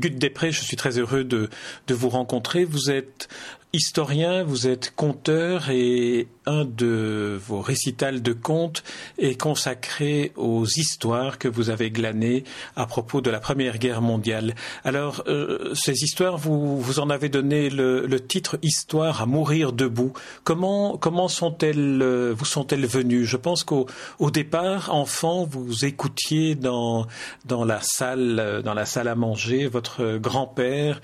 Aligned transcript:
Gut 0.00 0.18
Després, 0.18 0.50
je 0.50 0.62
suis 0.62 0.76
très 0.76 0.98
heureux 0.98 1.24
de, 1.24 1.50
de 1.86 1.94
vous 1.94 2.08
rencontrer. 2.08 2.64
Vous 2.64 2.90
êtes 2.90 3.28
historien, 3.72 4.42
vous 4.42 4.66
êtes 4.66 4.92
conteur 4.96 5.70
et 5.70 6.28
un 6.46 6.64
de 6.64 7.38
vos 7.46 7.60
récitals 7.60 8.22
de 8.22 8.32
contes 8.32 8.82
est 9.18 9.40
consacré 9.40 10.32
aux 10.36 10.66
histoires 10.66 11.38
que 11.38 11.46
vous 11.46 11.70
avez 11.70 11.90
glanées 11.90 12.44
à 12.74 12.86
propos 12.86 13.20
de 13.20 13.30
la 13.30 13.38
Première 13.38 13.78
Guerre 13.78 14.02
mondiale. 14.02 14.54
Alors, 14.84 15.22
euh, 15.28 15.72
ces 15.74 16.02
histoires, 16.02 16.36
vous, 16.36 16.80
vous 16.80 16.98
en 16.98 17.10
avez 17.10 17.28
donné 17.28 17.70
le, 17.70 18.06
le 18.06 18.20
titre 18.20 18.58
Histoire 18.62 19.22
à 19.22 19.26
mourir 19.26 19.72
debout. 19.72 20.12
Comment, 20.44 20.96
comment 20.96 21.28
sont-elles, 21.28 22.00
euh, 22.02 22.34
vous 22.36 22.44
sont-elles 22.44 22.86
venues? 22.86 23.24
Je 23.24 23.36
pense 23.36 23.62
qu'au 23.62 23.86
au 24.18 24.30
départ, 24.30 24.92
enfant, 24.92 25.44
vous 25.44 25.84
écoutiez 25.84 26.54
dans, 26.56 27.06
dans 27.44 27.64
la 27.64 27.80
salle, 27.82 28.38
euh, 28.40 28.62
dans 28.62 28.74
la 28.74 28.86
salle 28.86 29.08
à 29.08 29.14
manger, 29.14 29.68
votre 29.68 30.16
grand-père 30.16 31.00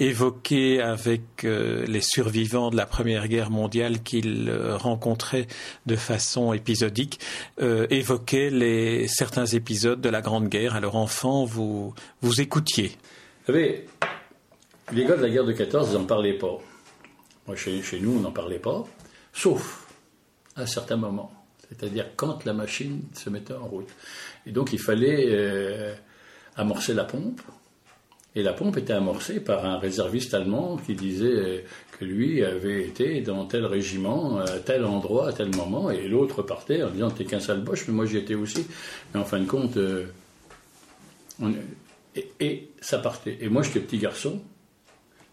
évoqué 0.00 0.80
avec 0.80 1.44
euh, 1.44 1.84
les 1.86 2.00
survivants 2.00 2.70
de 2.70 2.76
la 2.76 2.86
Première 2.86 3.28
Guerre 3.28 3.50
mondiale 3.50 4.02
qu'il 4.02 4.48
euh, 4.48 4.76
rencontrait 4.76 5.46
de 5.84 5.94
façon 5.94 6.54
épisodique, 6.54 7.20
euh, 7.60 7.86
évoquait 7.90 8.48
les, 8.50 9.06
certains 9.08 9.44
épisodes 9.44 10.00
de 10.00 10.08
la 10.08 10.22
Grande 10.22 10.48
Guerre. 10.48 10.74
Alors 10.74 10.96
enfant, 10.96 11.44
vous, 11.44 11.94
vous 12.22 12.40
écoutiez. 12.40 12.88
Vous 13.40 13.52
savez, 13.52 13.86
les 14.92 15.04
gars 15.04 15.16
de 15.16 15.22
la 15.22 15.28
guerre 15.28 15.44
de 15.44 15.52
14, 15.52 15.90
ils 15.92 15.98
n'en 15.98 16.04
parlaient 16.04 16.38
pas. 16.38 16.58
Moi, 17.46 17.56
chez, 17.56 17.82
chez 17.82 18.00
nous, 18.00 18.16
on 18.16 18.20
n'en 18.20 18.32
parlait 18.32 18.58
pas, 18.58 18.84
sauf 19.34 19.86
à 20.56 20.66
certains 20.66 20.96
moments. 20.96 21.32
C'est-à-dire 21.68 22.06
quand 22.16 22.44
la 22.46 22.54
machine 22.54 23.02
se 23.14 23.28
mettait 23.30 23.54
en 23.54 23.66
route. 23.66 23.88
Et 24.46 24.50
donc, 24.50 24.72
il 24.72 24.80
fallait 24.80 25.94
amorcer 26.56 26.94
la 26.94 27.04
pompe, 27.04 27.40
et 28.36 28.42
la 28.42 28.52
pompe 28.52 28.76
était 28.76 28.92
amorcée 28.92 29.40
par 29.40 29.64
un 29.64 29.78
réserviste 29.78 30.34
allemand 30.34 30.78
qui 30.86 30.94
disait 30.94 31.64
que 31.98 32.04
lui 32.04 32.44
avait 32.44 32.84
été 32.84 33.20
dans 33.22 33.44
tel 33.44 33.66
régiment, 33.66 34.38
à 34.38 34.58
tel 34.60 34.84
endroit, 34.84 35.28
à 35.28 35.32
tel 35.32 35.54
moment, 35.54 35.90
et 35.90 36.06
l'autre 36.06 36.42
partait 36.42 36.82
en 36.82 36.90
disant 36.90 37.10
T'es 37.10 37.24
qu'un 37.24 37.40
sale 37.40 37.60
boche, 37.60 37.88
mais 37.88 37.94
moi 37.94 38.06
j'y 38.06 38.18
étais 38.18 38.36
aussi. 38.36 38.66
Mais 39.12 39.20
en 39.20 39.24
fin 39.24 39.40
de 39.40 39.46
compte, 39.46 39.76
euh, 39.76 40.06
et, 42.40 42.68
ça 42.80 42.98
partait. 42.98 43.36
Et 43.40 43.48
moi 43.48 43.62
j'étais 43.62 43.80
petit 43.80 43.98
garçon, 43.98 44.40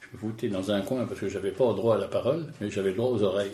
je 0.02 0.08
me 0.14 0.20
foutais 0.20 0.48
dans 0.48 0.72
un 0.72 0.81
coin 0.81 1.06
parce 1.06 1.20
que 1.20 1.30
j'avais 1.30 1.52
pas 1.52 1.72
droit 1.73 1.95
à 1.95 2.00
la 2.00 2.08
parole, 2.08 2.52
mais 2.59 2.72
j'avais 2.72 2.94
droit 2.94 3.12
aux 3.12 3.22
oreilles. 3.22 3.52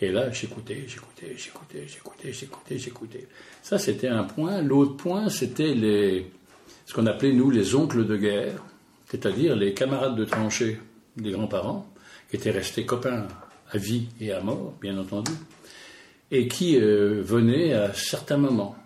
Et 0.00 0.10
là, 0.10 0.30
j'écoutais, 0.32 0.84
j'écoutais, 0.88 1.34
j'écoutais, 1.36 1.86
j'écoutais, 1.86 2.32
j'écoutais, 2.32 2.78
j'écoutais. 2.78 3.28
Ça, 3.62 3.78
c'était 3.78 4.08
un 4.08 4.24
point. 4.24 4.60
L'autre 4.60 4.96
point, 4.96 5.28
c'était 5.28 5.72
les 5.72 6.26
ce 6.86 6.94
qu'on 6.94 7.06
appelait, 7.06 7.32
nous, 7.32 7.50
les 7.50 7.74
oncles 7.74 8.06
de 8.06 8.16
guerre, 8.16 8.62
c'est-à-dire 9.08 9.56
les 9.56 9.74
camarades 9.74 10.16
de 10.16 10.24
tranchée 10.24 10.78
des 11.16 11.30
grands-parents, 11.30 11.86
qui 12.28 12.36
étaient 12.36 12.50
restés 12.50 12.84
copains 12.84 13.26
à 13.70 13.78
vie 13.78 14.08
et 14.20 14.32
à 14.32 14.40
mort, 14.40 14.74
bien 14.80 14.98
entendu, 14.98 15.32
et 16.30 16.48
qui 16.48 16.78
euh, 16.78 17.22
venaient 17.22 17.72
à 17.72 17.92
certains 17.94 18.36
moments. 18.36 18.76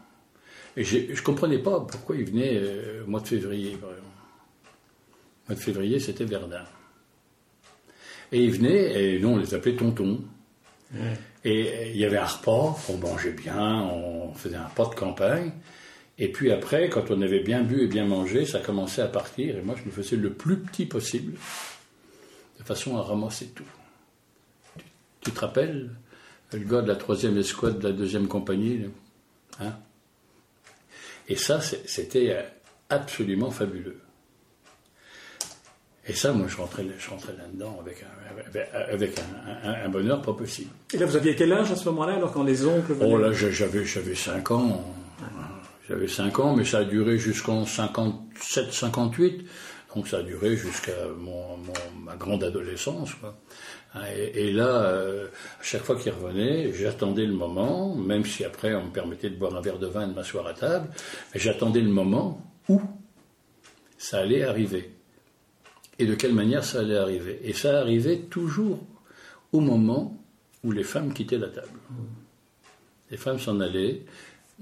Et 0.76 0.84
je 0.84 1.10
ne 1.10 1.20
comprenais 1.22 1.58
pas 1.58 1.80
pourquoi 1.80 2.16
ils 2.16 2.24
venaient 2.24 2.56
euh, 2.56 3.04
au 3.04 3.10
mois 3.10 3.20
de 3.20 3.26
février, 3.26 3.76
par 3.76 3.90
exemple. 3.90 4.08
Mois 5.48 5.56
de 5.56 5.60
février, 5.60 5.98
c'était 5.98 6.24
Verdun. 6.24 6.64
Et 8.30 8.44
ils 8.44 8.52
venaient, 8.52 9.14
et 9.14 9.18
nous, 9.18 9.28
on 9.28 9.36
les 9.38 9.54
appelait 9.54 9.74
tontons. 9.74 10.20
Et 11.44 11.90
il 11.90 11.96
y 11.96 12.04
avait 12.04 12.18
un 12.18 12.26
repas, 12.26 12.78
on 12.88 12.96
mangeait 12.96 13.32
bien, 13.32 13.82
on 13.82 14.32
faisait 14.34 14.56
un 14.56 14.68
pas 14.74 14.86
de 14.86 14.94
campagne. 14.94 15.52
Et 16.18 16.28
puis 16.28 16.50
après, 16.50 16.88
quand 16.88 17.10
on 17.10 17.22
avait 17.22 17.40
bien 17.40 17.62
bu 17.62 17.84
et 17.84 17.86
bien 17.86 18.04
mangé, 18.04 18.44
ça 18.44 18.58
commençait 18.58 19.02
à 19.02 19.08
partir. 19.08 19.56
Et 19.56 19.62
moi, 19.62 19.76
je 19.78 19.84
me 19.84 19.90
faisais 19.90 20.16
le 20.16 20.32
plus 20.32 20.58
petit 20.58 20.84
possible, 20.84 21.38
de 22.58 22.64
façon 22.64 22.96
à 22.96 23.02
ramasser 23.02 23.46
tout. 23.54 23.64
Tu, 25.20 25.30
te 25.30 25.40
rappelles 25.40 25.90
le 26.52 26.58
gars 26.60 26.82
de 26.82 26.88
la 26.88 26.96
troisième 26.96 27.36
escouade 27.36 27.78
de 27.78 27.88
la 27.88 27.92
deuxième 27.92 28.26
compagnie 28.26 28.86
hein? 29.60 29.76
Et 31.28 31.36
ça, 31.36 31.60
c'était 31.60 32.30
euh, 32.30 32.42
absolument 32.88 33.50
fabuleux. 33.50 34.00
Et 36.06 36.14
ça, 36.14 36.32
moi, 36.32 36.46
je 36.48 36.56
rentrais, 36.56 36.86
je 36.98 37.10
rentrais 37.10 37.34
là-dedans 37.36 37.78
avec, 37.82 38.02
un, 38.02 38.70
avec 38.90 39.12
un, 39.64 39.88
bonheur 39.90 40.22
pas 40.22 40.32
possible. 40.32 40.70
Et 40.94 40.96
là, 40.96 41.04
vous 41.04 41.16
aviez 41.16 41.36
quel 41.36 41.52
âge 41.52 41.70
à 41.70 41.76
ce 41.76 41.84
moment-là, 41.90 42.14
alors 42.14 42.32
quand 42.32 42.44
les 42.44 42.64
oncles 42.64 42.94
Oh 43.02 43.18
là, 43.18 43.30
j'avais 43.32 44.14
5 44.14 44.50
ans. 44.52 44.94
J'avais 45.88 46.08
5 46.08 46.38
ans, 46.40 46.54
mais 46.54 46.64
ça 46.64 46.78
a 46.78 46.84
duré 46.84 47.18
jusqu'en 47.18 47.64
57-58. 47.64 49.44
Donc 49.94 50.06
ça 50.06 50.18
a 50.18 50.22
duré 50.22 50.54
jusqu'à 50.56 50.92
ma 52.04 52.14
grande 52.16 52.44
adolescence. 52.44 53.10
Hein, 53.94 54.02
et, 54.34 54.52
là, 54.52 54.82
euh, 54.82 55.28
à 55.28 55.62
chaque 55.62 55.82
fois 55.82 55.96
qu'il 55.96 56.12
revenait, 56.12 56.72
j'attendais 56.72 57.24
le 57.24 57.32
moment, 57.32 57.94
même 57.96 58.24
si 58.24 58.44
après 58.44 58.74
on 58.74 58.84
me 58.84 58.90
permettait 58.90 59.30
de 59.30 59.36
boire 59.36 59.56
un 59.56 59.60
verre 59.62 59.78
de 59.78 59.86
vin 59.86 60.04
et 60.04 60.10
de 60.10 60.14
m'asseoir 60.14 60.46
à 60.46 60.52
table, 60.52 60.90
j'attendais 61.34 61.80
le 61.80 61.90
moment 61.90 62.46
où 62.68 62.80
ça 63.96 64.18
allait 64.18 64.44
arriver. 64.44 64.94
Et 65.98 66.06
de 66.06 66.14
quelle 66.14 66.34
manière 66.34 66.62
ça 66.62 66.80
allait 66.80 66.98
arriver. 66.98 67.40
Et 67.42 67.54
ça 67.54 67.80
arrivait 67.80 68.18
toujours 68.18 68.78
au 69.52 69.60
moment 69.60 70.22
où 70.62 70.70
les 70.70 70.84
femmes 70.84 71.12
quittaient 71.12 71.38
la 71.38 71.48
table. 71.48 71.80
Les 73.10 73.16
femmes 73.16 73.38
s'en 73.38 73.58
allaient, 73.58 74.02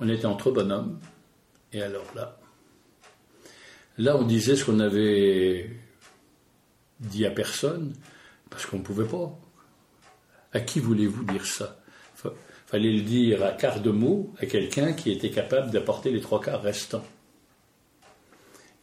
on 0.01 0.09
était 0.09 0.27
entre 0.27 0.51
bonhommes, 0.51 0.99
et 1.77 1.83
alors 1.83 2.07
là, 2.15 2.39
là 3.99 4.17
on 4.17 4.25
disait 4.25 4.57
ce 4.57 4.65
qu'on 4.65 4.81
avait 4.81 5.71
dit 7.01 7.27
à 7.27 7.31
personne, 7.31 7.95
parce 8.49 8.65
qu'on 8.65 8.79
ne 8.79 8.83
pouvait 8.83 9.05
pas. 9.05 9.39
À 10.55 10.61
qui 10.61 10.81
voulez-vous 10.81 11.25
dire 11.25 11.45
ça? 11.45 11.79
Fallait 12.67 12.93
le 12.93 13.03
dire 13.03 13.45
à 13.45 13.53
quart 13.53 13.81
de 13.81 13.91
mot 13.91 14.35
à 14.41 14.47
quelqu'un 14.47 14.95
qui 14.95 15.13
était 15.13 15.31
capable 15.31 15.71
d'apporter 15.71 16.11
les 16.11 16.21
trois 16.21 16.41
quarts 16.41 16.63
restants. 16.63 17.05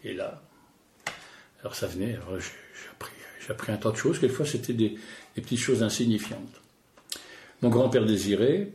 Et 0.03 0.13
là, 0.13 0.43
alors 1.61 1.75
ça 1.75 1.87
venait, 1.87 2.17
j'ai 3.41 3.51
appris, 3.51 3.71
un 3.71 3.77
tas 3.77 3.91
de 3.91 3.97
choses, 3.97 4.19
quelquefois 4.19 4.45
c'était 4.45 4.73
des, 4.73 4.97
des 5.35 5.41
petites 5.41 5.59
choses 5.59 5.81
insignifiantes. 5.81 6.61
Mon 7.63 7.69
grand-père 7.69 8.05
désiré 8.05 8.71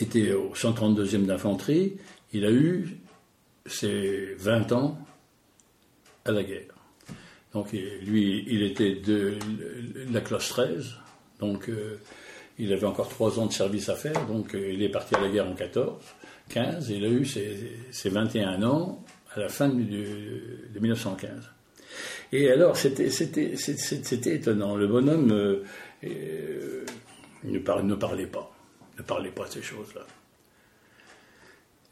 était 0.00 0.32
au 0.32 0.54
132e 0.54 1.26
d'infanterie, 1.26 1.98
il 2.32 2.44
a 2.44 2.50
eu 2.50 2.98
ses 3.66 4.34
20 4.38 4.72
ans 4.72 4.98
à 6.24 6.32
la 6.32 6.42
guerre. 6.42 6.74
Donc 7.52 7.72
lui, 7.72 8.44
il 8.46 8.62
était 8.62 8.94
de 8.94 9.36
la 10.12 10.20
classe 10.20 10.48
13, 10.50 10.94
donc 11.40 11.68
euh, 11.68 11.98
il 12.58 12.72
avait 12.72 12.86
encore 12.86 13.08
3 13.08 13.40
ans 13.40 13.46
de 13.46 13.52
service 13.52 13.88
à 13.88 13.96
faire, 13.96 14.26
donc 14.26 14.54
euh, 14.54 14.72
il 14.72 14.82
est 14.82 14.88
parti 14.88 15.16
à 15.16 15.20
la 15.20 15.28
guerre 15.28 15.48
en 15.48 15.54
14, 15.54 16.00
15, 16.48 16.90
et 16.90 16.94
il 16.94 17.04
a 17.04 17.08
eu 17.08 17.24
ses, 17.24 18.08
21 18.08 18.62
ans 18.62 19.04
à 19.34 19.40
la 19.40 19.48
fin 19.48 19.68
de, 19.68 19.80
1915. 20.80 21.50
Et 22.32 22.50
alors, 22.50 22.76
c'était 22.76 23.08
étonnant. 24.34 24.76
Le 24.76 24.86
bonhomme 24.86 25.32
euh, 25.32 26.84
ne, 27.42 27.58
parlait, 27.58 27.82
ne 27.82 27.94
parlait 27.96 28.26
pas, 28.26 28.52
ne 28.96 29.02
parlait 29.02 29.32
pas 29.32 29.46
de 29.46 29.54
ces 29.54 29.62
choses-là. 29.62 30.06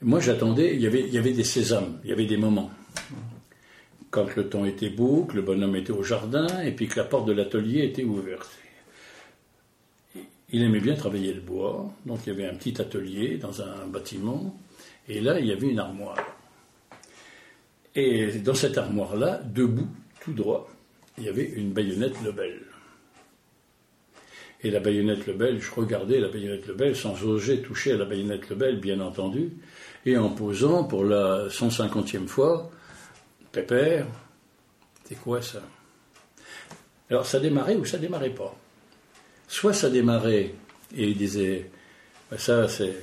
Moi, 0.01 0.21
j'attendais, 0.21 0.75
il 0.75 0.81
y, 0.81 0.87
avait, 0.87 1.33
des 1.33 1.45
sésames, 1.45 1.99
il 2.05 2.11
y 2.11 2.13
avait 2.13 2.27
des 2.27 2.37
moments. 2.37 2.71
Quand 4.11 4.37
le 4.37 4.49
temps 4.49 4.65
était 4.65 4.91
beau, 4.91 5.25
que 5.25 5.35
le 5.35 5.43
bonhomme 5.43 5.75
était 5.75 5.91
au 5.91 6.05
jardin, 6.05 6.47
et 6.63 6.71
puis 6.71 6.87
que 6.87 6.97
la 6.97 7.05
porte 7.05 7.27
de 7.27 7.33
l'atelier 7.33 7.85
était 7.85 8.05
ouverte. 8.05 8.49
Il 10.51 10.63
aimait 10.63 10.81
bien 10.81 10.95
travailler 10.95 11.35
le 11.35 11.41
bois, 11.41 11.93
donc 12.07 12.21
il 12.25 12.33
y 12.33 12.33
avait 12.33 12.47
un 12.47 12.55
petit 12.55 12.81
atelier 12.81 13.39
dans 13.39 13.61
un 13.61 13.87
bâtiment, 13.89 14.57
et 15.09 15.21
là, 15.21 15.41
il 15.41 15.47
y 15.47 15.53
avait 15.53 15.69
une 15.69 15.81
armoire. 15.81 16.25
Et 17.97 18.39
dans 18.39 18.55
cette 18.55 18.79
armoire-là, 18.79 19.43
debout, 19.45 19.89
tout 20.21 20.33
droit, 20.33 20.71
il 21.19 21.25
y 21.25 21.29
avait 21.29 21.51
une 21.51 21.73
baïonnette 21.73 22.23
Lebel. 22.23 22.61
Et 24.63 24.71
la 24.71 24.79
baïonnette 24.79 25.27
Lebel, 25.27 25.61
je 25.61 25.73
regardais 25.73 26.21
la 26.21 26.29
baïonnette 26.29 26.69
Lebel 26.69 26.95
sans 26.95 27.21
oser 27.25 27.63
toucher 27.63 27.93
à 27.93 27.97
la 27.97 28.05
baïonnette 28.05 28.49
Lebel, 28.49 28.79
bien 28.79 29.01
entendu, 29.01 29.51
et 30.09 30.17
en 30.17 30.31
posant 30.31 30.85
pour 30.85 31.05
la 31.05 31.49
150e 31.49 32.27
fois, 32.27 32.71
Pépère, 33.53 34.07
c'est 35.05 35.17
quoi 35.17 35.43
ça? 35.43 35.63
Alors 37.11 37.27
ça 37.27 37.41
démarrait 37.41 37.77
ou 37.77 37.85
ça 37.85 37.99
démarrait 37.99 38.35
pas? 38.35 38.57
Soit 39.47 39.75
ça 39.75 39.91
démarrait 39.91 40.55
et 40.97 41.09
il 41.09 41.17
disait, 41.17 41.71
bah, 42.31 42.39
ça 42.39 42.69
c'est, 42.69 42.95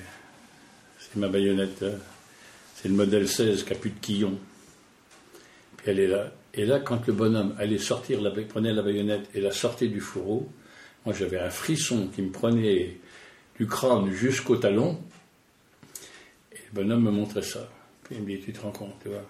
ma 1.16 1.28
baïonnette, 1.28 1.84
hein. 1.84 1.98
c'est 2.76 2.90
le 2.90 2.96
modèle 2.96 3.28
16 3.28 3.64
qui 3.64 3.74
n'a 3.74 3.80
plus 3.80 3.92
de 3.92 4.00
quillon. 4.00 4.38
Puis 5.78 5.92
elle 5.92 6.00
est 6.00 6.08
là. 6.08 6.32
Et 6.54 6.66
là, 6.66 6.80
quand 6.80 7.06
le 7.06 7.14
bonhomme 7.14 7.56
allait 7.60 7.78
sortir, 7.78 8.22
la, 8.22 8.32
prenait 8.32 8.74
la 8.74 8.82
baïonnette 8.82 9.30
et 9.34 9.42
la 9.42 9.52
sortait 9.52 9.88
du 9.88 10.00
fourreau, 10.00 10.50
moi 11.06 11.14
j'avais 11.14 11.40
un 11.40 11.50
frisson 11.50 12.08
qui 12.14 12.22
me 12.22 12.32
prenait 12.32 12.98
du 13.58 13.68
crâne 13.68 14.12
jusqu'au 14.12 14.56
talon, 14.56 15.00
bonhomme 16.74 17.04
me 17.04 17.12
montrait 17.12 17.42
ça. 17.42 17.70
Puis 18.04 18.16
il 18.16 18.22
me 18.22 18.28
dit, 18.28 18.40
tu 18.40 18.54
te 18.54 18.62
rends 18.62 18.72
compte, 18.72 18.96
tu 19.02 19.10
vois, 19.10 19.26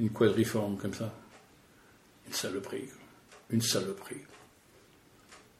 une 0.00 0.10
quadriforme 0.10 0.76
comme 0.76 0.94
ça. 0.94 1.12
Une 2.26 2.32
saloperie. 2.32 2.88
Une 3.50 3.60
saloperie. 3.60 4.22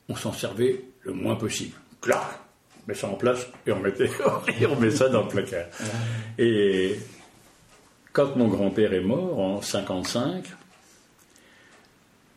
On 0.08 0.16
s'en 0.16 0.32
servait 0.32 0.82
le 1.02 1.12
moins 1.12 1.36
possible. 1.36 1.76
Clac 2.00 2.40
On 2.82 2.88
met 2.88 2.94
ça 2.94 3.08
en 3.08 3.14
place 3.14 3.46
et 3.66 3.72
on, 3.72 3.80
mettait, 3.80 4.10
et 4.60 4.66
on 4.66 4.78
met 4.78 4.90
ça 4.90 5.08
dans 5.08 5.22
le 5.22 5.28
placard. 5.28 5.66
Et 6.38 6.98
quand 8.12 8.36
mon 8.36 8.48
grand-père 8.48 8.92
est 8.92 9.00
mort 9.00 9.38
en 9.38 9.62
55, 9.62 10.44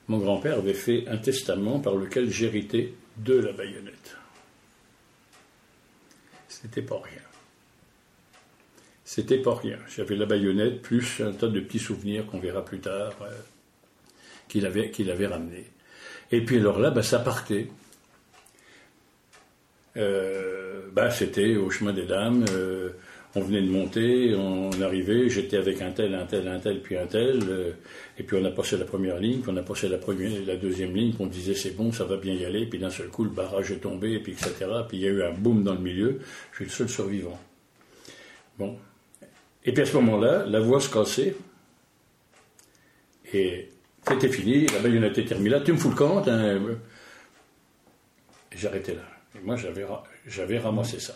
mon 0.08 0.20
grand-père 0.20 0.58
avait 0.58 0.74
fait 0.74 1.08
un 1.08 1.18
testament 1.18 1.80
par 1.80 1.96
lequel 1.96 2.30
j'héritais 2.30 2.94
de 3.18 3.36
la 3.36 3.52
baïonnette. 3.52 4.18
C'était 6.48 6.82
pas 6.82 7.00
rien. 7.04 7.22
C'était 9.08 9.38
pas 9.38 9.56
rien. 9.56 9.78
J'avais 9.96 10.18
la 10.18 10.26
baïonnette 10.26 10.82
plus 10.82 11.22
un 11.22 11.32
tas 11.32 11.48
de 11.48 11.62
petits 11.62 11.80
souvenirs 11.80 12.26
qu'on 12.26 12.40
verra 12.40 12.66
plus 12.66 12.80
tard 12.80 13.14
euh, 13.22 13.32
qu'il 14.50 14.66
avait, 14.66 14.92
qu'il 14.92 15.10
avait 15.10 15.28
ramené. 15.28 15.66
Et 16.30 16.44
puis 16.44 16.58
alors 16.58 16.78
là, 16.78 16.92
bah, 16.92 17.04
ça 17.04 17.20
partait. 17.20 17.68
Euh, 19.96 20.82
bah, 20.92 21.10
c'était 21.10 21.56
au 21.56 21.70
chemin 21.70 21.94
des 21.94 22.06
dames. 22.06 22.44
Euh, 22.52 22.90
on 23.34 23.40
venait 23.40 23.62
de 23.62 23.70
monter, 23.70 24.36
on 24.36 24.72
arrivait, 24.82 25.30
j'étais 25.30 25.56
avec 25.56 25.82
un 25.82 25.92
tel, 25.92 26.14
un 26.14 26.26
tel, 26.26 26.46
un 26.50 26.60
tel, 26.60 26.82
puis 26.82 26.98
un 26.98 27.08
tel, 27.08 27.40
euh, 27.48 27.72
et 28.18 28.24
puis 28.24 28.36
on 28.38 28.44
a 28.44 28.52
passé 28.52 28.78
la 28.78 28.86
première 28.86 29.20
ligne, 29.20 29.40
puis 29.40 29.52
on 29.54 29.58
a 29.58 29.64
passé 29.64 29.88
la, 29.88 30.00
première, 30.00 30.32
la 30.46 30.58
deuxième 30.58 30.94
ligne, 30.94 31.14
puis 31.14 31.24
on 31.24 31.28
disait 31.28 31.54
c'est 31.54 31.78
bon, 31.78 31.94
ça 31.94 32.04
va 32.04 32.18
bien 32.18 32.34
y 32.34 32.44
aller, 32.44 32.66
puis 32.66 32.80
d'un 32.80 32.90
seul 32.90 33.08
coup 33.08 33.24
le 33.24 33.30
barrage 33.30 33.72
est 33.72 33.78
tombé, 33.78 34.14
et 34.14 34.20
puis 34.20 34.34
etc. 34.34 34.54
Puis 34.90 34.98
il 34.98 35.04
y 35.04 35.08
a 35.08 35.12
eu 35.12 35.24
un 35.24 35.34
boom 35.34 35.64
dans 35.64 35.76
le 35.76 35.82
milieu, 35.82 36.20
je 36.52 36.56
suis 36.58 36.66
le 36.66 36.72
seul 36.72 36.90
survivant. 36.90 37.40
Bon. 38.58 38.78
Et 39.66 39.74
puis 39.74 39.84
à 39.84 39.86
ce 39.86 39.96
moment-là, 39.98 40.46
la 40.46 40.60
voix 40.60 40.80
se 40.80 40.90
cassait, 40.90 41.36
et 43.34 43.70
c'était 44.08 44.30
fini, 44.30 44.68
la 44.68 44.80
baïonnette 44.80 45.18
était 45.18 45.30
terminée 45.30 45.50
là, 45.50 45.60
tu 45.60 45.74
me 45.74 45.78
fous 45.78 45.90
le 45.90 45.96
camp, 45.96 46.26
hein, 46.28 46.60
j'arrêtais 48.56 48.94
là. 48.94 49.02
Et 49.36 49.46
moi 49.46 49.56
j'avais, 49.56 50.58
ramassé 50.58 51.00
ça. 51.00 51.16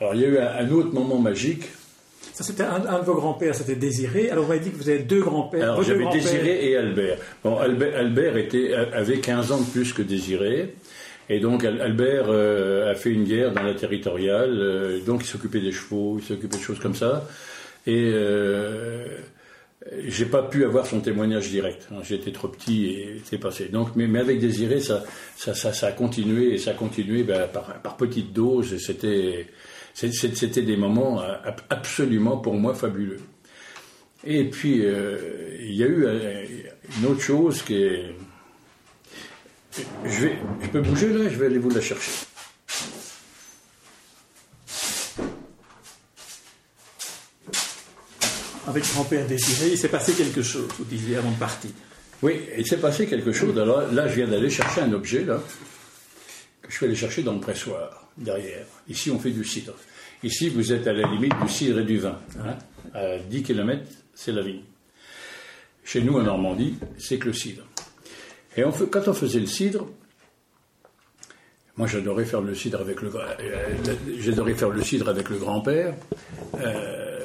Alors, 0.00 0.14
il 0.14 0.22
y 0.22 0.24
a 0.24 0.28
eu 0.28 0.38
un, 0.38 0.70
autre 0.70 0.92
moment 0.92 1.18
magique. 1.18 1.64
Ça, 2.32 2.42
c'était 2.42 2.62
un, 2.62 2.98
de 2.98 3.04
vos 3.04 3.14
grands-pères, 3.14 3.54
c'était 3.54 3.76
Désiré. 3.76 4.30
Alors, 4.30 4.44
vous 4.44 4.50
m'avez 4.50 4.64
dit 4.64 4.70
que 4.70 4.76
vous 4.76 4.88
avez 4.88 5.00
deux 5.00 5.20
grands-pères. 5.20 5.62
Alors, 5.62 5.82
j'avais 5.82 6.08
Désiré 6.10 6.70
et 6.70 6.76
Albert. 6.76 7.18
Bon, 7.44 7.58
Albert, 7.58 8.36
était, 8.36 8.72
avait 8.74 9.18
15 9.18 9.52
ans 9.52 9.60
de 9.60 9.70
plus 9.70 9.92
que 9.92 10.02
Désiré. 10.02 10.74
Et 11.32 11.40
donc, 11.40 11.64
Albert 11.64 12.26
euh, 12.28 12.90
a 12.90 12.94
fait 12.94 13.08
une 13.08 13.24
guerre 13.24 13.52
dans 13.52 13.62
la 13.62 13.72
territoriale. 13.72 14.54
Euh, 14.54 15.00
donc, 15.00 15.22
il 15.22 15.26
s'occupait 15.26 15.62
des 15.62 15.72
chevaux, 15.72 16.18
il 16.18 16.22
s'occupait 16.22 16.58
de 16.58 16.62
choses 16.62 16.78
comme 16.78 16.94
ça. 16.94 17.26
Et 17.86 18.10
euh, 18.12 19.06
j'ai 20.08 20.26
pas 20.26 20.42
pu 20.42 20.66
avoir 20.66 20.84
son 20.84 21.00
témoignage 21.00 21.48
direct. 21.48 21.88
Hein. 21.90 22.00
J'étais 22.02 22.32
trop 22.32 22.48
petit 22.48 22.84
et 22.84 23.22
c'est 23.24 23.38
passé. 23.38 23.70
Donc, 23.70 23.96
mais, 23.96 24.08
mais, 24.08 24.18
avec 24.18 24.40
Désiré, 24.40 24.80
ça, 24.80 25.04
ça, 25.34 25.54
ça, 25.54 25.86
a 25.86 25.92
continué 25.92 26.52
et 26.52 26.58
ça 26.58 26.72
a 26.72 26.74
continué 26.74 27.22
ben, 27.22 27.48
par, 27.48 27.80
par 27.80 27.96
petites 27.96 28.34
doses. 28.34 28.76
C'était 28.76 29.46
c'était 29.94 30.62
des 30.62 30.76
moments 30.76 31.22
absolument 31.70 32.38
pour 32.38 32.54
moi 32.54 32.74
fabuleux. 32.74 33.20
Et 34.24 34.44
puis, 34.44 34.82
il 34.82 35.74
y 35.74 35.82
a 35.82 35.86
eu 35.86 36.06
une 36.98 37.06
autre 37.06 37.20
chose 37.20 37.62
qui 37.62 37.74
est... 37.74 38.14
Je, 40.04 40.20
vais, 40.20 40.38
je 40.62 40.68
peux 40.68 40.80
bouger 40.82 41.08
là, 41.12 41.28
je 41.28 41.36
vais 41.36 41.46
aller 41.46 41.58
vous 41.58 41.70
la 41.70 41.80
chercher. 41.80 42.10
Avec 48.66 48.84
grand-père 48.92 49.26
désiré, 49.26 49.70
il 49.70 49.78
s'est 49.78 49.88
passé 49.88 50.12
quelque 50.12 50.42
chose, 50.42 50.68
vous 50.78 50.84
disiez 50.84 51.16
avant 51.16 51.30
de 51.30 51.36
partir. 51.36 51.70
Oui, 52.22 52.40
il 52.56 52.66
s'est 52.66 52.78
passé 52.78 53.06
quelque 53.06 53.32
chose. 53.32 53.58
Alors 53.58 53.92
là, 53.92 54.06
je 54.06 54.14
viens 54.14 54.28
d'aller 54.28 54.48
chercher 54.48 54.82
un 54.82 54.92
objet, 54.92 55.24
là, 55.24 55.42
que 56.62 56.70
je 56.70 56.76
suis 56.76 56.86
allé 56.86 56.94
chercher 56.94 57.22
dans 57.22 57.32
le 57.32 57.40
pressoir 57.40 58.08
derrière. 58.16 58.64
Ici, 58.88 59.10
on 59.10 59.18
fait 59.18 59.30
du 59.30 59.44
cidre. 59.44 59.74
Ici, 60.22 60.48
vous 60.50 60.72
êtes 60.72 60.86
à 60.86 60.92
la 60.92 61.08
limite 61.08 61.34
du 61.42 61.48
cidre 61.48 61.80
et 61.80 61.84
du 61.84 61.98
vin. 61.98 62.18
Hein. 62.38 62.56
À 62.94 63.18
10 63.18 63.42
km, 63.42 63.82
c'est 64.14 64.30
la 64.30 64.42
vigne. 64.42 64.62
Chez 65.84 66.00
nous, 66.00 66.16
en 66.16 66.22
Normandie, 66.22 66.76
c'est 66.96 67.18
que 67.18 67.26
le 67.26 67.32
cidre. 67.32 67.64
Et 68.56 68.62
quand 68.90 69.08
on 69.08 69.14
faisait 69.14 69.40
le 69.40 69.46
cidre, 69.46 69.88
moi 71.76 71.86
j'adorais 71.86 72.26
faire 72.26 72.42
le 72.42 72.54
cidre 72.54 72.80
avec 72.80 73.00
le, 73.00 73.10
euh, 73.14 73.94
j'adorais 74.18 74.54
faire 74.54 74.68
le 74.68 74.82
cidre 74.82 75.08
avec 75.08 75.30
le 75.30 75.38
grand-père. 75.38 75.94
Euh, 76.60 77.18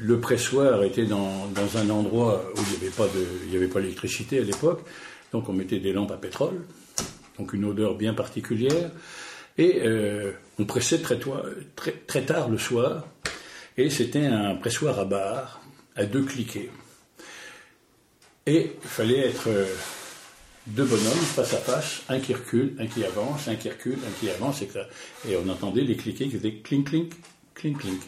le 0.00 0.20
pressoir 0.20 0.82
était 0.84 1.04
dans, 1.04 1.48
un 1.76 1.90
endroit 1.90 2.42
où 2.54 2.60
il 2.60 2.70
n'y 2.70 2.86
avait 2.86 2.96
pas 2.96 3.06
de, 3.06 3.26
il 3.44 3.50
n'y 3.50 3.56
avait 3.56 3.68
pas 3.68 3.80
d'électricité 3.80 4.38
à 4.38 4.42
l'époque, 4.42 4.80
donc 5.32 5.48
on 5.48 5.52
mettait 5.52 5.80
des 5.80 5.92
lampes 5.92 6.12
à 6.12 6.16
pétrole, 6.16 6.64
donc 7.38 7.52
une 7.52 7.64
odeur 7.64 7.96
bien 7.96 8.14
particulière. 8.14 8.90
Et 9.58 9.82
euh, 9.84 10.32
on 10.58 10.64
pressait 10.64 11.00
très, 11.00 11.18
très, 12.06 12.22
tard 12.22 12.48
le 12.48 12.58
soir, 12.58 13.06
et 13.76 13.90
c'était 13.90 14.26
un 14.26 14.54
pressoir 14.54 14.98
à 14.98 15.04
barre, 15.04 15.60
à 15.96 16.04
deux 16.04 16.22
cliquets. 16.22 16.70
Et 18.46 18.72
il 18.82 18.88
fallait 18.88 19.28
être 19.28 19.48
deux 20.66 20.84
bonhommes 20.84 21.24
face 21.34 21.54
à 21.54 21.58
face, 21.58 22.02
un 22.08 22.20
qui 22.20 22.34
recule, 22.34 22.76
un 22.78 22.86
qui 22.86 23.04
avance, 23.04 23.48
un 23.48 23.56
qui 23.56 23.68
recule, 23.68 23.98
un 24.06 24.20
qui 24.20 24.30
avance, 24.30 24.62
et, 24.62 24.68
et 25.28 25.36
on 25.36 25.48
entendait 25.48 25.82
les 25.82 25.96
cliquets 25.96 26.26
qui 26.26 26.38
faisaient 26.38 26.56
clink, 26.56 26.88
clink, 26.88 27.12
clink, 27.54 27.78
clink. 27.78 28.02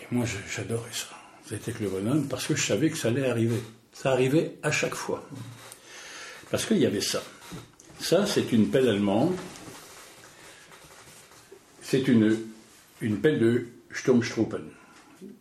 Et 0.00 0.06
moi, 0.10 0.26
j'adorais 0.54 0.92
ça. 0.92 1.08
C'était 1.46 1.72
que 1.72 1.82
le 1.82 1.90
bonhomme, 1.90 2.28
parce 2.28 2.46
que 2.46 2.54
je 2.54 2.64
savais 2.64 2.90
que 2.90 2.98
ça 2.98 3.08
allait 3.08 3.28
arriver. 3.28 3.60
Ça 3.92 4.12
arrivait 4.12 4.56
à 4.62 4.70
chaque 4.70 4.94
fois. 4.94 5.26
Parce 6.50 6.66
qu'il 6.66 6.78
y 6.78 6.86
avait 6.86 7.00
ça. 7.00 7.22
Ça, 8.00 8.26
c'est 8.26 8.52
une 8.52 8.70
pelle 8.70 8.88
allemande 8.88 9.34
c'est 11.88 12.06
une, 12.06 12.38
une 13.00 13.18
pelle 13.18 13.38
de 13.38 13.66
Sturmstruppen, 13.94 14.60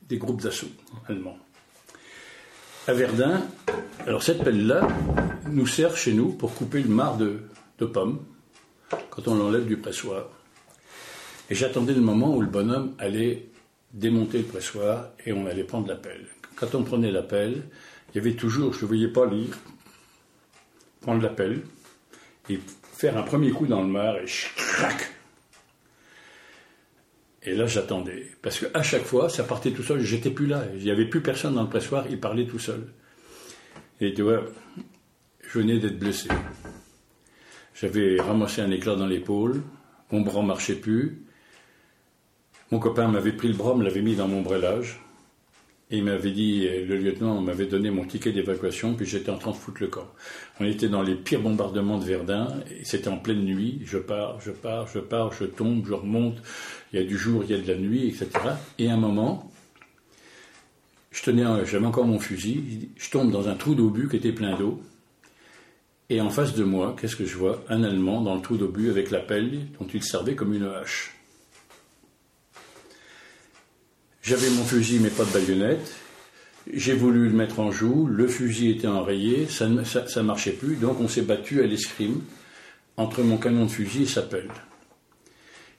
des 0.08 0.18
groupes 0.18 0.42
d'assaut 0.42 0.70
allemands. 1.10 1.38
À 2.90 2.94
Verdun, 2.94 3.46
alors 4.06 4.24
cette 4.24 4.46
pelle-là 4.46 4.88
nous 5.50 5.68
sert 5.68 5.98
chez 5.98 6.14
nous 6.14 6.32
pour 6.32 6.56
couper 6.56 6.82
le 6.82 6.88
marc 6.88 7.18
de, 7.18 7.86
pommes 7.86 8.24
quand 9.10 9.28
on 9.28 9.36
l'enlève 9.36 9.66
du 9.66 9.76
pressoir. 9.76 10.30
Et 11.50 11.56
j'attendais 11.56 11.94
le 11.94 12.00
moment 12.00 12.34
où 12.34 12.40
le 12.40 12.48
bonhomme 12.48 12.96
allait 12.98 13.50
démonter 13.92 14.38
le 14.38 14.46
pressoir 14.46 15.10
et 15.26 15.34
on 15.34 15.48
allait 15.48 15.66
prendre 15.66 15.90
la 15.90 15.98
pelle. 15.98 16.28
Quand 16.56 16.76
on 16.76 16.84
prenait 16.84 17.12
la 17.12 17.24
pelle, 17.24 17.64
il 18.14 18.20
y 18.20 18.20
avait 18.20 18.36
toujours, 18.38 18.74
je 18.74 18.84
ne 18.84 18.88
voyais 18.88 19.10
pas 19.10 19.26
lire, 19.26 19.58
prendre 21.02 21.22
la 21.22 21.30
pelle 21.30 21.60
et 22.50 22.58
faire 22.94 23.18
un 23.18 23.24
premier 23.24 23.52
coup 23.52 23.68
dans 23.68 23.82
le 23.82 23.90
marc 23.90 24.20
et 24.24 24.32
crac 24.56 25.17
et 27.48 27.56
là, 27.56 27.66
j'attendais. 27.66 28.28
Parce 28.42 28.60
qu'à 28.60 28.84
chaque 28.84 29.04
fois, 29.04 29.30
ça 29.30 29.44
partait 29.44 29.72
tout 29.72 29.84
seul. 29.84 30.02
J'étais 30.02 30.32
plus 30.32 30.48
là. 30.48 30.66
Il 30.76 30.84
n'y 30.84 30.92
avait 30.92 31.06
plus 31.06 31.22
personne 31.22 31.56
dans 31.56 31.64
le 31.64 31.70
pressoir. 31.70 32.06
Il 32.10 32.20
parlait 32.20 32.46
tout 32.46 32.60
seul. 32.60 32.88
Et 34.02 34.14
tu 34.14 34.24
vois, 34.24 34.44
je 35.48 35.60
venais 35.60 35.80
d'être 35.80 35.98
blessé. 35.98 36.28
J'avais 37.74 38.20
ramassé 38.20 38.62
un 38.62 38.70
éclat 38.70 38.96
dans 38.96 39.08
l'épaule. 39.08 39.62
Mon 40.12 40.22
bras 40.22 40.42
ne 40.42 40.48
marchait 40.48 40.76
plus. 40.76 41.24
Mon 42.72 42.80
copain 42.80 43.08
m'avait 43.08 43.32
pris 43.32 43.48
le 43.48 43.54
bras, 43.54 43.76
me 43.76 43.84
l'avait 43.84 44.02
mis 44.02 44.16
dans 44.16 44.28
mon 44.28 44.42
brelage. 44.42 45.00
Et 45.90 46.00
il 46.00 46.04
m'avait 46.04 46.32
dit, 46.32 46.68
le 46.68 46.98
lieutenant 46.98 47.40
m'avait 47.40 47.66
donné 47.66 47.92
mon 47.92 48.04
ticket 48.04 48.34
d'évacuation, 48.34 48.94
puis 48.94 49.06
j'étais 49.06 49.30
en 49.30 49.38
train 49.38 49.52
de 49.52 49.56
foutre 49.56 49.82
le 49.82 49.88
camp. 49.88 50.12
On 50.60 50.66
était 50.66 50.90
dans 50.90 51.04
les 51.04 51.16
pires 51.16 51.42
bombardements 51.42 52.00
de 52.00 52.06
Verdun, 52.06 52.48
c'était 52.84 53.10
en 53.10 53.18
pleine 53.18 53.44
nuit. 53.44 53.82
Je 53.86 53.98
pars, 53.98 54.42
je 54.42 54.52
pars, 54.52 54.88
je 54.88 55.00
pars, 55.00 55.32
je 55.34 55.46
tombe, 55.46 55.86
je 55.88 55.94
remonte. 55.94 56.38
Il 56.92 57.00
y 57.00 57.04
a 57.04 57.06
du 57.06 57.18
jour, 57.18 57.44
il 57.44 57.52
y 57.52 57.54
a 57.54 57.62
de 57.62 57.68
la 57.68 57.78
nuit, 57.78 58.08
etc. 58.08 58.30
Et 58.80 58.90
à 58.90 58.94
un 58.94 58.98
moment, 58.98 59.52
je 61.12 61.22
tenais, 61.22 61.44
j'avais 61.66 61.86
encore 61.86 62.06
mon 62.06 62.20
fusil, 62.20 62.90
je 62.96 63.10
tombe 63.10 63.32
dans 63.32 63.48
un 63.48 63.56
trou 63.56 63.76
d'obus 63.76 64.10
qui 64.10 64.16
était 64.16 64.32
plein 64.32 64.58
d'eau. 64.58 64.82
Et 66.10 66.22
en 66.22 66.30
face 66.30 66.56
de 66.56 66.64
moi, 66.64 66.96
qu'est-ce 67.00 67.18
que 67.18 67.26
je 67.26 67.38
vois? 67.38 67.64
Un 67.70 67.84
Allemand 67.84 68.22
dans 68.22 68.36
le 68.36 68.42
trou 68.42 68.56
d'obus 68.56 68.90
avec 68.90 69.12
la 69.12 69.20
pelle 69.20 69.68
dont 69.80 69.88
il 69.94 70.02
servait 70.02 70.36
comme 70.36 70.54
une 70.54 70.66
hache. 70.66 71.14
J'avais 74.24 74.50
mon 74.50 74.64
fusil 74.64 75.00
mais 75.00 75.10
pas 75.10 75.26
de 75.26 75.32
baïonnette. 75.32 75.96
J'ai 76.74 76.94
voulu 76.94 77.30
le 77.30 77.36
mettre 77.36 77.60
en 77.60 77.72
joue, 77.72 78.08
le 78.08 78.28
fusil 78.28 78.72
était 78.72 78.88
enrayé, 78.88 79.48
ça 79.48 79.68
ne 79.68 80.22
marchait 80.22 80.52
plus, 80.52 80.76
donc 80.76 81.00
on 81.00 81.08
s'est 81.08 81.22
battu 81.22 81.62
à 81.62 81.68
l'escrime 81.68 82.22
entre 82.98 83.22
mon 83.22 83.38
canon 83.38 83.66
de 83.66 83.72
fusil 83.72 84.04
et 84.04 84.08
sa 84.08 84.22
pelle. 84.22 84.50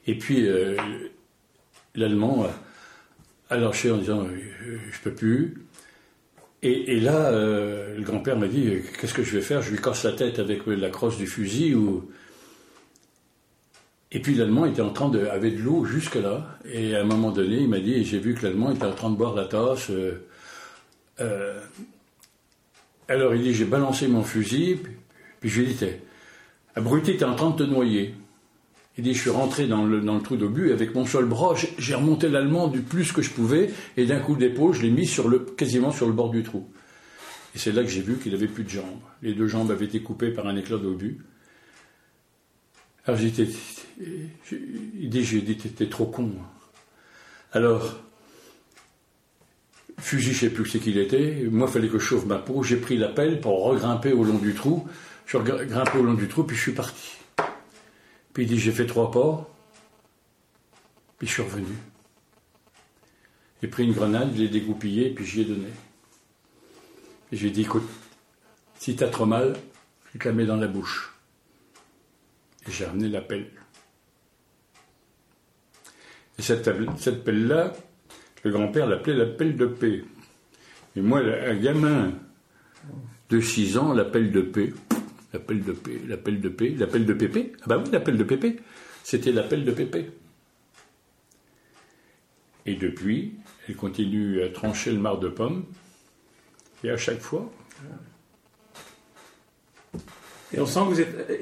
Et 0.06 0.16
puis 0.16 0.46
euh, 0.46 0.76
l'Allemand 1.94 2.46
a 3.50 3.56
lâché 3.56 3.90
en 3.90 3.98
disant 3.98 4.24
euh, 4.24 4.78
je 4.90 5.00
peux 5.02 5.14
plus. 5.14 5.54
Et, 6.60 6.98
là, 6.98 7.26
euh, 7.26 7.96
le 7.96 8.02
grand-père 8.02 8.36
m'a 8.36 8.48
dit 8.48 8.68
qu'est-ce 9.00 9.14
que 9.14 9.22
je 9.22 9.36
vais 9.36 9.42
faire? 9.42 9.62
Je 9.62 9.70
lui 9.70 9.78
casse 9.80 10.02
la 10.02 10.12
tête 10.12 10.40
avec 10.40 10.66
la 10.66 10.90
crosse 10.90 11.16
du 11.16 11.26
fusil 11.26 11.72
et 14.10 14.20
puis 14.20 14.34
l'Allemand 14.34 14.64
était 14.64 14.80
en 14.80 14.90
train 14.90 15.08
de, 15.10 15.26
avait 15.26 15.50
de 15.50 15.60
l'eau 15.60 15.84
jusque 15.84 16.14
là. 16.14 16.58
Et 16.64 16.96
à 16.96 17.02
un 17.02 17.04
moment 17.04 17.30
donné, 17.30 17.58
il 17.58 17.68
m'a 17.68 17.80
dit, 17.80 18.04
j'ai 18.04 18.18
vu 18.18 18.34
que 18.34 18.46
l'Allemand 18.46 18.72
était 18.72 18.84
en 18.84 18.92
train 18.92 19.10
de 19.10 19.16
boire 19.16 19.34
la 19.34 19.44
tasse 19.44 19.90
euh, 19.90 20.26
Euh, 21.20 21.60
alors 23.08 23.34
il 23.34 23.42
dit 23.42 23.54
J'ai 23.54 23.64
balancé 23.64 24.08
mon 24.08 24.22
fusil, 24.22 24.80
puis, 25.40 25.50
je 25.50 25.60
lui 25.60 25.70
ai 25.70 25.74
dit 25.74 25.86
Abruti, 26.74 27.16
t'es 27.16 27.24
en 27.24 27.34
train 27.34 27.50
de 27.50 27.56
te 27.56 27.62
noyer. 27.62 28.14
Il 28.96 29.04
dit 29.04 29.14
Je 29.14 29.20
suis 29.20 29.30
rentré 29.30 29.66
dans 29.66 29.84
le, 29.84 30.02
trou 30.20 30.36
d'obus 30.36 30.72
avec 30.72 30.94
mon 30.94 31.06
seul 31.06 31.24
bras, 31.24 31.54
j'ai 31.78 31.94
remonté 31.94 32.28
l'allemand 32.28 32.68
du 32.68 32.80
plus 32.80 33.12
que 33.12 33.22
je 33.22 33.30
pouvais, 33.30 33.70
et 33.96 34.06
d'un 34.06 34.20
coup 34.20 34.36
d'épaule, 34.36 34.74
je 34.74 34.82
l'ai 34.82 34.90
mis 34.90 35.10
quasiment 35.56 35.90
sur 35.90 36.06
le 36.06 36.12
bord 36.12 36.30
du 36.30 36.42
trou. 36.42 36.68
Et 37.54 37.58
c'est 37.58 37.72
là 37.72 37.82
que 37.82 37.88
j'ai 37.88 38.02
vu 38.02 38.16
qu'il 38.16 38.34
avait 38.34 38.46
plus 38.46 38.64
de 38.64 38.68
jambes. 38.68 39.00
Les 39.22 39.34
deux 39.34 39.48
jambes 39.48 39.70
avaient 39.70 39.86
été 39.86 40.00
coupées 40.00 40.30
par 40.30 40.46
un 40.46 40.56
éclat 40.56 40.78
d'obus. 40.78 41.18
Alors. 43.06 43.18
Il 44.00 45.08
dit 45.08 45.24
J'ai 45.24 45.40
dit 45.40 45.56
T'es 45.56 45.86
trop 45.86 46.06
con. 46.06 46.30
Alors, 47.52 47.96
fusil, 49.98 50.32
je 50.32 50.40
sais 50.40 50.50
plus 50.50 50.68
c'est 50.68 50.78
qu'il 50.78 50.98
était. 50.98 51.44
Moi, 51.50 51.68
il 51.68 51.72
fallait 51.72 51.88
que 51.88 51.98
je 51.98 52.04
chauffe 52.04 52.24
ma 52.24 52.38
peau. 52.38 52.62
J'ai 52.62 52.76
pris 52.76 52.96
la 52.96 53.08
pelle 53.08 53.40
pour 53.40 53.64
regrimper 53.64 54.12
au 54.12 54.24
long 54.24 54.38
du 54.38 54.54
trou. 54.54 54.88
Je 55.26 55.38
suis 55.38 55.98
au 55.98 56.02
long 56.02 56.14
du 56.14 56.28
trou, 56.28 56.44
puis 56.44 56.56
je 56.56 56.62
suis 56.62 56.72
parti. 56.72 57.16
Puis 58.32 58.44
il 58.44 58.48
dit 58.48 58.58
J'ai 58.58 58.72
fait 58.72 58.86
trois 58.86 59.10
pas. 59.10 59.48
Puis 61.18 61.26
je 61.26 61.32
suis 61.32 61.42
revenu. 61.42 61.74
J'ai 63.60 63.68
pris 63.68 63.84
une 63.84 63.92
grenade, 63.92 64.30
je 64.34 64.42
l'ai 64.42 64.48
dégoupillée, 64.48 65.10
puis 65.10 65.26
j'y 65.26 65.40
ai 65.40 65.44
donné. 65.44 65.68
Et 67.32 67.36
j'ai 67.36 67.50
dit 67.50 67.62
Écoute, 67.62 67.88
si 68.78 68.94
t'as 68.94 69.08
trop 69.08 69.26
mal, 69.26 69.56
je 70.12 70.18
te 70.18 70.28
la 70.28 70.34
mets 70.34 70.46
dans 70.46 70.56
la 70.56 70.68
bouche. 70.68 71.14
Et 72.66 72.70
j'ai 72.70 72.84
ramené 72.84 73.08
la 73.08 73.20
pelle. 73.20 73.50
Et 76.38 76.42
cette 76.42 77.24
pelle-là, 77.24 77.72
le 78.44 78.50
grand-père 78.50 78.86
l'appelait 78.86 79.16
la 79.16 79.26
pelle 79.26 79.56
de 79.56 79.66
paix. 79.66 80.04
Et 80.96 81.00
moi, 81.00 81.20
un 81.20 81.56
gamin 81.56 82.12
de 83.30 83.40
6 83.40 83.78
ans, 83.78 83.92
la 83.92 84.04
pelle 84.04 84.32
de 84.32 84.40
paix, 84.40 84.72
la 85.32 85.38
pelle 85.38 85.62
de 85.62 85.72
paix, 85.72 86.00
la 86.06 86.16
pelle 86.16 86.40
de 86.40 86.48
paix, 86.48 86.74
la 86.78 86.86
pelle 86.86 87.06
de 87.06 87.12
pépé. 87.12 87.52
Ah 87.62 87.64
bah 87.66 87.82
oui, 87.82 87.90
la 87.92 88.00
pelle 88.00 88.16
de 88.16 88.24
pépé. 88.24 88.60
C'était 89.02 89.32
la 89.32 89.42
pelle 89.42 89.64
de 89.64 89.72
pépé. 89.72 90.10
Et 92.66 92.74
depuis, 92.74 93.34
elle 93.66 93.76
continue 93.76 94.42
à 94.42 94.48
trancher 94.48 94.92
le 94.92 94.98
marc 94.98 95.20
de 95.20 95.28
pommes. 95.28 95.64
Et 96.84 96.90
à 96.90 96.96
chaque 96.96 97.20
fois, 97.20 97.50
et 100.54 100.60
on 100.60 100.66
sent 100.66 100.80
que 100.80 100.94
vous 100.94 101.00
êtes 101.00 101.40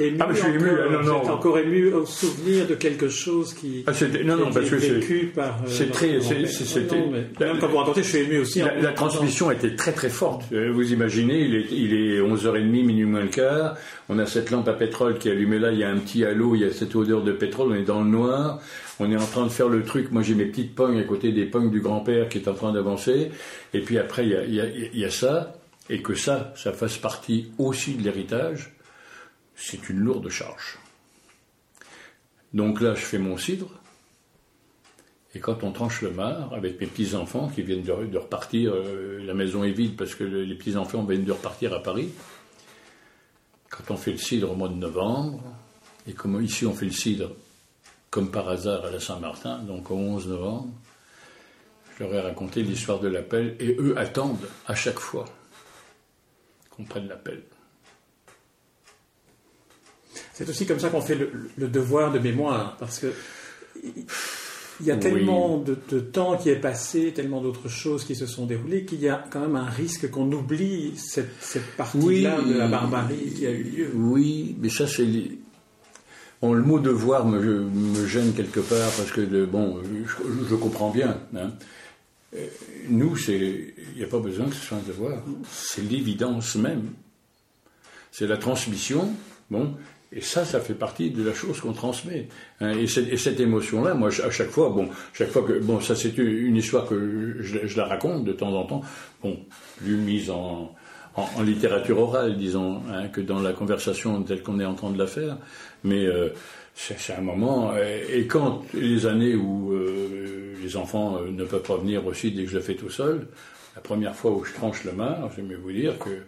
ému, 0.00 0.18
ah, 0.18 0.26
je 0.32 0.38
suis 0.40 0.48
ému. 0.48 0.70
non, 0.90 1.02
non. 1.02 1.18
Vous 1.18 1.24
êtes 1.26 1.30
encore 1.30 1.58
ému 1.60 1.92
au 1.92 2.04
souvenir 2.04 2.66
de 2.66 2.74
quelque 2.74 3.08
chose 3.08 3.54
qui, 3.54 3.84
ah, 3.86 3.92
non, 4.24 4.36
non, 4.36 4.50
parce 4.52 4.68
que 4.68 4.74
vécu 4.74 5.30
par. 5.32 5.60
Euh, 5.62 5.68
c'est 5.68 5.92
très. 5.92 6.20
C'était. 6.20 6.96
Même 7.38 7.58
quand 7.60 7.68
vous 7.68 7.76
racontez, 7.76 8.02
je 8.02 8.08
suis 8.08 8.18
ému 8.18 8.38
aussi. 8.38 8.58
La, 8.58 8.74
la 8.74 8.92
transmission 8.92 9.52
était 9.52 9.76
très 9.76 9.92
très 9.92 10.08
forte. 10.08 10.42
Euh, 10.52 10.72
vous 10.72 10.92
imaginez, 10.92 11.38
il 11.38 11.54
est, 11.54 11.66
il 11.70 11.94
est 11.94 12.20
11h30, 12.20 12.84
minuit 12.84 13.04
moins 13.04 13.22
le 13.22 13.28
quart. 13.28 13.76
On 14.08 14.18
a 14.18 14.26
cette 14.26 14.50
lampe 14.50 14.66
à 14.66 14.72
pétrole 14.72 15.18
qui 15.18 15.28
est 15.28 15.32
allumée 15.32 15.60
là. 15.60 15.70
Il 15.70 15.78
y 15.78 15.84
a 15.84 15.90
un 15.90 15.98
petit 15.98 16.24
halo, 16.24 16.56
il 16.56 16.62
y 16.62 16.64
a 16.64 16.72
cette 16.72 16.96
odeur 16.96 17.22
de 17.22 17.30
pétrole. 17.30 17.68
On 17.70 17.74
est 17.76 17.84
dans 17.84 18.02
le 18.02 18.10
noir. 18.10 18.60
On 18.98 19.12
est 19.12 19.16
en 19.16 19.26
train 19.26 19.44
de 19.44 19.50
faire 19.50 19.68
le 19.68 19.84
truc. 19.84 20.10
Moi, 20.10 20.22
j'ai 20.22 20.34
mes 20.34 20.46
petites 20.46 20.74
pognes 20.74 20.98
à 20.98 21.04
côté 21.04 21.30
des 21.30 21.44
pognes 21.44 21.70
du 21.70 21.80
grand-père 21.80 22.28
qui 22.28 22.38
est 22.38 22.48
en 22.48 22.54
train 22.54 22.72
d'avancer. 22.72 23.30
Et 23.72 23.80
puis 23.82 23.98
après, 23.98 24.24
il 24.24 24.32
y 24.32 24.34
a, 24.34 24.44
il 24.44 24.54
y 24.54 24.60
a, 24.60 24.64
il 24.66 24.98
y 24.98 25.04
a 25.04 25.10
ça 25.10 25.54
et 25.88 26.02
que 26.02 26.14
ça, 26.14 26.52
ça 26.56 26.72
fasse 26.72 26.98
partie 26.98 27.50
aussi 27.58 27.94
de 27.94 28.02
l'héritage, 28.02 28.74
c'est 29.54 29.88
une 29.88 29.98
lourde 29.98 30.28
charge. 30.28 30.78
Donc 32.54 32.80
là, 32.80 32.94
je 32.94 33.00
fais 33.00 33.18
mon 33.18 33.36
cidre, 33.36 33.70
et 35.34 35.40
quand 35.40 35.62
on 35.62 35.72
tranche 35.72 36.02
le 36.02 36.10
mar, 36.10 36.54
avec 36.54 36.80
mes 36.80 36.86
petits-enfants 36.86 37.48
qui 37.48 37.62
viennent 37.62 37.82
de, 37.82 38.18
repartir, 38.18 38.72
euh, 38.74 39.22
la 39.24 39.34
maison 39.34 39.62
est 39.62 39.72
vide 39.72 39.96
parce 39.96 40.14
que 40.14 40.24
les 40.24 40.54
petits-enfants 40.54 41.04
viennent 41.04 41.24
de 41.24 41.32
repartir 41.32 41.74
à 41.74 41.82
Paris, 41.82 42.10
quand 43.68 43.92
on 43.92 43.96
fait 43.96 44.12
le 44.12 44.18
cidre 44.18 44.50
au 44.50 44.54
mois 44.54 44.68
de 44.68 44.74
novembre, 44.74 45.42
et 46.06 46.12
comme 46.12 46.42
ici 46.42 46.64
on 46.64 46.72
fait 46.72 46.86
le 46.86 46.92
cidre 46.92 47.30
comme 48.10 48.30
par 48.30 48.48
hasard 48.48 48.86
à 48.86 48.90
la 48.90 49.00
Saint-Martin, 49.00 49.58
donc 49.58 49.90
au 49.90 49.96
11 49.96 50.28
novembre, 50.28 50.72
je 51.94 52.04
leur 52.04 52.14
ai 52.14 52.20
raconté 52.20 52.62
l'histoire 52.62 53.00
de 53.00 53.08
l'appel, 53.08 53.54
et 53.60 53.76
eux 53.78 53.98
attendent 53.98 54.48
à 54.66 54.74
chaque 54.74 54.98
fois 54.98 55.26
qu'on 56.78 56.84
prenne 56.84 57.08
l'appel. 57.08 57.42
C'est 60.32 60.48
aussi 60.48 60.66
comme 60.66 60.78
ça 60.78 60.88
qu'on 60.88 61.00
fait 61.00 61.18
le, 61.56 61.68
devoir 61.68 62.12
de 62.12 62.20
mémoire, 62.20 62.76
parce 62.78 63.00
que 63.00 63.12
il 64.80 64.86
y 64.86 64.92
a 64.92 64.96
tellement 64.96 65.58
de, 65.58 65.98
temps 65.98 66.36
qui 66.36 66.50
est 66.50 66.60
passé, 66.60 67.12
tellement 67.12 67.40
d'autres 67.40 67.68
choses 67.68 68.04
qui 68.04 68.14
se 68.14 68.26
sont 68.26 68.46
déroulées, 68.46 68.84
qu'il 68.84 69.00
y 69.00 69.08
a 69.08 69.24
quand 69.30 69.40
même 69.40 69.56
un 69.56 69.68
risque 69.68 70.08
qu'on 70.10 70.30
oublie 70.30 70.92
cette, 70.96 71.28
partie-là 71.76 72.40
de 72.40 72.54
la 72.56 72.68
barbarie 72.68 73.32
qui 73.36 73.46
a 73.46 73.50
eu 73.50 73.64
lieu. 73.64 73.90
Oui, 73.94 74.56
mais 74.60 74.68
ça 74.68 74.86
c'est... 74.86 75.06
Bon, 76.40 76.52
le 76.52 76.62
mot 76.62 76.78
devoir 76.78 77.26
me, 77.26 77.40
me 77.40 78.06
gêne 78.06 78.32
quelque 78.32 78.60
part, 78.60 78.92
parce 78.96 79.10
que, 79.10 79.44
bon, 79.44 79.80
je, 80.48 80.54
comprends 80.54 80.90
bien. 80.90 81.18
Hein. 81.36 81.50
Euh, 82.34 82.46
nous, 82.88 83.16
il 83.28 83.72
n'y 83.96 84.04
a 84.04 84.06
pas 84.06 84.18
besoin 84.18 84.46
que 84.46 84.54
ce 84.54 84.66
soit 84.66 84.78
un 84.78 84.86
devoir. 84.86 85.22
C'est 85.50 85.82
l'évidence 85.82 86.56
même. 86.56 86.90
C'est 88.10 88.26
la 88.26 88.36
transmission. 88.36 89.10
Bon, 89.50 89.74
et 90.10 90.20
ça, 90.22 90.44
ça 90.44 90.60
fait 90.60 90.74
partie 90.74 91.10
de 91.10 91.22
la 91.22 91.34
chose 91.34 91.60
qu'on 91.60 91.72
transmet. 91.72 92.28
Hein. 92.60 92.72
et, 92.78 92.86
cette 92.86 93.40
émotion-là, 93.40 93.94
moi, 93.94 94.08
à 94.08 94.30
chaque 94.30 94.48
fois, 94.48 94.70
bon, 94.70 94.88
chaque 95.12 95.28
fois 95.28 95.42
que, 95.42 95.58
bon, 95.58 95.80
ça 95.80 95.94
c'est 95.94 96.16
une 96.16 96.56
histoire 96.56 96.86
que 96.86 97.36
je, 97.40 97.76
la 97.76 97.84
raconte 97.84 98.24
de 98.24 98.32
temps 98.32 98.54
en 98.54 98.64
temps, 98.64 98.82
bon, 99.22 99.38
plus 99.76 99.96
mise 99.96 100.30
en, 100.30 100.74
littérature 101.42 101.98
orale, 101.98 102.36
disons, 102.36 102.80
hein, 102.92 103.08
que 103.08 103.20
dans 103.20 103.40
la 103.40 103.52
conversation 103.52 104.22
telle 104.22 104.42
qu'on 104.42 104.60
est 104.60 104.64
en 104.64 104.74
train 104.74 104.90
de 104.90 104.98
la 104.98 105.08
faire. 105.08 105.36
Mais 105.82 106.06
euh, 106.06 106.28
c'est 106.74 107.12
un 107.12 107.20
moment. 107.20 107.74
Et, 107.76 108.26
quand 108.28 108.62
les 108.72 109.04
années 109.04 109.34
où 109.34 109.72
euh, 109.72 110.47
les 110.68 110.76
enfants 110.76 111.16
euh, 111.16 111.30
ne 111.30 111.44
peuvent 111.44 111.62
pas 111.62 111.76
venir 111.76 112.06
aussi 112.06 112.30
dès 112.30 112.44
que 112.44 112.50
je 112.50 112.56
le 112.56 112.62
fais 112.62 112.74
tout 112.74 112.90
seul, 112.90 113.26
la 113.74 113.80
première 113.80 114.14
fois 114.14 114.32
où 114.32 114.44
je 114.44 114.52
tranche 114.52 114.84
le 114.84 114.92
mar, 114.92 115.30
j'aime 115.34 115.52
vous 115.54 115.72
dire 115.72 115.98
que. 115.98 116.22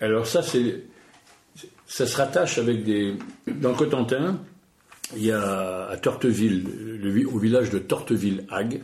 Alors 0.00 0.26
ça, 0.26 0.42
c'est, 0.42 0.84
ça 1.86 2.06
se 2.06 2.16
rattache 2.16 2.58
avec 2.58 2.84
des. 2.84 3.14
Dans 3.46 3.74
Cotentin, 3.74 4.38
il 5.16 5.24
y 5.24 5.32
a 5.32 5.88
à 5.88 5.96
Torteville, 5.96 7.26
au 7.32 7.38
village 7.38 7.70
de 7.70 7.78
Torteville-Hague, 7.78 8.80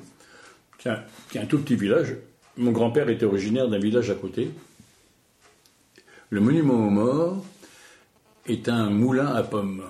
qui 0.79 0.89
est 0.89 1.41
un 1.41 1.47
tout 1.47 1.59
petit 1.61 1.77
village. 1.77 2.17
Mon 2.57 2.73
grand-père 2.73 3.09
était 3.09 3.27
originaire 3.27 3.69
d'un 3.69 3.79
village 3.79 4.11
à 4.11 4.15
côté. 4.15 4.51
Le 6.31 6.41
monument 6.41 6.87
aux 6.87 6.91
morts, 6.91 7.45
est 8.49 8.69
un 8.69 8.91
moulin 8.91 9.35
à 9.35 9.43
pommes 9.43 9.83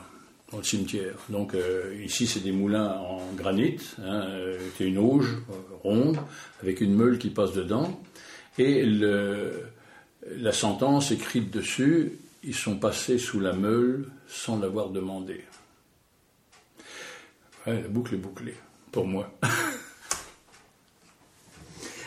le 0.52 0.62
cimetière. 0.62 1.14
Donc 1.28 1.54
euh, 1.54 1.98
ici, 2.04 2.26
c'est 2.26 2.40
des 2.40 2.52
moulins 2.52 2.98
en 2.98 3.20
granit, 3.34 3.78
hein, 3.98 4.22
euh, 4.28 4.58
c'est 4.76 4.84
une 4.84 4.98
auge 4.98 5.36
euh, 5.50 5.54
ronde 5.82 6.18
avec 6.62 6.80
une 6.80 6.94
meule 6.94 7.18
qui 7.18 7.30
passe 7.30 7.52
dedans. 7.52 8.00
Et 8.58 8.86
la 8.86 10.52
sentence 10.52 11.10
écrite 11.10 11.50
dessus, 11.50 12.18
ils 12.42 12.54
sont 12.54 12.78
passés 12.78 13.18
sous 13.18 13.38
la 13.38 13.52
meule 13.52 14.08
sans 14.26 14.58
l'avoir 14.58 14.88
demandé. 14.88 15.44
la 17.66 17.74
boucle 17.88 18.14
est 18.14 18.18
bouclée, 18.18 18.56
pour 18.92 19.06
moi. 19.06 19.30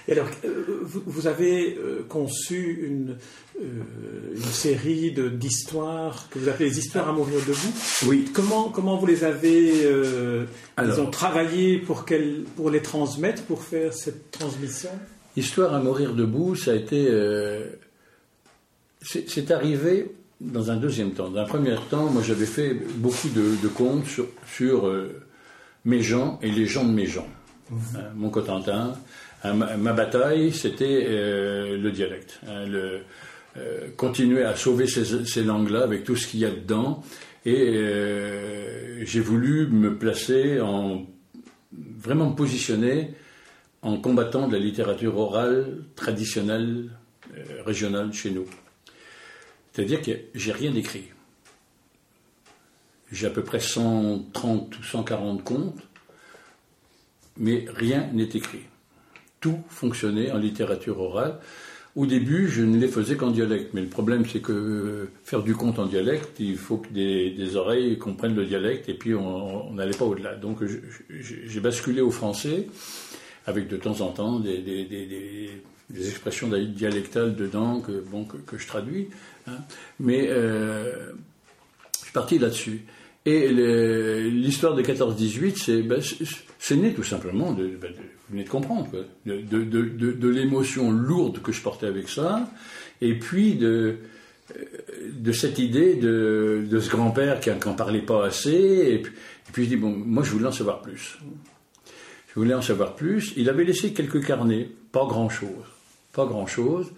Et 0.10 0.14
alors, 0.14 0.28
vous, 1.06 1.28
avez 1.28 1.78
conçu 2.10 2.84
une, 2.84 3.16
euh, 3.62 4.36
une 4.36 4.42
série 4.42 5.12
d'histoires 5.12 6.30
que 6.32 6.40
vous 6.40 6.50
appelez 6.50 6.70
les 6.70 6.80
histoires 6.80 7.10
à 7.10 7.12
mourir 7.12 7.40
debout. 7.42 7.74
Oui. 8.08 8.26
Comment, 8.34 8.70
comment 8.70 8.98
vous 8.98 9.06
les 9.06 9.24
avez 9.24 9.86
euh, 9.86 10.46
ont 10.78 11.12
travaillé 11.12 11.78
pour, 11.78 12.06
pour 12.56 12.72
les 12.72 12.82
transmettre, 12.82 13.44
pour 13.44 13.62
faire 13.62 13.94
cette 13.94 14.32
transmission? 14.32 14.90
Histoire 15.38 15.76
à 15.76 15.80
mourir 15.80 16.16
debout, 16.16 16.56
ça 16.56 16.72
a 16.72 16.76
été. 16.76 17.08
Euh, 17.08 17.68
c'est 19.04 19.52
arrivé 19.52 20.12
dans 20.42 20.72
un 20.72 20.78
deuxième 20.78 21.12
temps. 21.12 21.30
Dans 21.30 21.42
un 21.42 21.46
premier 21.46 21.76
temps, 21.92 22.10
moi 22.10 22.24
j'avais 22.26 22.48
fait 22.48 22.74
beaucoup 22.74 23.30
de, 23.30 23.68
contes 23.68 24.08
sur, 24.08 24.26
sur 24.52 24.92
mes 25.86 26.02
gens 26.02 26.40
et 26.42 26.50
les 26.50 26.66
gens 26.66 26.84
de 26.84 26.92
mes 26.92 27.06
gens. 27.06 27.28
Mmh. 27.70 27.76
Hein, 27.96 28.00
mon 28.16 28.30
Cotentin. 28.30 28.96
Ma, 29.44 29.94
bataille, 29.94 30.52
c'était 30.52 31.08
le 31.08 31.92
dialecte. 31.92 32.40
Hein, 32.48 32.66
le, 32.66 33.02
euh, 33.58 33.90
continuer 33.98 34.44
à 34.44 34.56
sauver 34.56 34.86
ces, 34.86 35.44
langues-là 35.44 35.82
avec 35.84 36.04
tout 36.04 36.16
ce 36.16 36.28
qu'il 36.28 36.40
y 36.42 36.46
a 36.46 36.52
dedans. 36.52 37.04
Et 37.46 37.78
euh, 37.78 39.04
j'ai 39.06 39.20
voulu 39.22 39.68
me 39.68 39.98
placer 39.98 40.60
en 40.62 41.06
vraiment 41.72 42.30
me 42.30 42.36
positionner 42.36 43.16
en 43.82 43.98
combattant 43.98 44.48
de 44.48 44.54
la 44.54 44.60
littérature 44.60 45.18
orale 45.18 45.84
traditionnelle 45.96 46.92
euh, 47.36 47.64
régionale 47.64 48.14
chez 48.14 48.32
nous. 48.32 48.46
C'est-à-dire 49.72 50.02
que 50.02 50.12
j'ai 50.36 50.52
rien 50.52 50.76
écrit. 50.76 51.06
J'ai 53.12 53.28
à 53.28 53.32
peu 53.32 53.44
près 53.44 53.60
130 53.60 54.78
ou 54.78 54.84
140 54.84 55.44
contes, 55.44 55.82
mais 57.38 57.66
rien 57.70 58.10
n'est 58.14 58.24
écrit. 58.24 58.66
Tout 59.40 59.60
fonctionnait 59.70 60.32
en 60.32 60.38
littérature 60.38 61.00
orale. 61.00 61.40
Au 61.96 62.06
début, 62.06 62.48
je 62.48 62.62
ne 62.62 62.78
les 62.78 62.88
faisais 62.88 63.16
qu'en 63.16 63.32
dialecte, 63.32 63.74
mais 63.74 63.82
le 63.82 63.88
problème, 63.88 64.24
c'est 64.26 64.42
que 64.42 65.10
faire 65.24 65.42
du 65.42 65.56
conte 65.56 65.80
en 65.80 65.86
dialecte, 65.86 66.40
il 66.40 66.56
faut 66.56 66.78
que 66.78 66.88
des, 66.90 67.56
oreilles 67.56 67.98
comprennent 67.98 68.36
le 68.36 68.46
dialecte, 68.46 68.88
et 68.90 68.94
puis 68.94 69.16
on 69.16 69.74
n'allait 69.74 69.98
pas 69.98 70.06
au-delà. 70.06 70.36
Donc 70.36 70.60
j'ai 71.10 71.60
basculé 71.60 72.02
au 72.02 72.12
français, 72.12 72.68
avec 73.48 73.68
de 73.68 73.76
temps 73.76 74.02
en 74.02 74.12
temps 74.12 74.40
des, 74.40 75.50
expressions 75.98 76.48
dialectales 76.48 77.36
dedans 77.36 77.82
que, 77.82 78.04
bon, 78.12 78.24
que, 78.24 78.58
je 78.58 78.68
traduis. 78.68 79.10
Hein. 79.48 79.58
Mais 80.00 80.28
euh, 80.30 81.12
je 82.00 82.04
suis 82.04 82.14
parti 82.14 82.38
là-dessus. 82.38 82.82
Et 83.26 83.50
l'histoire 83.50 84.76
de 84.76 84.84
14-18, 84.84 85.82
ben, 85.88 86.02
c'est 86.60 86.76
né 86.76 86.94
tout 86.94 87.04
simplement, 87.04 87.54
de, 87.54 87.68
ben, 87.68 87.92
vous 87.92 88.04
venez 88.32 88.44
de 88.44 88.50
comprendre, 88.50 88.88
de, 89.26 89.42
de, 89.42 89.64
de 89.64 90.28
l'émotion 90.28 90.92
lourde 90.92 91.42
que 91.42 91.52
je 91.52 91.62
portais 91.62 91.88
avec 91.88 92.08
ça, 92.10 92.48
et 93.02 93.18
puis 93.18 93.56
de, 93.56 93.98
euh, 94.56 94.64
de 95.12 95.32
cette 95.32 95.58
idée 95.58 95.96
de, 95.96 96.80
ce 96.80 96.90
grand-père 96.90 97.40
qui 97.40 97.50
n'en 97.50 97.74
parlait 97.74 98.02
pas 98.02 98.26
assez, 98.26 98.52
et 98.52 99.00
puis, 99.00 99.14
et 99.14 99.52
puis 99.52 99.64
je 99.64 99.70
dis, 99.70 99.78
bon, 99.78 99.90
moi 99.90 100.22
je 100.22 100.30
voulais 100.30 100.48
en 100.48 100.52
savoir 100.52 100.82
plus. 100.82 101.18
Je 102.28 102.36
voulais 102.36 102.54
en 102.54 102.62
savoir 102.62 102.96
plus. 102.96 103.34
Il 103.38 103.50
avait 103.50 103.64
laissé 103.64 103.92
quelques 103.92 104.24
carnets, 104.24 104.70
pas 104.92 105.08
grand-chose 105.08 105.66
pas 106.14 106.26
grand-chose. 106.26 106.92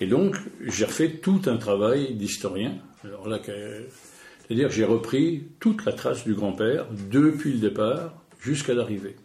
Et 0.00 0.06
donc, 0.06 0.36
j'ai 0.64 0.84
refait 0.84 1.10
tout 1.10 1.42
un 1.46 1.56
travail 1.56 2.14
d'historien. 2.14 2.74
Alors 3.04 3.28
là, 3.28 3.38
c'est-à-dire 3.44 4.68
que 4.68 4.74
j'ai 4.74 4.84
repris 4.84 5.44
toute 5.60 5.84
la 5.84 5.92
trace 5.92 6.24
du 6.24 6.34
grand-père, 6.34 6.86
depuis 7.10 7.52
le 7.52 7.58
départ 7.58 8.14
jusqu'à 8.40 8.74
l'arrivée. 8.74 9.16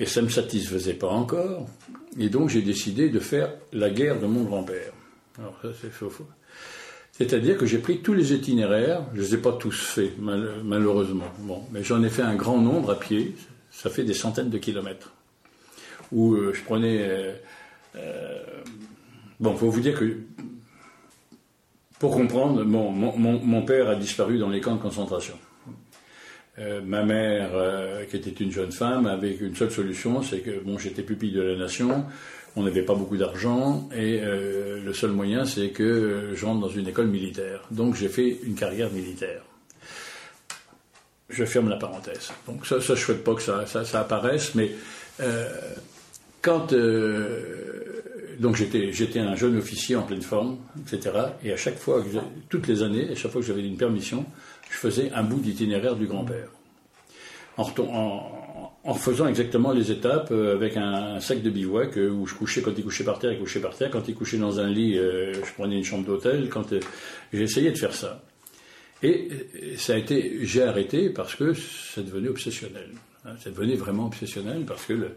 Et 0.00 0.06
ça 0.06 0.20
ne 0.20 0.26
me 0.26 0.30
satisfaisait 0.30 0.94
pas 0.94 1.08
encore. 1.08 1.68
Et 2.18 2.28
donc, 2.28 2.48
j'ai 2.48 2.62
décidé 2.62 3.08
de 3.08 3.20
faire 3.20 3.52
la 3.72 3.90
guerre 3.90 4.20
de 4.20 4.26
mon 4.26 4.42
grand-père. 4.42 4.92
Alors 5.38 5.56
ça, 5.62 5.68
c'est 5.80 5.92
faux. 5.92 6.12
C'est-à-dire 7.12 7.56
que 7.56 7.66
j'ai 7.66 7.78
pris 7.78 8.00
tous 8.00 8.12
les 8.12 8.32
itinéraires, 8.32 9.02
je 9.14 9.20
ne 9.20 9.24
les 9.24 9.34
ai 9.34 9.38
pas 9.38 9.52
tous 9.52 9.78
faits, 9.78 10.14
malheureusement. 10.18 11.32
Mais 11.70 11.84
j'en 11.84 12.02
ai 12.02 12.08
fait 12.08 12.22
un 12.22 12.34
grand 12.34 12.60
nombre 12.60 12.90
à 12.90 12.98
pied, 12.98 13.36
ça 13.70 13.88
fait 13.88 14.02
des 14.02 14.14
centaines 14.14 14.50
de 14.50 14.58
kilomètres. 14.58 15.12
Où 16.10 16.34
euh, 16.34 16.52
je 16.52 16.62
prenais 16.64 16.98
euh, 17.02 17.34
euh, 17.96 18.42
bon, 19.38 19.54
faut 19.54 19.70
vous 19.70 19.80
dire 19.80 19.98
que, 19.98 20.18
pour 21.98 22.12
comprendre, 22.12 22.64
mon, 22.64 23.62
père 23.62 23.88
a 23.88 23.94
disparu 23.94 24.38
dans 24.38 24.48
les 24.48 24.60
camps 24.60 24.74
de 24.74 24.82
concentration. 24.82 25.38
Euh, 26.58 26.80
ma 26.82 27.02
mère, 27.02 27.50
euh, 27.54 28.04
qui 28.04 28.16
était 28.16 28.30
une 28.30 28.52
jeune 28.52 28.70
femme, 28.70 29.06
avait 29.06 29.34
une 29.34 29.56
seule 29.56 29.72
solution, 29.72 30.22
c'est 30.22 30.38
que 30.38 30.60
bon, 30.60 30.78
j'étais 30.78 31.02
pupille 31.02 31.32
de 31.32 31.42
la 31.42 31.56
nation, 31.56 32.04
on 32.54 32.62
n'avait 32.62 32.82
pas 32.82 32.94
beaucoup 32.94 33.16
d'argent, 33.16 33.88
et 33.92 34.20
le 34.20 34.92
seul 34.92 35.10
moyen, 35.10 35.44
c'est 35.44 35.70
que 35.70 36.30
je 36.36 36.46
rentre 36.46 36.60
dans 36.60 36.68
une 36.68 36.86
école 36.86 37.08
militaire. 37.08 37.62
Donc 37.72 37.96
j'ai 37.96 38.08
fait 38.08 38.38
une 38.44 38.54
carrière 38.54 38.92
militaire. 38.92 39.42
Je 41.28 41.44
ferme 41.44 41.68
la 41.68 41.76
parenthèse. 41.76 42.30
Donc 42.46 42.64
ça, 42.64 42.78
je 42.78 42.94
souhaite 42.94 43.24
pas 43.24 43.34
que 43.34 43.42
ça, 43.42 43.66
ça 43.66 44.00
apparaisse, 44.00 44.54
mais 44.54 44.70
quand 46.42 46.72
donc 48.38 48.56
j'étais, 48.56 49.18
un 49.18 49.36
jeune 49.36 49.56
officier 49.56 49.96
en 49.96 50.02
pleine 50.02 50.22
forme, 50.22 50.58
etc. 50.80 51.16
Et 51.42 51.52
à 51.52 51.56
chaque 51.56 51.78
fois, 51.78 52.04
toutes 52.48 52.66
les 52.66 52.82
années, 52.82 53.10
à 53.10 53.14
chaque 53.14 53.30
fois 53.30 53.40
que 53.40 53.46
j'avais 53.46 53.66
une 53.66 53.76
permission, 53.76 54.24
je 54.74 54.78
faisais 54.78 55.10
un 55.12 55.22
bout 55.22 55.38
d'itinéraire 55.38 55.94
du 55.94 56.06
grand-père. 56.06 56.48
En, 57.56 58.94
faisant 58.94 59.28
exactement 59.28 59.72
les 59.72 59.92
étapes 59.92 60.30
euh, 60.32 60.56
avec 60.56 60.76
un, 60.76 61.20
sac 61.20 61.40
de 61.42 61.48
bivouac 61.48 61.96
euh, 61.96 62.10
où 62.10 62.26
je 62.26 62.34
couchais 62.34 62.60
quand 62.60 62.72
il 62.76 62.82
couchait 62.82 63.04
par 63.04 63.18
terre, 63.18 63.32
il 63.32 63.38
couchait 63.38 63.60
par 63.60 63.76
terre. 63.76 63.90
Quand 63.90 64.08
il 64.08 64.14
couchait 64.14 64.36
dans 64.36 64.58
un 64.58 64.68
lit, 64.68 64.98
euh, 64.98 65.32
je 65.32 65.52
prenais 65.52 65.76
une 65.76 65.84
chambre 65.84 66.04
d'hôtel. 66.04 66.50
J'essayais 67.32 67.70
de 67.70 67.78
faire 67.78 67.94
ça. 67.94 68.22
Et 69.02 69.28
ça 69.76 69.94
a 69.94 69.96
été, 69.96 70.38
j'ai 70.42 70.62
arrêté 70.62 71.08
parce 71.08 71.36
que 71.36 71.54
ça 71.54 72.02
devenait 72.02 72.28
obsessionnel. 72.28 72.90
Hein. 73.24 73.36
ça 73.42 73.50
devenait 73.50 73.76
vraiment 73.76 74.06
obsessionnel 74.06 74.64
parce 74.66 74.84
que 74.84 74.94
le, 74.94 75.10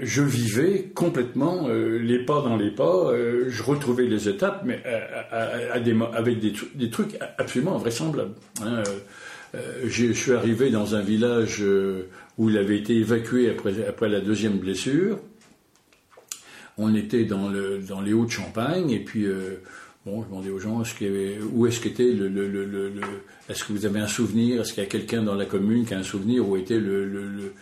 je 0.00 0.22
vivais 0.22 0.90
complètement 0.94 1.68
euh, 1.68 1.98
les 1.98 2.24
pas 2.24 2.40
dans 2.42 2.56
les 2.56 2.70
pas, 2.70 3.10
euh, 3.10 3.46
je 3.48 3.62
retrouvais 3.62 4.06
les 4.06 4.28
étapes, 4.28 4.62
mais 4.64 4.82
avec 5.30 6.38
des, 6.40 6.90
trucs 6.90 7.16
absolument 7.38 7.76
invraisemblables. 7.76 8.34
Hein. 8.62 8.82
je 9.84 10.12
suis 10.12 10.32
arrivé 10.32 10.70
dans 10.70 10.94
un 10.94 11.02
village 11.02 11.62
où 12.38 12.48
il 12.48 12.56
avait 12.56 12.78
été 12.78 12.96
évacué 12.96 13.50
après, 13.50 14.08
la 14.08 14.20
deuxième 14.20 14.58
blessure. 14.58 15.18
On 16.78 16.94
était 16.94 17.24
dans, 17.24 17.50
les 17.50 18.12
Hauts-de-Champagne, 18.12 18.90
et 18.90 19.00
puis 19.00 19.26
Bon, 20.04 20.20
je 20.20 20.26
demandais 20.26 20.50
aux 20.50 20.58
gens 20.58 20.82
où 21.52 21.66
est-ce 21.68 21.80
qu'était 21.80 22.12
le, 22.12 22.92
est-ce 23.48 23.62
que 23.62 23.72
vous 23.72 23.86
avez 23.86 24.00
un 24.00 24.08
souvenir, 24.08 24.60
est-ce 24.60 24.72
qu'il 24.72 24.82
y 24.82 24.86
a 24.86 24.88
quelqu'un 24.88 25.22
dans 25.22 25.36
la 25.36 25.46
commune 25.46 25.86
qui 25.86 25.94
a 25.94 25.98
un 25.98 26.02
souvenir 26.02 26.48
où 26.48 26.56
était 26.56 26.80
le, 26.80 27.54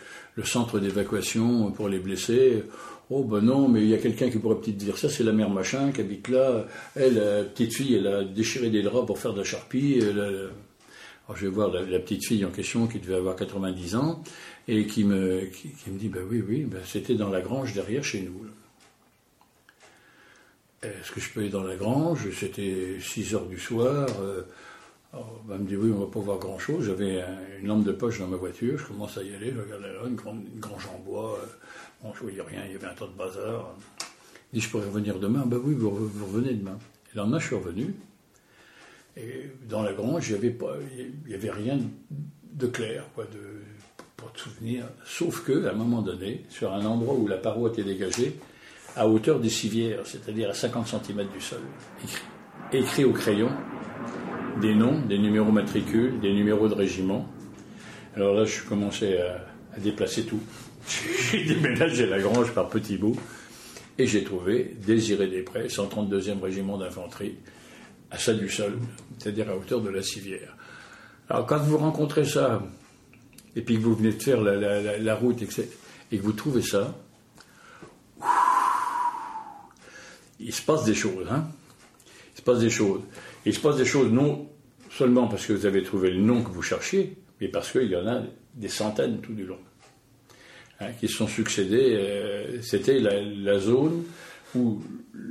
centre 0.43 0.79
d'évacuation 0.79 1.71
pour 1.71 1.89
les 1.89 1.99
blessés. 1.99 2.63
Oh 3.09 3.23
ben 3.23 3.41
non, 3.41 3.67
mais 3.67 3.81
il 3.81 3.89
y 3.89 3.93
a 3.93 3.97
quelqu'un 3.97 4.29
qui 4.29 4.37
pourrait 4.37 4.55
peut-être 4.55 4.77
dire 4.77 4.97
ça, 4.97 5.09
c'est 5.09 5.23
la 5.23 5.33
mère 5.33 5.49
machin 5.49 5.91
qui 5.91 6.01
habite 6.01 6.29
là. 6.29 6.65
Elle, 6.95 7.15
la 7.15 7.43
petite 7.43 7.73
fille, 7.75 7.95
elle 7.95 8.07
a 8.07 8.23
déchiré 8.23 8.69
des 8.69 8.81
draps 8.81 9.05
pour 9.05 9.19
faire 9.19 9.33
de 9.33 9.39
la 9.39 9.43
charpie. 9.43 9.99
Alors 10.01 11.37
je 11.37 11.45
vais 11.45 11.51
voir 11.51 11.71
la, 11.71 11.99
petite 11.99 12.25
fille 12.25 12.45
en 12.45 12.51
question 12.51 12.87
qui 12.87 12.99
devait 12.99 13.15
avoir 13.15 13.35
90 13.35 13.95
ans 13.95 14.23
et 14.67 14.85
qui 14.85 15.03
me, 15.03 15.41
qui, 15.45 15.69
dit, 15.87 16.09
ben 16.09 16.23
oui, 16.29 16.43
oui, 16.47 16.63
ben 16.63 16.81
c'était 16.85 17.15
dans 17.15 17.29
la 17.29 17.41
grange 17.41 17.73
derrière 17.73 18.03
chez 18.03 18.21
nous. 18.21 18.45
Est-ce 20.83 21.11
que 21.11 21.21
je 21.21 21.29
peux 21.29 21.41
aller 21.41 21.49
dans 21.49 21.63
la 21.63 21.75
grange? 21.75 22.27
C'était 22.33 22.97
6 22.99 23.35
heures 23.35 23.45
du 23.45 23.59
soir. 23.59 24.07
Euh, 24.21 24.41
on 25.13 25.57
me 25.57 25.65
dit 25.65 25.75
oui, 25.75 25.91
on 25.93 25.99
va 25.99 26.11
pas 26.11 26.19
voir 26.19 26.37
grand-chose. 26.39 26.85
J'avais 26.85 27.23
une 27.59 27.67
lampe 27.67 27.83
de 27.83 27.91
poche 27.91 28.19
dans 28.19 28.27
ma 28.27 28.37
voiture. 28.37 28.77
Je 28.77 28.85
commence 28.85 29.17
à 29.17 29.23
y 29.23 29.33
aller. 29.33 29.53
Je 29.53 29.61
regarde 29.61 29.81
là, 29.81 29.89
une, 30.07 30.15
grande, 30.15 30.43
grange 30.57 30.87
en 30.93 30.99
bois. 30.99 31.37
Euh, 31.41 31.45
bon, 32.01 32.13
je 32.13 32.21
voyais 32.21 32.41
rien. 32.41 32.61
Il 32.65 32.73
y 32.73 32.75
avait 32.75 32.87
un 32.87 32.93
tas 32.93 33.07
de 33.07 33.17
bazar. 33.17 33.75
Il 34.53 34.59
dit 34.59 34.65
je 34.65 34.69
pourrais 34.69 34.85
revenir 34.85 35.19
demain. 35.19 35.43
Ben 35.45 35.59
oui, 35.63 35.73
vous, 35.73 35.89
revenez 35.89 36.53
demain. 36.53 36.77
Et 37.07 37.15
le 37.15 37.21
lendemain, 37.21 37.39
je 37.39 37.47
suis 37.47 37.55
revenu. 37.55 37.93
Et 39.17 39.47
dans 39.67 39.83
la 39.83 39.93
grange, 39.93 40.29
il 40.29 40.33
n'y 40.33 40.37
avait, 40.37 40.57
il 41.25 41.31
y 41.31 41.35
avait 41.35 41.51
rien 41.51 41.77
de 42.53 42.67
clair, 42.67 43.05
quoi, 43.13 43.25
de, 43.25 43.61
pas 44.15 44.31
de 44.33 44.39
souvenir. 44.39 44.85
Sauf 45.05 45.43
que, 45.43 45.65
à 45.65 45.71
un 45.71 45.75
moment 45.75 46.01
donné, 46.01 46.45
sur 46.49 46.71
un 46.71 46.85
endroit 46.85 47.15
où 47.15 47.27
la 47.27 47.37
paroi 47.37 47.69
était 47.69 47.83
dégagée, 47.83 48.37
à 48.95 49.07
hauteur 49.07 49.39
des 49.39 49.49
civières, 49.49 50.05
c'est-à-dire 50.05 50.49
à 50.49 50.53
50 50.53 50.87
cm 50.87 51.27
du 51.27 51.41
sol, 51.41 51.59
écrit, 52.71 53.03
au 53.03 53.11
crayon 53.11 53.49
des 54.61 54.75
noms, 54.75 55.01
des 55.01 55.17
numéros 55.17 55.51
matricules, 55.51 56.19
des 56.21 56.33
numéros 56.33 56.69
de 56.69 56.73
régiment. 56.73 57.27
Alors 58.15 58.33
là, 58.33 58.45
je 58.45 58.61
commençais 58.61 59.19
à, 59.19 59.45
à 59.75 59.79
déplacer 59.79 60.23
tout. 60.23 60.39
J'ai 61.31 61.43
déménagé 61.43 62.05
la 62.05 62.19
grange 62.19 62.51
par 62.53 62.69
petits 62.69 62.97
bouts 62.97 63.17
et 63.97 64.07
j'ai 64.07 64.23
trouvé 64.23 64.75
Désiré 64.85 65.27
Després, 65.27 65.67
132e 65.67 66.41
régiment 66.41 66.77
d'infanterie, 66.77 67.35
à 68.09 68.17
ça 68.17 68.33
du 68.33 68.49
sol, 68.49 68.79
c'est-à-dire 69.17 69.49
à 69.49 69.55
hauteur 69.55 69.81
de 69.81 69.89
la 69.89 70.01
civière. 70.01 70.55
Alors 71.29 71.45
quand 71.45 71.59
vous 71.59 71.77
rencontrez 71.77 72.25
ça, 72.25 72.63
et 73.55 73.61
puis 73.61 73.77
que 73.77 73.81
vous 73.81 73.95
venez 73.95 74.13
de 74.13 74.21
faire 74.21 74.41
la, 74.41 75.15
route 75.15 75.41
et 75.41 75.47
que 76.17 76.21
vous 76.21 76.31
trouvez 76.31 76.61
ça, 76.61 76.95
il 80.39 80.53
se 80.53 80.61
passe 80.61 80.83
des 80.83 80.95
choses. 80.95 81.27
Hein 81.29 81.47
il 82.33 82.37
se 82.37 82.41
passe 82.41 82.59
des 82.59 82.69
choses. 82.69 83.01
il 83.45 83.53
se 83.53 83.59
passe 83.59 83.77
des 83.77 83.85
choses 83.85 84.11
non 84.11 84.49
seulement 84.91 85.27
parce 85.27 85.45
que 85.45 85.53
vous 85.53 85.65
avez 85.65 85.83
trouvé 85.83 86.11
le 86.11 86.19
nom 86.19 86.43
que 86.43 86.49
vous 86.49 86.61
cherchiez, 86.61 87.15
mais 87.39 87.47
parce 87.47 87.71
qu'il 87.71 87.89
y 87.89 87.95
en 87.95 88.07
a 88.07 88.21
des 88.55 88.67
centaines 88.67 89.21
tout 89.21 89.33
du 89.33 89.45
long. 89.45 89.59
Hein, 90.81 90.93
qui 90.99 91.07
se 91.07 91.15
sont 91.15 91.27
succédés. 91.27 91.95
Euh, 91.95 92.61
c'était 92.61 92.99
la, 92.99 93.59
zone 93.59 94.03
où 94.55 94.81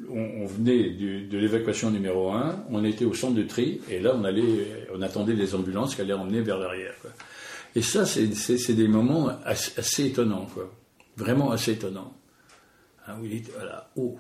on, 0.09 0.47
venait 0.47 0.91
de 0.91 1.39
l'évacuation 1.39 1.91
numéro 1.91 2.31
1, 2.31 2.67
on 2.71 2.85
était 2.85 3.05
au 3.05 3.15
centre 3.15 3.35
de 3.35 3.43
tri, 3.43 3.81
et 3.91 4.01
là 4.01 4.15
on, 4.15 4.25
allait, 4.25 4.87
on 4.95 5.03
attendait 5.03 5.35
les 5.35 5.55
ambulances 5.55 5.95
qui 5.95 6.01
allaient 6.01 6.13
emmener 6.13 6.41
vers 6.41 6.59
l'arrière. 6.59 6.95
Et 7.75 7.83
ça, 7.83 8.07
c'est 8.07 8.75
des 8.75 8.89
moments 8.89 9.31
assez, 9.45 10.07
étonnants, 10.07 10.47
quoi. 10.55 10.73
vraiment 11.17 11.51
assez 11.51 11.73
étonnants. 11.73 12.15
Hein, 13.07 13.15
voilà, 13.57 13.91
oh, 13.97 14.17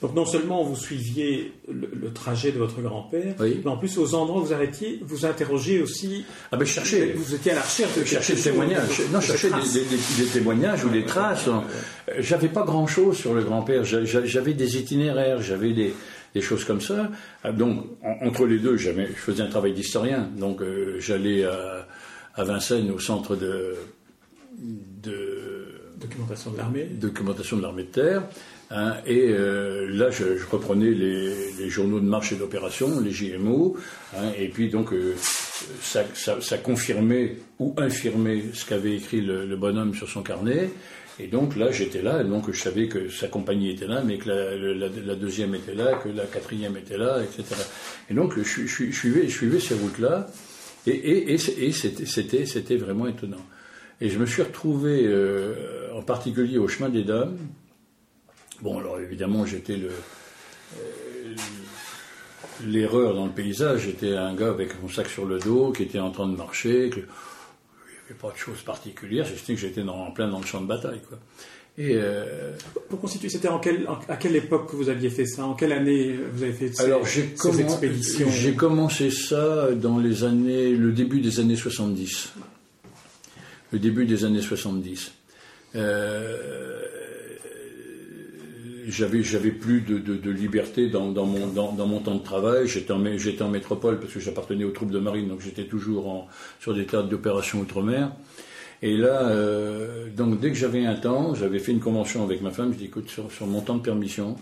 donc 0.00 0.14
non 0.14 0.24
seulement 0.24 0.62
vous 0.62 0.76
suiviez 0.76 1.52
le, 1.68 2.12
trajet 2.12 2.52
de 2.52 2.58
votre 2.58 2.80
grand-père, 2.80 3.34
mais 3.40 3.66
en 3.66 3.76
plus 3.76 3.98
aux 3.98 4.14
endroits 4.14 4.40
où 4.40 4.44
vous 4.44 4.52
arrêtiez, 4.52 5.00
vous 5.02 5.26
interrogiez 5.26 5.82
aussi. 5.82 6.24
Ah 6.52 6.56
ben 6.56 6.64
chercher. 6.64 7.12
Vous 7.12 7.34
étiez 7.34 7.52
à 7.52 7.56
la 7.56 7.62
recherche 7.62 7.98
de 7.98 8.04
chercher 8.04 8.34
des 8.34 8.42
témoignages. 8.42 9.02
non, 9.12 9.20
chercher 9.20 9.50
des, 9.50 10.26
témoignages 10.26 10.84
ou 10.84 10.88
des 10.88 11.04
traces. 11.04 11.48
J'avais 12.18 12.48
pas 12.48 12.62
grand-chose 12.62 13.16
sur 13.16 13.34
le 13.34 13.42
grand-père. 13.42 13.84
J'avais 13.84 14.54
des 14.54 14.78
itinéraires, 14.78 15.42
j'avais 15.42 15.72
des, 15.72 15.94
choses 16.40 16.64
comme 16.64 16.80
ça. 16.80 17.10
Ah, 17.42 17.50
donc 17.50 17.84
entre 18.02 18.46
les 18.46 18.58
deux, 18.58 18.76
je 18.76 18.92
faisais 19.16 19.42
un 19.42 19.48
travail 19.48 19.72
d'historien. 19.72 20.28
Donc 20.36 20.62
euh, 20.62 20.96
j'allais 21.00 21.44
à, 21.44 21.86
Vincennes 22.44 22.92
au 22.92 23.00
centre 23.00 23.34
de, 23.34 23.74
de 25.02 25.78
Documentation 26.00 26.52
de 26.52 26.58
l'armée. 26.58 26.84
Documentation 26.84 27.56
de 27.56 27.62
l'armée 27.62 27.82
de 27.82 27.88
terre. 27.88 28.22
Hein, 28.70 28.96
et 29.06 29.28
euh, 29.30 29.86
là, 29.90 30.10
je, 30.10 30.24
reprenais 30.50 30.90
les, 30.90 31.70
journaux 31.70 32.00
de 32.00 32.04
marche 32.04 32.32
et 32.32 32.36
d'opération, 32.36 33.00
les 33.00 33.12
JMO, 33.12 33.76
hein, 34.14 34.32
et 34.38 34.48
puis 34.48 34.68
donc 34.68 34.92
euh, 34.92 35.14
ça, 35.80 36.58
confirmait 36.58 37.36
ou 37.58 37.74
infirmait 37.78 38.42
ce 38.52 38.66
qu'avait 38.66 38.96
écrit 38.96 39.22
le, 39.22 39.56
bonhomme 39.56 39.94
sur 39.94 40.08
son 40.08 40.22
carnet. 40.22 40.70
Et 41.20 41.26
donc 41.26 41.56
là, 41.56 41.72
j'étais 41.72 42.02
là, 42.02 42.20
et 42.20 42.24
donc 42.24 42.52
je 42.52 42.60
savais 42.60 42.86
que 42.88 43.08
sa 43.08 43.26
compagnie 43.26 43.70
était 43.70 43.88
là, 43.88 44.02
mais 44.04 44.18
que 44.18 44.28
la, 44.28 45.14
deuxième 45.16 45.54
était 45.54 45.74
là, 45.74 45.94
que 45.94 46.08
la 46.10 46.26
quatrième 46.26 46.76
était 46.76 46.98
là, 46.98 47.22
etc. 47.22 47.60
Et 48.10 48.14
donc 48.14 48.38
je, 48.38 48.66
je, 48.66 48.92
suivais, 48.92 49.28
je 49.28 49.58
ces 49.58 49.74
routes-là, 49.74 50.28
et, 50.86 51.34
et, 51.34 51.38
c'était 51.38 52.76
vraiment 52.76 53.06
étonnant. 53.06 53.44
Et 54.00 54.10
je 54.10 54.18
me 54.18 54.26
suis 54.26 54.42
retrouvé, 54.42 55.06
euh, 55.06 55.88
en 55.94 56.02
particulier 56.02 56.58
au 56.58 56.68
chemin 56.68 56.88
des 56.88 57.02
dames, 57.02 57.36
Bon, 58.62 58.78
alors 58.78 59.00
évidemment, 59.00 59.46
j'étais 59.46 59.76
le. 59.76 59.90
Euh, 60.78 61.34
l'erreur 62.64 63.14
dans 63.14 63.26
le 63.26 63.32
paysage, 63.32 63.82
j'étais 63.82 64.14
un 64.16 64.34
gars 64.34 64.48
avec 64.48 64.80
mon 64.82 64.88
sac 64.88 65.08
sur 65.08 65.24
le 65.24 65.38
dos 65.38 65.72
qui 65.72 65.84
était 65.84 66.00
en 66.00 66.10
train 66.10 66.28
de 66.28 66.36
marcher, 66.36 66.90
que, 66.90 66.98
il 66.98 67.02
n'y 67.02 68.10
avait 68.10 68.18
pas 68.20 68.32
de 68.32 68.36
choses 68.36 68.62
particulières, 68.62 69.24
j'estimais 69.24 69.56
que 69.56 69.62
j'étais 69.62 69.82
en 69.82 70.10
plein 70.10 70.28
dans 70.28 70.40
le 70.40 70.46
champ 70.46 70.60
de 70.60 70.66
bataille. 70.66 71.00
Quoi. 71.08 71.18
Et 71.78 71.92
euh, 71.94 72.50
Pour 72.88 73.00
constituer, 73.00 73.28
c'était 73.28 73.46
en 73.46 73.60
à 74.08 74.16
quelle 74.16 74.34
époque 74.34 74.68
que 74.70 74.74
vous 74.74 74.88
aviez 74.88 75.10
fait 75.10 75.26
ça? 75.26 75.44
En 75.44 75.54
quelle 75.54 75.72
année 75.72 76.18
vous 76.32 76.42
avez 76.42 76.52
fait 76.52 76.72
ces, 76.72 76.82
alors, 76.82 77.06
j'ai 77.06 77.32
expéditions? 77.60 78.28
J'ai 78.28 78.54
commencé 78.54 79.12
ça 79.12 79.70
dans 79.72 79.98
les 79.98 80.24
années, 80.24 80.70
le 80.70 80.90
début 80.90 81.20
des 81.20 81.38
années 81.38 81.54
70. 81.54 82.32
Le 83.70 83.78
début 83.78 84.06
des 84.06 84.24
années 84.24 84.42
70. 84.42 85.12
Euh, 85.76 86.82
j'avais 88.90 89.50
plus 89.50 89.80
de, 89.80 90.30
liberté 90.30 90.88
dans, 90.88 91.10
mon, 91.12 92.00
temps 92.00 92.14
de 92.14 92.22
travail. 92.22 92.66
J'étais 92.66 92.92
en, 92.92 93.48
métropole 93.48 94.00
parce 94.00 94.12
que 94.12 94.20
j'appartenais 94.20 94.64
aux 94.64 94.70
troupes 94.70 94.90
de 94.90 94.98
marine, 94.98 95.28
donc 95.28 95.40
j'étais 95.40 95.64
toujours 95.64 96.28
sur 96.60 96.74
des 96.74 96.86
théâtres 96.86 97.08
d'opération 97.08 97.60
outre-mer. 97.60 98.12
Et 98.80 98.96
là, 98.96 99.28
euh, 99.28 100.08
donc 100.10 100.38
dès 100.40 100.50
que 100.50 100.56
j'avais 100.56 100.86
un 100.86 100.94
temps, 100.94 101.34
j'avais 101.34 101.58
fait 101.58 101.72
une 101.72 101.80
convention 101.80 102.22
avec 102.22 102.40
ma 102.40 102.50
femme. 102.50 102.72
Je 102.72 102.78
dis 102.78 102.84
écoute, 102.84 103.10
sur, 103.10 103.46
mon 103.46 103.60
temps 103.60 103.76
de 103.76 103.82
permission, 103.82 104.36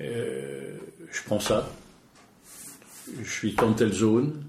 euh, 0.00 0.76
je 1.10 1.22
prends 1.24 1.40
ça. 1.40 1.72
Je 3.22 3.30
suis 3.30 3.52
dans 3.52 3.72
telle 3.72 3.92
zone. 3.92 4.44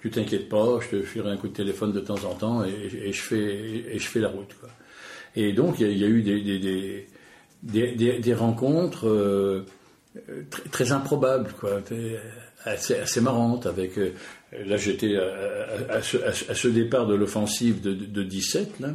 Tu 0.00 0.10
t'inquiètes 0.10 0.48
pas, 0.48 0.78
je 0.80 0.96
te 0.96 1.02
ferai 1.02 1.30
un 1.30 1.36
coup 1.36 1.48
de 1.48 1.52
téléphone 1.52 1.92
de 1.92 2.00
temps 2.00 2.24
en 2.24 2.34
temps 2.34 2.64
et, 2.64 3.12
je 3.12 3.20
fais 3.20 4.20
la 4.20 4.28
route. 4.28 4.54
Et 5.36 5.52
donc 5.52 5.80
il 5.80 5.98
y, 5.98 6.04
a 6.04 6.08
eu 6.08 6.22
des 6.22 7.06
des, 7.62 8.34
rencontres 8.34 9.08
euh, 9.08 9.66
très, 10.70 10.92
improbables, 10.92 11.52
quoi, 11.58 11.80
assez, 12.64 13.20
marrantes. 13.20 13.66
Avec, 13.66 13.98
euh, 13.98 14.12
là, 14.66 14.76
j'étais 14.76 15.16
à, 15.16 16.02
ce, 16.02 16.68
départ 16.68 17.06
de 17.06 17.14
l'offensive 17.14 17.80
de, 17.80 17.94
de, 17.94 18.22
17, 18.22 18.80
là, 18.80 18.88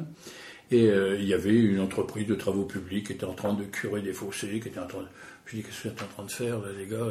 et 0.72 0.90
euh, 0.90 1.18
il 1.20 1.26
y 1.26 1.34
avait 1.34 1.56
une 1.56 1.80
entreprise 1.80 2.28
de 2.28 2.36
travaux 2.36 2.66
publics 2.66 3.08
qui 3.08 3.14
était 3.14 3.26
en 3.26 3.34
train 3.34 3.54
de 3.54 3.64
curer 3.64 4.02
des 4.02 4.14
fossés, 4.14 4.60
qui 4.60 4.70
était 4.70 4.80
en 4.80 4.88
train 4.88 5.02
de... 5.02 5.08
Je 5.46 5.58
dis, 5.58 5.64
qu'est-ce 5.64 5.84
que 5.84 5.88
vous 5.90 5.94
êtes 5.94 6.04
en 6.04 6.08
train 6.08 6.24
de 6.24 6.32
faire, 6.32 6.60
les 6.78 6.88
gars 6.88 7.06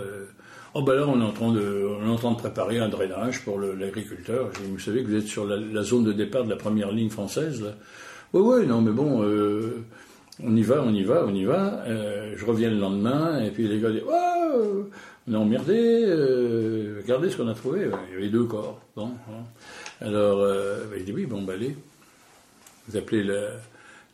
Oh, 0.75 0.83
ben 0.83 0.95
là, 0.95 1.07
on 1.07 1.21
est 1.21 1.25
en 1.25 1.33
train 1.33 1.53
de, 1.53 1.87
on 2.01 2.07
est 2.07 2.11
en 2.11 2.17
train 2.17 2.31
de 2.31 2.39
préparer 2.39 2.79
un 2.79 2.89
drainage 2.89 3.45
pour 3.45 3.61
l'agriculteur. 3.61 4.51
Vous 4.71 4.79
savez 4.79 5.03
que 5.03 5.09
vous 5.09 5.17
êtes 5.17 5.27
sur 5.27 5.45
la, 5.45 5.83
zone 5.83 6.05
de 6.05 6.13
départ 6.13 6.45
de 6.45 6.51
la 6.51 6.57
première 6.57 6.91
ligne 6.93 7.11
française, 7.11 7.61
là. 7.61 7.75
Oui, 8.33 8.61
oui, 8.61 8.67
non, 8.67 8.81
mais 8.81 8.93
bon, 8.93 9.23
on 10.45 10.57
y 10.57 10.63
va, 10.63 10.83
on 10.83 10.93
y 10.93 11.05
va, 11.05 11.25
on 11.27 11.35
y 11.35 11.45
va. 11.45 11.85
Euh, 11.87 12.35
je 12.37 12.45
reviens 12.45 12.71
le 12.71 12.79
lendemain, 12.79 13.43
et 13.43 13.51
puis 13.51 13.69
les 13.69 13.81
gars 13.81 13.91
disent 13.91 14.03
Oh, 14.07 14.89
on 15.29 15.33
est 15.33 15.37
emmerdé, 15.37 16.05
euh, 16.07 17.01
regardez 17.03 17.31
ce 17.31 17.37
qu'on 17.37 17.49
a 17.49 17.55
trouvé. 17.55 17.89
Il 18.09 18.15
y 18.15 18.17
avait 18.19 18.29
deux 18.29 18.45
corps. 18.45 18.81
Bon, 18.97 19.11
hein. 19.29 19.45
Alors, 20.01 20.41
euh, 20.41 20.85
ben, 20.91 20.99
il 20.99 21.05
dit 21.05 21.13
Oui, 21.13 21.27
bon, 21.27 21.43
bah, 21.43 21.55
allez. 21.55 21.77
Vous 22.89 22.97
appelez 22.97 23.23
la, 23.23 23.51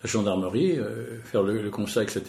gendarmerie, 0.05 0.79
faire 1.25 1.43
le, 1.43 1.71
constat, 1.71 2.03
etc. 2.03 2.23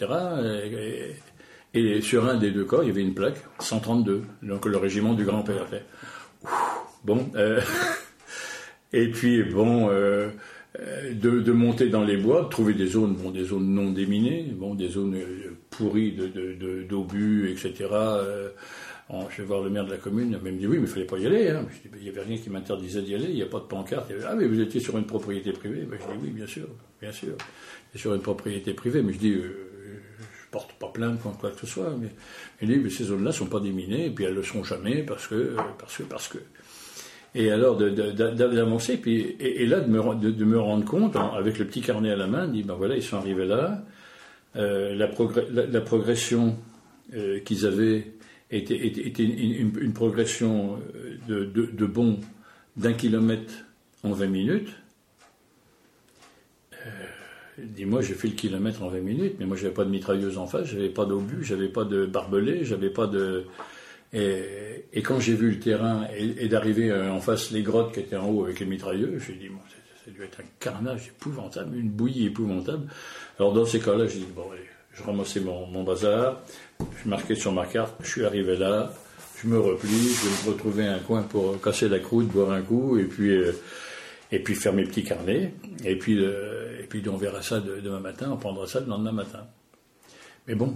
Et, 1.74 2.00
sur 2.00 2.26
un 2.26 2.36
des 2.36 2.50
deux 2.50 2.64
corps, 2.64 2.82
il 2.82 2.88
y 2.88 2.90
avait 2.90 3.02
une 3.02 3.14
plaque, 3.14 3.36
132, 3.60 4.22
donc 4.42 4.64
le 4.64 4.76
régiment 4.78 5.12
du 5.12 5.24
grand-père. 5.24 5.66
Bon, 7.04 7.30
et 8.92 9.08
puis, 9.10 9.42
bon. 9.44 9.90
Euh, 10.78 11.14
de, 11.14 11.52
monter 11.52 11.88
dans 11.88 12.04
les 12.04 12.16
bois, 12.16 12.42
de 12.44 12.48
trouver 12.48 12.74
des 12.74 12.86
zones, 12.86 13.14
bon, 13.16 13.32
des 13.32 13.44
zones 13.44 13.74
non 13.74 13.90
déminées, 13.90 14.52
bon, 14.52 14.76
des 14.76 14.88
zones 14.88 15.16
euh, 15.16 15.56
pourries 15.68 16.16
d'obus, 16.88 17.42
de, 17.42 17.48
etc. 17.48 17.88
Euh, 17.92 18.50
je 19.30 19.42
vais 19.42 19.48
voir 19.48 19.62
le 19.62 19.70
maire 19.70 19.84
de 19.84 19.90
la 19.90 19.96
commune, 19.96 20.38
il 20.44 20.52
me 20.52 20.56
dit 20.56 20.68
oui, 20.68 20.78
mais 20.78 20.84
il 20.84 20.88
fallait 20.88 21.06
pas 21.06 21.18
y 21.18 21.26
aller. 21.26 21.48
Hein. 21.48 21.66
Il 21.96 22.02
n'y 22.02 22.08
avait 22.08 22.22
rien 22.22 22.38
qui 22.38 22.50
m'interdisait 22.50 23.02
d'y 23.02 23.16
aller, 23.16 23.30
il 23.30 23.34
n'y 23.34 23.42
a 23.42 23.46
pas 23.46 23.58
de 23.58 23.64
pancarte. 23.64 24.12
ah, 24.24 24.36
mais 24.36 24.46
vous 24.46 24.60
étiez 24.60 24.80
sur 24.80 24.96
une 24.96 25.06
propriété 25.06 25.52
privée 25.52 25.82
ben, 25.90 25.98
Je 26.00 26.12
dis 26.12 26.20
oui, 26.22 26.30
bien 26.30 26.46
sûr, 26.46 26.68
bien 27.00 27.10
sûr. 27.10 27.34
sur 27.96 28.14
une 28.14 28.22
propriété 28.22 28.72
privée, 28.72 29.02
mais 29.02 29.12
je 29.12 29.18
dis, 29.18 29.32
je 29.32 30.50
porte 30.52 30.72
pas 30.74 30.88
plainte 30.88 31.20
contre 31.20 31.38
quoi 31.38 31.50
que 31.50 31.58
ce 31.58 31.66
soit. 31.66 31.96
Mais 32.00 32.10
il 32.62 32.68
dit, 32.68 32.76
mais 32.76 32.90
ces 32.90 33.04
zones-là 33.04 33.32
sont 33.32 33.46
pas 33.46 33.58
déminées, 33.58 34.06
et 34.06 34.10
puis 34.10 34.24
elles 34.24 34.34
le 34.34 34.44
sont 34.44 34.62
jamais 34.62 35.02
parce 35.02 35.26
que, 35.26 35.56
parce 35.80 35.96
que, 35.96 36.02
parce 36.04 36.28
que. 36.28 36.38
Et 37.34 37.50
alors 37.50 37.76
d'avancer, 37.76 38.96
puis 38.96 39.36
et, 39.38 39.64
là 39.66 39.80
de 39.80 39.88
me, 39.88 40.14
de, 40.32 40.44
me, 40.44 40.58
rendre 40.58 40.84
compte, 40.84 41.14
avec 41.16 41.58
le 41.58 41.66
petit 41.66 41.80
carnet 41.80 42.10
à 42.10 42.16
la 42.16 42.26
main, 42.26 42.48
de 42.48 42.52
dire 42.52 42.66
ben 42.66 42.74
voilà, 42.74 42.96
ils 42.96 43.02
sont 43.02 43.18
arrivés 43.18 43.46
là, 43.46 43.84
euh, 44.56 44.96
la, 44.96 45.80
progression 45.80 46.56
euh, 47.14 47.38
qu'ils 47.40 47.66
avaient 47.66 48.12
était, 48.50 48.74
une, 48.74 49.92
progression 49.92 50.80
euh, 51.28 51.44
de, 51.44 51.44
de, 51.44 51.90
d'un 52.76 52.92
kilomètre 52.94 53.52
en 54.02 54.10
20 54.10 54.26
minutes. 54.26 54.70
Dis-moi, 57.58 58.00
j'ai 58.00 58.14
fait 58.14 58.28
le 58.28 58.34
kilomètre 58.34 58.82
en 58.82 58.88
20 58.88 59.00
minutes, 59.00 59.34
mais 59.38 59.46
moi 59.46 59.56
j'avais 59.56 59.74
pas 59.74 59.84
de 59.84 59.90
mitrailleuse 59.90 60.38
en 60.38 60.46
face, 60.46 60.66
j'avais 60.66 60.88
pas 60.88 61.04
d'obus, 61.04 61.44
j'avais 61.44 61.68
pas 61.68 61.84
de 61.84 62.06
barbelé, 62.06 62.64
j'avais 62.64 62.90
pas 62.90 63.06
de, 63.06 63.44
et, 64.12 65.02
quand 65.02 65.20
j'ai 65.20 65.34
vu 65.34 65.50
le 65.50 65.58
terrain 65.58 66.06
et, 66.16 66.48
d'arriver 66.48 66.90
euh, 66.90 67.12
en 67.12 67.20
face 67.20 67.50
les 67.50 67.62
grottes 67.62 67.94
qui 67.94 68.00
étaient 68.00 68.16
en 68.16 68.28
haut 68.28 68.44
avec 68.44 68.60
les 68.60 68.66
mitrailleux, 68.66 69.18
j'ai 69.24 69.34
dit, 69.34 69.48
bon, 69.48 69.60
ça, 69.68 70.10
dû 70.10 70.22
être 70.22 70.40
un 70.40 70.48
carnage 70.58 71.08
épouvantable, 71.08 71.76
une 71.76 71.90
bouillie 71.90 72.26
épouvantable. 72.26 72.88
Alors 73.38 73.52
dans 73.52 73.64
ces 73.64 73.78
cas-là, 73.78 74.06
j'ai 74.06 74.18
dit, 74.18 74.28
bon, 74.34 74.50
allez, 74.52 74.66
je 74.92 75.02
ramassais 75.02 75.40
mon, 75.40 75.66
mon, 75.66 75.84
bazar, 75.84 76.40
je 76.80 77.08
marquais 77.08 77.36
sur 77.36 77.52
ma 77.52 77.66
carte, 77.66 77.94
je 78.02 78.08
suis 78.08 78.24
arrivé 78.24 78.56
là, 78.56 78.92
je 79.40 79.46
me 79.46 79.58
replie, 79.58 79.88
je 79.88 80.28
vais 80.28 80.46
me 80.46 80.52
retrouver 80.52 80.86
un 80.86 80.98
coin 80.98 81.22
pour 81.22 81.60
casser 81.60 81.88
la 81.88 82.00
croûte, 82.00 82.26
boire 82.26 82.50
un 82.50 82.62
coup, 82.62 82.98
et 82.98 83.04
puis, 83.04 83.30
euh, 83.30 83.52
et 84.32 84.40
puis 84.40 84.54
faire 84.54 84.72
mes 84.72 84.84
petits 84.84 85.04
carnets, 85.04 85.54
et 85.84 85.96
puis, 85.96 86.18
euh, 86.18 86.80
et 86.80 86.84
puis 86.84 87.02
on 87.08 87.16
verra 87.16 87.42
ça 87.42 87.60
demain 87.60 88.00
matin, 88.00 88.30
on 88.32 88.36
prendra 88.36 88.66
ça 88.66 88.80
le 88.80 88.86
lendemain 88.86 89.12
matin. 89.12 89.46
Mais 90.48 90.56
bon, 90.56 90.74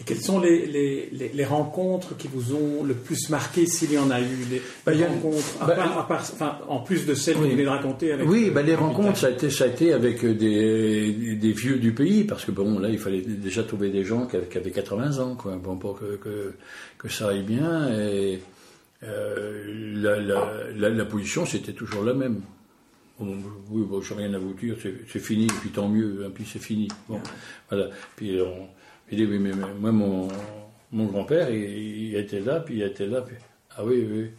et 0.00 0.04
quelles 0.04 0.22
sont 0.22 0.40
les, 0.40 0.66
les, 0.66 1.30
les, 1.34 1.44
rencontres 1.44 2.16
qui 2.16 2.26
vous 2.26 2.54
ont 2.54 2.84
le 2.84 2.94
plus 2.94 3.28
marqué, 3.28 3.66
s'il 3.66 3.92
y 3.92 3.98
en 3.98 4.10
a 4.10 4.18
eu 4.18 4.46
les, 4.50 4.62
bah, 4.86 4.92
rencontres, 5.06 5.58
bah, 5.66 6.06
enfin, 6.08 6.58
en 6.68 6.80
plus 6.80 7.04
de 7.04 7.14
celles 7.14 7.34
que 7.34 7.40
vous 7.40 7.50
venez 7.50 7.64
de 7.64 7.68
raconter 7.68 8.12
avec 8.12 8.26
Oui, 8.26 8.50
bah, 8.50 8.62
les 8.62 8.74
rencontres, 8.74 9.18
ça 9.18 9.26
a, 9.26 9.30
été, 9.30 9.50
ça 9.50 9.64
a 9.64 9.66
été 9.66 9.92
avec 9.92 10.24
euh, 10.24 10.34
des, 10.34 11.36
des, 11.36 11.52
vieux 11.52 11.78
du 11.78 11.92
pays, 11.92 12.24
parce 12.24 12.46
que 12.46 12.50
bon, 12.50 12.78
là, 12.78 12.88
il 12.88 12.98
fallait 12.98 13.20
déjà 13.20 13.62
trouver 13.62 13.90
des 13.90 14.02
gens 14.04 14.26
qui 14.26 14.36
avaient, 14.36 14.70
80 14.70 15.18
ans, 15.18 15.34
quoi, 15.34 15.56
bon, 15.56 15.76
pour 15.76 15.98
que, 15.98 16.16
que, 16.16 16.54
que 16.96 17.08
ça 17.10 17.28
aille 17.28 17.42
bien. 17.42 17.92
Et 17.98 18.40
euh, 19.02 19.92
la, 19.96 20.18
la, 20.18 20.88
la, 20.88 21.04
position, 21.04 21.44
c'était 21.44 21.74
toujours 21.74 22.04
la 22.04 22.14
même. 22.14 22.40
oui, 23.18 23.84
bon, 23.86 24.00
je 24.00 24.14
n'ai 24.14 24.24
rien 24.24 24.32
à 24.32 24.38
vous 24.38 24.54
dire, 24.54 24.76
c'est 25.12 25.20
fini, 25.20 25.44
et 25.44 25.60
puis 25.60 25.68
tant 25.68 25.90
mieux, 25.90 26.24
hein, 26.24 26.30
puis 26.34 26.46
c'est 26.50 26.58
fini. 26.58 26.88
Bon, 27.06 27.20
voilà. 27.68 27.88
Puis 28.16 28.40
on, 28.40 28.66
il 29.10 29.16
dit, 29.18 29.26
oui, 29.26 29.38
mais, 29.38 29.52
moi, 29.52 29.92
mon, 29.92 30.28
mon 30.92 31.06
grand-père, 31.06 31.50
il, 31.50 32.14
était 32.16 32.40
là, 32.40 32.60
puis 32.60 32.76
il 32.76 32.82
était 32.82 33.06
là. 33.06 33.22
Puis, 33.22 33.36
ah 33.76 33.84
oui, 33.84 34.06
oui. 34.10 34.30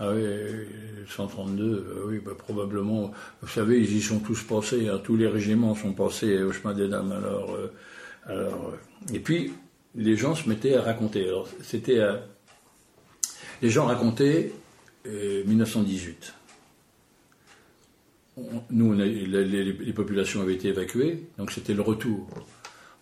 Ah 0.00 0.12
oui, 0.12 0.22
132, 1.08 1.86
ah 1.88 2.00
oui, 2.06 2.20
bah, 2.24 2.32
probablement. 2.38 3.10
Vous 3.42 3.48
savez, 3.48 3.80
ils 3.80 3.96
y 3.96 4.00
sont 4.00 4.20
tous 4.20 4.44
passés, 4.44 4.88
hein, 4.88 5.00
tous 5.02 5.16
les 5.16 5.26
régiments 5.26 5.74
sont 5.74 5.92
passés 5.92 6.40
au 6.42 6.52
chemin 6.52 6.72
des 6.72 6.88
dames. 6.88 7.10
Alors, 7.10 7.52
euh, 7.54 7.72
alors, 8.26 8.72
euh, 8.74 9.14
et 9.14 9.18
puis, 9.18 9.52
les 9.96 10.16
gens 10.16 10.36
se 10.36 10.48
mettaient 10.48 10.76
à 10.76 10.82
raconter. 10.82 11.26
Alors, 11.26 11.48
c'était. 11.62 12.00
les 13.60 13.70
gens 13.70 13.86
racontaient 13.86 14.52
1918. 15.04 16.34
Euh, 18.38 18.42
nous, 18.70 18.92
les 18.92 19.92
populations 19.92 20.42
avaient 20.42 20.54
été 20.54 20.68
évacuées, 20.68 21.24
donc 21.38 21.50
c'était 21.50 21.74
le 21.74 21.82
retour. 21.82 22.28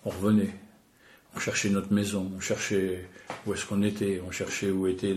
On 0.06 0.10
revenait 0.10 0.54
on 1.36 1.38
cherchait 1.38 1.68
notre 1.68 1.92
maison, 1.92 2.32
on 2.34 2.40
cherchait 2.40 3.06
où 3.46 3.52
est-ce 3.52 3.66
qu'on 3.66 3.82
était, 3.82 4.22
on 4.26 4.30
cherchait 4.30 4.70
où 4.70 4.86
était 4.86 5.14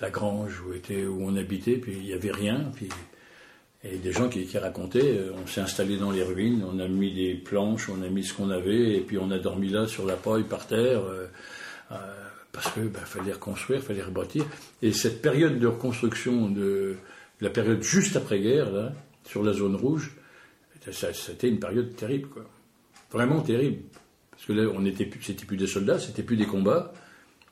la 0.00 0.10
grange, 0.10 0.60
où 0.60 0.74
était 0.74 1.06
où 1.06 1.24
on 1.24 1.34
habitait, 1.36 1.76
puis 1.76 1.94
il 1.94 2.04
n'y 2.04 2.12
avait 2.12 2.32
rien, 2.32 2.70
puis 2.74 2.88
et 3.86 3.98
des 3.98 4.12
gens 4.12 4.30
qui, 4.30 4.46
racontaient, 4.56 5.20
on 5.42 5.46
s'est 5.46 5.60
installé 5.60 5.98
dans 5.98 6.10
les 6.10 6.22
ruines, 6.22 6.64
on 6.64 6.78
a 6.78 6.88
mis 6.88 7.12
des 7.12 7.34
planches, 7.34 7.90
on 7.90 8.00
a 8.02 8.08
mis 8.08 8.24
ce 8.24 8.32
qu'on 8.32 8.48
avait, 8.48 8.96
et 8.96 9.00
puis 9.00 9.18
on 9.18 9.30
a 9.30 9.38
dormi 9.38 9.68
là 9.68 9.86
sur 9.86 10.06
la 10.06 10.16
paille 10.16 10.44
par 10.44 10.66
terre, 10.66 11.02
parce 12.50 12.72
qu'il 12.72 12.88
bah, 12.88 13.00
fallait 13.00 13.32
reconstruire, 13.32 13.80
il 13.80 13.84
fallait 13.84 14.02
rebâtir. 14.02 14.46
Et 14.80 14.92
cette 14.92 15.20
période 15.20 15.58
de 15.58 15.66
reconstruction, 15.66 16.48
de, 16.48 16.96
la 17.42 17.50
période 17.50 17.82
juste 17.82 18.16
après-guerre, 18.16 18.92
sur 19.26 19.42
la 19.42 19.52
zone 19.52 19.76
rouge, 19.76 20.12
c'était 20.90 21.48
une 21.48 21.58
période 21.58 21.94
terrible, 21.94 22.28
quoi. 22.28 22.44
Vraiment 23.10 23.42
terrible. 23.42 23.82
Parce 24.34 24.46
que 24.46 24.52
là, 24.52 24.70
on 24.74 24.84
était 24.84 25.06
plus, 25.06 25.56
des 25.56 25.66
soldats, 25.66 25.98
c'était 25.98 26.22
plus 26.22 26.36
des 26.36 26.46
combats, 26.46 26.92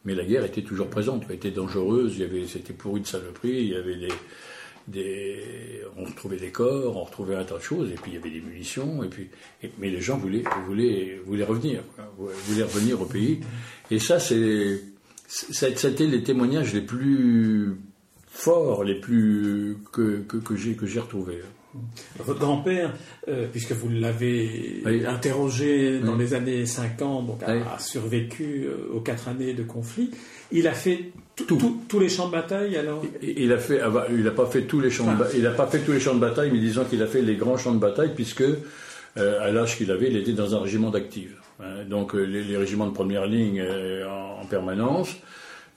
mais 0.04 0.14
la 0.14 0.24
guerre 0.24 0.44
était 0.44 0.62
toujours 0.62 0.88
présente, 0.88 1.24
elle 1.28 1.36
était 1.36 1.52
dangereuse, 1.52 2.20
c'était 2.48 2.72
pourri 2.72 3.02
de 3.02 3.06
saloperie, 3.06 3.50
il 3.50 3.68
y 3.68 3.76
avait 3.76 4.08
des, 4.88 5.80
on 5.96 6.04
retrouvait 6.04 6.38
des 6.38 6.50
corps, 6.50 6.96
on 6.96 7.04
retrouvait 7.04 7.36
un 7.36 7.44
tas 7.44 7.58
de 7.58 7.62
choses, 7.62 7.90
et 7.90 7.94
puis 7.94 8.10
il 8.10 8.14
y 8.14 8.16
avait 8.16 8.30
des 8.30 8.40
munitions, 8.40 9.04
et 9.04 9.08
puis, 9.08 9.30
mais 9.78 9.90
les 9.90 10.00
gens 10.00 10.18
voulaient, 10.18 10.42
voulaient, 10.66 11.20
voulaient 11.24 11.44
revenir, 11.44 11.82
voulaient 12.18 12.64
revenir 12.64 13.00
au 13.00 13.06
pays. 13.06 13.40
Et 13.90 14.00
ça, 14.00 14.18
c'était 14.18 16.06
les 16.06 16.22
témoignages 16.24 16.74
les 16.74 16.82
plus 16.82 17.76
forts, 18.26 18.82
les 18.82 18.98
plus 18.98 19.76
que 19.92 20.24
j'ai 20.56 20.74
que 20.74 20.86
j'ai 20.86 21.00
retrouvés. 21.00 21.42
Votre 22.18 22.38
grand-père, 22.38 22.92
euh, 23.28 23.46
puisque 23.50 23.72
vous 23.72 23.88
l'avez 23.88 24.82
interrogé 25.06 26.00
dans 26.00 26.16
les 26.16 26.34
années 26.34 26.66
50, 26.66 27.26
donc 27.26 27.42
a, 27.42 27.78
survécu 27.78 28.66
euh, 28.66 28.94
aux 28.94 29.00
quatre 29.00 29.28
années 29.28 29.54
de 29.54 29.62
conflit, 29.62 30.10
il 30.50 30.68
a 30.68 30.72
fait 30.72 31.12
tous 31.34 31.98
les 31.98 32.10
champs 32.10 32.26
de 32.26 32.32
bataille 32.32 32.76
alors? 32.76 33.02
Il, 33.22 33.52
a 33.52 33.58
fait, 33.58 33.80
ah 33.80 33.88
bah, 33.88 34.06
il 34.10 34.22
n'a 34.22 34.30
pas 34.32 34.46
fait 34.46 34.62
tous 34.62 34.80
les 34.80 34.90
champs, 34.90 35.14
de, 35.14 35.24
il 35.36 35.46
a 35.46 35.50
pas 35.50 35.66
fait 35.66 35.78
tous 35.78 35.92
les 35.92 36.00
champs 36.00 36.14
de 36.14 36.20
bataille, 36.20 36.50
mais 36.52 36.58
disons 36.58 36.84
qu'il 36.84 37.02
a 37.02 37.06
fait 37.06 37.22
les 37.22 37.36
grands 37.36 37.56
champs 37.56 37.74
de 37.74 37.80
bataille 37.80 38.12
puisque 38.14 38.42
euh, 38.42 39.40
à 39.40 39.50
l'âge 39.50 39.78
qu'il 39.78 39.90
avait, 39.90 40.08
il 40.10 40.16
était 40.16 40.32
dans 40.32 40.54
un 40.54 40.60
régiment 40.60 40.90
d'actifs. 40.90 41.36
Hein. 41.60 41.84
donc 41.88 42.12
les, 42.12 42.56
régiments 42.56 42.86
de 42.86 42.92
première 42.92 43.26
ligne 43.26 43.62
en, 43.62 44.44
permanence. 44.46 45.16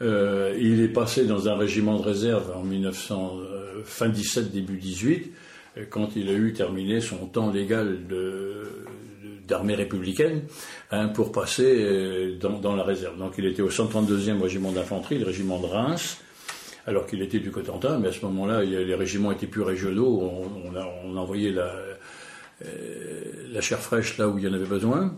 il 0.02 0.82
est 0.82 0.94
passé 0.94 1.26
dans 1.26 1.48
un 1.48 1.56
régiment 1.56 1.98
de 1.98 2.04
réserve 2.04 2.52
en 2.56 2.64
1900, 2.64 3.40
fin 3.86 4.10
17, 4.10 4.52
début 4.52 4.78
18 4.78 5.32
quand 5.90 6.16
il 6.16 6.30
a 6.30 6.34
eu 6.34 6.54
terminé 6.54 7.02
son 7.02 7.26
temps 7.28 7.52
légal 7.52 8.00
d'armée 9.48 9.76
républicaine 9.76 10.44
hein, 10.92 11.08
pour 11.10 11.32
passer 11.32 11.78
euh, 11.80 12.38
dans, 12.38 12.76
la 12.76 12.84
réserve. 12.84 13.18
Donc 13.18 13.36
il 13.38 13.46
était 13.46 13.62
au 13.62 13.70
132e 13.70 14.42
régiment 14.42 14.72
d'infanterie, 14.72 15.20
le 15.20 15.26
régiment 15.26 15.60
de 15.60 15.68
Reims, 15.68 16.18
alors 16.86 17.06
qu'il 17.08 17.22
était 17.22 17.40
du 17.40 17.52
Cotentin, 17.52 18.00
mais 18.00 18.10
à 18.10 18.12
ce 18.12 18.24
moment-là, 18.26 18.64
les 18.64 18.96
régiments 18.96 19.32
étaient 19.32 19.48
plus 19.48 19.64
régionaux, 19.64 20.32
on, 21.04 21.18
envoyait 21.18 21.52
la, 21.52 21.74
euh, 22.64 23.24
la 23.52 23.62
chair 23.62 23.80
fraîche 23.80 24.18
là 24.18 24.30
où 24.30 24.38
il 24.38 24.44
y 24.44 24.48
en 24.48 24.54
avait 24.54 24.66
besoin, 24.66 25.18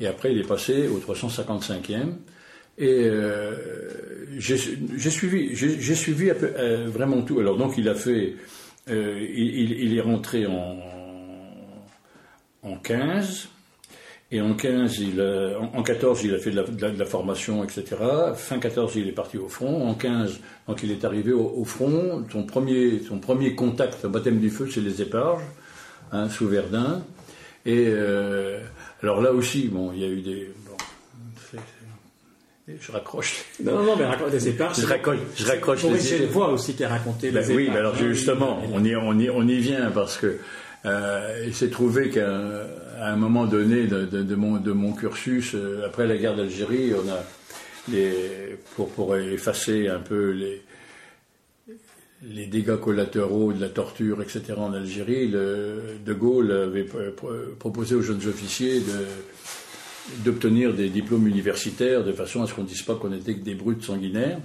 et 0.00 0.06
après 0.06 0.32
il 0.32 0.38
est 0.38 0.46
passé 0.46 0.88
au 0.88 0.98
355e. 0.98 2.12
Et 2.80 3.06
euh, 3.06 3.56
j'ai 4.38 4.56
suivi, 5.10 5.56
j'ai 5.56 5.94
suivi 5.96 6.30
vraiment 6.86 7.22
tout. 7.22 7.40
Alors 7.40 7.56
donc 7.56 7.76
il 7.76 7.88
a 7.88 7.94
fait 7.94 8.36
euh, 8.90 9.26
il, 9.34 9.96
est 9.96 10.00
rentré 10.00 10.46
en, 10.46 10.78
en 12.62 12.76
15. 12.76 13.48
Et 14.30 14.42
en 14.42 14.52
15, 14.52 14.98
il 14.98 15.22
en 15.72 15.82
14, 15.82 16.22
il 16.24 16.34
a 16.34 16.38
fait 16.38 16.50
de 16.50 16.86
la, 16.98 17.04
formation, 17.06 17.64
etc. 17.64 17.96
Fin 18.34 18.58
14, 18.58 18.96
il 18.96 19.08
est 19.08 19.12
parti 19.12 19.38
au 19.38 19.48
front. 19.48 19.88
En 19.88 19.94
15, 19.94 20.40
donc 20.66 20.82
il 20.82 20.90
est 20.90 21.04
arrivé 21.06 21.32
au, 21.32 21.64
front. 21.64 22.26
Son 22.30 22.44
premier, 22.44 23.00
son 23.00 23.20
premier 23.20 23.54
contact 23.54 24.04
au 24.04 24.10
baptême 24.10 24.38
du 24.38 24.50
feu, 24.50 24.68
c'est 24.70 24.82
les 24.82 25.00
éparges, 25.00 25.44
hein, 26.12 26.28
sous 26.28 26.46
Verdun. 26.46 27.02
Et 27.64 27.86
euh, 27.88 28.60
alors 29.02 29.22
là 29.22 29.32
aussi, 29.32 29.68
bon, 29.68 29.92
il 29.92 30.00
y 30.00 30.04
a 30.04 30.08
eu 30.08 30.20
des, 30.20 30.50
je 32.80 32.92
raccroche. 32.92 33.44
Non, 33.62 33.82
non, 33.82 33.96
mais 33.96 34.04
raconte 34.04 34.30
des 34.30 34.48
éparges. 34.48 34.80
Je 34.80 34.86
raccroche, 34.86 35.18
je 35.36 35.46
raccroche 35.46 35.84
les 35.84 36.26
voix 36.26 36.50
aussi 36.50 36.74
qui 36.74 36.84
a 36.84 36.88
raconté 36.88 37.30
ben, 37.30 37.44
Oui, 37.50 37.68
alors 37.70 37.96
justement, 37.96 38.60
on 38.72 38.84
y, 38.84 38.94
on, 38.94 39.18
y, 39.18 39.30
on 39.30 39.46
y 39.46 39.58
vient 39.58 39.90
parce 39.90 40.16
que 40.16 40.38
euh, 40.84 41.44
il 41.46 41.54
s'est 41.54 41.70
trouvé 41.70 42.10
qu'à 42.10 42.28
un 43.00 43.16
moment 43.16 43.46
donné 43.46 43.86
de, 43.86 44.04
de, 44.04 44.34
mon, 44.34 44.58
de 44.58 44.72
mon 44.72 44.92
cursus, 44.92 45.54
euh, 45.54 45.86
après 45.86 46.06
la 46.06 46.16
guerre 46.16 46.36
d'Algérie, 46.36 46.92
on 46.94 47.08
a 47.08 47.22
les, 47.90 48.58
pour, 48.76 48.88
pour 48.90 49.16
effacer 49.16 49.88
un 49.88 50.00
peu 50.00 50.30
les, 50.30 50.62
les 52.22 52.46
dégâts 52.46 52.76
collatéraux 52.76 53.52
de 53.52 53.60
la 53.60 53.68
torture, 53.68 54.22
etc. 54.22 54.54
en 54.56 54.72
Algérie, 54.72 55.28
le, 55.28 55.96
De 56.04 56.12
Gaulle 56.12 56.52
avait 56.52 56.86
proposé 57.58 57.94
aux 57.94 58.02
jeunes 58.02 58.26
officiers 58.28 58.80
de 58.80 59.06
d'obtenir 60.24 60.74
des 60.74 60.88
diplômes 60.88 61.26
universitaires 61.26 62.04
de 62.04 62.12
façon 62.12 62.42
à 62.42 62.46
ce 62.46 62.54
qu'on 62.54 62.62
ne 62.62 62.68
dise 62.68 62.82
pas 62.82 62.94
qu'on 62.94 63.12
était 63.12 63.34
que 63.34 63.44
des 63.44 63.54
brutes 63.54 63.82
sanguinaires. 63.84 64.38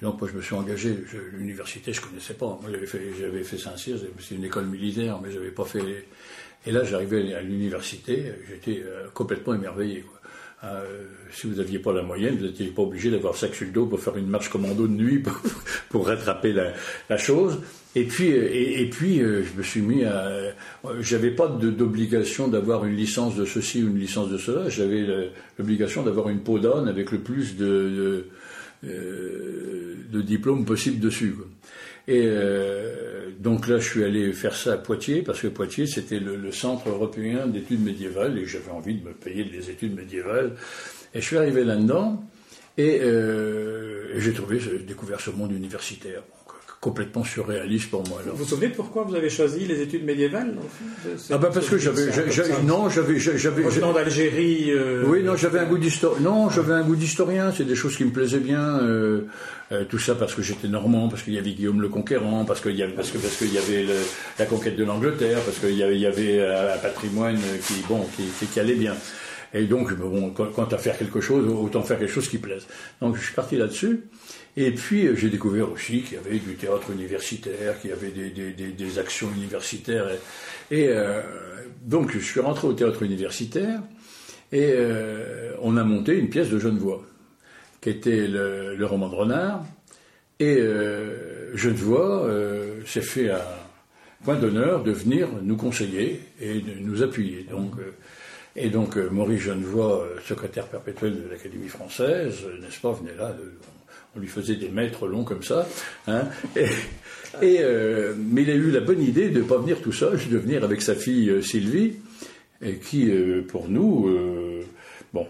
Et 0.00 0.04
donc 0.04 0.20
moi 0.20 0.28
je 0.30 0.36
me 0.36 0.42
suis 0.42 0.54
engagé, 0.54 0.96
l'université 1.32 1.92
je 1.92 2.00
ne 2.00 2.06
connaissais 2.06 2.34
pas, 2.34 2.46
moi 2.46 2.70
j'avais 2.70 2.86
fait, 2.86 3.44
fait 3.44 3.58
Saint-Cyr, 3.58 3.98
c'est 4.18 4.34
une 4.34 4.44
école 4.44 4.66
militaire, 4.66 5.20
mais 5.22 5.30
je 5.30 5.38
n'avais 5.38 5.50
pas 5.50 5.64
fait... 5.64 6.06
Et 6.66 6.72
là 6.72 6.84
j'arrivais 6.84 7.34
à 7.34 7.42
l'université, 7.42 8.32
j'étais 8.48 8.82
euh, 8.84 9.08
complètement 9.12 9.54
émerveillé. 9.54 10.04
Euh, 10.64 10.84
si 11.32 11.48
vous 11.48 11.56
n'aviez 11.56 11.80
pas 11.80 11.92
la 11.92 12.02
moyenne, 12.02 12.36
vous 12.36 12.46
n'étiez 12.46 12.66
pas 12.66 12.82
obligé 12.82 13.10
d'avoir 13.10 13.34
sac 13.34 13.54
sur 13.54 13.66
le 13.66 13.72
dos 13.72 13.86
pour 13.86 13.98
faire 13.98 14.16
une 14.16 14.28
marche 14.28 14.48
commando 14.48 14.86
de 14.86 14.92
nuit 14.92 15.22
pour, 15.88 16.06
rattraper 16.06 16.54
la, 17.08 17.16
chose. 17.16 17.58
Et 17.96 18.04
puis, 18.04 18.28
et, 18.28 18.88
puis 18.88 19.20
euh, 19.20 19.42
je 19.42 19.58
me 19.58 19.62
suis 19.62 19.80
mis 19.80 20.04
à. 20.04 20.30
J'avais 21.00 21.32
pas 21.32 21.48
d'obligation 21.48 22.48
d'avoir 22.48 22.84
une 22.84 22.94
licence 22.94 23.34
de 23.34 23.44
ceci 23.44 23.82
ou 23.82 23.88
une 23.88 23.98
licence 23.98 24.30
de 24.30 24.38
cela. 24.38 24.68
J'avais 24.68 25.04
l'obligation 25.58 26.02
d'avoir 26.02 26.28
une 26.28 26.40
peau 26.40 26.58
d'âne 26.58 26.88
avec 26.88 27.10
le 27.10 27.18
plus 27.18 27.56
de, 27.56 27.64
de, 27.64 28.26
euh, 28.84 30.22
diplômes 30.22 30.64
possible 30.64 31.00
dessus. 31.00 31.34
Et 32.08 32.28
donc 33.38 33.66
là, 33.68 33.78
je 33.78 33.88
suis 33.88 34.04
allé 34.04 34.32
faire 34.32 34.54
ça 34.54 34.74
à 34.74 34.76
Poitiers, 34.76 35.22
parce 35.22 35.40
que 35.40 35.48
Poitiers, 35.48 35.86
c'était 35.86 36.20
le, 36.20 36.52
centre 36.52 36.88
européen 36.88 37.46
d'études 37.46 37.82
médiévales, 37.82 38.38
et 38.38 38.46
j'avais 38.46 38.70
envie 38.70 38.94
de 38.94 39.04
me 39.04 39.12
payer 39.12 39.44
des 39.44 39.70
études 39.70 39.94
médiévales. 39.94 40.52
Et 41.14 41.20
je 41.20 41.26
suis 41.26 41.36
arrivé 41.36 41.64
là-dedans, 41.64 42.22
et, 42.78 43.00
euh, 43.02 44.18
j'ai 44.18 44.32
trouvé, 44.32 44.58
j'ai 44.58 44.78
découvert 44.78 45.20
ce 45.20 45.30
monde 45.30 45.52
universitaire 45.52 46.22
complètement 46.82 47.22
surréaliste 47.22 47.90
pour 47.90 48.06
moi. 48.08 48.20
Vous 48.26 48.38
vous 48.38 48.44
souvenez 48.44 48.68
pourquoi 48.68 49.04
vous 49.04 49.14
avez 49.14 49.30
choisi 49.30 49.66
les 49.66 49.80
études 49.80 50.04
médiévales 50.04 50.56
Ah 51.30 51.38
ben 51.38 51.48
parce 51.54 51.68
que 51.68 51.78
j'avais, 51.78 52.06
non, 52.64 52.88
j'avais, 52.88 53.20
j'avais, 53.20 53.62
d'Algérie. 53.94 54.72
Euh, 54.72 55.04
oui, 55.06 55.22
non, 55.22 55.36
j'avais 55.36 55.60
un 55.60 55.64
goût 55.64 55.78
d'historien. 55.78 56.20
Non, 56.20 56.50
j'avais 56.50 56.72
un 56.72 56.82
goût 56.82 56.96
d'historien. 56.96 57.52
C'est 57.56 57.64
des 57.64 57.76
choses 57.76 57.96
qui 57.96 58.04
me 58.04 58.10
plaisaient 58.10 58.40
bien. 58.40 58.80
Euh, 58.80 59.28
euh, 59.70 59.84
tout 59.84 60.00
ça 60.00 60.16
parce 60.16 60.34
que 60.34 60.42
j'étais 60.42 60.66
normand, 60.66 61.08
parce 61.08 61.22
qu'il 61.22 61.34
y 61.34 61.38
avait 61.38 61.52
Guillaume 61.52 61.80
le 61.80 61.88
Conquérant, 61.88 62.44
parce 62.44 62.60
qu'il 62.60 62.74
y 62.74 62.82
avait, 62.82 62.94
parce 62.94 63.12
que 63.12 63.18
parce 63.18 63.36
qu'il 63.36 63.54
y 63.54 63.58
avait 63.58 63.86
la 64.40 64.46
conquête 64.46 64.74
de 64.74 64.84
l'Angleterre, 64.84 65.38
parce 65.44 65.60
qu'il 65.60 65.76
y 65.76 65.84
avait, 65.84 65.94
il 65.94 66.00
y 66.00 66.06
avait 66.06 66.44
un 66.44 66.78
patrimoine 66.78 67.38
qui, 67.64 67.74
bon, 67.88 68.04
qui, 68.16 68.24
qui, 68.44 68.58
allait 68.58 68.74
bien. 68.74 68.96
Et 69.54 69.66
donc, 69.66 69.94
bon, 69.94 70.30
quand, 70.30 70.72
à 70.72 70.78
faire 70.78 70.98
quelque 70.98 71.20
chose, 71.20 71.46
autant 71.46 71.82
faire 71.82 72.00
quelque 72.00 72.12
chose 72.12 72.28
qui 72.28 72.38
plaise. 72.38 72.66
Donc, 73.00 73.16
je 73.16 73.22
suis 73.22 73.34
parti 73.34 73.56
là-dessus. 73.56 74.00
Et 74.56 74.72
puis 74.72 75.06
euh, 75.06 75.16
j'ai 75.16 75.30
découvert 75.30 75.70
aussi 75.70 76.02
qu'il 76.02 76.14
y 76.14 76.20
avait 76.20 76.38
du 76.38 76.54
théâtre 76.56 76.90
universitaire, 76.90 77.80
qu'il 77.80 77.90
y 77.90 77.92
avait 77.92 78.10
des, 78.10 78.98
actions 78.98 79.30
universitaires. 79.34 80.06
Et, 80.70 80.88
euh, 80.88 81.22
donc 81.82 82.12
je 82.12 82.18
suis 82.18 82.40
rentré 82.40 82.68
au 82.68 82.72
théâtre 82.74 83.02
universitaire 83.02 83.80
et 84.52 84.72
euh, 84.72 85.54
on 85.62 85.76
a 85.76 85.84
monté 85.84 86.18
une 86.18 86.28
pièce 86.28 86.50
de 86.50 86.58
Genevois, 86.58 87.02
qui 87.80 87.90
était 87.90 88.28
le, 88.28 88.84
roman 88.84 89.08
de 89.08 89.14
Renard. 89.14 89.64
Et 90.38 90.58
Genevois 91.54 92.28
s'est 92.84 93.00
fait 93.00 93.30
un 93.30 93.40
point 94.24 94.34
d'honneur 94.34 94.82
de 94.82 94.90
venir 94.90 95.28
nous 95.40 95.56
conseiller 95.56 96.20
et 96.40 96.60
de 96.60 96.74
nous 96.80 97.02
appuyer. 97.02 97.44
Donc, 97.48 97.74
et 98.56 98.68
donc 98.68 98.96
Maurice 98.96 99.42
Genevois, 99.42 100.04
secrétaire 100.26 100.66
perpétuel 100.66 101.22
de 101.22 101.28
l'Académie 101.30 101.68
française, 101.68 102.44
n'est-ce 102.60 102.80
pas, 102.80 102.90
venait 102.92 103.14
là. 103.14 103.36
On 104.14 104.20
lui 104.20 104.28
faisait 104.28 104.56
des 104.56 104.68
mètres 104.68 105.06
longs 105.06 105.24
comme 105.24 105.42
ça. 105.42 105.66
Hein. 106.06 106.28
et, 107.42 107.58
euh, 107.60 108.14
mais 108.16 108.42
il 108.42 108.50
a 108.50 108.54
eu 108.54 108.70
la 108.70 108.80
bonne 108.80 109.02
idée 109.02 109.30
de 109.30 109.38
ne 109.38 109.44
pas 109.44 109.58
venir 109.58 109.80
tout 109.80 109.92
seul, 109.92 110.18
de 110.28 110.38
venir 110.38 110.64
avec 110.64 110.82
sa 110.82 110.94
fille 110.94 111.30
euh, 111.30 111.40
Sylvie, 111.40 111.94
qui, 112.82 113.10
euh, 113.10 113.42
pour 113.42 113.68
nous, 113.68 114.08
bon, 115.12 115.26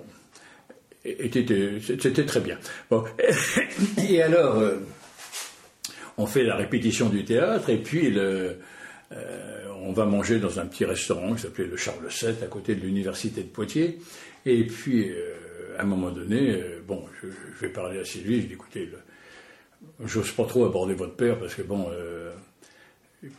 c'était 1.02 2.26
très 2.26 2.40
bien. 2.40 2.58
Et 4.10 4.20
alors, 4.20 4.62
on 6.18 6.26
fait 6.26 6.44
la 6.44 6.56
répétition 6.56 7.08
du 7.08 7.24
théâtre, 7.24 7.70
et 7.70 7.78
puis 7.78 8.14
on 9.80 9.92
va 9.92 10.04
manger 10.04 10.40
dans 10.40 10.60
un 10.60 10.66
petit 10.66 10.84
restaurant 10.84 11.32
qui 11.34 11.40
s'appelait 11.40 11.64
le 11.64 11.78
Charles 11.78 12.06
VII, 12.06 12.44
à 12.44 12.48
côté 12.48 12.74
de 12.74 12.82
l'université 12.82 13.40
de 13.40 13.48
Poitiers. 13.48 13.98
Et 14.44 14.66
puis, 14.66 15.10
à 15.78 15.82
un 15.82 15.86
moment 15.86 16.10
donné, 16.10 16.50
euh, 16.50 16.80
bon, 16.86 17.04
je, 17.22 17.28
vais 17.60 17.72
parler 17.72 17.98
à 17.98 18.04
Sylvie, 18.04 18.42
je 18.42 18.46
dis 18.48 18.52
écoutez, 18.54 18.90
j'ose 20.04 20.32
pas 20.32 20.44
trop 20.44 20.64
aborder 20.64 20.94
votre 20.94 21.14
père 21.14 21.38
parce 21.38 21.54
que 21.54 21.62
bon, 21.62 21.88
euh, 21.90 22.32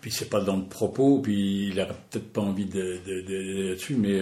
puis 0.01 0.11
c'est 0.11 0.29
pas 0.29 0.41
dans 0.41 0.57
le 0.57 0.65
propos, 0.65 1.19
puis 1.19 1.69
il 1.69 1.79
a 1.79 1.85
peut-être 1.85 2.31
pas 2.31 2.41
envie 2.41 2.65
de, 2.65 2.99
là-dessus, 3.69 3.95
mais 3.95 4.21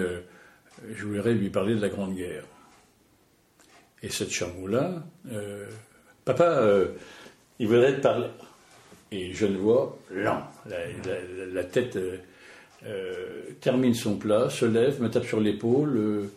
je 0.96 1.06
voudrais 1.06 1.34
lui 1.34 1.50
parler 1.50 1.76
de 1.76 1.82
la 1.82 1.90
Grande 1.90 2.16
Guerre. 2.16 2.46
Et 4.02 4.10
cette 4.10 4.32
chameau-là, 4.32 5.04
papa, 6.26 6.68
il 7.60 7.68
voudrait 7.68 7.96
te 7.98 8.02
parler. 8.02 8.28
Et 9.12 9.34
je 9.34 9.46
ne 9.46 9.58
vois 9.58 10.00
lent, 10.10 10.42
la, 10.66 11.64
tête 11.64 12.00
termine 13.60 13.94
son 13.94 14.18
plat, 14.18 14.50
se 14.50 14.66
lève, 14.66 15.00
me 15.00 15.12
tape 15.12 15.26
sur 15.26 15.40
l'épaule. 15.40 16.32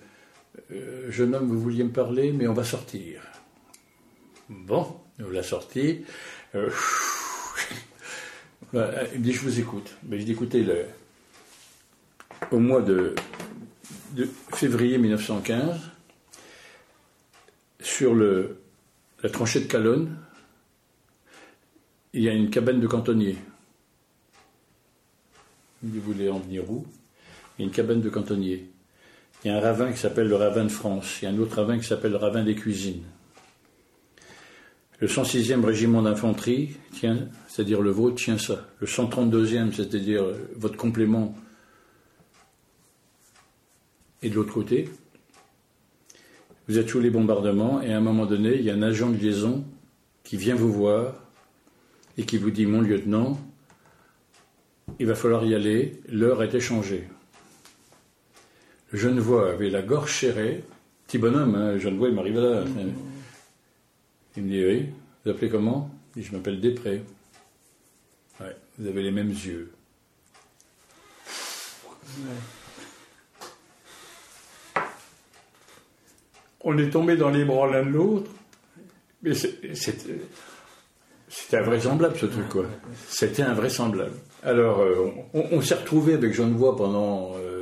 Jeune 1.08 1.34
homme, 1.34 1.48
vous 1.48 1.60
vouliez 1.60 1.84
me 1.84 1.92
parler, 1.92 2.32
mais 2.32 2.46
on 2.46 2.54
va 2.54 2.64
sortir. 2.64 3.22
Bon, 4.48 5.00
nous 5.18 5.30
l'a 5.30 5.42
sorti. 5.42 6.04
Euh, 6.54 6.70
dit, 9.16 9.32
je 9.32 9.40
vous 9.40 9.60
écoute. 9.60 9.96
Mais 10.04 10.18
je 10.18 10.24
dis, 10.24 10.32
écoutez, 10.32 10.66
au 12.50 12.58
mois 12.58 12.82
de, 12.82 13.14
février 14.52 14.98
1915, 14.98 15.80
sur 17.80 18.14
la 18.14 19.28
tranchée 19.30 19.60
de 19.60 19.66
Calonne, 19.66 20.16
il 22.12 22.22
y 22.22 22.28
a 22.28 22.32
une 22.32 22.50
cabane 22.50 22.80
de 22.80 22.86
cantonnier. 22.86 23.36
Vous 25.82 26.00
voulez 26.00 26.30
en 26.30 26.38
venir 26.38 26.70
où? 26.70 26.86
Il 27.58 27.62
y 27.62 27.64
a 27.64 27.66
une 27.66 27.74
cabane 27.74 28.00
de 28.00 28.08
cantonnier. 28.08 28.70
Il 29.44 29.48
y 29.48 29.50
a 29.50 29.58
un 29.58 29.60
ravin 29.60 29.92
qui 29.92 29.98
s'appelle 29.98 30.28
le 30.28 30.36
ravin 30.36 30.64
de 30.64 30.70
France. 30.70 31.18
Il 31.20 31.26
y 31.26 31.28
a 31.28 31.30
un 31.30 31.38
autre 31.38 31.56
ravin 31.56 31.78
qui 31.78 31.84
s'appelle 31.84 32.12
le 32.12 32.16
ravin 32.16 32.42
des 32.42 32.54
cuisines. 32.54 33.02
Le 35.00 35.06
106e 35.06 35.62
régiment 35.62 36.00
d'infanterie 36.00 36.76
tient, 36.92 37.28
c'est-à-dire 37.46 37.82
le 37.82 37.90
vôtre, 37.90 38.16
tient 38.16 38.38
ça. 38.38 38.66
Le 38.80 38.86
132e, 38.86 39.72
c'est-à-dire 39.72 40.24
votre 40.56 40.78
complément, 40.78 41.36
est 44.22 44.30
de 44.30 44.34
l'autre 44.34 44.54
côté. 44.54 44.88
Vous 46.66 46.78
êtes 46.78 46.88
sous 46.88 47.00
les 47.00 47.10
bombardements 47.10 47.82
et 47.82 47.92
à 47.92 47.98
un 47.98 48.00
moment 48.00 48.24
donné, 48.24 48.54
il 48.54 48.62
y 48.62 48.70
a 48.70 48.74
un 48.74 48.80
agent 48.80 49.10
de 49.10 49.18
liaison 49.18 49.62
qui 50.22 50.38
vient 50.38 50.54
vous 50.54 50.72
voir 50.72 51.16
et 52.16 52.24
qui 52.24 52.38
vous 52.38 52.50
dit 52.50 52.64
Mon 52.64 52.80
lieutenant, 52.80 53.38
il 54.98 55.06
va 55.06 55.14
falloir 55.14 55.44
y 55.44 55.54
aller, 55.54 56.00
l'heure 56.08 56.42
est 56.42 56.54
échangée. 56.54 57.08
Genevois 58.94 59.50
avait 59.50 59.70
la 59.70 59.82
gorge 59.82 60.20
serrée, 60.20 60.62
petit 61.06 61.18
bonhomme, 61.18 61.56
hein, 61.56 61.78
Genevois, 61.78 62.08
il 62.08 62.14
m'arrive 62.14 62.38
là. 62.38 62.64
Il 64.36 64.44
me 64.44 64.48
dit 64.48 64.64
Oui, 64.64 64.86
vous 65.24 65.30
appelez 65.32 65.50
comment? 65.50 65.90
Il 66.14 66.22
dit 66.22 66.28
Je 66.28 66.36
m'appelle 66.36 66.60
Després. 66.60 67.02
Ouais, 68.40 68.56
vous 68.78 68.86
avez 68.86 69.02
les 69.02 69.10
mêmes 69.10 69.30
yeux. 69.30 69.72
On 76.60 76.78
est 76.78 76.90
tombé 76.90 77.16
dans 77.16 77.30
les 77.30 77.44
bras 77.44 77.70
l'un 77.70 77.84
de 77.84 77.90
l'autre, 77.90 78.30
mais 79.22 79.34
c'était 79.34 80.20
invraisemblable 81.52 82.16
ce 82.16 82.26
truc, 82.26 82.48
quoi. 82.48 82.66
C'était 83.08 83.42
invraisemblable. 83.42 84.14
Alors, 84.42 84.80
euh, 84.80 85.10
on, 85.34 85.60
s'est 85.60 85.74
retrouvé 85.74 86.14
avec 86.14 86.32
Genevois 86.32 86.76
pendant 86.76 87.32
euh, 87.36 87.53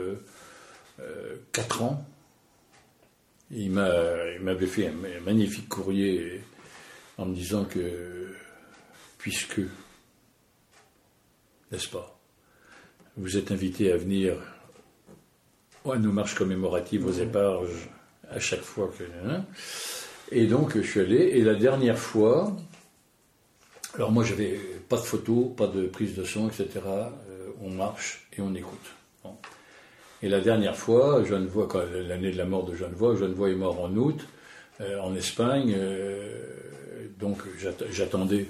euh, 1.53 1.61
quatre 1.61 1.83
ans. 1.83 2.05
Il 3.51 3.71
m'avait 3.71 4.67
fait 4.67 4.89
un 4.89 5.21
magnifique 5.25 5.69
courrier 5.69 6.41
en 7.19 7.27
me 7.27 7.35
disant 7.35 7.65
que, 7.65 8.35
puisque, 9.19 9.61
n'est-ce 11.71 11.89
pas, 11.89 12.19
vous 13.17 13.37
êtes 13.37 13.53
invité 13.53 13.93
à 13.93 13.99
venir 13.99 14.37
à 15.85 15.99
nos 15.99 16.13
marches 16.13 16.35
commémoratives 16.35 17.05
aux 17.05 17.13
éparges 17.13 17.91
à 18.31 18.41
chaque 18.41 18.63
fois 18.63 18.91
que. 18.97 19.05
Hein, 19.29 19.45
et 20.31 20.47
donc 20.47 20.77
je 20.77 20.81
suis 20.81 21.01
allé, 21.01 21.17
et 21.17 21.43
la 21.43 21.55
dernière 21.55 21.99
fois, 21.99 22.57
alors 23.95 24.13
moi 24.13 24.25
j'avais 24.25 24.59
pas 24.89 24.97
de 24.97 25.03
photos, 25.03 25.55
pas 25.55 25.67
de 25.67 25.87
prise 25.87 26.15
de 26.15 26.25
son, 26.25 26.49
etc. 26.49 26.69
Euh, 26.87 27.49
on 27.61 27.69
marche 27.69 28.27
et 28.37 28.41
on 28.41 28.55
écoute. 28.55 29.02
Et 30.23 30.29
la 30.29 30.41
dernière 30.41 30.77
fois, 30.77 31.21
l'année 31.21 32.31
de 32.31 32.39
la 32.39 32.45
mort 32.45 32.65
de 32.65 32.77
Genevois, 32.77 33.17
Genevois 33.17 33.51
est 33.51 33.57
mort 33.57 33.81
en 33.81 33.95
août, 33.97 34.21
euh, 34.81 35.01
en 35.01 35.15
Espagne. 35.17 35.75
Euh, 35.77 37.09
donc 37.19 37.39
j'attendais 37.91 38.49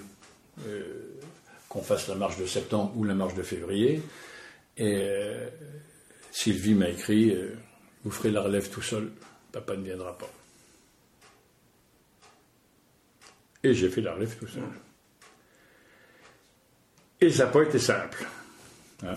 euh, 0.66 0.82
qu'on 1.70 1.80
fasse 1.80 2.08
la 2.08 2.14
marche 2.14 2.38
de 2.38 2.44
septembre 2.44 2.92
ou 2.96 3.04
la 3.04 3.14
marche 3.14 3.34
de 3.34 3.42
février. 3.42 4.02
Et 4.76 5.08
Sylvie 6.30 6.74
m'a 6.74 6.88
écrit 6.88 7.36
Vous 8.04 8.10
ferez 8.10 8.30
la 8.30 8.40
relève 8.40 8.70
tout 8.70 8.80
seul, 8.80 9.10
papa 9.50 9.76
ne 9.76 9.82
viendra 9.82 10.16
pas. 10.16 10.30
Et 13.62 13.74
j'ai 13.74 13.88
fait 13.90 14.00
la 14.00 14.14
relève 14.14 14.36
tout 14.38 14.46
seul. 14.46 14.62
Et 17.20 17.30
ça 17.30 17.44
n'a 17.44 17.50
pas 17.50 17.62
été 17.62 17.78
simple. 17.78 18.26
Hein. 19.04 19.14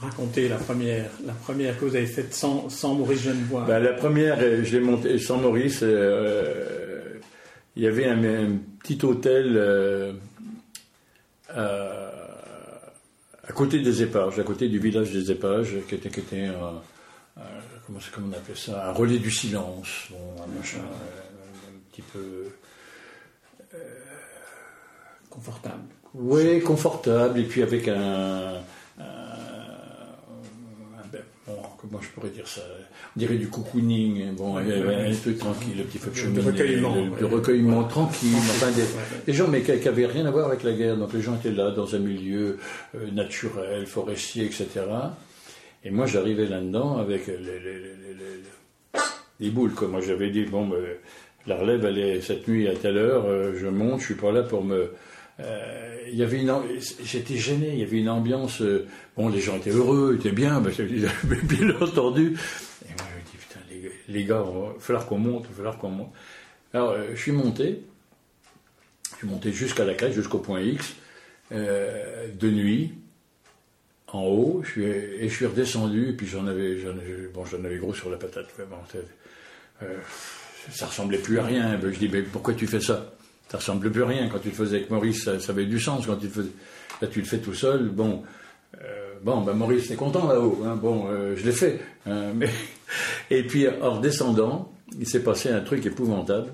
Racontez 0.00 0.48
la 0.48 0.56
première, 0.56 1.08
la 1.24 1.32
première 1.32 1.78
que 1.78 1.84
vous 1.84 1.96
avez 1.96 2.06
faite 2.06 2.34
sans, 2.34 2.94
Maurice 2.94 3.22
Genevois. 3.22 3.64
Ben, 3.66 3.78
la 3.78 3.92
première, 3.92 4.40
je 4.40 4.76
l'ai 4.76 4.80
montée 4.80 5.18
sans 5.18 5.38
Maurice 5.38 5.84
il 7.76 7.82
y 7.82 7.86
avait 7.86 8.06
un, 8.06 8.56
petit 8.80 8.98
hôtel 9.04 9.54
euh, 9.56 10.12
à, 11.50 13.52
côté 13.52 13.80
des 13.80 14.02
épages, 14.02 14.38
à 14.38 14.42
côté 14.42 14.68
du 14.68 14.78
village 14.78 15.12
des 15.12 15.30
épages, 15.30 15.76
qui 15.88 15.96
était, 15.96 16.10
qui 16.10 16.20
était 16.20 16.44
un, 16.44 16.82
comment, 17.86 17.98
on 17.98 18.54
ça, 18.54 18.90
un 18.90 18.92
relais 18.92 19.18
du 19.18 19.30
silence, 19.30 20.08
un 20.12 20.46
machin, 20.56 20.78
un, 20.78 21.78
petit 21.90 22.02
peu 22.02 22.46
confortable. 25.30 25.84
Oui, 26.14 26.60
confortable, 26.60 27.40
et 27.40 27.44
puis 27.44 27.62
avec 27.62 27.88
un, 27.88 28.60
comment 31.88 32.02
je 32.02 32.08
pourrais 32.08 32.30
dire 32.30 32.46
ça? 32.46 32.62
On 33.16 33.18
dirait 33.18 33.36
du 33.36 33.48
cocooning, 33.48 34.34
bon, 34.34 34.56
un 34.56 35.12
truc 35.12 35.38
tranquille, 35.38 35.74
le 35.78 35.84
petit 35.84 35.98
feu 35.98 36.10
de 36.10 36.16
cheminée, 36.16 36.42
de 36.42 36.46
recueillement, 36.46 36.94
de, 37.20 37.24
recueillement 37.24 37.84
tranquille, 37.84 38.34
enfin 38.36 38.68
des, 39.26 39.32
gens 39.32 39.48
mais 39.48 39.62
qui 39.62 39.72
n'avaient 39.72 40.06
rien 40.06 40.26
à 40.26 40.30
voir 40.30 40.48
avec 40.48 40.62
la 40.62 40.72
guerre, 40.72 40.96
donc 40.96 41.12
les 41.12 41.20
gens 41.20 41.36
étaient 41.36 41.50
là 41.50 41.70
dans 41.70 41.94
un 41.94 41.98
milieu 41.98 42.58
euh, 42.94 43.10
naturel, 43.12 43.86
forestier, 43.86 44.44
etc. 44.46 44.68
Et 45.84 45.90
moi 45.90 46.06
j'arrivais 46.06 46.46
là-dedans 46.46 46.96
avec 46.98 47.26
les, 47.26 47.36
les, 49.40 49.50
boules, 49.50 49.74
quoi. 49.74 49.88
Moi 49.88 50.00
j'avais 50.00 50.30
dit, 50.30 50.44
bon, 50.44 50.66
ben, 50.66 50.78
la 51.46 51.56
relève 51.56 51.84
elle 51.84 51.98
est 51.98 52.20
cette 52.22 52.48
nuit 52.48 52.68
à 52.68 52.74
telle 52.74 52.96
heure, 52.96 53.26
euh, 53.26 53.54
je 53.56 53.66
monte, 53.66 54.00
je 54.00 54.06
suis 54.06 54.14
pas 54.14 54.32
là 54.32 54.42
pour 54.42 54.64
me 54.64 54.90
euh, 55.40 55.96
il 56.08 56.14
y 56.14 56.22
avait 56.22 56.40
une, 56.40 56.52
j'étais 57.02 57.36
gêné, 57.36 57.70
il 57.72 57.78
y 57.78 57.82
avait 57.82 57.98
une 57.98 58.08
ambiance. 58.08 58.62
Euh, 58.62 58.86
bon, 59.16 59.28
les 59.28 59.40
gens 59.40 59.56
étaient 59.56 59.70
heureux, 59.70 60.16
étaient 60.18 60.32
bien, 60.32 60.56
avaient 60.56 60.72
bien 61.42 61.70
entendu. 61.80 62.36
Et 62.84 62.92
moi, 62.92 63.06
je 63.10 63.18
me 63.18 63.24
dis 63.24 63.36
putain, 63.38 63.60
les, 64.08 64.24
gars, 64.24 64.44
il 64.46 64.54
va 64.54 64.74
falloir 64.78 65.06
qu'on 65.06 65.18
monte, 65.18 65.44
il 65.44 65.50
va 65.50 65.56
falloir 65.56 65.78
qu'on 65.78 65.90
monte. 65.90 66.12
Alors, 66.72 66.90
euh, 66.90 67.10
je 67.14 67.20
suis 67.20 67.32
monté, 67.32 67.82
je 69.12 69.16
suis 69.18 69.26
monté 69.26 69.52
jusqu'à 69.52 69.84
la 69.84 69.94
crête, 69.94 70.12
jusqu'au 70.12 70.38
point 70.38 70.60
X, 70.60 70.94
de 71.50 72.50
nuit, 72.50 72.94
en 74.08 74.22
haut, 74.22 74.62
je 74.64 74.70
suis, 74.70 74.84
et 74.84 75.28
je 75.28 75.34
suis 75.34 75.46
redescendu, 75.46 76.10
et 76.10 76.12
puis 76.12 76.26
j'en 76.26 76.46
avais, 76.46 76.76
bon, 77.32 77.44
avais 77.44 77.76
gros 77.76 77.94
sur 77.94 78.10
la 78.10 78.16
patate. 78.16 78.48
Bon, 78.70 78.76
ça 80.70 80.86
ressemblait 80.86 81.18
plus 81.18 81.38
à 81.38 81.44
rien. 81.44 81.78
Je 81.80 81.98
dis, 81.98 82.08
mais 82.08 82.22
pourquoi 82.22 82.54
tu 82.54 82.66
fais 82.66 82.80
ça? 82.80 83.14
Ça 83.54 83.58
ressemble 83.58 83.88
plus 83.88 84.02
à 84.02 84.06
rien. 84.06 84.28
Quand 84.28 84.40
tu 84.40 84.48
le 84.48 84.54
faisais 84.54 84.78
avec 84.78 84.90
Maurice, 84.90 85.30
ça, 85.38 85.52
avait 85.52 85.66
du 85.66 85.78
sens. 85.78 86.06
Quand 86.06 86.16
tu 86.16 86.26
le 86.26 86.32
faisais, 86.32 86.50
là, 87.00 87.06
tu 87.06 87.20
le 87.20 87.24
fais 87.24 87.38
tout 87.38 87.54
seul. 87.54 87.88
Bon, 87.88 88.24
euh, 88.82 89.12
bon, 89.22 89.42
ben 89.42 89.52
Maurice 89.52 89.92
est 89.92 89.96
content 89.96 90.26
là-haut. 90.26 90.60
Hein. 90.66 90.74
bon, 90.74 91.06
euh, 91.08 91.36
je 91.36 91.46
l'ai 91.46 91.52
fait. 91.52 91.78
Hein, 92.04 92.32
mais... 92.34 92.50
Et 93.30 93.44
puis, 93.44 93.68
en 93.68 93.92
redescendant, 93.92 94.72
il 94.98 95.06
s'est 95.06 95.22
passé 95.22 95.50
un 95.50 95.60
truc 95.60 95.86
épouvantable. 95.86 96.48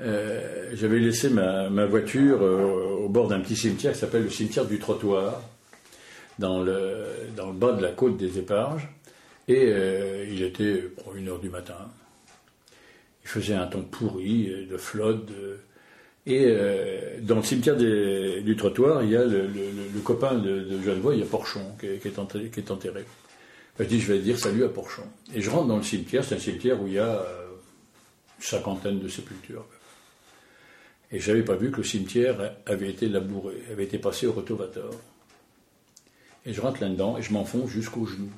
Euh, 0.00 0.70
j'avais 0.74 1.00
laissé 1.00 1.28
ma, 1.28 1.86
voiture 1.86 2.40
au 2.40 3.08
bord 3.08 3.26
d'un 3.26 3.40
petit 3.40 3.56
cimetière 3.56 3.92
qui 3.94 3.98
s'appelle 3.98 4.22
le 4.22 4.30
cimetière 4.30 4.64
du 4.64 4.78
trottoir, 4.78 5.42
dans 6.38 6.62
le, 6.62 7.04
dans 7.36 7.48
le 7.48 7.52
bas 7.52 7.72
de 7.72 7.82
la 7.82 7.90
côte 7.90 8.16
des 8.16 8.38
Éparges. 8.38 8.88
Et 9.48 9.72
il 10.30 10.40
était 10.42 10.82
pour 11.02 11.16
une 11.16 11.30
heure 11.30 11.40
du 11.40 11.50
matin. 11.50 11.88
Il 13.24 13.28
faisait 13.28 13.54
un 13.54 13.66
temps 13.66 13.82
pourri, 13.82 14.66
de 14.70 14.76
flotte, 14.76 15.26
et 16.28 16.44
euh, 16.46 17.20
dans 17.22 17.36
le 17.36 17.42
cimetière 17.42 17.74
du 17.74 18.54
trottoir, 18.54 19.02
il 19.02 19.10
y 19.10 19.16
a 19.16 19.24
le, 19.24 19.48
copain 20.04 20.34
de, 20.34 20.60
de 20.60 20.82
Genevois, 20.82 21.14
il 21.14 21.20
y 21.20 21.22
a 21.22 21.26
Porchon 21.26 21.74
qui 21.80 21.86
est, 21.86 22.18
enterré. 22.18 23.04
Je 23.78 23.84
dis, 23.84 23.98
je 23.98 24.12
vais 24.12 24.18
dire 24.18 24.38
salut 24.38 24.62
à 24.62 24.68
Porchon. 24.68 25.04
Et 25.34 25.40
je 25.40 25.48
rentre 25.48 25.68
dans 25.68 25.78
le 25.78 25.82
cimetière, 25.82 26.22
c'est 26.22 26.34
un 26.34 26.38
cimetière 26.38 26.82
où 26.82 26.86
il 26.86 26.92
y 26.92 26.98
a 26.98 27.22
euh, 27.22 27.46
une 28.36 28.44
cinquantaine 28.44 28.98
de 28.98 29.08
sépultures. 29.08 29.64
Et 31.10 31.18
je 31.18 31.30
n'avais 31.30 31.44
pas 31.44 31.56
vu 31.56 31.70
que 31.70 31.78
le 31.78 31.84
cimetière 31.84 32.56
avait 32.66 32.90
été 32.90 33.08
labouré, 33.08 33.54
avait 33.72 33.84
été 33.84 33.96
passé 33.96 34.26
au 34.26 34.32
retovator. 34.32 34.92
et 36.44 36.52
je 36.52 36.60
rentre 36.60 36.82
là-dedans 36.82 37.16
et 37.16 37.22
je 37.22 37.32
m'enfonce 37.32 37.70
jusqu'au 37.70 38.04
genou 38.04 38.30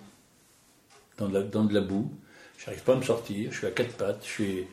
dans 1.19 1.29
de 1.29 1.35
la, 1.35 1.43
dans 1.43 1.65
de 1.65 1.75
la 1.75 1.81
boue. 1.81 2.09
J'arrive 2.65 2.85
pas 2.85 2.93
à 2.93 2.97
me 2.97 3.03
sortir, 3.03 3.51
je 3.51 3.59
suis 3.59 3.67
à 3.67 3.73
quatre 3.73 3.95
pattes, 3.95 4.23
je 4.23 4.29
suis, 4.29 4.67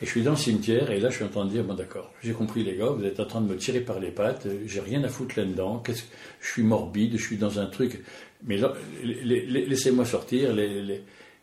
et 0.00 0.06
je 0.06 0.10
suis 0.10 0.22
dans 0.22 0.32
le 0.32 0.36
cimetière 0.36 0.90
et 0.90 1.00
là 1.00 1.10
je 1.10 1.16
suis 1.16 1.24
en 1.24 1.28
train 1.28 1.44
de 1.44 1.50
dire 1.50 1.64
bon 1.64 1.74
d'accord, 1.74 2.12
j'ai 2.22 2.32
compris 2.32 2.64
les 2.64 2.76
gars, 2.76 2.90
vous 2.90 3.04
êtes 3.04 3.20
en 3.20 3.26
train 3.26 3.40
de 3.40 3.48
me 3.48 3.56
tirer 3.56 3.80
par 3.80 3.98
les 3.98 4.10
pattes, 4.10 4.46
j'ai 4.66 4.80
rien 4.80 5.02
à 5.04 5.08
foutre 5.08 5.38
là-dedans, 5.38 5.78
qu'est-ce, 5.78 6.02
je 6.40 6.48
suis 6.48 6.62
morbide, 6.62 7.16
je 7.16 7.22
suis 7.22 7.36
dans 7.36 7.58
un 7.58 7.66
truc, 7.66 8.02
mais 8.44 8.58
laissez-moi 9.02 10.04
sortir, 10.04 10.52
les, 10.52 11.02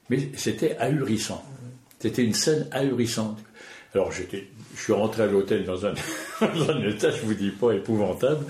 mais 0.09 0.29
c'était 0.35 0.75
ahurissant. 0.77 1.43
C'était 1.99 2.23
une 2.23 2.33
scène 2.33 2.67
ahurissante. 2.71 3.39
Alors 3.93 4.11
j'étais, 4.11 4.47
je 4.75 4.81
suis 4.81 4.93
rentré 4.93 5.23
à 5.23 5.25
l'hôtel 5.25 5.63
dans 5.63 5.85
un, 5.85 5.93
état, 6.87 7.09
je 7.11 7.25
vous 7.25 7.33
dis 7.33 7.49
pas, 7.49 7.71
épouvantable, 7.71 8.45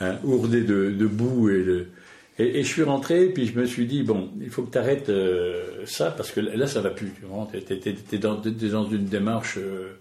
hein, 0.00 0.16
ourdé 0.24 0.62
de, 0.62 0.90
de, 0.90 1.06
boue 1.06 1.50
et 1.50 1.62
de, 1.62 1.88
et, 2.38 2.62
je 2.62 2.68
suis 2.68 2.82
rentré, 2.82 3.26
puis 3.26 3.46
je 3.46 3.58
me 3.58 3.64
suis 3.64 3.86
dit, 3.86 4.02
bon, 4.02 4.30
il 4.40 4.50
faut 4.50 4.62
que 4.62 4.70
tu 4.70 4.78
arrêtes 4.78 5.08
euh, 5.08 5.86
ça, 5.86 6.10
parce 6.10 6.30
que 6.30 6.40
là, 6.40 6.66
ça 6.66 6.82
va 6.82 6.90
plus. 6.90 7.14
Tu 7.50 8.14
es, 8.14 8.18
dans, 8.18 8.42
une 8.42 9.06
démarche. 9.06 9.56
Euh, 9.56 9.96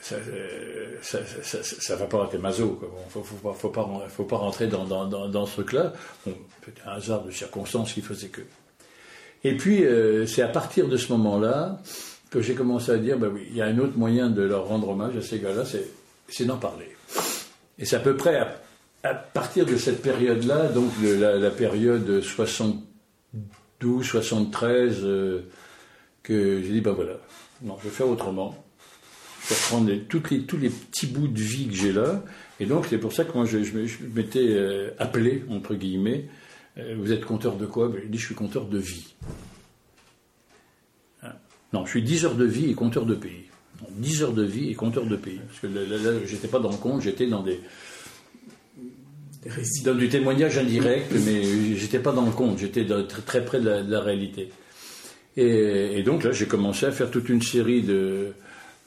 ça, 0.00 0.16
ça, 1.02 1.96
va 1.96 2.06
pas, 2.06 2.28
t'es 2.32 2.38
maso. 2.38 2.80
Faut, 3.10 3.22
faut, 3.22 3.68
pas, 3.68 4.36
rentrer 4.36 4.68
dans, 4.68 5.46
ce 5.46 5.52
truc-là. 5.52 5.92
Bon, 6.26 6.34
un 6.86 6.92
hasard 6.92 7.24
de 7.24 7.30
circonstances 7.30 7.92
qui 7.92 8.00
faisait 8.00 8.28
que. 8.28 8.40
Et 9.44 9.56
puis, 9.56 9.84
euh, 9.84 10.26
c'est 10.26 10.42
à 10.42 10.48
partir 10.48 10.88
de 10.88 10.96
ce 10.96 11.12
moment-là 11.12 11.78
que 12.30 12.40
j'ai 12.40 12.54
commencé 12.54 12.90
à 12.90 12.96
dire, 12.96 13.18
ben 13.18 13.28
oui, 13.28 13.46
il 13.50 13.56
y 13.56 13.62
a 13.62 13.66
un 13.66 13.78
autre 13.78 13.98
moyen 13.98 14.30
de 14.30 14.42
leur 14.42 14.66
rendre 14.66 14.88
hommage 14.88 15.16
à 15.16 15.22
ces 15.22 15.40
gars-là, 15.40 15.64
c'est 16.28 16.44
d'en 16.44 16.56
parler. 16.56 16.88
Et 17.78 17.84
c'est 17.84 17.96
à 17.96 18.00
peu 18.00 18.16
près 18.16 18.36
à 18.36 18.60
partir 19.08 19.66
de 19.66 19.76
cette 19.76 20.02
période-là, 20.02 20.68
donc 20.68 20.90
la, 21.02 21.50
période 21.50 22.20
72, 22.20 24.04
73, 24.04 25.00
euh, 25.02 25.40
que 26.22 26.60
j'ai 26.62 26.72
dit, 26.72 26.80
ben 26.80 26.92
voilà, 26.92 27.14
non, 27.62 27.76
je 27.78 27.84
vais 27.88 27.94
faire 27.94 28.08
autrement. 28.08 28.54
Je 29.42 29.54
vais 29.54 29.60
reprendre 29.60 29.92
toutes 30.08 30.30
les, 30.30 30.42
tous 30.42 30.58
les 30.58 30.68
petits 30.68 31.06
bouts 31.06 31.28
de 31.28 31.40
vie 31.40 31.68
que 31.68 31.74
j'ai 31.74 31.92
là. 31.92 32.22
Et 32.60 32.66
donc, 32.66 32.86
c'est 32.90 32.98
pour 32.98 33.12
ça 33.12 33.24
que 33.24 33.32
moi, 33.32 33.46
je, 33.46 33.56
m'étais 34.14 34.48
euh, 34.50 34.90
appelé, 34.98 35.44
entre 35.48 35.74
guillemets, 35.74 36.26
euh, 36.76 36.94
vous 36.98 37.10
êtes 37.10 37.24
compteur 37.24 37.56
de 37.56 37.64
quoi? 37.64 37.88
Ben, 37.88 38.00
Je 38.02 38.08
dis, 38.08 38.18
je 38.18 38.26
suis 38.26 38.34
compteur 38.34 38.66
de 38.66 38.78
vie. 38.78 39.14
Hein? 41.22 41.32
Non, 41.72 41.86
je 41.86 41.90
suis 41.90 42.02
10 42.02 42.26
heures 42.26 42.34
de 42.34 42.44
vie 42.44 42.70
et 42.70 42.74
compteur 42.74 43.06
de 43.06 43.14
pays. 43.14 43.46
10 43.88 44.22
heures 44.22 44.32
de 44.34 44.44
vie 44.44 44.68
et 44.68 44.74
compteur 44.74 45.06
de 45.06 45.16
pays. 45.16 45.40
Parce 45.48 45.60
que 45.60 45.66
là, 45.66 45.96
là 45.96 46.18
j'étais 46.26 46.48
pas 46.48 46.58
dans 46.58 46.70
le 46.70 46.76
compte, 46.76 47.00
j'étais 47.00 47.26
dans 47.26 47.42
des, 47.42 47.60
dans 49.84 49.94
du 49.94 50.08
témoignage 50.08 50.58
indirect, 50.58 51.12
mais 51.24 51.74
j'étais 51.74 51.98
pas 51.98 52.12
dans 52.12 52.26
le 52.26 52.32
compte, 52.32 52.58
j'étais 52.58 52.86
très, 53.26 53.44
près 53.44 53.60
de 53.60 53.84
la, 53.88 54.00
réalité. 54.00 54.50
Et, 55.36 56.02
donc 56.02 56.24
là, 56.24 56.32
j'ai 56.32 56.46
commencé 56.46 56.86
à 56.86 56.92
faire 56.92 57.10
toute 57.10 57.28
une 57.28 57.40
série 57.40 57.82
de 57.82 58.32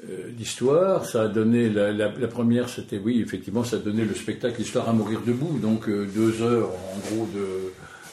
euh, 0.08 0.30
d'histoires. 0.32 1.06
Ça 1.06 1.24
a 1.24 1.28
donné 1.28 1.70
la, 1.70 2.10
première, 2.28 2.70
c'était 2.70 3.00
oui, 3.00 3.22
effectivement, 3.22 3.64
ça 3.64 3.78
a 3.78 3.80
donné 3.80 4.06
le 4.06 4.14
spectacle 4.14 4.62
Histoire 4.62 4.90
à 4.90 4.94
mourir 4.94 5.22
debout, 5.26 5.58
donc 5.60 5.90
euh, 5.90 6.06
deux 6.14 6.42
heures 6.44 6.70
en 6.70 7.16
gros 7.16 7.28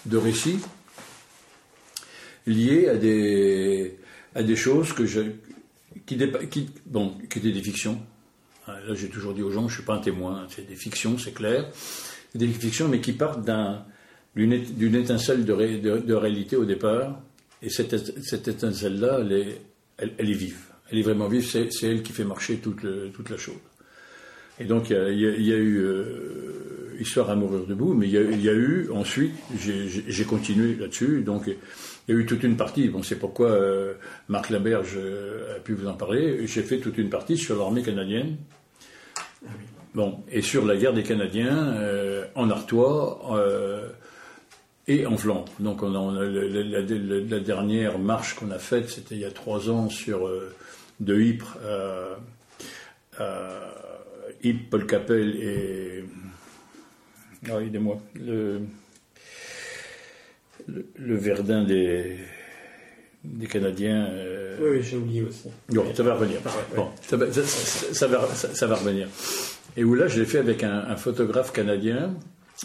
de, 0.07 0.17
récits 0.17 0.61
liés 2.47 2.89
à 2.89 2.97
des 2.97 3.97
des 4.35 4.57
choses 4.57 4.93
que 4.95 5.05
je 5.05 5.21
qui, 6.07 6.17
qui 6.17 6.69
qui 7.29 7.39
étaient 7.39 7.53
des 7.53 7.63
fictions. 7.63 8.01
Là, 8.67 8.95
j'ai 8.95 9.09
toujours 9.09 9.35
dit 9.35 9.43
aux 9.43 9.51
gens, 9.51 9.69
je 9.69 9.75
suis 9.75 9.83
pas 9.83 9.95
un 9.95 10.01
témoin, 10.01 10.47
c'est 10.49 10.67
des 10.67 10.77
fictions, 10.77 11.19
c'est 11.19 11.35
clair 11.35 11.67
des 12.35 12.49
fictions, 12.49 12.89
mais 12.89 13.01
qui 13.01 13.13
partent 13.13 13.49
d'une 14.35 14.95
étincelle 14.95 15.45
de, 15.45 16.13
réalité 16.13 16.57
au 16.57 16.65
départ. 16.65 17.21
Et 17.63 17.69
cette, 17.69 17.93
étincelle-là, 18.49 19.19
elle 19.21 19.33
est, 19.33 19.61
elle, 19.99 20.31
est, 20.31 20.35
vive. 20.35 20.61
Elle 20.91 20.99
est 20.99 21.03
vraiment 21.03 21.29
vive, 21.29 21.47
c'est 21.47 21.87
elle 21.87 22.03
qui 22.03 22.13
fait 22.13 22.25
marcher 22.25 22.57
toute, 22.57 22.87
toute 23.13 23.31
la 23.31 23.37
chose. 23.37 23.59
Et 24.61 24.65
donc, 24.65 24.91
il 24.91 24.97
y 24.97 25.53
a, 25.53 25.57
eu 25.57 25.79
euh, 25.79 26.97
Histoire 27.01 27.31
à 27.31 27.35
mourir 27.35 27.65
debout, 27.67 27.95
mais 27.95 28.07
il 28.07 28.13
y 28.13 28.49
a, 28.49 28.53
eu, 28.53 28.91
ensuite, 28.93 29.33
j'ai 29.59 30.25
continué 30.25 30.77
là-dessus. 30.77 31.23
Donc, 31.23 31.45
il 31.47 32.15
y 32.15 32.17
a 32.17 32.21
eu 32.21 32.27
toute 32.27 32.43
une 32.43 32.59
partie. 32.59 32.89
Bon, 32.89 33.03
c'est 33.03 33.19
pourquoi 33.19 33.49
euh, 33.49 33.95
Marc 34.29 34.51
Laberge 34.51 34.99
euh, 34.99 35.57
a 35.57 35.61
pu 35.61 35.73
vous 35.73 35.89
en 35.89 35.95
parler. 35.95 36.47
J'ai 36.47 36.63
fait 36.63 36.77
toute 36.77 36.99
une 36.99 37.09
partie 37.09 37.39
sur 37.39 37.57
l'armée 37.57 37.83
canadienne. 37.83 38.37
Ah 39.47 39.51
Bon, 39.95 40.23
et 40.31 40.43
sur 40.43 40.67
la 40.67 40.77
guerre 40.77 40.93
des 40.93 41.03
Canadiens 41.03 41.75
en 42.35 42.51
Artois 42.51 43.37
euh, 43.37 43.89
et 44.87 45.07
en 45.07 45.17
Flandre. 45.17 45.53
Donc 45.59 45.83
on 45.83 45.95
a, 45.95 46.25
la, 46.25 47.41
dernière 47.41 47.99
marche 47.99 48.35
qu'on 48.35 48.51
a 48.51 48.59
faite, 48.59 48.89
c'était 48.91 49.15
il 49.15 49.21
y 49.21 49.25
a 49.25 49.31
trois 49.31 49.71
ans 49.71 49.89
sur 49.89 50.27
euh, 50.27 50.55
de 51.01 51.19
Ypres 51.19 51.59
à, 53.19 53.73
Ypres, 54.43 54.69
Paul 54.71 54.87
Capel 54.87 55.37
et 55.37 56.05
ah, 57.51 57.61
aidez-moi 57.61 57.99
le, 58.15 58.61
le, 60.69 61.17
Verdun 61.17 61.65
des 61.65 62.19
des 63.25 63.47
Canadiens. 63.47 64.09
Oui, 64.61 64.69
oui 64.71 64.83
j'ai 64.83 64.97
oublié 64.97 65.23
aussi. 65.23 65.49
Bon, 65.69 65.85
ça 65.95 66.03
va 66.03 66.15
revenir. 66.15 66.41
Bon, 66.75 66.89
ça, 67.03 67.17
va, 67.17 67.31
ça, 67.33 68.67
va, 68.67 68.75
revenir 68.77 69.09
et 69.77 69.85
où 69.85 69.95
là, 69.95 70.09
je 70.09 70.21
l'ai 70.21 70.27
fait 70.27 70.39
avec 70.39 70.65
un, 70.65 70.97
photographe 70.97 71.53
canadien, 71.53 72.15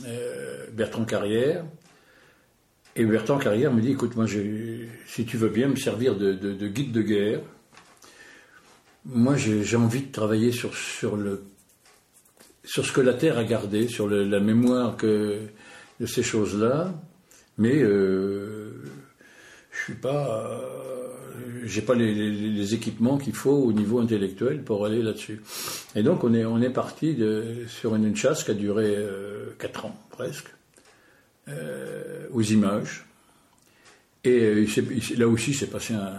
euh, 0.05 0.65
Bertrand 0.73 1.05
Carrière. 1.05 1.65
Et 2.95 3.05
Bertrand 3.05 3.37
Carrière 3.37 3.73
me 3.73 3.81
dit, 3.81 3.91
écoute, 3.91 4.15
moi, 4.15 4.25
si 4.27 5.25
tu 5.25 5.37
veux 5.37 5.49
bien 5.49 5.67
me 5.67 5.75
servir 5.75 6.15
de, 6.15 6.67
guide 6.67 6.91
de 6.91 7.01
guerre, 7.01 7.41
moi, 9.05 9.35
j'ai 9.35 9.75
envie 9.75 10.01
de 10.01 10.11
travailler 10.11 10.51
sur, 10.51 10.75
ce 10.75 11.05
que 12.91 13.01
la 13.01 13.13
Terre 13.13 13.37
a 13.37 13.43
gardé, 13.43 13.87
sur 13.87 14.09
la 14.09 14.39
mémoire 14.39 14.97
de 14.97 16.05
ces 16.05 16.23
choses-là, 16.23 16.93
mais 17.57 17.81
euh, 17.81 18.83
je 19.71 19.83
suis 19.83 19.93
pas 19.93 20.59
j'ai 21.63 21.81
pas 21.81 21.95
les, 21.95 22.73
équipements 22.73 23.17
qu'il 23.17 23.33
faut 23.33 23.51
au 23.51 23.73
niveau 23.73 23.99
intellectuel 23.99 24.61
pour 24.63 24.85
aller 24.85 25.01
là-dessus. 25.01 25.41
Et 25.95 26.03
donc 26.03 26.23
on 26.23 26.33
est, 26.33 26.45
on 26.45 26.61
est 26.61 26.69
parti 26.69 27.17
sur 27.67 27.95
une, 27.95 28.15
chasse 28.15 28.43
qui 28.43 28.51
a 28.51 28.53
duré 28.53 28.95
euh, 28.95 29.55
4 29.59 29.85
ans 29.85 29.95
presque, 30.09 30.47
euh, 31.47 32.27
aux 32.31 32.41
images. 32.41 33.05
Et 34.25 34.41
euh, 34.41 34.67
là 35.17 35.27
aussi, 35.27 35.53
c'est 35.53 35.67
passé 35.67 35.93
un, 35.93 36.15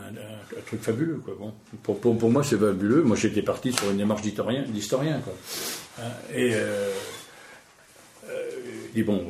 truc 0.67 0.81
fabuleux. 0.81 1.21
Quoi. 1.25 1.35
Bon, 1.39 1.53
pour, 1.83 2.01
pour, 2.01 2.17
pour 2.17 2.31
moi, 2.31 2.45
c'est 2.45 2.57
fabuleux. 2.57 3.03
Moi, 3.03 3.17
j'étais 3.17 3.43
parti 3.43 3.73
sur 3.73 3.91
une 3.91 3.97
démarche 3.97 4.23
d'historien. 4.23 4.65
Hein, 4.65 6.03
et 6.33 6.55
euh, 6.55 6.91
euh, 8.29 8.51
dit 8.95 9.03
bon, 9.03 9.25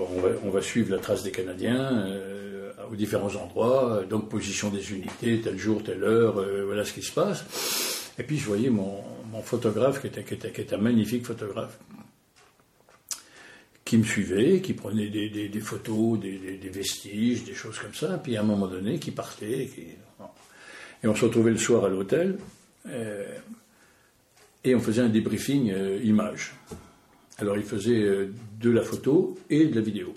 on 0.45 0.51
va, 0.51 0.63
suivre 0.63 0.95
la 0.95 0.99
trace 0.99 1.23
des 1.23 1.31
Canadiens. 1.31 2.07
Euh, 2.07 2.46
aux 2.91 2.97
différents 2.97 3.35
endroits, 3.37 3.93
euh, 3.93 4.07
donc 4.07 4.29
position 4.29 4.71
des 4.71 4.93
unités, 4.93 5.41
tel 5.41 5.59
jour, 5.59 5.83
telle 5.83 6.05
heure, 6.05 6.39
euh, 6.39 6.65
voilà 6.65 6.85
ce 6.85 6.93
qui 6.93 7.03
se 7.03 7.13
passe. 7.13 8.13
Et 8.19 8.23
puis 8.23 8.39
je 8.39 8.47
voyais 8.47 8.71
mon, 8.71 9.03
photographe, 9.43 10.01
qui 10.01 10.07
était, 10.07 10.75
un 10.75 10.79
magnifique 10.79 11.27
photographe, 11.27 11.79
qui 13.85 13.99
me 13.99 14.05
suivait, 14.05 14.63
qui 14.63 14.73
prenait 14.73 15.09
des, 15.09 15.61
photos, 15.61 16.19
des, 16.19 16.71
vestiges, 16.73 17.45
des 17.45 17.53
choses 17.53 17.79
comme 17.79 17.95
ça, 17.95 18.17
puis 18.17 18.37
à 18.37 18.41
un 18.41 18.45
moment 18.45 18.67
donné, 18.67 18.99
qui 18.99 19.11
partait. 19.11 19.69
Et 21.05 21.07
on 21.07 21.15
se 21.15 21.27
retrouvait 21.27 21.51
le 21.51 21.59
soir 21.59 21.85
à 21.85 21.91
l'hôtel, 21.91 22.39
euh, 22.89 23.27
et 24.65 24.75
on 24.75 24.81
faisait 24.81 25.03
un 25.03 25.11
débriefing 25.11 25.71
image. 26.03 26.55
Alors 27.37 27.59
il 27.59 27.65
faisait 27.65 28.31
de 28.59 28.71
la 28.71 28.81
photo 28.81 29.39
et 29.51 29.67
de 29.67 29.75
la 29.75 29.83
vidéo 29.83 30.15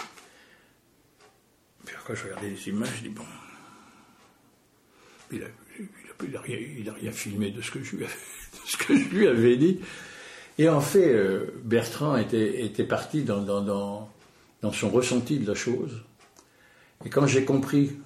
quand 2.05 2.15
je 2.15 2.23
regardais 2.23 2.49
les 2.49 2.69
images, 2.69 2.89
je 2.97 3.01
dis 3.03 3.09
bon, 3.09 3.23
il 5.31 6.31
n'a 6.31 6.41
rien, 6.41 7.11
filmé 7.11 7.51
de 7.51 7.61
ce, 7.61 7.71
que 7.71 7.83
je 7.83 7.95
lui 9.15 9.27
avais, 9.27 9.57
dit. 9.57 9.79
Et 10.57 10.67
en 10.67 10.81
fait, 10.81 11.13
euh, 11.13 11.47
Bertrand 11.63 12.17
était, 12.17 12.83
parti 12.83 13.23
dans, 13.23 14.09
son 14.73 14.89
ressenti 14.89 15.39
de 15.39 15.47
la 15.47 15.55
chose. 15.55 16.03
Et 17.05 17.09
quand 17.09 17.27
j'ai 17.27 17.45
compris 17.45 17.97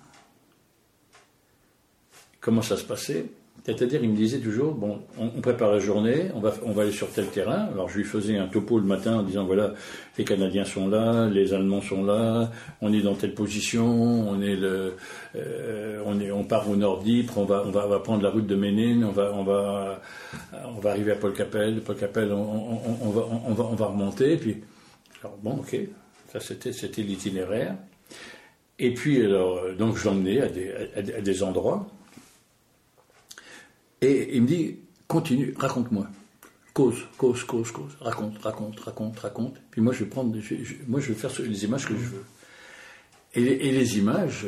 comment 2.40 2.62
ça 2.62 2.78
se 2.78 2.84
passait, 2.84 3.26
c'est-à-dire, 3.66 4.04
il 4.04 4.10
me 4.10 4.16
disait 4.16 4.40
toujours, 4.40 4.74
bon, 4.74 5.00
on, 5.18 5.40
prépare 5.40 5.72
la 5.72 5.80
journée, 5.80 6.26
on 6.36 6.42
va, 6.42 6.54
on 6.66 6.74
va 6.74 6.82
aller 6.82 6.92
sur 6.92 7.10
tel 7.10 7.28
terrain. 7.28 7.70
Alors, 7.72 7.88
je 7.88 8.00
lui 8.00 8.04
faisais 8.04 8.38
un 8.38 8.48
topo 8.48 8.78
le 8.78 8.86
matin 8.86 9.20
en 9.20 9.24
disant, 9.24 9.46
voilà, 9.46 9.74
les 10.18 10.26
Canadiens 10.26 10.66
sont 10.66 10.90
là, 10.90 11.30
les 11.30 11.54
Allemands 11.54 11.82
sont 11.82 12.04
là, 12.04 12.52
on 12.82 12.92
est 12.92 13.00
dans 13.00 13.16
telle 13.16 13.34
position, 13.34 13.86
on 13.86 14.42
est 14.42 14.58
le, 14.58 14.96
euh, 15.38 16.04
on 16.06 16.20
est, 16.20 16.30
on 16.30 16.44
part 16.44 16.70
au 16.70 16.76
nord 16.76 17.04
d'Ypres, 17.04 17.38
on 17.38 17.46
va, 17.46 17.64
on 17.66 17.72
va, 17.72 17.86
on 17.86 17.90
va 17.90 18.00
prendre 18.00 18.22
la 18.22 18.32
route 18.32 18.48
de 18.48 18.56
Ménine, 18.56 19.06
on 19.06 19.12
va, 19.12 19.32
on 19.34 19.44
va, 19.44 20.02
on 20.66 20.82
va 20.82 20.90
arriver 20.90 21.14
à 21.14 21.16
Paul 21.16 21.32
Capel, 21.34 21.80
Paul 21.80 21.96
Capel, 21.96 22.34
on, 22.34 23.12
va, 23.12 23.28
on 23.48 23.54
va, 23.54 23.64
on 23.64 23.76
va 23.76 23.86
remonter, 23.86 24.36
puis, 24.36 24.58
alors 25.22 25.38
bon, 25.42 25.52
ok, 25.52 25.78
Ça, 26.34 26.42
c'était, 26.42 27.02
l'itinéraire. 27.02 27.76
Et 28.78 28.94
puis, 28.94 29.24
alors, 29.24 29.62
donc, 29.78 29.96
je 29.96 30.04
l'emmenais 30.04 30.42
à 30.42 30.50
des, 30.50 30.70
à 30.96 31.22
des 31.22 31.44
endroits. 31.44 31.88
Et 34.04 34.36
il 34.36 34.42
me 34.42 34.48
dit, 34.48 34.80
continue, 35.08 35.54
raconte-moi. 35.58 36.08
Cause, 36.74 37.06
cause, 37.18 37.44
cause, 37.46 37.72
cause. 37.72 37.96
Raconte, 38.02 38.38
raconte, 38.40 38.80
raconte, 38.80 39.18
raconte. 39.20 39.56
Puis 39.72 39.82
moi, 39.82 39.94
je 39.94 40.04
vais 40.04 40.10
prendre, 40.10 40.36
moi, 40.88 41.00
je 41.00 41.14
vais 41.14 41.14
faire 41.14 41.32
les 41.42 41.64
images 41.64 41.88
que 41.88 41.94
je 41.94 42.06
veux. 42.06 42.26
Et 43.36 43.42
les, 43.42 43.98
images 43.98 44.46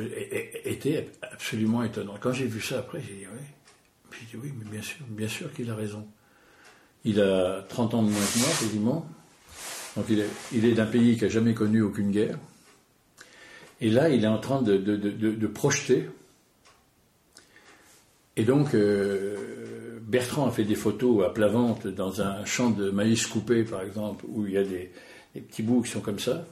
étaient 0.65 1.09
absolument 1.21 1.83
étonnantes. 1.83 2.19
Quand 2.19 2.33
j'ai 2.33 2.45
vu 2.45 2.61
ça 2.61 2.79
après, 2.79 3.01
j'ai 3.01 3.13
dit, 3.13 3.25
oui. 3.31 3.45
Puis 4.09 4.27
j'ai 4.31 4.37
dit, 4.37 4.43
oui, 4.43 4.53
mais 4.59 4.69
bien 4.69 4.81
sûr, 4.81 5.05
bien 5.07 5.27
sûr 5.29 5.51
qu'il 5.53 5.69
a 5.71 5.75
raison. 5.75 6.05
Il 7.05 7.21
a 7.21 7.63
30 7.69 7.93
ans 7.93 8.03
de 8.03 8.09
moins 8.09 8.25
que 8.33 8.39
moi, 8.39 8.47
quasiment. 8.59 9.09
Donc 9.95 10.05
il 10.09 10.19
est, 10.19 10.29
il 10.53 10.65
est 10.65 10.73
d'un 10.73 10.85
pays 10.85 11.17
qui 11.17 11.23
n'a 11.23 11.29
jamais 11.29 11.53
connu 11.53 11.81
aucune 11.81 12.11
guerre. 12.11 12.37
Et 13.79 13.89
là, 13.89 14.09
il 14.09 14.23
est 14.23 14.27
en 14.27 14.39
train 14.39 14.61
de, 14.61 14.77
de, 14.77 14.95
de, 14.95 15.47
projeter. 15.47 16.09
Et 18.37 18.43
donc, 18.43 18.73
euh, 18.73 19.99
Bertrand 20.01 20.47
a 20.47 20.51
fait 20.51 20.63
des 20.63 20.75
photos 20.75 21.25
à 21.25 21.29
plat 21.29 21.47
ventre 21.47 21.89
dans 21.89 22.21
un 22.21 22.43
champ 22.45 22.69
de 22.69 22.89
maïs 22.91 23.25
coupé, 23.25 23.63
par 23.63 23.81
exemple, 23.81 24.25
où 24.27 24.45
il 24.45 24.53
y 24.53 24.57
a 24.57 24.63
des, 24.63 24.91
petits 25.33 25.63
bouts 25.63 25.81
qui 25.81 25.91
sont 25.91 26.01
comme 26.01 26.19
ça. 26.19 26.45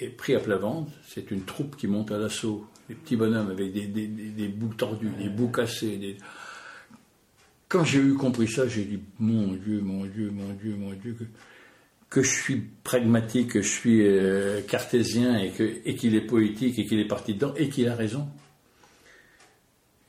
Et 0.00 0.08
pris 0.08 0.34
à 0.34 0.40
plat 0.40 0.56
ventre, 0.56 0.92
c'est 1.06 1.30
une 1.30 1.42
troupe 1.42 1.76
qui 1.76 1.86
monte 1.86 2.12
à 2.12 2.18
l'assaut. 2.18 2.66
Des 2.88 2.94
petits 2.94 3.16
bonhommes 3.16 3.50
avec 3.50 3.72
des, 3.72 3.86
des, 3.86 4.48
bouts 4.48 4.72
tordus, 4.74 5.10
des 5.18 5.28
bouts 5.28 5.48
cassés. 5.48 6.16
Quand 7.68 7.84
j'ai 7.84 7.98
eu 7.98 8.14
compris 8.14 8.48
ça, 8.48 8.66
j'ai 8.66 8.84
dit, 8.84 9.00
mon 9.18 9.48
Dieu, 9.54 9.80
mon 9.82 10.04
Dieu, 10.06 10.30
mon 10.30 10.52
Dieu, 10.52 10.76
mon 10.76 10.92
Dieu, 10.92 11.16
que 12.08 12.22
je 12.22 12.30
suis 12.30 12.62
pragmatique, 12.84 13.52
que 13.52 13.62
je 13.62 13.68
suis 13.68 14.06
euh, 14.06 14.62
cartésien 14.62 15.38
et, 15.38 15.50
que, 15.50 15.80
et 15.84 15.94
qu'il 15.94 16.14
est 16.14 16.26
poétique 16.26 16.78
et 16.78 16.86
qu'il 16.86 17.00
est 17.00 17.08
parti 17.08 17.34
dedans 17.34 17.52
et 17.56 17.68
qu'il 17.68 17.88
a 17.88 17.94
raison. 17.94 18.26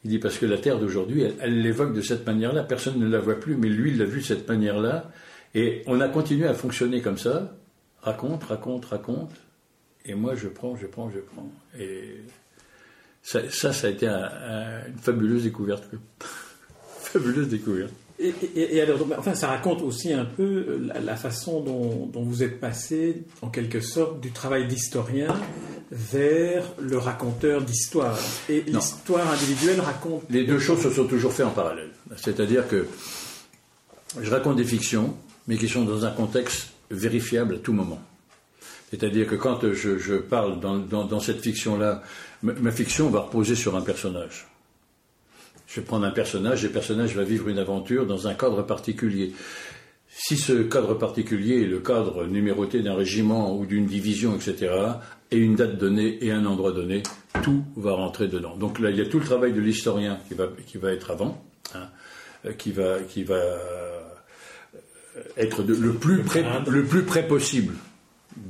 Il 0.04 0.12
dit 0.12 0.20
parce 0.20 0.38
que 0.38 0.46
la 0.46 0.58
Terre 0.58 0.80
d'aujourd'hui, 0.80 1.26
elle 1.40 1.62
l'évoque 1.62 1.94
de 1.94 2.02
cette 2.02 2.26
manière-là, 2.26 2.64
personne 2.64 3.00
ne 3.00 3.08
la 3.08 3.20
voit 3.20 3.40
plus, 3.40 3.56
mais 3.56 3.68
lui, 3.68 3.92
il 3.92 3.98
l'a 3.98 4.06
vu 4.06 4.20
de 4.20 4.26
cette 4.26 4.48
manière-là, 4.48 5.12
et 5.56 5.82
on 5.88 6.00
a 6.00 6.08
continué 6.08 6.48
à 6.48 6.54
fonctionner 6.54 7.02
comme 7.02 7.18
ça, 7.18 7.58
raconte, 8.02 8.44
raconte, 8.46 8.86
raconte, 8.86 9.32
et 10.06 10.14
moi 10.14 10.36
je 10.36 10.48
prends, 10.48 10.76
je 10.78 10.88
prends, 10.88 11.10
je 11.10 11.20
prends. 11.20 11.52
Et 11.78 12.22
ça, 13.22 13.42
ça, 13.50 13.88
a 13.88 13.90
été 13.90 14.08
une 14.08 14.98
fabuleuse 14.98 15.44
découverte. 15.44 15.84
fabuleuse 17.00 17.50
découverte. 17.50 17.94
Et, 18.20 18.82
alors, 18.82 19.00
enfin, 19.18 19.34
ça 19.34 19.48
raconte 19.48 19.82
aussi 19.82 20.12
un 20.12 20.26
peu 20.26 20.44
euh, 20.44 20.90
la, 21.02 21.16
façon 21.16 21.62
dont, 21.62 22.22
vous 22.22 22.44
êtes 22.44 22.60
passé, 22.60 23.24
en 23.42 23.50
quelque 23.50 23.80
sorte, 23.80 24.20
du 24.20 24.32
travail 24.32 24.68
d'historien 24.68 25.34
vers 25.92 26.66
le 26.80 26.98
raconteur 26.98 27.62
d'histoire. 27.62 28.18
Et 28.48 28.62
l'histoire 28.62 29.32
individuelle 29.32 29.82
raconte. 29.82 30.24
Les 30.30 30.46
deux 30.46 30.60
choses 30.60 30.82
se 30.82 30.92
sont 30.92 31.06
toujours 31.06 31.34
faites 31.34 31.46
en 31.46 31.52
parallèle. 31.52 31.90
C'est-à-dire 32.16 32.68
que 32.68 32.88
je 34.22 34.30
raconte 34.30 34.58
des 34.58 34.66
fictions, 34.66 35.16
mais 35.48 35.58
qui 35.58 35.68
sont 35.68 35.84
dans 35.84 36.06
un 36.06 36.12
contexte 36.12 36.70
vérifiable 36.92 37.56
à 37.56 37.58
tout 37.60 37.74
moment. 37.74 38.02
C'est-à-dire 38.90 39.28
que 39.28 39.36
quand 39.36 39.60
je, 39.72 40.18
parle 40.18 40.60
dans, 40.60 41.20
cette 41.20 41.42
fiction-là, 41.42 42.02
ma 42.42 42.72
fiction 42.72 43.10
va 43.10 43.22
reposer 43.22 43.56
sur 43.56 43.76
un 43.76 43.82
personnage. 43.82 44.48
Je 45.68 45.80
vais 45.80 45.86
prendre 45.86 46.06
un 46.06 46.12
personnage, 46.12 46.64
et 46.64 46.68
le 46.68 46.74
personnage 46.74 47.16
va 47.16 47.24
vivre 47.24 47.50
une 47.50 47.60
aventure 47.60 48.08
dans 48.08 48.28
un 48.28 48.34
cadre 48.34 48.64
particulier. 48.64 49.34
Si 50.10 50.38
ce 50.38 50.64
cadre 50.64 50.96
particulier 50.96 51.62
est 51.62 51.68
le 51.68 51.80
cadre 51.80 52.26
numéroté 52.26 52.82
d'un 52.82 52.96
régiment 52.96 53.56
ou 53.56 53.68
d'une 53.68 53.86
division, 53.86 54.36
etc., 54.36 54.74
et 55.32 55.38
une 55.38 55.56
date 55.56 55.78
donnée 55.78 56.24
et 56.24 56.32
un 56.32 56.46
endroit 56.46 56.72
donné, 56.72 57.04
tout 57.44 57.64
va 57.76 57.94
rentrer 57.94 58.28
dedans. 58.28 58.56
Donc 58.56 58.80
là, 58.80 58.90
il 58.90 58.98
y 58.98 59.02
a 59.02 59.06
tout 59.06 59.20
le 59.20 59.26
travail 59.26 59.54
de 59.54 59.62
l'historien 59.62 60.20
qui 60.28 60.34
va, 60.34 60.48
qui 60.66 60.78
va 60.78 60.92
être 60.92 61.12
avant, 61.12 61.44
hein, 61.76 61.88
euh, 62.46 62.54
qui 62.54 62.72
va, 62.72 63.00
qui 63.08 63.24
va 63.24 63.36
euh, 63.36 64.02
être 65.38 65.64
le, 65.64 65.94
plus 65.94 66.24
près, 66.24 66.44
le 66.68 66.84
plus 66.84 67.04
près 67.04 67.28
possible 67.28 67.76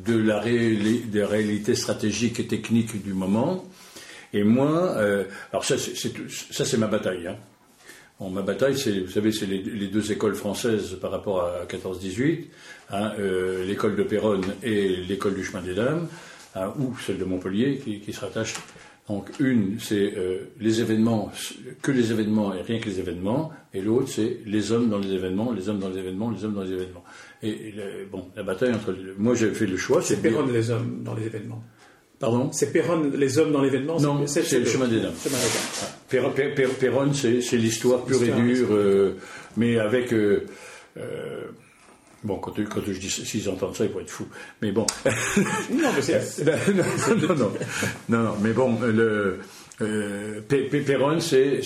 de 0.05 0.17
la 0.17 0.43
des 0.43 1.23
réalités 1.23 1.75
stratégiques 1.75 2.39
et 2.39 2.47
techniques 2.47 3.03
du 3.03 3.13
moment, 3.13 3.65
et 4.33 4.43
moi, 4.43 4.95
euh, 4.97 5.23
alors 5.51 5.65
ça, 5.65 5.75
c'est 5.77 6.77
ma 6.77 6.87
bataille. 6.87 7.27
Hein. 7.27 7.35
Bon, 8.19 8.29
ma 8.29 8.41
bataille, 8.41 8.77
c'est, 8.77 8.99
vous 8.99 9.11
savez, 9.11 9.31
c'est 9.31 9.45
les, 9.45 9.87
deux 9.87 10.11
écoles 10.11 10.35
françaises 10.35 10.97
par 11.01 11.11
rapport 11.11 11.41
à 11.41 11.65
14-18, 11.65 12.45
hein, 12.91 13.13
euh, 13.17 13.65
l'école 13.65 13.95
de 13.95 14.03
Péronne 14.03 14.45
et 14.61 14.97
l'école 14.97 15.35
du 15.35 15.43
chemin 15.43 15.61
des 15.61 15.73
dames, 15.73 16.07
hein, 16.55 16.73
ou 16.79 16.97
celle 16.97 17.17
de 17.17 17.25
Montpellier, 17.25 17.79
qui, 17.83 17.99
qui 17.99 18.13
se 18.13 18.21
rattache. 18.21 18.55
Donc 19.09 19.31
une, 19.39 19.79
c'est 19.79 20.13
euh, 20.17 20.51
les 20.59 20.81
événements, 20.81 21.31
que 21.81 21.91
les 21.91 22.11
événements 22.11 22.53
et 22.53 22.61
rien 22.61 22.79
que 22.79 22.85
les 22.85 22.99
événements, 22.99 23.51
et 23.73 23.81
l'autre, 23.81 24.09
c'est 24.09 24.37
les 24.45 24.71
hommes 24.71 24.87
dans 24.87 24.99
les 24.99 25.11
événements, 25.11 25.51
les 25.51 25.67
hommes 25.67 25.79
dans 25.79 25.89
les 25.89 25.97
événements, 25.97 26.29
les 26.29 26.45
hommes 26.45 26.53
dans 26.53 26.63
les 26.63 26.73
événements. 26.73 27.03
Et, 27.41 27.73
bon, 28.11 28.27
la 28.35 28.43
bataille 28.43 28.71
entre, 28.71 28.95
moi 29.17 29.33
j'ai 29.33 29.49
fait 29.51 29.65
le 29.65 29.77
choix, 29.77 30.01
c'est 30.01 30.21
Péronne 30.21 30.53
les 30.53 30.69
hommes 30.69 31.01
dans 31.03 31.15
les 31.15 31.25
événements. 31.25 31.63
Pardon? 32.19 32.51
C'est 32.51 32.71
Péronne, 32.71 33.15
les 33.15 33.39
hommes 33.39 33.53
dans 33.53 33.61
l'événement 33.61 33.99
Non, 33.99 34.27
c'est 34.27 34.59
le 34.59 34.65
chemin 34.65 34.87
des 34.87 34.99
dames. 34.99 35.13
Péronne, 36.09 37.13
c'est 37.13 37.57
l'histoire 37.57 38.03
pure 38.03 38.21
et 38.23 38.31
dure, 38.31 38.67
euh, 38.71 39.15
mais 39.57 39.79
avec. 39.79 40.13
Euh, 40.13 40.45
bon, 42.23 42.37
quand, 42.37 42.53
quand, 42.69 42.81
je 42.85 42.99
dis 42.99 43.09
s'ils 43.09 43.49
entendent 43.49 43.75
ça, 43.75 43.85
ils 43.85 43.91
vont 43.91 43.99
être 43.99 44.09
fous. 44.09 44.27
Mais 44.61 44.71
bon. 44.71 44.85
non, 45.05 45.89
mais 45.95 46.01
c'est. 46.01 46.45
non, 46.73 46.83
non, 47.15 47.35
non, 47.35 47.35
non, 47.35 48.23
non, 48.23 48.35
mais 48.41 48.53
bon, 48.53 48.79
le. 48.81 49.39
Euh, 49.81 50.41
Péronne, 50.41 51.21
c'est 51.21 51.61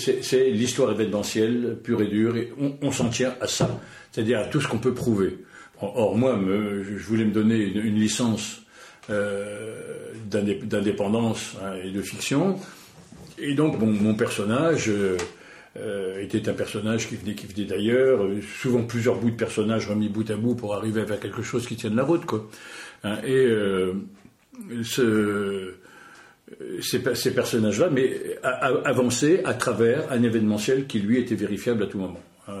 l'histoire 0.50 0.92
événementielle 0.92 1.78
pure 1.82 2.00
et 2.02 2.06
dure, 2.06 2.36
et 2.36 2.52
on, 2.80 2.92
s'en 2.92 3.08
tient 3.08 3.34
à 3.40 3.48
ça, 3.48 3.80
c'est-à-dire 4.12 4.38
à 4.38 4.44
tout 4.44 4.60
ce 4.60 4.68
qu'on 4.68 4.78
peut 4.78 4.94
prouver. 4.94 5.38
Or, 5.80 6.16
moi, 6.16 6.38
je 6.40 7.04
voulais 7.04 7.24
me 7.24 7.32
donner 7.32 7.56
une 7.56 7.96
licence 7.96 8.62
euh, 9.10 10.12
d'indépendance 10.30 11.56
hein, 11.62 11.74
et 11.84 11.90
de 11.90 12.00
fiction. 12.00 12.58
Et 13.38 13.54
donc 13.54 13.78
mon, 13.78 14.14
personnage 14.14 14.88
euh, 14.88 15.18
euh, 15.76 16.20
était 16.22 16.48
un 16.48 16.54
personnage 16.54 17.08
qui 17.08 17.16
venait, 17.16 17.34
qui 17.34 17.46
venait 17.46 17.66
d'ailleurs, 17.66 18.20
souvent 18.60 18.82
plusieurs 18.82 19.16
bouts 19.16 19.30
de 19.30 19.36
personnages 19.36 19.88
remis 19.88 20.08
bout 20.08 20.28
à 20.30 20.36
bout 20.36 20.54
pour 20.54 20.74
arriver 20.74 21.02
à 21.02 21.16
quelque 21.16 21.42
chose 21.42 21.66
qui 21.66 21.76
tienne 21.76 21.96
la 21.96 22.04
route. 22.04 22.24
Quoi. 22.24 22.48
Hein, 23.02 23.18
et 23.24 23.48
ce, 24.82 25.74
ces, 26.80 27.34
personnages-là, 27.34 27.90
mais 27.90 28.38
à 28.42 29.54
travers 29.54 30.10
un 30.12 30.22
événementiel 30.22 30.86
qui 30.86 31.00
lui 31.00 31.18
était 31.18 31.34
vérifiable 31.34 31.82
à 31.82 31.86
tout 31.86 31.98
moment. 31.98 32.22
Hein, 32.48 32.54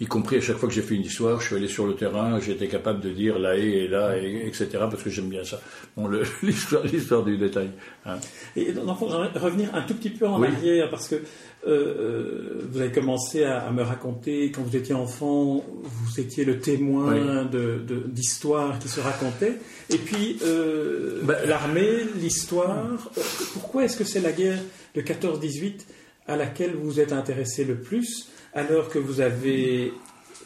y 0.00 0.06
compris 0.06 0.36
à 0.36 0.40
chaque 0.40 0.58
fois 0.58 0.68
que 0.68 0.74
j'ai 0.74 0.82
fait 0.82 0.94
une 0.94 1.02
histoire, 1.02 1.40
je 1.40 1.46
suis 1.46 1.56
allé 1.56 1.66
sur 1.66 1.86
le 1.86 1.94
terrain, 1.94 2.38
j'étais 2.38 2.68
capable 2.68 3.00
de 3.00 3.10
dire 3.10 3.38
là 3.38 3.56
et 3.56 3.88
là, 3.88 4.16
et, 4.16 4.46
etc., 4.46 4.68
parce 4.72 5.02
que 5.02 5.10
j'aime 5.10 5.28
bien 5.28 5.42
ça. 5.42 5.60
Bon, 5.96 6.08
l'histoire, 6.42 7.24
du 7.24 7.36
détail. 7.36 7.70
Hein. 8.06 8.18
Et 8.54 8.72
donc, 8.72 8.96
revenir 8.98 9.74
un 9.74 9.82
tout 9.82 9.94
petit 9.94 10.10
peu 10.10 10.26
en 10.26 10.40
arrière, 10.42 10.88
parce 10.88 11.08
que 11.08 11.16
euh, 11.16 11.20
euh, 11.66 12.68
vous 12.70 12.80
avez 12.80 12.92
commencé 12.92 13.42
à, 13.42 13.70
me 13.72 13.82
raconter, 13.82 14.52
quand 14.52 14.62
vous 14.62 14.76
étiez 14.76 14.94
enfant, 14.94 15.64
vous 15.82 16.20
étiez 16.20 16.44
le 16.44 16.60
témoin 16.60 17.44
de, 17.44 17.82
d'histoires 18.06 18.78
qui 18.78 18.88
se 18.88 19.00
racontaient. 19.00 19.56
Et 19.90 19.98
puis, 19.98 20.38
euh, 20.44 21.20
bah, 21.24 21.44
l'armée, 21.44 22.04
l'histoire, 22.20 23.10
pourquoi 23.52 23.84
est-ce 23.84 23.96
que 23.96 24.04
c'est 24.04 24.20
la 24.20 24.32
guerre 24.32 24.60
de 24.94 25.00
14-18 25.00 25.80
à 26.28 26.36
laquelle 26.36 26.76
vous 26.76 27.00
êtes 27.00 27.12
intéressé 27.12 27.64
le 27.64 27.74
plus? 27.74 28.28
Alors 28.58 28.88
que 28.88 28.98
vous 28.98 29.20
avez 29.20 29.92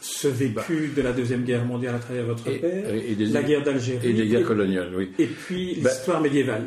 ce 0.00 0.28
vécu 0.28 0.92
de 0.94 1.02
la 1.02 1.12
Deuxième 1.12 1.44
Guerre 1.44 1.64
mondiale 1.64 1.94
à 1.94 1.98
travers 1.98 2.24
votre 2.24 2.44
père, 2.44 2.84
la 3.18 3.42
guerre 3.42 3.62
d'Algérie. 3.62 4.08
Et 4.08 4.12
des 4.12 4.26
guerres 4.26 4.46
coloniales, 4.46 4.92
oui. 4.96 5.10
Et 5.18 5.26
puis 5.26 5.78
bah, 5.80 5.90
l'histoire 5.90 6.20
médiévale. 6.20 6.64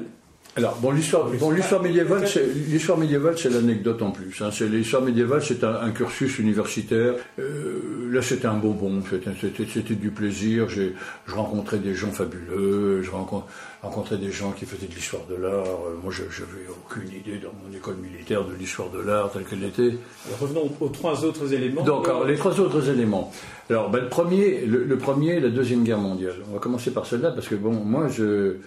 Alors, 0.58 0.78
bon, 0.78 0.92
l'histoire, 0.92 1.30
bon, 1.32 1.52
médiévale, 1.82 2.26
c'est, 2.26 2.46
l'histoire 2.70 2.98
médiévale, 2.98 3.38
c'est 3.38 3.50
l'anecdote 3.50 4.02
en 4.02 4.12
plus. 4.12 4.42
Hein. 4.42 4.52
C'est, 4.54 4.70
l'histoire 4.70 5.02
médiévale, 5.02 5.44
c'est 5.44 5.66
un, 5.66 5.92
cursus 5.92 6.40
universitaire. 6.40 7.16
Euh, 7.40 7.95
là, 8.16 8.22
c'était 8.22 8.48
un 8.48 8.58
bonbon, 8.58 9.02
c'était, 9.10 9.94
du 9.94 10.10
plaisir. 10.10 10.68
Je 10.70 10.92
rencontrais 11.28 11.78
des 11.78 11.94
gens 11.94 12.12
fabuleux, 12.12 13.04
je 13.04 13.12
rencontrais 13.12 14.18
des 14.18 14.32
gens 14.32 14.52
qui 14.52 14.66
faisaient 14.66 14.88
de 14.88 14.96
l'histoire 14.96 15.24
de 15.30 15.36
l'art. 15.36 15.66
Euh, 15.66 16.00
moi, 16.02 16.12
je 16.12 16.24
n'avais 16.24 16.68
aucune 16.70 17.10
idée 17.10 17.38
dans 17.38 17.52
mon 17.64 17.76
école 17.76 17.98
militaire 17.98 18.44
de 18.46 18.54
l'histoire 18.56 18.90
de 18.90 19.00
l'art 19.00 19.32
telle 19.32 19.44
qu'elle 19.44 19.64
était. 19.64 19.98
revenons 20.40 20.72
aux 20.80 20.90
trois 20.90 21.24
autres 21.24 21.54
éléments. 21.54 21.84
Donc, 21.84 22.10
les 22.26 22.36
trois 22.36 22.60
autres 22.60 22.90
éléments. 22.90 23.32
Alors, 23.70 23.90
ben, 23.90 24.02
le 24.02 24.10
premier, 24.10 24.66
le, 24.66 24.84
le, 24.84 24.98
premier, 24.98 25.40
la 25.40 25.50
deuxième 25.50 25.84
guerre 25.84 26.00
mondiale. 26.00 26.38
On 26.50 26.54
va 26.54 26.60
commencer 26.60 26.92
par 26.92 27.06
celle-là 27.06 27.32
parce 27.32 27.48
que 27.48 27.56
bon, 27.56 27.74
moi, 27.74 28.08
je 28.08 28.58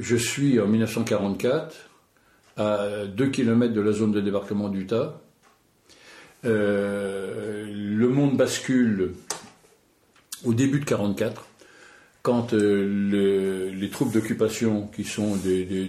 je 0.00 0.16
suis 0.16 0.60
en 0.60 0.66
1944 0.66 1.76
à 2.56 3.06
2 3.06 3.26
km 3.28 3.72
de 3.72 3.80
la 3.80 3.92
zone 3.92 4.12
de 4.12 4.20
débarquement 4.20 4.68
d'Utah. 4.68 5.20
Le 6.44 8.08
monde 8.08 8.36
bascule 8.36 9.12
au 10.44 10.54
début 10.54 10.80
de 10.80 10.84
1944, 10.84 11.46
quand 12.22 12.52
les 12.52 13.90
troupes 13.90 14.12
d'occupation, 14.12 14.88
qui 14.88 15.04
sont 15.04 15.36
des, 15.36 15.88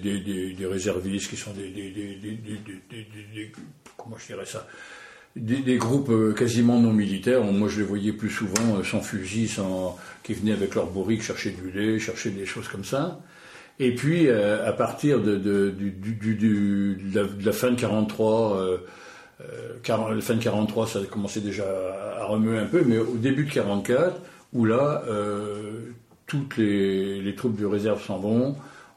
réservistes, 0.62 1.30
qui 1.30 1.38
sont 1.38 1.52
des, 1.52 3.52
comment 3.98 4.18
je 4.18 4.28
dirais 4.28 4.46
ça, 4.46 4.68
des, 5.36 5.78
groupes 5.78 6.36
quasiment 6.36 6.80
non 6.80 6.94
militaires, 6.94 7.44
moi 7.44 7.68
je 7.68 7.80
les 7.80 7.86
voyais 7.86 8.14
plus 8.14 8.30
souvent 8.30 8.84
sans 8.84 9.02
fusil, 9.02 9.48
sans, 9.48 9.98
qui 10.24 10.34
venaient 10.34 10.54
avec 10.54 10.76
leur 10.76 10.88
bourrique 10.88 11.22
chercher 11.22 11.52
du 11.52 11.72
lait, 11.72 12.00
chercher 12.00 12.32
des 12.32 12.46
choses 12.46 12.68
comme 12.68 12.86
ça. 12.86 13.20
Et 13.82 13.96
puis, 13.96 14.30
à 14.30 14.74
partir 14.74 15.22
de, 15.22 15.74
la, 17.14 17.54
fin 17.54 17.68
de 17.68 17.76
1943, 17.76 18.82
euh, 19.42 19.74
40, 19.84 20.22
fin 20.22 20.36
de 20.36 20.44
43, 20.44 20.88
ça 20.88 21.00
commençait 21.10 21.40
déjà 21.40 21.66
à 22.20 22.26
remuer 22.26 22.58
un 22.58 22.66
peu, 22.66 22.84
mais 22.86 22.98
au 22.98 23.16
début 23.16 23.46
de 23.46 23.52
44, 23.52 24.20
où 24.54 24.66
là, 24.66 25.04
euh, 25.08 25.92
toutes 26.28 26.58
les, 26.58 27.34
troupes 27.38 27.60
de 27.60 27.66
réserve 27.66 28.04
s'en 28.04 28.18
vont. 28.18 28.56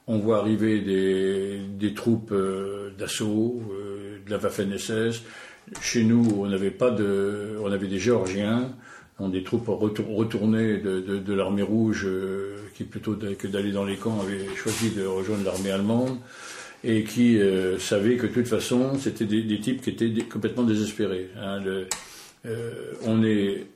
On 0.09 0.19
voit 0.19 0.39
arriver 0.39 0.81
des, 0.81 1.95
troupes 1.95 2.33
euh, 2.33 2.91
d'assaut, 2.99 3.63
de 4.27 4.31
la 4.31 4.39
Waffen-SS. 4.39 5.23
Chez 5.81 6.03
nous, 6.03 6.27
on 6.39 6.51
avait 6.51 6.73
pas 6.73 6.91
de, 6.91 7.57
on 7.63 7.71
avait 7.71 7.87
des 7.87 8.01
Géorgiens, 8.01 8.73
donc 9.21 9.33
des 9.33 9.45
troupes 9.45 9.69
retournées 9.69 10.79
de, 10.79 11.01
de 11.01 11.35
l'armée 11.35 11.63
rouge, 11.63 12.09
qui 12.75 12.83
plutôt 12.83 13.15
que 13.15 13.47
d'aller 13.47 13.71
dans 13.71 13.85
les 13.85 13.97
camps 13.97 14.21
avait 14.21 14.55
choisi 14.57 14.91
de 14.91 15.07
rejoindre 15.07 15.45
l'armée 15.45 15.71
allemande 15.71 16.19
et 16.85 17.05
qui 17.05 17.39
euh, 17.39 17.79
savaient 17.79 18.17
que 18.17 18.27
de 18.27 18.33
toute 18.33 18.49
façon, 18.49 18.99
c'était 18.99 19.25
des, 19.25 19.61
types 19.61 19.83
qui 19.83 19.91
étaient 19.91 20.11
complètement 20.25 20.65
désespérés. 20.65 21.29
Hein. 21.41 21.63
Euh, 22.45 22.95
on, 23.05 23.23
est, 23.23 23.67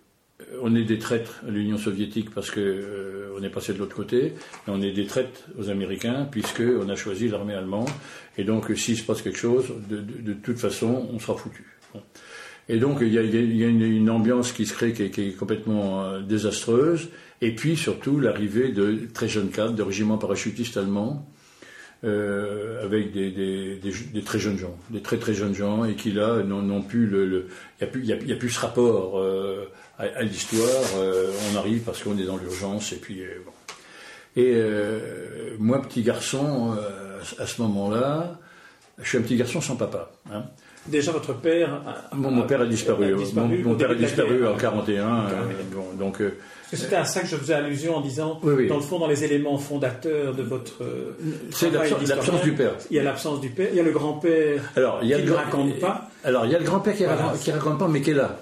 on 0.61 0.75
est 0.75 0.83
des 0.83 0.99
traîtres 0.99 1.43
à 1.47 1.51
l'Union 1.51 1.79
soviétique 1.79 2.31
parce 2.35 2.51
qu'on 2.51 2.61
euh, 2.61 3.43
est 3.43 3.51
passé 3.51 3.73
de 3.73 3.79
l'autre 3.79 3.95
côté, 3.95 4.27
et 4.27 4.33
on 4.69 4.83
est 4.83 4.91
des 4.91 5.07
traîtres 5.07 5.43
aux 5.57 5.71
Américains 5.71 6.27
puisqu'on 6.31 6.89
a 6.89 6.97
choisi 6.97 7.29
l'armée 7.29 7.55
allemande. 7.55 7.91
Et 8.39 8.45
donc, 8.45 8.73
s'il 8.77 8.97
se 8.97 9.05
passe 9.05 9.23
quelque 9.23 9.39
chose, 9.39 9.67
de, 9.89 10.33
toute 10.33 10.59
façon, 10.59 11.09
on 11.13 11.19
sera 11.19 11.37
foutu. 11.37 11.65
Et 12.69 12.79
donc, 12.79 12.99
il 13.01 13.13
y 13.13 13.19
a, 13.19 13.23
une, 13.23 14.11
ambiance 14.11 14.51
qui 14.51 14.67
se 14.67 14.75
crée 14.75 14.93
qui 14.93 15.05
est, 15.05 15.37
complètement 15.37 16.21
désastreuse. 16.21 17.09
Et 17.41 17.55
puis, 17.55 17.77
surtout, 17.77 18.19
l'arrivée 18.19 18.73
de 18.73 19.07
très 19.15 19.29
jeunes 19.29 19.51
cadres, 19.51 19.75
de 19.75 19.83
régiments 19.83 20.19
parachutistes 20.19 20.77
allemands, 20.77 21.27
euh, 22.05 22.85
avec 22.85 23.13
des, 23.13 23.31
des, 23.31 23.81
des, 24.13 24.23
très 24.23 24.39
jeunes 24.39 24.59
gens, 24.59 24.77
des 24.91 25.01
très 25.01 25.17
très 25.17 25.33
jeunes 25.33 25.55
gens, 25.55 25.87
et 25.87 25.95
qui 25.95 26.13
là 26.13 26.43
n'ont 26.43 26.83
plus 26.83 27.07
le, 27.07 27.49
il 27.81 28.03
n'y 28.03 28.13
a, 28.13 28.17
a, 28.17 28.39
plus 28.39 28.51
ce 28.51 28.61
rapport 28.61 29.19
euh, 29.19 29.65
à, 29.99 30.23
l'histoire. 30.23 30.85
Euh, 30.99 31.33
on 31.51 31.57
arrive 31.57 31.81
parce 31.81 32.03
qu'on 32.03 32.19
est 32.19 32.25
dans 32.25 32.37
l'urgence, 32.37 32.93
et 32.93 32.97
puis 32.97 33.23
bon. 33.45 33.53
Et 34.39 34.61
moi, 35.59 35.81
petit 35.81 36.03
garçon, 36.03 36.77
à 37.39 37.47
ce 37.47 37.63
moment-là, 37.63 38.39
je 39.01 39.09
suis 39.09 39.17
un 39.17 39.23
petit 39.23 39.37
garçon 39.37 39.63
sans 39.63 39.77
papa. 39.77 40.11
Hein. 40.31 40.45
Déjà, 40.87 41.13
votre 41.13 41.33
père. 41.33 41.81
mon, 42.13 42.43
père 42.43 42.61
a 42.61 42.67
disparu. 42.67 43.15
mon, 43.65 43.75
père 43.75 43.93
a 43.93 43.95
disparu 43.95 44.47
en 44.47 44.55
41. 44.55 45.29
donc 45.99 46.21
c'était 46.73 46.97
à 46.97 47.05
ça 47.05 47.21
que 47.21 47.29
je 47.29 47.37
faisais 47.37 47.55
allusion 47.55 47.97
en 47.97 48.01
disant, 48.01 48.41
dans 48.43 48.77
le 48.77 48.83
fond, 48.83 48.99
dans 48.99 49.07
les 49.07 49.23
éléments 49.23 49.59
fondateurs 49.59 50.35
de 50.35 50.43
votre. 50.43 50.83
Euh, 50.83 51.13
c'est 51.51 51.71
l'absence 51.71 52.43
du 52.43 52.53
père. 52.53 52.73
Il 52.91 52.97
y 52.97 53.01
a 53.01 53.03
l'absence 53.03 53.41
du 53.41 53.51
père, 53.51 53.69
il 53.71 53.77
y 53.77 53.81
a 53.81 53.85
le 53.85 53.93
grand-père 53.93 54.61
qui 54.75 55.09
ne 55.09 55.33
raconte 55.33 55.79
pas. 55.79 56.11
Alors, 56.25 56.45
il 56.47 56.53
y 56.53 56.55
a 56.55 56.59
le 56.59 56.65
grand-père 56.65 56.95
qui 56.97 57.05
ne 57.05 57.53
raconte, 57.53 57.79
pas, 57.79 57.89
mais 57.89 58.01
qui 58.01 58.11
est 58.11 58.15
là. 58.15 58.39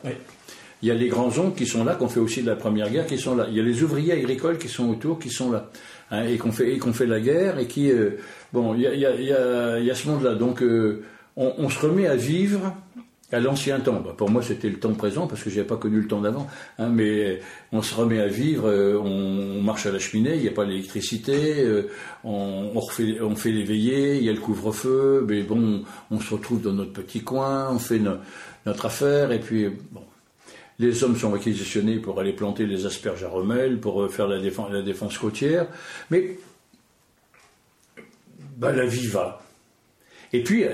Il 0.82 0.88
y 0.88 0.90
a 0.90 0.94
les 0.94 1.08
grands-oncles 1.08 1.56
qui 1.56 1.66
sont 1.66 1.84
là, 1.84 1.94
qu'on 1.94 2.08
fait 2.08 2.20
aussi 2.20 2.42
de 2.42 2.48
la 2.48 2.56
Première 2.56 2.90
Guerre, 2.90 3.06
qui 3.06 3.18
sont 3.18 3.36
là. 3.36 3.46
Il 3.48 3.56
y 3.56 3.60
a 3.60 3.62
les 3.62 3.82
ouvriers 3.82 4.12
agricoles 4.12 4.58
qui 4.58 4.68
sont 4.68 4.88
autour, 4.90 5.18
qui 5.18 5.30
sont 5.30 5.50
là. 5.50 5.70
Hein, 6.10 6.24
et 6.24 6.36
qu'on 6.36 6.52
fait, 6.52 6.76
qu'on 6.78 6.92
fait 6.92 7.06
la 7.06 7.20
guerre, 7.20 7.58
et 7.58 7.66
qui. 7.66 7.90
Euh, 7.90 8.18
bon, 8.52 8.74
il 8.74 8.82
y 8.82 8.86
a, 8.86 8.94
y, 8.94 9.06
a, 9.06 9.78
y 9.78 9.90
a, 9.90 9.94
ce 9.94 10.08
monde-là. 10.08 10.34
Donc, 10.34 10.62
euh, 10.62 11.02
on, 11.36 11.54
on, 11.58 11.70
se 11.70 11.78
remet 11.78 12.06
à 12.06 12.16
vivre 12.16 12.74
à 13.35 13.41
l'ancien 13.41 13.80
temps. 13.80 14.01
Bah, 14.01 14.14
pour 14.16 14.30
moi, 14.30 14.43
c'était 14.43 14.68
le 14.68 14.78
temps 14.78 14.95
présent 14.95 15.26
parce 15.26 15.43
que 15.43 15.51
je 15.51 15.57
n'avais 15.57 15.66
pas 15.66 15.76
connu 15.76 16.01
le 16.01 16.07
temps 16.07 16.20
d'avant. 16.20 16.47
Hein, 16.78 16.89
mais 16.89 17.41
on 17.72 17.82
se 17.82 17.95
remet 17.95 18.20
à 18.20 18.28
vivre, 18.28 18.68
euh, 18.68 18.99
on, 18.99 19.61
marche 19.62 19.87
à 19.87 19.93
la 19.93 19.99
cheminée, 19.99 20.37
il 20.37 20.43
n'y 20.43 20.49
a 20.49 20.53
pas 20.53 20.64
d'électricité, 20.64 21.62
euh, 21.64 21.91
on, 22.22 22.80
fait 22.80 23.51
les 23.51 23.64
veillées, 23.64 24.16
il 24.16 24.24
y 24.24 24.28
a 24.28 24.32
le 24.32 24.41
couvre-feu, 24.41 25.24
mais 25.28 25.43
bon, 25.43 25.82
on 26.11 26.20
se 26.20 26.35
retrouve 26.35 26.62
dans 26.62 26.72
notre 26.72 26.93
petit 26.93 27.20
coin, 27.20 27.70
on 27.70 27.78
fait 27.78 28.01
notre 28.66 28.87
affaire, 28.87 29.32
et 29.32 29.41
puis 29.41 29.68
bon. 29.91 30.03
Les 30.80 31.05
hommes 31.05 31.16
sont 31.16 31.30
réquisitionnés 31.30 32.01
pour 32.01 32.18
aller 32.18 32.32
planter 32.32 32.66
les 32.66 32.85
asperges 32.85 33.22
à 33.22 33.28
remelles, 33.28 33.78
pour 33.78 34.03
euh, 34.03 34.09
faire 34.09 34.26
la 34.26 34.41
défense, 34.41 34.72
la 34.72 34.82
défense 34.82 35.16
côtière, 35.18 35.68
mais 36.11 36.37
bah, 38.57 38.72
la 38.72 38.85
vie 38.85 39.07
va. 39.07 39.41
Et 40.35 40.43
puis, 40.43 40.64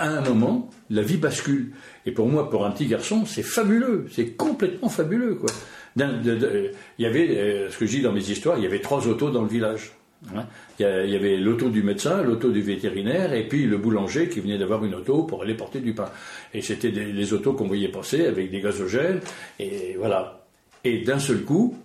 à 0.00 0.08
un 0.08 0.20
moment, 0.22 0.68
la 0.90 1.02
vie 1.02 1.18
bascule. 1.18 1.70
Et 2.04 2.10
pour 2.10 2.26
moi, 2.26 2.50
pour 2.50 2.66
un 2.66 2.72
petit 2.72 2.86
garçon, 2.86 3.24
c'est 3.24 3.44
fabuleux, 3.44 4.06
c'est 4.10 4.32
complètement 4.32 4.88
fabuleux. 4.88 5.36
Quoi. 5.36 5.50
il 5.96 6.72
y 6.98 7.06
avait, 7.06 7.28
euh, 7.38 7.70
ce 7.70 7.78
que 7.78 7.86
je 7.86 7.92
dis 7.92 8.02
dans 8.02 8.12
mes 8.12 8.28
histoires, 8.28 8.58
il 8.58 8.64
y 8.64 8.66
avait 8.66 8.80
trois 8.80 9.06
autos 9.06 9.30
dans 9.30 9.42
le 9.42 9.48
village. 9.48 9.92
Hein. 10.34 10.46
il, 10.80 10.82
y 10.82 11.14
avait 11.14 11.36
l'auto 11.36 11.68
du 11.68 11.84
médecin, 11.84 12.24
l'auto 12.24 12.50
du 12.50 12.60
vétérinaire, 12.60 13.34
et 13.34 13.46
puis 13.46 13.66
le 13.66 13.78
boulanger 13.78 14.28
qui 14.28 14.40
venait 14.40 14.58
d'avoir 14.58 14.84
une 14.84 14.96
auto 14.96 15.22
pour 15.22 15.44
aller 15.44 15.54
porter 15.54 15.78
du 15.78 15.94
pain. 15.94 16.10
Et 16.52 16.60
c'était 16.60 16.90
les 16.90 17.32
autos 17.32 17.52
qu'on 17.52 17.68
voyait 17.68 17.92
passer 17.92 18.26
avec 18.26 18.50
des 18.50 18.60
gazogènes, 18.60 19.20
et 19.60 19.94
voilà. 19.96 20.44
Et 20.82 21.02
d'un 21.02 21.20
seul 21.20 21.44
coup, 21.44 21.78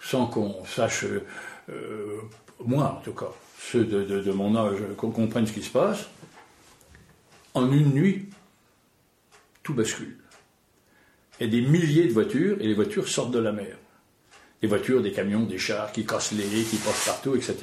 sans 0.00 0.26
qu'on 0.26 0.64
sache, 0.64 1.04
euh, 1.70 2.18
moi 2.64 2.98
en 2.98 3.04
tout 3.04 3.14
cas, 3.14 3.30
ceux 3.60 3.84
de 3.84 4.32
mon 4.32 4.56
âge, 4.56 4.78
qu'on 4.96 5.10
comprenne 5.10 5.46
ce 5.46 5.52
qui 5.52 5.62
se 5.62 5.70
passe, 5.70 6.08
en 7.56 7.72
une 7.72 7.94
nuit, 7.94 8.28
tout 9.62 9.72
bascule. 9.72 10.18
A 11.40 11.46
des 11.46 11.62
milliers 11.62 12.06
de 12.06 12.12
voitures 12.12 12.60
et 12.60 12.66
les 12.66 12.74
voitures 12.74 13.08
sortent 13.08 13.32
de 13.32 13.38
la 13.38 13.52
mer 13.52 13.78
des 14.62 14.68
voitures, 14.68 15.02
des 15.02 15.12
camions, 15.12 15.42
des 15.42 15.58
chars 15.58 15.92
qui 15.92 16.06
cassent 16.06 16.32
les 16.32 16.44
haies, 16.44 16.64
qui 16.64 16.76
passent 16.76 17.04
partout, 17.04 17.36
etc. 17.36 17.56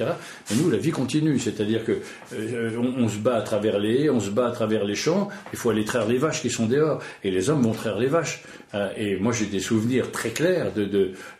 Mais 0.50 0.56
nous, 0.56 0.70
la 0.70 0.78
vie 0.78 0.92
continue, 0.92 1.38
c'est-à-dire 1.40 1.84
que 1.84 1.98
euh, 2.34 2.78
on, 2.96 3.08
se 3.08 3.18
bat 3.18 3.34
à 3.34 3.42
travers 3.42 3.80
les 3.80 4.02
haies, 4.02 4.10
on 4.10 4.20
se 4.20 4.30
bat 4.30 4.46
à 4.46 4.52
travers 4.52 4.84
les 4.84 4.94
champs. 4.94 5.28
Il 5.52 5.58
faut 5.58 5.70
aller 5.70 5.84
traire 5.84 6.06
les 6.06 6.18
vaches 6.18 6.40
qui 6.40 6.50
sont 6.50 6.66
dehors, 6.66 7.02
et 7.24 7.32
les 7.32 7.50
hommes 7.50 7.62
vont 7.62 7.72
traire 7.72 7.98
les 7.98 8.06
vaches. 8.06 8.44
Euh, 8.74 8.90
et 8.96 9.16
moi, 9.16 9.32
j'ai 9.32 9.46
des 9.46 9.58
souvenirs 9.58 10.12
très 10.12 10.30
clairs 10.30 10.72
de, 10.72 10.84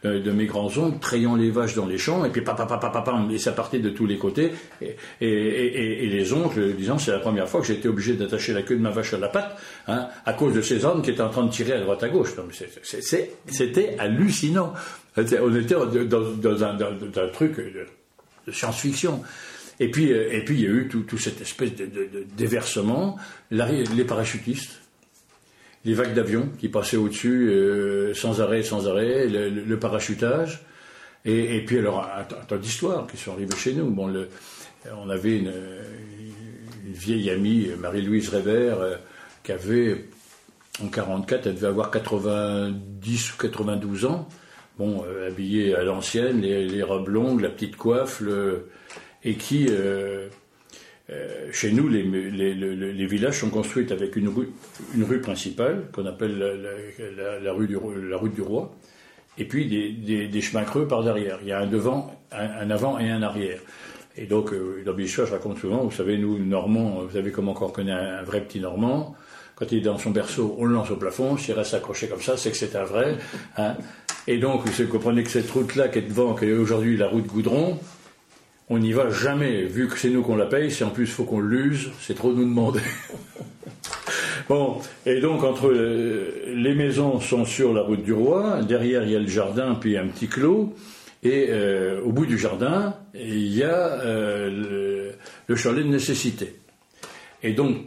de, 0.03 0.31
mes 0.33 0.47
grands-oncles 0.47 0.99
trayant 0.99 1.37
les 1.37 1.51
vaches 1.51 1.77
dans 1.77 1.87
les 1.87 1.99
champs, 1.99 2.25
et 2.25 2.31
puis 2.31 2.43
papa, 2.43 2.67
papa, 2.67 2.91
papa, 2.91 3.15
et 3.31 3.39
ça 3.39 3.53
partait 3.53 3.79
de 3.79 3.91
tous 3.91 4.07
les 4.07 4.19
côtés. 4.19 4.53
Et, 4.83 4.97
et, 5.21 6.05
et, 6.05 6.09
les 6.09 6.33
oncles 6.33 6.75
disant, 6.75 6.99
c'est 6.99 7.13
la 7.13 7.21
première 7.21 7.49
fois 7.49 7.61
que 7.61 7.67
j'ai 7.67 7.75
été 7.75 7.89
obligé 7.89 8.15
d'attacher 8.15 8.53
la 8.53 8.63
queue 8.63 8.77
de 8.77 8.83
ma 8.83 8.91
vache 8.91 9.15
à 9.15 9.19
la 9.19 9.29
patte, 9.29 9.57
hein, 9.87 10.09
à 10.27 10.33
cause 10.33 10.55
de 10.55 10.63
ces 10.63 10.85
hommes 10.85 11.03
qui 11.03 11.11
étaient 11.11 11.23
en 11.23 11.31
train 11.31 11.45
de 11.45 11.51
tirer 11.51 11.75
à 11.75 11.81
droite 11.81 12.03
à 12.03 12.09
gauche. 12.09 12.35
C'était 12.83 13.97
hallucinant. 13.99 14.75
On 15.17 15.55
était 15.55 15.75
dans, 16.07 16.65
un, 16.65 17.29
truc 17.33 17.57
de 18.47 18.53
science-fiction. 18.53 19.23
Et 19.81 19.91
puis, 19.91 20.13
euh, 20.13 20.33
et 20.33 20.45
puis 20.45 20.57
il 20.57 20.63
y 20.63 20.67
a 20.67 20.71
eu 20.71 20.89
tout, 20.89 21.19
cette 21.19 21.41
espèce 21.41 21.75
de, 21.75 22.27
déversement, 22.37 23.19
les 23.51 24.05
parachutistes, 24.05 24.81
les 25.85 25.95
vagues 25.95 26.15
d'avions 26.15 26.49
qui 26.59 26.69
passaient 26.69 26.97
au-dessus 26.97 27.49
euh, 27.51 28.15
sans 28.15 28.41
arrêt, 28.41 28.63
sans 28.63 28.89
arrêt, 28.89 29.27
le, 29.29 29.79
parachutage, 29.79 30.63
et, 31.25 31.65
puis 31.65 31.79
alors 31.79 32.09
un, 32.17 32.25
tas 32.25 32.59
d'histoires 32.59 33.07
qui 33.07 33.17
sont 33.17 33.33
arrivées 33.33 33.57
chez 33.57 33.73
nous. 33.73 33.91
Bon, 33.91 34.13
on 34.97 35.11
avait 35.11 35.39
une, 35.39 35.53
vieille 36.87 37.31
amie, 37.31 37.71
Marie-Louise 37.81 38.29
Rébert, 38.29 38.81
euh, 38.81 38.97
qui 39.43 39.53
avait 39.53 40.07
en 40.83 40.89
44, 40.89 41.47
elle 41.47 41.55
devait 41.55 41.67
avoir 41.67 41.91
90 41.91 43.33
ou 43.33 43.37
92 43.39 44.05
ans 44.05 44.29
bon, 44.79 45.05
euh, 45.07 45.29
habillés 45.29 45.75
à 45.75 45.83
l'ancienne, 45.83 46.41
les, 46.41 46.83
robes 46.83 47.09
longues, 47.09 47.41
la 47.41 47.51
petite 47.51 47.77
coiffe, 47.77 48.23
et 49.23 49.35
qui, 49.35 49.67
euh, 49.71 50.29
euh, 51.11 51.49
chez 51.53 51.73
nous, 51.73 51.89
les, 51.89 53.07
villages 53.07 53.41
sont 53.41 53.51
construits 53.51 53.91
avec 53.93 54.17
une 54.17 54.29
rue, 54.29 55.21
principale, 55.21 55.85
qu'on 55.93 56.07
appelle 56.07 56.39
la, 57.43 57.53
rue 57.53 57.69
du, 57.69 57.77
route 57.77 58.35
du 58.35 58.43
roi, 58.43 58.75
et 59.39 59.45
puis 59.45 59.67
des, 59.67 60.41
chemins 60.41 60.65
creux 60.65 60.89
par 60.89 61.03
derrière. 61.03 61.39
Il 61.43 61.49
y 61.49 61.53
a 61.53 61.61
un 61.61 61.67
devant, 61.67 62.21
un, 62.33 62.71
avant 62.71 62.99
et 62.99 63.11
un 63.11 63.23
arrière. 63.23 63.61
Et 64.17 64.27
donc, 64.27 64.55
dans 64.85 64.95
mes 64.95 65.07
je 65.07 65.23
raconte 65.23 65.59
souvent, 65.59 65.83
vous 65.83 65.91
savez, 65.91 66.19
nous, 66.19 66.39
Normands, 66.39 67.03
vous 67.03 67.15
savez 67.15 67.33
comment 67.33 67.55
on 67.61 67.69
connaît 67.69 67.93
un, 67.93 68.23
vrai 68.23 68.43
petit 68.43 68.61
Normand, 68.61 69.17
quand 69.57 69.71
il 69.71 69.79
est 69.79 69.83
dans 69.83 69.99
son 69.99 70.11
berceau, 70.11 70.57
on 70.59 70.65
le 70.65 70.75
lance 70.75 70.91
au 70.91 70.97
plafond, 70.97 71.37
s'il 71.37 71.55
reste 71.55 71.75
accroché 71.75 72.09
comme 72.09 72.23
ça, 72.23 72.37
c'est 72.37 72.51
que 72.51 72.57
c'est 72.57 72.77
un 72.77 72.85
vrai. 72.85 73.17
Hein. 73.57 73.77
Et 74.27 74.39
donc, 74.39 74.67
vous 74.67 74.87
comprenez 74.87 75.23
que 75.23 75.31
cette 75.31 75.51
route-là 75.51 75.89
qui 75.89 75.99
est 75.99 76.03
devant, 76.03 76.35
qui 76.35 76.47
est 76.47 76.53
aujourd'hui 76.53 76.97
la 76.97 77.09
route 77.09 77.27
Goudron, 77.27 77.79
on 78.71 78.79
n'y 78.79 78.93
va 78.93 79.11
jamais, 79.11 79.65
vu 79.65 79.89
que 79.89 79.99
c'est 79.99 80.09
nous 80.09 80.23
qu'on 80.23 80.37
la 80.37 80.47
paye, 80.47 80.71
si 80.71 80.85
en 80.85 80.91
plus 80.91 81.05
il 81.05 81.11
faut 81.11 81.25
qu'on 81.25 81.41
l'use, 81.41 81.91
c'est 82.01 82.15
trop 82.15 82.33
nous 82.33 82.45
demander. 82.45 82.81
bon, 84.49 84.79
et 85.05 85.21
donc 85.21 85.45
entre 85.45 85.71
euh, 85.71 86.55
les 86.55 86.75
maisons 86.75 87.21
sont 87.21 87.45
sur 87.45 87.75
la 87.75 87.83
route 87.83 88.03
du 88.03 88.15
roi, 88.15 88.63
derrière 88.63 89.03
il 89.05 89.11
y 89.11 89.17
a 89.17 89.19
le 89.19 89.27
jardin, 89.27 89.75
puis 89.75 89.99
un 89.99 90.07
petit 90.07 90.29
clos, 90.29 90.75
Et 91.23 91.49
euh, 91.51 92.01
au 92.03 92.13
bout 92.13 92.25
du 92.25 92.39
jardin, 92.39 92.97
il 93.15 93.55
y 93.55 93.63
a 93.63 94.01
euh, 94.01 95.13
le, 95.47 95.57
chalet 95.57 95.85
de 95.85 95.91
nécessité. 95.91 96.57
Et 97.43 97.53
donc, 97.53 97.85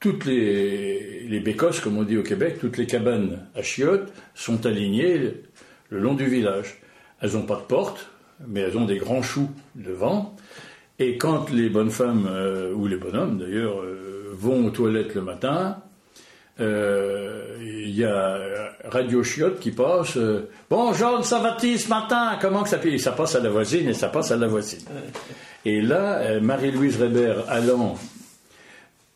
toutes 0.00 0.24
les, 0.24 1.26
les 1.28 1.40
bécosses, 1.40 1.80
comme 1.80 1.98
on 1.98 2.02
dit 2.02 2.16
au 2.16 2.22
Québec, 2.22 2.56
toutes 2.60 2.78
les 2.78 2.86
cabanes 2.86 3.46
à 3.54 3.62
chiottes 3.62 4.12
sont 4.34 4.66
alignées 4.66 5.34
le 5.90 5.98
long 5.98 6.14
du 6.14 6.26
village. 6.26 6.78
Elles 7.20 7.32
n'ont 7.32 7.46
pas 7.46 7.56
de 7.56 7.62
porte, 7.62 8.10
mais 8.46 8.60
elles 8.60 8.78
ont 8.78 8.86
des 8.86 8.98
grands 8.98 9.22
choux 9.22 9.50
devant. 9.74 10.34
Et 10.98 11.18
quand 11.18 11.50
les 11.50 11.68
bonnes 11.68 11.90
femmes, 11.90 12.26
euh, 12.28 12.72
ou 12.72 12.86
les 12.86 12.96
bonhommes 12.96 13.38
d'ailleurs, 13.38 13.84
vont 14.32 14.66
aux 14.66 14.70
toilettes 14.70 15.14
le 15.14 15.22
matin, 15.22 15.82
euh, 16.60 17.56
il 17.60 17.96
y 17.96 18.04
a 18.04 18.38
Radio 18.84 19.22
Chiotte 19.22 19.60
qui 19.60 19.70
passe. 19.70 20.16
Euh, 20.16 20.50
bon, 20.68 20.92
Jean, 20.92 21.22
ça 21.22 21.38
va 21.38 21.56
ce 21.58 21.88
matin? 21.88 22.38
Comment 22.40 22.62
que 22.62 22.68
ça 22.68 22.78
passe 22.78 23.00
Ça 23.00 23.12
passe 23.12 23.34
à 23.34 23.40
la 23.40 23.50
voisine 23.50 23.88
et 23.88 23.94
ça 23.94 24.08
passe 24.08 24.30
à 24.30 24.36
la 24.36 24.46
voisine. 24.46 24.80
Et 25.64 25.80
là, 25.80 26.18
euh, 26.18 26.40
Marie-Louise 26.40 27.00
Reber 27.00 27.44
allant 27.48 27.96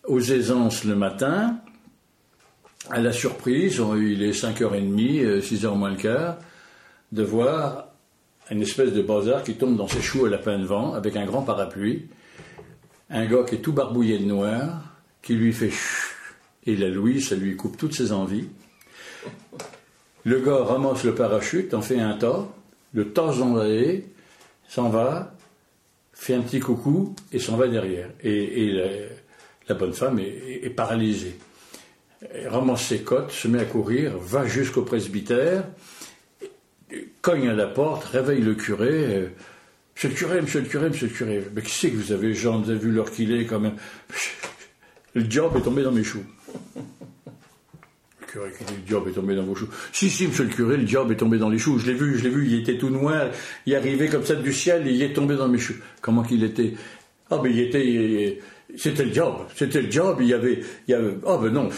aux 0.07 0.21
aisances 0.21 0.85
le 0.85 0.95
matin, 0.95 1.59
à 2.91 3.01
la 3.01 3.13
surprise, 3.13 3.81
il 3.97 4.23
est 4.23 4.33
5h30, 4.33 5.41
6h 5.41 5.77
moins 5.77 5.91
le 5.91 5.97
quart, 5.97 6.37
de 7.13 7.23
voir 7.23 7.89
une 8.51 8.63
espèce 8.63 8.93
de 8.93 9.03
bazar 9.03 9.43
qui 9.43 9.55
tombe 9.55 9.77
dans 9.77 9.89
ses 9.89 10.03
choux 10.03 10.27
à 10.27 10.29
la 10.29 10.39
pleine 10.39 10.65
vent 10.65 10.93
avec 10.93 11.17
un 11.17 11.25
grand 11.25 11.43
parapluie, 11.43 12.07
un 13.11 13.27
gars 13.27 13.45
qui 13.49 13.57
est 13.57 13.59
tout 13.59 13.73
barbouillé 13.73 14.19
de 14.19 14.25
noir, 14.25 14.83
qui 15.23 15.35
lui 15.35 15.53
fait 15.53 15.71
chut 15.71 16.15
et 16.67 16.77
la 16.77 16.89
Louise, 16.89 17.29
ça 17.29 17.37
lui 17.37 17.57
coupe 17.57 17.77
toutes 17.77 17.95
ses 17.95 18.13
envies. 18.13 18.49
Le 20.25 20.41
gars 20.41 20.65
ramasse 20.65 21.05
le 21.05 21.15
parachute, 21.15 21.75
en 21.75 21.83
fait 21.83 22.01
un 22.01 22.17
tas, 22.17 22.49
le 22.93 23.13
tasse 23.13 23.39
dans 23.39 23.63
s'en 24.69 24.89
va, 24.89 25.35
fait 26.13 26.35
un 26.35 26.41
petit 26.41 26.61
coucou 26.61 27.15
et 27.33 27.39
s'en 27.39 27.57
va 27.57 27.69
derrière. 27.69 28.09
La, 29.69 29.75
bonne 29.75 29.93
femme 29.93 30.19
est, 30.19 30.71
paralysée. 30.71 31.37
Elle 32.33 32.49
ramasse 32.49 32.87
ses 32.87 33.01
côtes, 33.01 33.31
se 33.31 33.49
met 33.49 33.61
à 33.61 33.65
courir, 33.65 34.17
va 34.19 34.47
jusqu'au 34.47 34.83
presbytère, 34.83 35.65
cogne 37.21 37.49
à 37.49 37.55
la 37.55 37.67
porte, 37.67 38.05
réveille 38.05 38.41
le 38.41 38.55
curé. 38.55 38.91
Euh, 38.91 39.29
monsieur 39.95 40.09
le 40.09 40.15
curé, 40.15 40.43
monsieur 40.43 40.61
le 40.61 40.67
curé, 40.67 40.89
monsieur 40.89 41.07
le 41.07 41.13
curé. 41.13 41.43
Mais 41.55 41.63
qui 41.63 41.71
c'est 41.71 41.91
que 41.91 41.97
vous 41.97 42.13
avez, 42.13 42.35
Jean, 42.35 42.61
vous 42.61 42.71
avez 42.71 42.79
vu 42.79 42.91
l'heure 42.91 43.11
qu'il 43.11 43.33
est 43.33 43.47
quand 43.47 43.61
même 43.61 43.77
Le 45.15 45.25
job 45.31 45.57
est 45.57 45.61
tombé 45.61 45.83
dans 45.83 45.93
mes 45.93 46.03
choux. 46.03 46.25
Le 48.21 48.27
curé 48.27 48.51
qui 48.59 48.65
dit, 48.65 48.75
le 48.75 48.83
diable 48.83 49.11
est 49.11 49.13
tombé 49.13 49.37
dans 49.37 49.45
vos 49.45 49.55
choux. 49.55 49.69
Si, 49.93 50.11
si, 50.11 50.27
monsieur 50.27 50.45
le 50.45 50.51
curé, 50.51 50.77
le 50.77 50.83
diable 50.83 51.13
est 51.13 51.17
tombé 51.17 51.39
dans 51.39 51.49
les 51.49 51.59
choux. 51.59 51.79
Je 51.79 51.87
l'ai 51.87 51.95
vu, 51.95 52.19
je 52.19 52.25
l'ai 52.25 52.31
vu, 52.31 52.47
il 52.47 52.61
était 52.61 52.77
tout 52.77 52.91
noir, 52.91 53.29
il 53.65 53.77
arrivait 53.77 54.09
comme 54.09 54.25
ça 54.25 54.35
du 54.35 54.53
ciel 54.53 54.87
il 54.89 55.01
est 55.03 55.13
tombé 55.13 55.37
dans 55.37 55.49
mes 55.49 55.59
choux. 55.59 55.77
Comment 56.01 56.25
qu'il 56.25 56.43
était? 56.43 56.75
Ah, 57.31 57.39
ben 57.39 57.51
il 57.51 57.61
était, 57.61 58.41
c'était 58.77 59.05
le 59.05 59.11
diable, 59.11 59.39
c'était 59.55 59.83
le 59.83 59.89
diable, 59.89 60.23
il 60.23 60.29
y 60.29 60.35
avait, 60.35 60.61
il 60.89 60.91
y 60.91 60.95
avait, 60.95 61.17
ah 61.27 61.39
ben 61.41 61.51
non. 61.51 61.69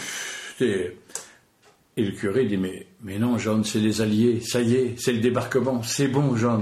Et 0.59 2.03
le 2.03 2.11
curé 2.11 2.45
dit, 2.45 2.57
mais, 2.57 2.85
mais 3.03 3.17
non, 3.17 3.37
Jean, 3.37 3.63
c'est 3.63 3.79
les 3.79 4.01
alliés, 4.01 4.39
ça 4.41 4.61
y 4.61 4.75
est, 4.75 4.95
c'est 4.97 5.13
le 5.13 5.19
débarquement, 5.19 5.81
c'est 5.83 6.07
bon, 6.07 6.35
Jean. 6.35 6.61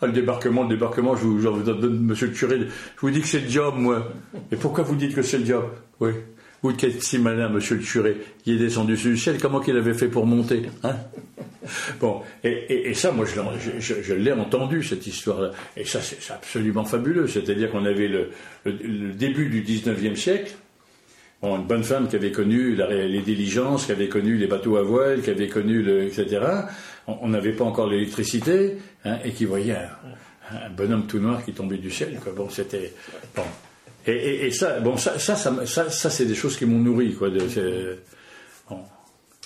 Ah, 0.00 0.06
le 0.06 0.12
débarquement, 0.12 0.62
le 0.64 0.68
débarquement, 0.68 1.16
je 1.16 1.24
vous, 1.24 1.40
je 1.40 1.48
donne, 1.48 2.00
monsieur 2.00 2.26
le 2.26 2.32
curé, 2.34 2.58
je 2.58 3.00
vous 3.00 3.10
dis 3.10 3.20
que 3.20 3.26
c'est 3.26 3.40
le 3.40 3.46
diable, 3.46 3.78
moi. 3.78 4.12
Et 4.52 4.56
pourquoi 4.56 4.84
vous 4.84 4.94
dites 4.94 5.14
que 5.14 5.22
c'est 5.22 5.38
le 5.38 5.44
diable 5.44 5.68
Oui. 6.00 6.10
Qui 6.72 6.86
êtes 6.86 7.02
si 7.02 7.18
malin, 7.18 7.48
monsieur 7.48 7.76
le 7.76 7.82
curé, 7.82 8.16
il 8.44 8.54
est 8.54 8.58
descendu 8.58 8.96
sur 8.96 9.10
le 9.10 9.16
ciel, 9.16 9.38
comment 9.40 9.60
qu'il 9.60 9.76
avait 9.76 9.94
fait 9.94 10.08
pour 10.08 10.26
monter 10.26 10.62
hein? 10.82 10.96
Bon, 12.00 12.22
et, 12.44 12.94
ça, 12.94 13.12
moi, 13.12 13.26
je, 13.26 14.14
l'ai 14.14 14.32
entendu, 14.32 14.82
cette 14.82 15.06
histoire-là. 15.06 15.50
Et 15.76 15.84
ça, 15.84 16.00
c'est 16.00 16.32
absolument 16.32 16.84
fabuleux. 16.84 17.26
C'est-à-dire 17.26 17.70
qu'on 17.70 17.84
avait 17.84 18.08
le, 18.08 18.30
début 19.12 19.48
du 19.48 19.62
19e 19.62 20.14
siècle, 20.14 20.54
une 21.42 21.66
bonne 21.66 21.84
femme 21.84 22.08
qui 22.08 22.16
avait 22.16 22.32
connu 22.32 22.76
les 22.76 23.20
diligences, 23.20 23.86
qui 23.86 23.92
avait 23.92 24.08
connu 24.08 24.36
les 24.36 24.46
bateaux 24.46 24.76
à 24.76 24.82
voile, 24.82 25.22
qui 25.22 25.30
avait 25.30 25.48
connu 25.48 25.84
etc. 26.04 26.40
On 27.06 27.28
n'avait 27.28 27.52
pas 27.52 27.64
encore 27.64 27.88
l'électricité, 27.88 28.76
hein, 29.04 29.18
et 29.24 29.30
qui 29.32 29.44
voyait 29.44 29.76
un, 30.50 30.70
bonhomme 30.70 31.06
tout 31.06 31.18
noir 31.18 31.44
qui 31.44 31.52
tombait 31.52 31.78
du 31.78 31.90
ciel. 31.90 32.18
Bon, 32.36 32.48
c'était 32.48 32.92
bon. 33.34 33.42
Et, 34.06 34.50
ça, 34.52 34.78
bon, 34.80 34.96
ça, 34.96 35.18
ça, 35.18 35.36
ça, 35.36 35.90
ça, 35.90 36.10
c'est 36.10 36.26
des 36.26 36.34
choses 36.34 36.56
qui 36.56 36.64
m'ont 36.64 36.78
nourri, 36.78 37.14
quoi. 37.14 37.28
De, 37.28 37.98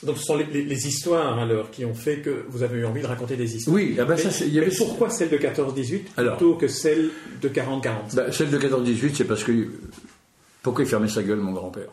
Donc 0.03 0.19
ce 0.19 0.25
sont 0.25 0.37
les, 0.37 0.87
histoires 0.87 1.39
alors 1.39 1.71
qui 1.71 1.85
ont 1.87 1.95
fait 1.95 2.19
que 2.19 2.45
vous 2.49 2.63
avez 2.63 2.81
eu 2.81 2.85
envie 2.85 3.01
de 3.01 3.07
raconter 3.07 3.37
des 3.37 3.57
histoires. 3.57 3.75
Oui, 3.75 3.97
ah 3.99 4.05
ben 4.05 4.17
ça, 4.17 4.45
il 4.45 4.53
y 4.53 4.59
avait... 4.59 4.75
pourquoi 4.77 5.09
celle 5.09 5.31
de 5.31 5.39
14-18 5.39 6.01
plutôt 6.15 6.55
que 6.55 6.69
celle 6.69 7.11
de 7.41 7.49
40-40 7.49 8.15
ben, 8.15 8.33
Celle 8.33 8.51
de 8.51 8.59
14-18, 8.59 9.15
c'est 9.15 9.25
parce 9.25 9.45
que 9.45 9.69
pourquoi 10.63 10.85
il 10.85 10.91
fermait 10.91 11.09
sa 11.09 11.23
gueule, 11.23 11.39
mon 11.39 11.53
grand-père? 11.53 11.89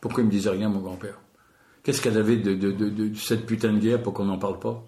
Pourquoi 0.00 0.22
il 0.22 0.26
me 0.26 0.30
disait 0.30 0.50
rien, 0.50 0.68
mon 0.68 0.80
grand-père? 0.80 1.18
Qu'est-ce 1.82 2.00
qu'elle 2.00 2.16
avait 2.16 2.36
de, 2.36 2.54
de, 2.54 2.72
de, 2.72 3.14
cette 3.14 3.44
putain 3.44 3.72
de 3.72 3.78
guerre 3.78 4.02
pour 4.02 4.14
qu'on 4.14 4.24
n'en 4.24 4.38
parle 4.38 4.58
pas? 4.58 4.82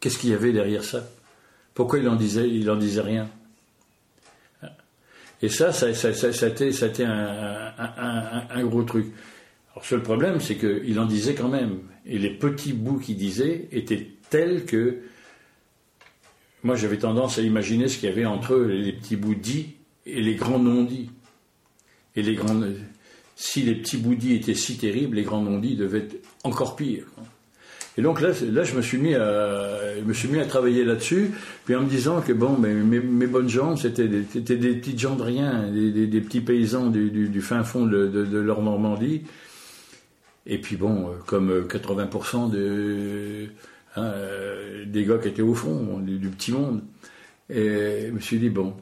Qu'est-ce 0.00 0.18
qu'il 0.18 0.30
y 0.30 0.34
avait 0.34 0.52
derrière 0.52 0.82
ça? 0.82 1.08
Pourquoi 1.74 2.00
il 2.00 2.08
en 2.08 2.16
disait, 2.16 2.48
il 2.48 2.68
en 2.68 2.76
disait 2.76 3.00
rien? 3.00 3.28
Et 5.40 5.48
ça, 5.48 5.72
ça, 5.72 5.94
ça, 5.94 6.12
ça, 6.12 6.46
a 6.46 6.48
été, 6.48 7.04
un, 7.04 8.64
gros 8.64 8.82
truc. 8.82 9.06
Alors, 9.72 9.84
seul 9.84 10.02
problème, 10.02 10.40
c'est 10.40 10.56
qu'il 10.56 10.98
en 10.98 11.06
disait 11.06 11.34
quand 11.34 11.48
même. 11.48 11.80
Et 12.06 12.18
les 12.18 12.30
petits 12.30 12.72
bouts 12.72 12.98
qu'il 12.98 13.16
disait 13.16 13.68
étaient 13.70 14.08
tels 14.30 14.64
que. 14.64 14.98
Moi, 16.64 16.74
j'avais 16.74 16.98
tendance 16.98 17.38
à 17.38 17.42
imaginer 17.42 17.86
ce 17.86 17.98
qu'il 17.98 18.08
y 18.08 18.12
avait 18.12 18.24
entre 18.24 18.56
les 18.56 18.92
petits 18.92 19.14
bouts 19.14 19.36
dits 19.36 19.76
et 20.06 20.20
les 20.20 20.34
grands 20.34 20.58
non-dits. 20.58 21.10
Et 22.16 22.22
les 22.22 22.34
grands. 22.34 22.60
Si 23.36 23.62
les 23.62 23.76
petits 23.76 23.98
bouts 23.98 24.16
dits 24.16 24.34
étaient 24.34 24.54
si 24.54 24.76
terribles, 24.76 25.16
les 25.16 25.22
grands 25.22 25.42
non-dits 25.42 25.76
devaient 25.76 25.98
être 25.98 26.16
encore 26.42 26.74
pires. 26.74 27.06
Et 27.98 28.00
donc 28.00 28.20
là, 28.20 28.28
là 28.52 28.62
je, 28.62 28.76
me 28.76 28.80
suis 28.80 28.96
mis 28.96 29.16
à, 29.16 29.96
je 29.98 30.04
me 30.04 30.12
suis 30.12 30.28
mis 30.28 30.38
à 30.38 30.44
travailler 30.44 30.84
là-dessus, 30.84 31.32
puis 31.64 31.74
en 31.74 31.82
me 31.82 31.88
disant 31.88 32.20
que 32.20 32.32
bon, 32.32 32.56
mes, 32.56 32.72
mes, 32.72 33.26
bonnes 33.26 33.48
gens, 33.48 33.74
c'était 33.74 34.06
des, 34.06 34.20
des, 34.20 34.74
petites 34.76 35.00
gens 35.00 35.16
de 35.16 35.24
rien, 35.24 35.68
des, 35.68 36.20
petits 36.20 36.40
paysans 36.40 36.90
du, 36.90 37.40
fin 37.42 37.64
fond 37.64 37.86
de, 37.86 38.06
de, 38.06 38.38
leur 38.38 38.62
Normandie. 38.62 39.22
Et 40.46 40.58
puis 40.58 40.76
bon, 40.76 41.10
comme 41.26 41.66
80% 41.66 42.48
de, 42.52 43.48
hein, 43.96 44.12
des 44.86 45.04
gars 45.04 45.18
qui 45.18 45.26
étaient 45.26 45.42
au 45.42 45.54
fond, 45.54 45.98
du, 45.98 46.28
petit 46.28 46.52
monde. 46.52 46.82
Et 47.50 48.06
je 48.06 48.12
me 48.12 48.20
suis 48.20 48.38
dit, 48.38 48.48
bon, 48.48 48.74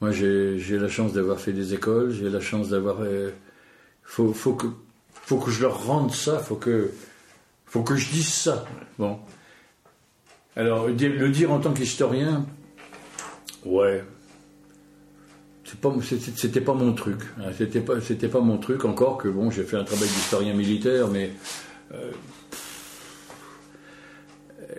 moi 0.00 0.10
j'ai 0.10 0.58
la 0.76 0.88
chance 0.88 1.12
d'avoir 1.12 1.38
fait 1.38 1.52
des 1.52 1.72
écoles, 1.72 2.10
j'ai 2.10 2.28
la 2.28 2.40
chance 2.40 2.70
d'avoir... 2.70 2.96
Euh, 3.02 3.30
faut, 4.02 4.32
faut, 4.32 4.54
que, 4.54 4.66
faut 5.12 5.38
que 5.38 5.52
je 5.52 5.62
leur 5.62 5.86
rende 5.86 6.12
ça, 6.12 6.38
faut 6.38 6.56
que 6.56 6.90
faut 7.72 7.82
que 7.82 7.96
je 7.96 8.10
dise 8.10 8.28
ça. 8.28 8.66
Bon. 8.98 9.18
Alors, 10.56 10.88
le 10.88 11.28
dire 11.30 11.50
en 11.50 11.58
tant 11.58 11.72
qu'historien, 11.72 12.44
ouais, 13.64 14.04
c'était 16.36 16.60
pas 16.60 16.74
mon 16.74 16.92
truc. 16.92 17.20
Hein. 17.38 17.50
C'était 17.56 17.80
pas, 17.80 17.94
pas 17.96 18.40
mon 18.40 18.58
truc 18.58 18.84
encore 18.84 19.16
que 19.16 19.28
bon, 19.28 19.50
j'ai 19.50 19.62
fait 19.62 19.76
un 19.76 19.84
travail 19.84 20.08
d'historien 20.08 20.52
militaire, 20.52 21.08
mais 21.08 21.30
euh, 21.94 22.10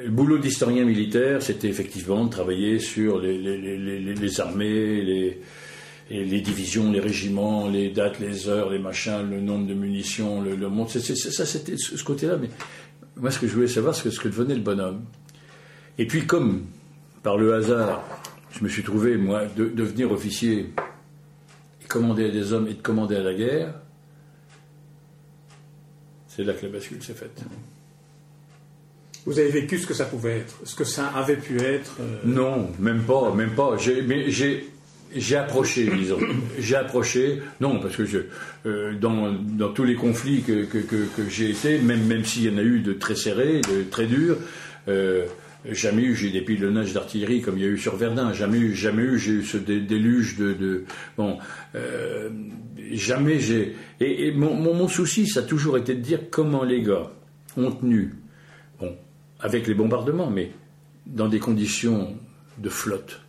le 0.04 0.12
boulot 0.12 0.38
d'historien 0.38 0.86
militaire, 0.86 1.42
c'était 1.42 1.70
effectivement 1.70 2.26
de 2.26 2.30
travailler 2.30 2.78
sur 2.78 3.18
les, 3.20 3.40
les, 3.40 4.40
armées, 4.40 5.02
les, 5.02 5.42
les, 6.12 6.42
divisions, 6.42 6.92
les 6.92 7.00
régiments, 7.00 7.68
les 7.68 7.90
dates, 7.90 8.20
les 8.20 8.48
heures, 8.48 8.70
les 8.70 8.80
machins, 8.80 9.28
le 9.28 9.42
nombre 9.42 9.66
de 9.66 9.74
munitions, 9.74 10.42
le, 10.42 10.56
le 10.56 10.70
monde. 10.70 10.90
ça, 10.90 11.46
c'était 11.46 11.78
ce 11.78 12.04
côté-là, 12.04 12.38
mais 12.40 12.50
moi, 13.18 13.32
ce 13.32 13.40
que 13.40 13.48
je 13.48 13.54
voulais 13.54 13.68
savoir, 13.68 13.96
c'est 13.96 14.10
ce 14.12 14.20
que 14.20 14.28
devenait 14.28 14.56
le 14.56 14.62
bonhomme. 14.62 15.04
Et 15.98 16.08
puis, 16.08 16.26
comme 16.26 16.66
par 17.22 17.38
le 17.38 17.54
hasard, 17.54 18.04
je 18.52 18.64
me 18.64 18.70
suis 18.70 18.84
trouvé, 18.84 19.18
moi, 19.18 19.46
de, 19.46 19.66
devenir 19.66 20.12
officier 20.12 20.74
et 21.82 21.88
commander 21.88 22.26
à 22.26 22.30
des 22.30 22.54
hommes 22.54 22.68
et 22.68 22.74
de 22.74 22.82
commander 22.82 23.16
à 23.16 23.24
la 23.24 23.34
guerre, 23.34 23.74
c'est 26.28 26.44
là 26.44 26.54
que 26.54 26.66
la 26.66 26.72
bascule 26.72 27.04
s'est 27.04 27.14
faite. 27.14 27.44
Vous 29.26 29.40
avez 29.40 29.50
vécu 29.50 29.78
ce 29.78 29.88
que 29.88 29.94
ça 29.94 30.06
pouvait 30.06 30.40
être, 30.40 30.60
ce 30.66 30.76
que 30.76 30.84
ça 30.84 31.08
avait 31.10 31.38
pu 31.38 31.62
être 31.62 31.96
euh, 32.02 32.20
Non, 32.26 32.72
même 32.80 33.04
pas, 33.04 33.34
même 33.34 33.56
pas. 33.56 33.78
Mais 34.06 34.30
j'ai 34.32 34.73
j'ai 35.16 35.36
approché, 35.36 35.90
disons. 35.98 36.20
J'ai 36.60 36.76
approché, 36.76 37.42
non, 37.62 37.80
parce 37.80 37.96
que 37.96 38.06
je, 38.06 38.20
euh, 38.66 38.94
dans, 38.94 39.32
dans, 39.32 39.70
tous 39.70 39.84
les 39.84 39.96
conflits 39.96 40.42
que, 40.42 40.66
que, 40.66 40.78
que, 40.80 41.30
j'ai 41.30 41.52
été, 41.52 41.80
même, 41.80 42.06
même 42.06 42.26
s'il 42.26 42.44
y 42.44 42.50
en 42.50 42.58
a 42.58 42.64
eu 42.64 42.80
de 42.80 42.94
très 42.94 43.16
serrés, 43.16 43.62
de 43.62 43.84
très 43.90 44.06
durs, 44.06 44.38
euh, 44.88 45.26
jamais 45.70 46.04
eu 46.04 46.16
j'ai 46.16 46.30
des 46.30 46.42
pilonnages 46.42 46.94
d'artillerie 46.94 47.42
comme 47.42 47.58
il 47.58 47.64
y 47.64 47.68
a 47.68 47.70
eu 47.70 47.78
sur 47.78 47.96
Verdun, 47.96 48.34
jamais 48.34 48.58
eu, 48.58 48.76
jamais 48.76 49.04
eu 49.04 49.18
j'ai 49.18 49.32
eu 49.32 49.44
ce 49.44 49.58
déluge 49.58 50.38
de, 50.38 50.54
de 50.54 50.86
bon, 51.18 51.38
euh, 51.76 52.30
jamais 52.92 53.40
j'ai 53.40 53.76
et, 54.00 54.32
mon, 54.32 54.54
mon, 54.56 54.74
mon, 54.74 54.88
souci 54.88 55.28
ça 55.28 55.40
a 55.40 55.44
toujours 55.44 55.78
été 55.78 55.96
de 55.96 56.02
dire 56.02 56.20
comment 56.30 56.64
les 56.64 56.82
gars 56.82 57.12
ont 57.56 57.72
tenu, 57.72 58.16
bon, 58.80 58.96
avec 59.40 59.68
les 59.68 59.74
bombardements, 59.74 60.30
mais 60.30 60.52
dans 61.06 61.28
des 61.28 61.40
conditions 61.40 62.16
de 62.58 62.70
flotte, 62.70 63.22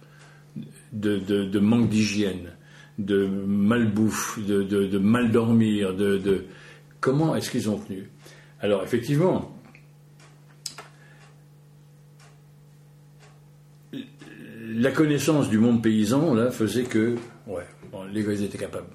de, 0.95 1.59
manque 1.59 1.89
d'hygiène, 1.89 2.53
de 2.99 3.27
malbouffe, 3.27 4.39
de, 4.45 4.63
de, 4.63 4.99
mal 4.99 5.31
dormir, 5.31 5.95
de, 5.95 6.45
comment 7.01 7.35
est-ce 7.37 7.51
qu'ils 7.51 7.69
ont 7.69 7.79
tenu? 7.79 8.09
Alors 8.61 8.83
effectivement, 8.83 9.59
la 14.63 14.91
connaissance 14.91 15.51
du 15.51 15.59
monde 15.59 15.83
paysan 15.83 16.35
là 16.35 16.51
faisait 16.51 16.85
que 16.85 17.17
ouais, 17.47 17.67
les 18.13 18.23
gars 18.23 18.33
étaient 18.33 18.59
capables. 18.59 18.87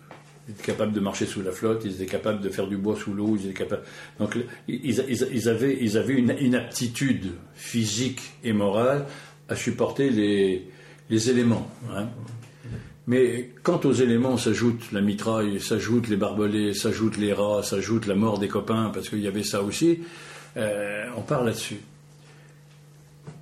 Ils 0.48 0.54
étaient 0.54 0.64
capables 0.64 0.94
de 0.94 1.00
marcher 1.00 1.28
sous 1.28 1.44
la 1.44 1.52
flotte, 1.52 1.84
ils 1.86 1.94
étaient 1.94 2.08
capables 2.08 2.42
de 2.42 2.50
faire 2.50 2.68
du 2.68 2.78
bois 2.78 2.96
sous 2.96 3.14
l'eau, 3.14 3.38
ils 3.40 3.46
étaient 3.46 3.60
capables. 3.60 3.84
Donc 4.20 4.36
ils, 4.68 5.00
avaient, 5.48 5.78
ils 5.80 5.98
avaient 5.98 6.16
une, 6.16 6.56
aptitude 6.56 7.34
physique 7.54 8.22
et 8.44 8.52
morale 8.52 9.06
à 9.48 9.56
supporter 9.56 10.10
les, 10.10 10.68
les 11.10 11.30
éléments. 11.30 11.70
Hein. 11.92 12.08
Mais 13.08 13.50
quant 13.64 13.80
aux 13.86 13.94
éléments, 13.94 14.38
s'ajoute 14.38 14.92
la 14.92 15.02
mitraille, 15.02 15.60
s'ajoute 15.60 16.10
les 16.10 16.16
barbelés, 16.16 16.76
s'ajoute 16.76 17.18
les 17.18 17.34
rats, 17.34 17.64
s'ajoute 17.64 18.06
la 18.06 18.14
mort 18.14 18.38
des 18.38 18.48
copains, 18.48 18.92
parce 18.94 19.10
qu'il 19.10 19.22
y 19.22 19.28
avait 19.28 19.44
ça 19.44 19.64
aussi. 19.64 20.04
Euh, 20.58 21.06
on 21.18 21.22
part 21.22 21.44
là-dessus. 21.44 21.80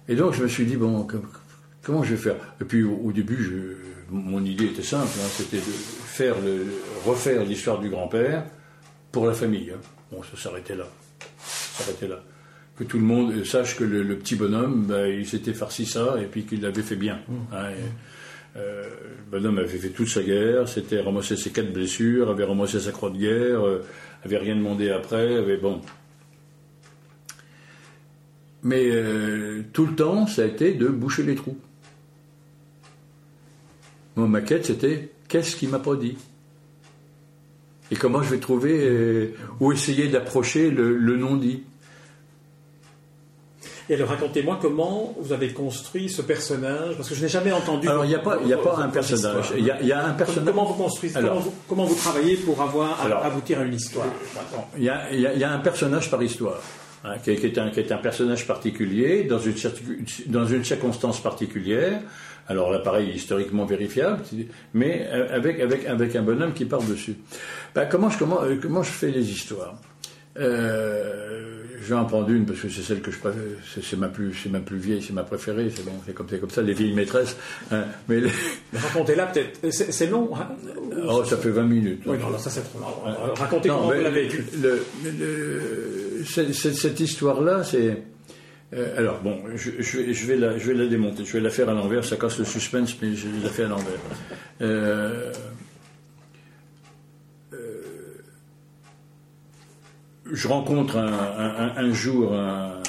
Et 0.08 0.16
donc 0.16 0.34
je 0.34 0.44
me 0.44 0.48
suis 0.48 0.66
dit, 0.66 0.78
bon, 0.78 1.06
comment 1.82 2.04
je 2.04 2.16
vais 2.16 2.22
faire? 2.22 2.38
Et 2.62 2.64
puis 2.64 2.84
au, 2.84 3.12
début, 3.12 3.78
mon 4.10 4.44
idée 4.46 4.68
était 4.68 4.84
simple, 4.84 5.12
hein, 5.20 5.28
c'était 5.30 5.58
de 5.58 5.62
faire 5.62 6.36
le, 6.40 6.66
refaire 7.06 7.44
l'histoire 7.44 7.80
du 7.80 7.90
grand-père 7.90 8.46
pour 9.12 9.28
la 9.28 9.34
famille. 9.34 9.72
Hein. 9.72 9.80
Bon, 10.12 10.22
ça 10.24 10.42
s'arrêtait 10.42 10.76
là. 10.76 10.88
Ça 11.46 11.84
s'arrêtait 11.84 12.08
là. 12.08 12.24
Que 12.78 12.84
tout 12.84 12.98
le 12.98 13.04
monde 13.04 13.44
sache 13.44 13.76
que 13.76 13.84
le, 13.84 14.16
petit 14.18 14.36
bonhomme, 14.36 14.86
ben, 14.86 15.08
il 15.08 15.26
s'était 15.26 15.54
farci 15.54 15.86
ça 15.86 16.18
et 16.22 16.26
puis 16.26 16.44
qu'il 16.44 16.62
l'avait 16.62 16.84
fait 16.84 16.96
bien. 16.96 17.20
Mmh. 17.28 17.34
Hein, 17.54 17.70
euh, 18.58 18.84
le 18.84 19.40
bonhomme 19.40 19.60
avait 19.60 19.68
fait 19.68 19.90
toute 19.90 20.08
sa 20.08 20.24
guerre, 20.24 20.68
s'était 20.68 21.02
ramassé 21.02 21.36
ses 21.36 21.52
quatre 21.52 21.72
blessures, 21.72 22.30
avait 22.30 22.46
ramassé 22.46 22.80
sa 22.80 22.92
croix 22.92 23.10
de 23.10 23.18
guerre, 23.18 23.66
euh, 23.66 23.84
avait 24.24 24.38
rien 24.38 24.56
demandé 24.56 24.90
après, 24.90 25.36
avait 25.36 25.58
bon. 25.58 25.82
Mais 28.64 28.90
euh, 28.90 29.64
tout 29.74 29.86
le 29.86 29.94
temps, 29.94 30.26
ça 30.26 30.42
a 30.42 30.46
été 30.46 30.74
de 30.74 30.88
boucher 30.88 31.24
les 31.24 31.36
trous. 31.36 31.58
Mon 34.16 34.28
maquette, 34.28 34.66
c'était 34.66 35.12
qu'est-ce 35.28 35.56
qu'il 35.56 35.70
m'a 35.70 35.80
pas 35.80 35.96
dit? 35.96 36.18
Et 37.92 37.96
comment 37.96 38.24
je 38.24 38.32
vais 38.32 38.40
trouver 38.40 39.34
ou 39.60 39.72
essayer 39.72 40.08
d'approcher 40.08 40.72
le, 40.72 41.16
non-dit? 41.16 41.64
Et 43.90 43.94
alors 43.94 44.10
racontez-moi 44.10 44.60
comment 44.62 45.16
vous 45.20 45.34
avez 45.34 45.54
construit 45.54 46.10
ce 46.10 46.22
personnage, 46.22 46.96
parce 46.96 47.10
que 47.10 47.16
je 47.16 47.22
n'ai 47.22 47.30
jamais 47.30 47.52
entendu. 47.52 47.88
Alors 47.88 48.06
il 48.06 48.10
n'y 48.10 48.16
a 48.16 48.20
pas, 48.20 48.38
il 48.44 48.54
a 48.54 48.58
pas 48.58 48.78
un 48.78 48.90
personnage. 48.90 49.54
Il 49.58 49.66
y, 49.66 49.92
a, 49.92 50.06
un 50.06 50.14
personnage. 50.14 50.54
Comment 50.54 50.66
vous 50.66 50.84
construisez 50.84 51.20
comment, 51.68 51.86
vous, 51.86 51.96
travaillez 51.96 52.36
pour 52.38 52.62
avoir 52.62 53.00
aboutir 53.24 53.60
à 53.60 53.64
une 53.64 53.74
histoire? 53.74 54.08
Il 54.78 54.84
y, 54.84 54.90
a, 54.90 55.52
un 55.52 55.60
personnage 55.60 56.12
par 56.12 56.22
histoire. 56.22 56.62
Hein, 57.04 57.18
qui, 57.24 57.30
est 57.30 57.58
un, 57.58 57.70
qui, 57.70 57.80
est 57.80 57.92
un, 57.92 57.98
personnage 57.98 58.48
particulier, 58.48 59.24
dans 59.24 59.40
une, 59.40 59.54
dans 60.26 60.46
une 60.46 60.66
circonstance 60.66 61.22
particulière, 61.22 62.02
alors 62.48 62.72
là, 62.72 62.80
pareil, 62.80 63.12
historiquement 63.14 63.66
vérifiable, 63.66 64.24
mais 64.74 65.08
euh, 65.12 65.36
avec, 65.36 65.60
avec, 65.60 65.86
avec 65.86 66.16
un 66.16 66.22
bonhomme 66.22 66.54
qui 66.54 66.66
part 66.66 66.82
dessus. 66.82 67.16
Ben, 67.76 67.86
comment, 67.86 68.10
je, 68.10 68.18
comment, 68.18 68.42
euh, 68.42 68.56
comment 68.62 68.84
je 68.84 68.92
fais 68.92 69.12
les 69.12 69.30
histoires? 69.30 69.76
Euh, 70.38 71.57
je 71.88 71.94
vais 71.94 72.00
en 72.00 72.06
prendre 72.06 72.30
une 72.30 72.46
parce 72.46 72.60
que 72.60 72.68
c'est 72.68 72.82
celle 72.82 73.00
que 73.00 73.12
je 73.12 73.20
préfère, 73.20 73.42
c'est 73.82 73.96
ma 73.98 74.10
plus, 74.10 74.34
c'est 74.34 74.50
ma 74.50 74.60
plus 74.60 74.78
vieille, 74.78 75.02
c'est 75.02 75.14
ma 75.14 75.24
préférée. 75.24 75.72
C'est 75.74 75.86
bon, 75.86 75.94
c'est 76.06 76.14
comme, 76.14 76.28
comme 76.28 76.50
ça, 76.50 76.62
les 76.62 76.74
vieilles 76.74 76.94
maîtresses. 76.94 77.38
Hein. 77.72 77.86
mais 78.10 78.24
racontez-la 78.74 79.28
peut-être. 79.28 79.72
C'est 79.72 80.08
long. 80.08 80.30
Hein 80.36 80.50
oh, 81.08 81.24
ça 81.24 81.38
fait 81.38 81.50
20 81.50 81.64
minutes. 81.64 82.02
Oui, 82.06 82.18
non, 82.18 82.38
ça 82.38 82.50
c'est 82.50 82.62
trop 82.62 82.80
long. 82.80 83.34
Racontez 83.36 83.70
comment 83.70 83.88
vous 83.88 83.94
l'avez 83.94 84.28
vécu. 84.28 84.44
cette 86.26 87.00
histoire-là, 87.00 87.64
c'est 87.64 88.04
euh, 88.74 88.98
alors, 88.98 89.22
bon, 89.22 89.40
je, 89.56 90.26
vais 90.26 90.36
la, 90.36 90.58
je 90.58 90.68
vais 90.68 90.74
la 90.74 90.88
démonter, 90.88 91.24
je 91.24 91.32
vais 91.32 91.40
la 91.40 91.50
faire 91.50 91.70
à 91.70 91.74
l'envers, 91.74 92.04
ça 92.04 92.18
casse 92.18 92.38
le 92.38 92.44
suspense, 92.44 92.98
mais 93.02 93.16
je 93.16 93.28
la 93.42 93.50
fais 93.50 93.64
à 93.64 93.70
l'envers. 93.70 93.86
Euh, 94.60 95.32
euh, 95.32 95.32
je 100.32 100.48
rencontre 100.48 100.98
un, 100.98 101.94
jour 101.94 102.34
un, 102.34 102.82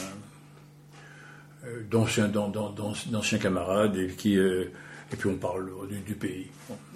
d'anciens 1.90 3.38
camarades, 3.38 3.96
et, 3.96 4.08
qui, 4.08 4.36
et 4.36 5.16
puis 5.18 5.28
on 5.28 5.36
parle 5.36 5.70
du, 6.06 6.14
pays. 6.14 6.46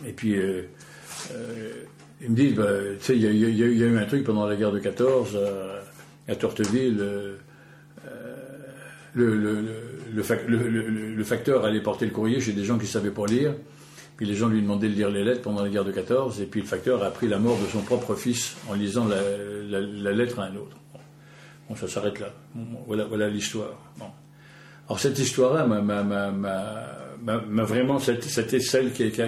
Et 0.07 0.12
puis, 0.12 0.36
ils 2.20 2.30
me 2.30 2.36
disent, 2.36 2.55
bah, 2.55 2.68
tu 2.99 3.05
sais, 3.05 3.16
il 3.16 3.22
y, 3.22 3.84
a 3.84 3.86
eu 3.86 3.99
un 3.99 4.07
truc 4.07 4.24
pendant 4.24 4.47
la 4.47 4.57
guerre 4.57 4.72
de 4.72 4.78
14 4.78 5.38
à, 6.28 6.36
Torteville 6.36 7.38
le, 9.14 11.24
facteur 11.24 11.64
allait 11.64 11.80
porter 11.80 12.07
le 12.07 12.12
courrier 12.12 12.40
chez 12.40 12.53
des 12.53 12.64
gens 12.64 12.78
qui 12.78 12.86
savaient 12.86 13.11
pas 13.11 13.26
lire. 13.26 13.55
Puis 14.22 14.30
les 14.30 14.36
gens 14.36 14.46
lui 14.46 14.62
demandaient 14.62 14.88
de 14.88 14.94
lire 14.94 15.10
les 15.10 15.24
lettres 15.24 15.42
pendant 15.42 15.64
la 15.64 15.68
guerre 15.68 15.84
de 15.84 15.90
14. 15.90 16.40
Et 16.40 16.46
puis 16.46 16.60
le 16.60 16.66
facteur 16.68 17.02
a 17.02 17.06
appris 17.06 17.26
la 17.26 17.40
mort 17.40 17.58
de 17.58 17.66
son 17.66 17.80
propre 17.80 18.14
fils 18.14 18.56
en 18.70 18.74
lisant 18.74 19.04
la, 19.08 20.12
lettre 20.12 20.38
à 20.38 20.44
un 20.44 20.54
autre. 20.54 20.76
Bon, 21.68 21.74
ça 21.74 21.88
s'arrête 21.88 22.20
là. 22.20 22.28
voilà, 22.86 23.02
voilà 23.06 23.28
l'histoire. 23.28 23.76
Alors 24.86 25.00
cette 25.00 25.18
histoire-là 25.18 25.66
vraiment. 27.64 27.98
C'était 27.98 28.60
celle 28.60 28.92
qui, 28.92 29.10
qui, 29.10 29.22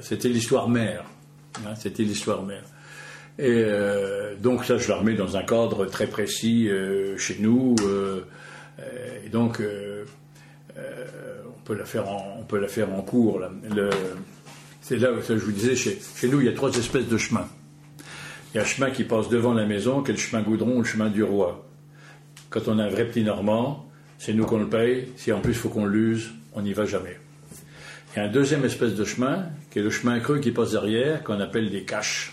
C'était 0.00 0.28
l'histoire 0.28 0.68
mère. 0.68 1.02
Hein, 1.66 1.74
c'était 1.74 2.04
l'histoire 2.04 2.44
mère. 2.44 2.62
Et 3.36 3.48
euh, 3.50 4.36
donc 4.36 4.64
ça, 4.64 4.78
je 4.78 4.88
la 4.90 4.98
remets 4.98 5.14
dans 5.14 5.36
un 5.36 5.42
cadre 5.42 5.86
très 5.86 6.06
précis 6.06 6.68
euh, 6.68 7.18
chez 7.18 7.38
nous. 7.40 7.74
Euh, 7.82 8.20
et 9.26 9.28
donc, 9.28 9.60
on, 9.60 9.89
peut 11.70 11.78
la 11.78 11.84
faire 11.84 12.08
en, 12.08 12.38
on 12.40 12.42
peut 12.42 12.58
la 12.58 12.66
faire 12.66 12.92
en 12.92 13.00
cours. 13.00 13.40
c'est 14.82 14.96
là 14.96 15.12
où 15.12 15.22
je 15.22 15.34
vous 15.34 15.52
disais, 15.52 15.76
chez, 15.76 16.00
chez 16.16 16.26
nous, 16.26 16.40
il 16.40 16.46
y 16.46 16.48
a 16.48 16.52
trois 16.52 16.76
espèces 16.76 17.06
de 17.06 17.16
chemins. 17.16 17.46
Il 18.52 18.56
y 18.56 18.58
a 18.58 18.62
un 18.62 18.66
chemin 18.66 18.90
qui 18.90 19.04
passe 19.04 19.28
devant 19.28 19.54
la 19.54 19.66
maison, 19.66 20.02
qui 20.02 20.10
est 20.10 20.14
le 20.14 20.20
chemin 20.20 20.42
goudron 20.42 20.74
ou 20.74 20.78
le 20.78 20.84
chemin 20.84 21.10
du 21.10 21.22
roi. 21.22 21.64
Quand 22.48 22.66
on 22.66 22.80
a 22.80 22.84
un 22.84 22.88
vrai 22.88 23.06
petit 23.06 23.22
Normand, 23.22 23.88
c'est 24.18 24.32
nous 24.32 24.46
qu'on 24.46 24.58
le 24.58 24.68
paye. 24.68 25.12
Si 25.14 25.30
en 25.30 25.40
plus 25.40 25.52
il 25.52 25.58
faut 25.58 25.68
qu'on 25.68 25.86
l'use, 25.86 26.32
on 26.54 26.62
n'y 26.62 26.72
va 26.72 26.86
jamais. 26.86 27.16
Il 28.12 28.18
y 28.18 28.22
a 28.22 28.24
un 28.24 28.32
deuxième 28.32 28.64
espèce 28.64 28.96
de 28.96 29.04
chemin, 29.04 29.46
qui 29.70 29.78
est 29.78 29.82
le 29.82 29.90
chemin 29.90 30.18
creux 30.18 30.40
qui 30.40 30.50
passe 30.50 30.72
derrière, 30.72 31.22
qu'on 31.22 31.38
appelle 31.38 31.70
des 31.70 31.84
caches. 31.84 32.32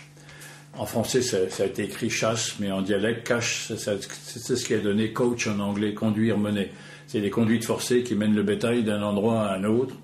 En 0.76 0.86
français, 0.86 1.22
ça, 1.22 1.36
a 1.60 1.64
été 1.64 1.84
écrit 1.84 2.10
chasse, 2.10 2.56
mais 2.58 2.72
en 2.72 2.82
dialecte, 2.82 3.24
cache, 3.24 3.70
c'est 3.76 4.56
ce 4.56 4.64
qui 4.64 4.74
a 4.74 4.78
donné 4.78 5.12
coach 5.12 5.46
en 5.46 5.60
anglais, 5.60 5.94
conduire, 5.94 6.38
mener. 6.38 6.72
C'est 7.08 7.22
des 7.22 7.30
conduites 7.30 7.64
forcées 7.64 8.02
qui 8.02 8.14
mènent 8.14 8.34
le 8.34 8.42
bétail 8.42 8.84
d'un 8.84 9.02
endroit 9.02 9.46
à 9.46 9.56
un 9.56 9.64
autre. 9.64 9.94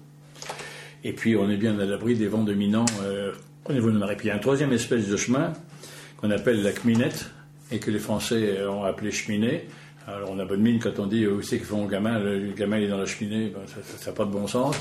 Et 1.04 1.12
puis, 1.12 1.36
on 1.36 1.50
est 1.50 1.58
bien 1.58 1.78
à 1.78 1.84
l'abri 1.84 2.14
des 2.14 2.28
vents 2.28 2.42
dominants 2.42 2.86
euh, 3.02 3.30
au 3.66 3.74
niveau 3.74 3.90
de 3.90 3.98
marée. 3.98 4.16
Puis, 4.16 4.28
il 4.28 4.30
y 4.30 4.32
a 4.32 4.36
un 4.36 4.38
troisième 4.38 4.72
espèce 4.72 5.06
de 5.06 5.16
chemin 5.18 5.52
qu'on 6.16 6.30
appelle 6.30 6.62
la 6.62 6.72
cminette 6.72 7.30
et 7.70 7.78
que 7.78 7.90
les 7.90 7.98
Français 7.98 8.66
ont 8.66 8.84
appelé 8.84 9.10
cheminée. 9.10 9.66
Alors, 10.06 10.30
on 10.30 10.38
a 10.38 10.46
bonne 10.46 10.62
mine 10.62 10.78
quand 10.78 10.98
on 10.98 11.06
dit 11.06 11.26
où 11.26 11.42
c'est 11.42 11.58
qu'ils 11.58 11.66
font 11.66 11.84
au 11.84 11.88
gamin, 11.88 12.18
le, 12.18 12.52
gamin 12.52 12.78
est 12.78 12.88
dans 12.88 12.96
la 12.96 13.04
cheminée, 13.04 13.52
ben, 13.54 13.60
ça 13.66 14.10
n'a 14.10 14.16
pas 14.16 14.24
de 14.24 14.30
bon 14.30 14.46
sens. 14.46 14.74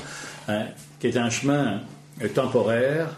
Hein, 0.48 0.64
qui 1.00 1.08
est 1.08 1.18
un 1.18 1.28
chemin 1.28 1.80
temporaire 2.34 3.14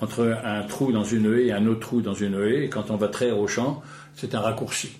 entre 0.00 0.38
un 0.44 0.62
trou 0.62 0.92
dans 0.92 1.04
une 1.04 1.32
haie 1.32 1.46
et 1.46 1.52
un 1.52 1.66
autre 1.66 1.80
trou 1.80 2.02
dans 2.02 2.14
une 2.14 2.34
haie, 2.34 2.64
et 2.64 2.68
quand 2.68 2.92
on 2.92 2.96
va 2.96 3.08
traire 3.08 3.36
au 3.36 3.48
champ, 3.48 3.82
c'est 4.14 4.34
un 4.36 4.40
raccourci. 4.40 4.92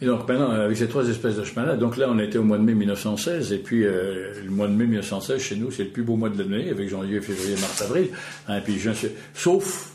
Et 0.00 0.06
donc 0.06 0.28
maintenant, 0.28 0.50
avec 0.50 0.76
ces 0.76 0.86
trois 0.86 1.08
espèces 1.08 1.36
de 1.36 1.44
chemins-là, 1.44 1.76
donc 1.76 1.96
là 1.96 2.06
on 2.08 2.18
était 2.20 2.38
au 2.38 2.44
mois 2.44 2.58
de 2.58 2.62
mai 2.62 2.74
1916, 2.74 3.52
et 3.52 3.58
puis 3.58 3.84
euh, 3.84 4.32
le 4.44 4.50
mois 4.50 4.68
de 4.68 4.72
mai 4.72 4.86
1916 4.86 5.40
chez 5.40 5.56
nous 5.56 5.72
c'est 5.72 5.84
le 5.84 5.90
plus 5.90 6.04
beau 6.04 6.14
mois 6.14 6.28
de 6.28 6.38
l'année, 6.38 6.70
avec 6.70 6.88
janvier, 6.88 7.20
février, 7.20 7.56
mars, 7.60 7.82
avril, 7.82 8.08
hein, 8.46 8.60
puis 8.60 8.80
sauf 9.34 9.92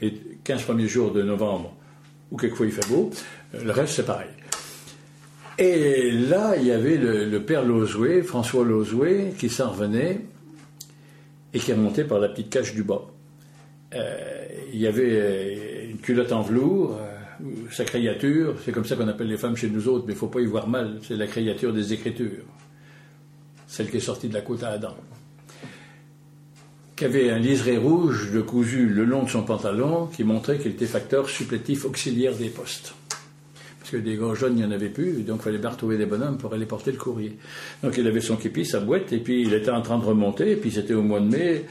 les 0.00 0.14
15 0.44 0.62
premiers 0.62 0.88
jours 0.88 1.12
de 1.12 1.22
novembre, 1.22 1.74
où 2.30 2.38
quelquefois 2.38 2.66
il 2.66 2.72
fait 2.72 2.88
beau, 2.88 3.10
euh, 3.54 3.62
le 3.62 3.70
reste 3.72 3.94
c'est 3.94 4.06
pareil. 4.06 4.28
Et 5.58 6.10
là, 6.12 6.54
il 6.56 6.66
y 6.66 6.72
avait 6.72 6.96
le, 6.96 7.38
père 7.42 7.62
Lozoué, 7.62 8.22
François 8.22 8.64
Lozoué, 8.64 9.34
qui 9.38 9.50
s'en 9.50 9.72
revenait, 9.72 10.22
et 11.52 11.58
qui 11.58 11.70
remontait 11.74 12.04
par 12.04 12.18
la 12.18 12.30
petite 12.30 12.48
cache 12.48 12.72
du 12.72 12.82
bas. 12.82 13.02
Euh, 13.94 14.46
il 14.72 14.80
y 14.80 14.86
avait 14.86 15.86
une 15.90 15.98
culotte 15.98 16.32
en 16.32 16.40
velours, 16.40 16.96
sa 17.70 17.84
créature, 17.84 18.54
c'est 18.64 18.72
comme 18.72 18.84
ça 18.84 18.96
qu'on 18.96 19.08
appelle 19.08 19.28
les 19.28 19.36
femmes 19.36 19.56
chez 19.56 19.70
nous 19.70 19.88
autres, 19.88 20.04
mais 20.06 20.12
il 20.12 20.16
ne 20.16 20.20
faut 20.20 20.28
pas 20.28 20.40
y 20.40 20.46
voir 20.46 20.68
mal, 20.68 20.98
c'est 21.02 21.16
la 21.16 21.26
créature 21.26 21.72
des 21.72 21.92
Écritures, 21.92 22.44
celle 23.66 23.90
qui 23.90 23.98
est 23.98 24.00
sortie 24.00 24.28
de 24.28 24.34
la 24.34 24.40
côte 24.40 24.62
à 24.62 24.70
Adam, 24.70 24.96
qui 26.96 27.04
avait 27.04 27.30
un 27.30 27.38
liseré 27.38 27.76
rouge 27.76 28.30
de 28.32 28.40
cousu 28.40 28.86
le 28.86 29.04
long 29.04 29.22
de 29.22 29.30
son 29.30 29.42
pantalon 29.42 30.06
qui 30.06 30.24
montrait 30.24 30.58
qu'il 30.58 30.72
était 30.72 30.86
facteur 30.86 31.28
supplétif 31.28 31.84
auxiliaire 31.84 32.34
des 32.34 32.48
postes. 32.48 32.94
parce 33.78 33.90
que 33.90 33.96
des 33.96 34.16
gars 34.16 34.34
jeunes, 34.34 34.54
n'y 34.54 34.64
en 34.64 34.70
avait 34.70 34.90
plus, 34.90 35.22
donc 35.22 35.40
il 35.40 35.44
fallait 35.44 35.58
bien 35.58 35.70
retrouver 35.70 35.96
des 35.96 36.06
bonhommes 36.06 36.36
pour 36.36 36.52
aller 36.52 36.66
porter 36.66 36.92
le 36.92 36.98
courrier. 36.98 37.38
Donc 37.82 37.96
il 37.96 38.06
avait 38.06 38.20
son 38.20 38.36
képi, 38.36 38.64
sa 38.64 38.80
boîte, 38.80 39.12
et 39.12 39.18
puis 39.18 39.42
il 39.42 39.54
était 39.54 39.70
en 39.70 39.82
train 39.82 39.98
de 39.98 40.04
remonter, 40.04 40.52
et 40.52 40.56
puis 40.56 40.70
c'était 40.70 40.94
au 40.94 41.02
mois 41.02 41.20
de 41.20 41.26
mai, 41.26 41.64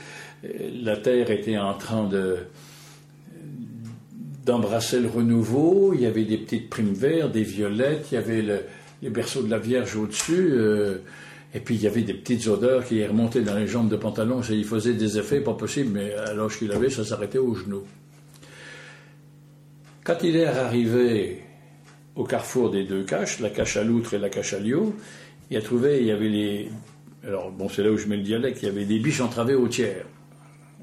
la 0.83 0.97
terre 0.97 1.29
était 1.31 1.57
en 1.57 1.75
train 1.75 2.07
de 2.07 2.37
d'embrasser 4.45 4.99
le 4.99 5.07
renouveau, 5.07 5.93
il 5.93 6.01
y 6.01 6.05
avait 6.05 6.25
des 6.25 6.37
petites 6.37 6.69
primes 6.69 6.93
vertes, 6.93 7.31
des 7.31 7.43
violettes, 7.43 8.07
il 8.11 8.15
y 8.15 8.17
avait 8.17 8.43
les 9.01 9.09
berceaux 9.09 9.43
de 9.43 9.49
la 9.49 9.59
Vierge 9.59 9.95
au-dessus, 9.95 10.49
euh, 10.51 10.99
et 11.53 11.59
puis 11.59 11.75
il 11.75 11.81
y 11.81 11.87
avait 11.87 12.01
des 12.01 12.13
petites 12.13 12.47
odeurs 12.47 12.85
qui 12.85 13.05
remontaient 13.05 13.41
dans 13.41 13.55
les 13.55 13.67
jambes 13.67 13.89
de 13.89 13.95
pantalon, 13.95 14.41
et 14.41 14.53
il 14.53 14.65
faisait 14.65 14.93
des 14.93 15.17
effets 15.17 15.41
pas 15.41 15.53
possibles, 15.53 15.91
mais 15.93 16.13
à 16.13 16.33
l'âge 16.33 16.57
qu'il 16.57 16.71
avait, 16.71 16.89
ça 16.89 17.03
s'arrêtait 17.03 17.37
aux 17.37 17.55
genoux. 17.55 17.83
Quand 20.03 20.17
il 20.23 20.35
est 20.37 20.45
arrivé 20.45 21.41
au 22.15 22.23
carrefour 22.23 22.71
des 22.71 22.83
deux 22.83 23.03
caches, 23.03 23.39
la 23.39 23.49
cache 23.49 23.77
à 23.77 23.83
loutre 23.83 24.13
et 24.13 24.17
la 24.17 24.29
cache 24.29 24.53
à 24.53 24.59
liot, 24.59 24.95
il 25.51 25.57
a 25.57 25.61
trouvé, 25.61 25.99
il 25.99 26.07
y 26.07 26.11
avait 26.11 26.29
les. 26.29 26.69
Alors, 27.25 27.51
bon, 27.51 27.69
c'est 27.69 27.83
là 27.83 27.91
où 27.91 27.97
je 27.97 28.07
mets 28.07 28.17
le 28.17 28.23
dialecte, 28.23 28.61
il 28.61 28.67
y 28.67 28.69
avait 28.69 28.85
des 28.85 28.99
biches 28.99 29.21
entravées 29.21 29.55
au 29.55 29.67
tiers. 29.67 30.05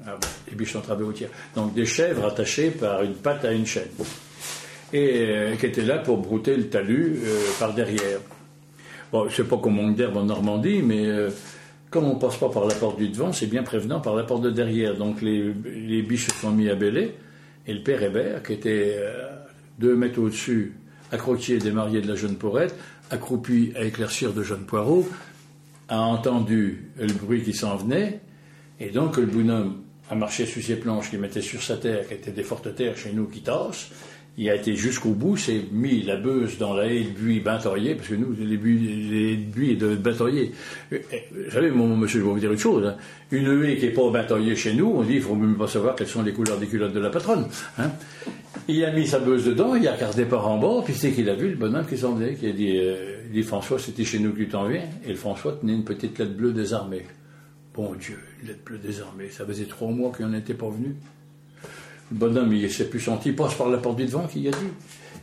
Ah, 0.05 0.17
des 0.49 0.55
biches 0.55 0.75
entravées 0.75 1.03
au 1.03 1.11
tiers. 1.11 1.29
Donc, 1.55 1.73
des 1.73 1.85
chèvres 1.85 2.25
attachées 2.25 2.69
par 2.69 3.03
une 3.03 3.15
patte 3.15 3.45
à 3.45 3.51
une 3.51 3.65
chaîne. 3.65 3.89
Et 4.93 5.25
euh, 5.27 5.55
qui 5.55 5.65
étaient 5.65 5.81
là 5.81 5.97
pour 5.97 6.17
brouter 6.17 6.55
le 6.55 6.69
talus 6.69 7.19
euh, 7.23 7.39
par 7.59 7.73
derrière. 7.73 8.19
Bon, 9.11 9.27
je 9.27 9.35
sais 9.35 9.43
pas 9.43 9.57
qu'on 9.57 9.71
manque 9.71 9.95
d'herbe 9.95 10.17
en 10.17 10.23
Normandie, 10.23 10.81
mais 10.81 11.07
euh, 11.07 11.29
comme 11.89 12.05
on 12.05 12.15
passe 12.15 12.37
pas 12.37 12.49
par 12.49 12.65
la 12.65 12.75
porte 12.75 12.97
du 12.97 13.09
devant, 13.09 13.33
c'est 13.33 13.47
bien 13.47 13.63
prévenant 13.63 13.99
par 13.99 14.15
la 14.15 14.23
porte 14.23 14.43
de 14.43 14.51
derrière. 14.51 14.95
Donc, 14.95 15.21
les, 15.21 15.53
les 15.65 16.01
biches 16.03 16.27
se 16.27 16.35
sont 16.35 16.51
mis 16.51 16.69
à 16.69 16.75
bêler. 16.75 17.15
Et 17.65 17.73
le 17.73 17.81
père 17.81 18.01
Hébert, 18.01 18.43
qui 18.43 18.53
était 18.53 18.97
deux 19.77 19.95
mètres 19.95 20.21
au-dessus 20.21 20.73
accroquier 21.11 21.57
des 21.57 21.71
mariés 21.71 22.01
de 22.01 22.07
la 22.07 22.15
jeune 22.15 22.35
Porrette, 22.35 22.75
accroupi 23.11 23.73
à 23.75 23.83
éclaircir 23.83 24.31
de 24.33 24.41
jeunes 24.43 24.65
poireaux, 24.65 25.07
a 25.89 25.99
entendu 25.99 26.91
le 26.97 27.11
bruit 27.13 27.43
qui 27.43 27.53
s'en 27.53 27.75
venait, 27.75 28.21
et 28.79 28.89
donc 28.89 29.17
le 29.17 29.25
bonhomme 29.25 29.81
a 30.09 30.15
marché 30.15 30.45
sur 30.45 30.61
ses 30.61 30.75
planches 30.75 31.09
qu'il 31.09 31.19
mettait 31.19 31.41
sur 31.41 31.61
sa 31.61 31.77
terre, 31.77 32.07
qui 32.07 32.13
étaient 32.13 32.31
des 32.31 32.43
fortes 32.43 32.73
terres 32.75 32.97
chez 32.97 33.11
nous 33.13 33.27
qui 33.27 33.41
tassent, 33.41 33.89
il 34.39 34.47
a 34.51 34.55
été 34.55 34.75
jusqu'au 34.75 35.09
bout, 35.09 35.35
s'est 35.35 35.63
mis 35.71 36.03
la 36.03 36.15
beuse 36.15 36.59
dans 36.59 36.75
la 36.75 36.85
haie 36.85 37.05
de 37.05 37.09
buis 37.09 37.39
bataillé, 37.39 37.95
parce 37.95 38.09
que 38.09 38.13
nous, 38.13 38.35
les 38.39 38.57
buis, 38.57 39.09
les 39.09 39.35
buis 39.35 39.75
de 39.75 39.95
bataillé. 39.95 40.51
Vous 40.91 40.97
savez, 41.51 41.71
mon 41.71 41.97
monsieur, 41.97 42.19
je 42.19 42.25
vais 42.25 42.31
vous 42.31 42.39
dire 42.39 42.51
une 42.51 42.59
chose. 42.59 42.85
Hein. 42.85 42.97
Une 43.31 43.63
haie 43.63 43.77
qui 43.77 43.85
n'est 43.85 43.91
pas 43.91 44.11
bataillée 44.11 44.55
chez 44.55 44.75
nous, 44.75 44.93
on 44.95 45.01
dit, 45.01 45.15
il 45.15 45.21
faut 45.21 45.33
même 45.33 45.57
pas 45.57 45.67
savoir 45.67 45.95
quelles 45.95 46.07
sont 46.07 46.21
les 46.21 46.33
couleurs 46.33 46.59
des 46.59 46.67
culottes 46.67 46.93
de 46.93 46.99
la 46.99 47.09
patronne. 47.09 47.47
Hein. 47.79 47.89
Il 48.67 48.85
a 48.85 48.91
mis 48.91 49.07
sa 49.07 49.17
beuse 49.17 49.43
dedans, 49.43 49.73
il 49.73 49.87
a 49.87 49.93
regardé 49.93 50.25
par 50.25 50.47
en 50.47 50.59
bas, 50.59 50.83
puis 50.85 50.93
c'est 50.93 51.11
qu'il 51.11 51.27
a 51.31 51.33
vu 51.33 51.49
le 51.49 51.55
bonhomme 51.55 51.87
qui 51.87 51.97
s'en 51.97 52.13
venait, 52.13 52.35
qui 52.35 52.45
a 52.45 52.51
dit, 52.51 52.77
euh, 52.77 53.23
dit 53.31 53.41
François, 53.41 53.79
c'était 53.79 54.03
chez 54.03 54.19
nous 54.19 54.33
que 54.33 54.43
t'en 54.43 54.67
viens. 54.67 54.83
Et 55.03 55.09
le 55.09 55.15
François 55.15 55.53
tenait 55.53 55.73
une 55.73 55.83
petite 55.83 56.19
lettre 56.19 56.33
bleue 56.33 56.53
désarmée. 56.53 57.05
Bon 57.77 57.93
Dieu, 57.93 58.17
une 58.41 58.47
lettre 58.47 58.63
bleue 58.65 58.79
désarmée. 58.79 59.29
Ça 59.29 59.45
faisait 59.45 59.65
trois 59.65 59.91
mois 59.91 60.11
qu'il 60.11 60.25
n'en 60.25 60.33
était 60.33 60.55
pas 60.55 60.67
venu. 60.67 60.95
Le 62.09 62.17
bonhomme, 62.17 62.51
il 62.51 62.71
s'est 62.71 62.89
plus 62.89 62.99
senti, 62.99 63.29
il 63.29 63.35
passe 63.35 63.53
par 63.53 63.69
la 63.69 63.77
porte 63.77 63.97
du 63.97 64.05
devant, 64.05 64.25
qu'il 64.25 64.47
a 64.47 64.51
dit. 64.51 64.57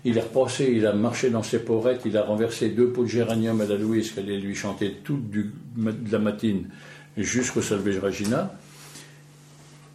Il 0.05 0.17
est 0.17 0.21
repassé, 0.21 0.73
il 0.73 0.87
a 0.87 0.93
marché 0.93 1.31
dans 1.31 1.43
ses 1.43 1.59
porettes, 1.59 2.03
il 2.05 2.17
a 2.17 2.23
renversé 2.23 2.69
deux 2.69 2.91
pots 2.91 3.03
de 3.03 3.09
géranium 3.09 3.61
à 3.61 3.65
la 3.65 3.77
Louise 3.77 4.13
qu'elle 4.13 4.27
allait 4.27 4.39
lui 4.39 4.55
chanter 4.55 4.99
toute 5.03 5.25
la 6.13 6.19
matine 6.21 6.69
jusqu'au 7.17 7.61
Salvage 7.61 7.99
Regina. 7.99 8.55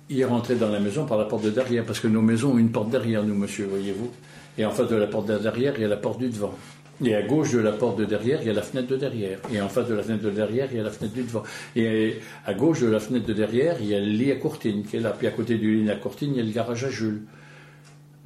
Il 0.09 0.19
est 0.19 0.25
rentré 0.25 0.55
dans 0.55 0.69
la 0.69 0.81
maison 0.81 1.05
par 1.05 1.17
la 1.17 1.23
porte 1.23 1.45
de 1.45 1.51
derrière, 1.51 1.85
parce 1.85 2.01
que 2.01 2.09
nos 2.09 2.21
maisons 2.21 2.55
ont 2.55 2.57
une 2.57 2.71
porte 2.71 2.89
derrière, 2.89 3.23
nous, 3.23 3.35
monsieur, 3.35 3.67
voyez-vous. 3.67 4.11
Et 4.57 4.65
en 4.65 4.71
face 4.71 4.89
de 4.89 4.97
la 4.97 5.07
porte 5.07 5.29
de 5.29 5.37
derrière, 5.37 5.75
il 5.77 5.83
y 5.83 5.85
a 5.85 5.87
la 5.87 5.95
porte 5.95 6.19
du 6.19 6.27
devant. 6.27 6.55
Et 7.03 7.15
à 7.15 7.21
gauche 7.21 7.51
de 7.53 7.59
la 7.59 7.71
porte 7.71 7.97
de 7.97 8.05
derrière, 8.05 8.41
il 8.41 8.47
y 8.47 8.49
a 8.49 8.53
la 8.53 8.61
fenêtre 8.61 8.89
de 8.89 8.97
derrière. 8.97 9.39
Et 9.53 9.61
en 9.61 9.69
face 9.69 9.87
de 9.87 9.93
la 9.93 10.03
fenêtre 10.03 10.23
de 10.23 10.31
derrière, 10.31 10.67
il 10.71 10.77
y 10.77 10.79
a 10.81 10.83
la 10.83 10.91
fenêtre 10.91 11.13
du 11.13 11.23
devant. 11.23 11.43
Et 11.75 12.19
à 12.45 12.53
gauche 12.53 12.81
de 12.81 12.87
la 12.87 12.99
fenêtre 12.99 13.25
de 13.25 13.33
derrière, 13.33 13.77
il 13.79 13.87
y 13.87 13.95
a 13.95 13.99
le 13.99 14.05
lit 14.05 14.31
à 14.31 14.35
courtine 14.35 14.83
qui 14.83 14.97
est 14.97 14.99
là. 14.99 15.15
Puis 15.17 15.27
à 15.27 15.31
côté 15.31 15.57
du 15.57 15.81
lit 15.81 15.89
à 15.89 15.95
courtine, 15.95 16.31
il 16.33 16.37
y 16.37 16.41
a 16.41 16.43
le 16.43 16.51
garage 16.51 16.83
à 16.83 16.89
Jules. 16.89 17.21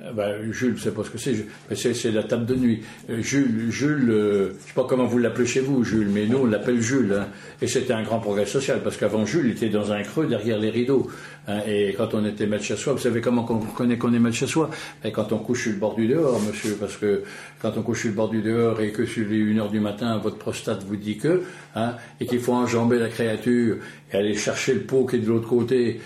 Euh, 0.04 0.12
ben, 0.12 0.52
Jules, 0.52 0.76
je 0.78 0.84
sais 0.84 0.92
pas 0.92 1.04
ce 1.04 1.10
que 1.10 1.18
c'est. 1.18 1.94
C'est 1.94 2.12
la 2.12 2.24
table 2.24 2.46
de 2.46 2.56
nuit. 2.56 2.82
Euh, 3.10 3.22
Jules, 3.22 3.72
Jules, 3.72 4.10
euh, 4.10 4.50
je 4.50 4.68
sais 4.68 4.74
pas 4.76 4.84
comment 4.84 5.06
vous 5.06 5.18
l'appelez 5.18 5.46
chez 5.46 5.62
vous, 5.62 5.84
Jules, 5.84 6.10
mais 6.10 6.26
nous 6.26 6.40
on 6.40 6.46
l'appelle 6.46 6.82
Jules. 6.82 7.16
Hein. 7.18 7.28
Et 7.62 7.68
c'était 7.68 7.94
un 7.94 8.04
grand 8.04 8.20
progrès 8.20 8.46
social 8.46 8.82
parce 8.84 8.98
qu'avant 8.98 9.26
Jules, 9.26 9.52
était 9.52 9.70
dans 9.70 9.92
un 9.92 10.04
creux 10.04 10.28
derrière 10.28 10.60
les 10.60 10.70
rideaux. 10.70 11.08
Hein. 11.46 11.60
et 11.68 11.94
quand 11.98 12.14
on 12.14 12.26
était 12.26 12.48
maître 12.48 12.64
chez 12.64 12.78
soi, 12.78 12.94
vous 12.94 13.00
savez 13.00 13.20
comment 13.20 13.46
on 13.50 13.60
reconnaît 13.60 13.98
qu'on 13.98 14.14
est 14.14 14.20
maître 14.20 14.38
chez 14.38 14.48
soi? 14.48 14.70
Et 15.04 15.12
Quand 15.12 15.34
on 15.34 15.40
couche 15.40 15.64
sur 15.64 15.72
le 15.72 15.78
bord 15.78 15.96
du 15.96 16.08
dehors, 16.08 16.42
monsieur, 16.42 16.78
parce 16.80 16.96
que 16.96 17.24
quand 17.62 17.74
on 17.78 17.82
couche 17.82 18.02
sur 18.02 18.10
le 18.10 18.16
bord 18.16 18.30
du 18.30 18.42
dehors 18.42 18.80
et 18.80 18.92
que 18.92 19.06
sur 19.06 19.28
les 19.28 19.42
1 19.54 19.58
heure 19.58 19.70
du 19.70 19.80
matin, 19.80 20.18
votre 20.18 20.38
prostate 20.38 20.84
vous 20.84 20.96
dit 20.96 21.18
que, 21.18 21.42
hein, 21.76 21.96
et 22.20 22.26
qu'il 22.26 22.40
faut 22.40 22.54
enjamber 22.54 22.98
la 22.98 23.10
créature 23.10 23.78
et 24.12 24.18
aller 24.18 24.36
chercher 24.36 24.74
le 24.74 24.82
pot 24.82 25.06
qui 25.06 25.18
est 25.18 25.20
de 25.20 25.28
l'autre 25.28 25.50
côté. 25.50 26.00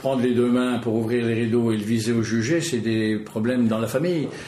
Prendre 0.00 0.22
les 0.22 0.32
deux 0.32 0.50
mains 0.50 0.78
pour 0.78 0.94
ouvrir 0.94 1.26
les 1.26 1.34
rideaux 1.34 1.72
et 1.72 1.76
le 1.76 1.84
viser 1.84 2.12
au 2.12 2.22
jugé, 2.22 2.62
c'est 2.62 2.78
des 2.78 3.18
problèmes 3.18 3.68
dans 3.68 3.78
la 3.78 3.86
famille. 3.86 4.28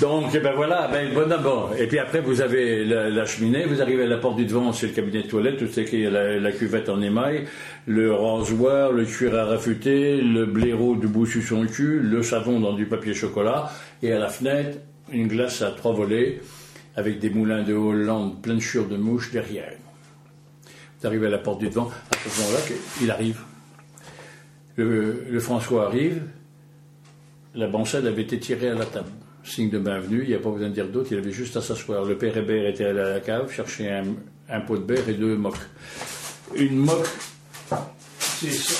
Donc, 0.00 0.26
eh 0.32 0.38
ben 0.38 0.52
voilà, 0.54 0.86
ben, 0.86 1.12
bon 1.12 1.28
d'abord. 1.28 1.72
Et 1.76 1.88
puis 1.88 1.98
après, 1.98 2.20
vous 2.20 2.40
avez 2.40 2.84
la, 2.84 3.26
cheminée, 3.26 3.64
vous 3.64 3.82
arrivez 3.82 4.04
à 4.04 4.06
la 4.06 4.18
porte 4.18 4.36
du 4.36 4.44
devant, 4.44 4.72
c'est 4.72 4.86
le 4.86 4.92
cabinet 4.92 5.24
de 5.24 5.26
toilette, 5.26 5.56
tout 5.56 5.66
ce 5.66 5.80
qui 5.80 6.04
est 6.04 6.10
la, 6.10 6.38
la, 6.38 6.52
cuvette 6.52 6.88
en 6.88 7.02
émail, 7.02 7.46
le 7.86 8.14
rasoir, 8.14 8.92
le 8.92 9.04
cuir 9.04 9.34
à 9.34 9.46
rafuter, 9.46 10.20
le 10.20 10.46
blaireau 10.46 10.94
debout 10.94 11.26
sur 11.26 11.42
son 11.42 11.66
cul, 11.66 11.98
le 11.98 12.22
savon 12.22 12.60
dans 12.60 12.74
du 12.74 12.86
papier 12.86 13.12
chocolat, 13.12 13.72
et 14.04 14.12
à 14.12 14.20
la 14.20 14.28
fenêtre, 14.28 14.78
une 15.12 15.26
glace 15.26 15.62
à 15.62 15.72
trois 15.72 15.94
volets, 15.94 16.40
avec 16.94 17.18
des 17.18 17.30
moulins 17.30 17.64
de 17.64 17.74
Hollande 17.74 18.40
plein 18.40 18.54
de 18.54 18.60
chures 18.60 18.86
de 18.86 18.96
mouches 18.96 19.32
derrière. 19.32 19.72
Vous 21.00 21.08
arrivez 21.08 21.26
à 21.26 21.30
la 21.30 21.38
porte 21.38 21.58
du 21.58 21.70
devant, 21.70 21.90
à 22.12 22.30
ce 22.30 22.40
moment-là, 22.40 22.60
il 23.02 23.10
arrive. 23.10 23.47
Le, 24.78 25.40
François 25.40 25.86
arrive, 25.86 26.22
la 27.56 27.66
bancelle 27.66 28.06
avait 28.06 28.22
été 28.22 28.38
tirée 28.38 28.68
à 28.68 28.74
la 28.74 28.86
table. 28.86 29.10
Signe 29.42 29.70
de 29.70 29.78
bienvenue, 29.80 30.22
il 30.22 30.28
n'y 30.28 30.36
a 30.36 30.38
pas 30.38 30.50
besoin 30.50 30.68
de 30.68 30.74
dire 30.74 30.86
d'autre, 30.86 31.08
il 31.10 31.18
avait 31.18 31.32
juste 31.32 31.56
à 31.56 31.60
s'asseoir. 31.60 32.04
Le 32.04 32.16
père 32.16 32.36
Hébert 32.36 32.64
était 32.64 32.84
allé 32.84 33.00
à 33.00 33.14
la 33.14 33.20
cave 33.20 33.50
chercher 33.50 33.90
un, 34.48 34.60
pot 34.60 34.76
de 34.76 34.82
beurre 34.84 35.08
et 35.08 35.14
deux 35.14 35.36
moques. 35.36 35.56
Une 36.54 36.76
moque, 36.76 37.08
c'est 38.20 38.52
ça. 38.52 38.74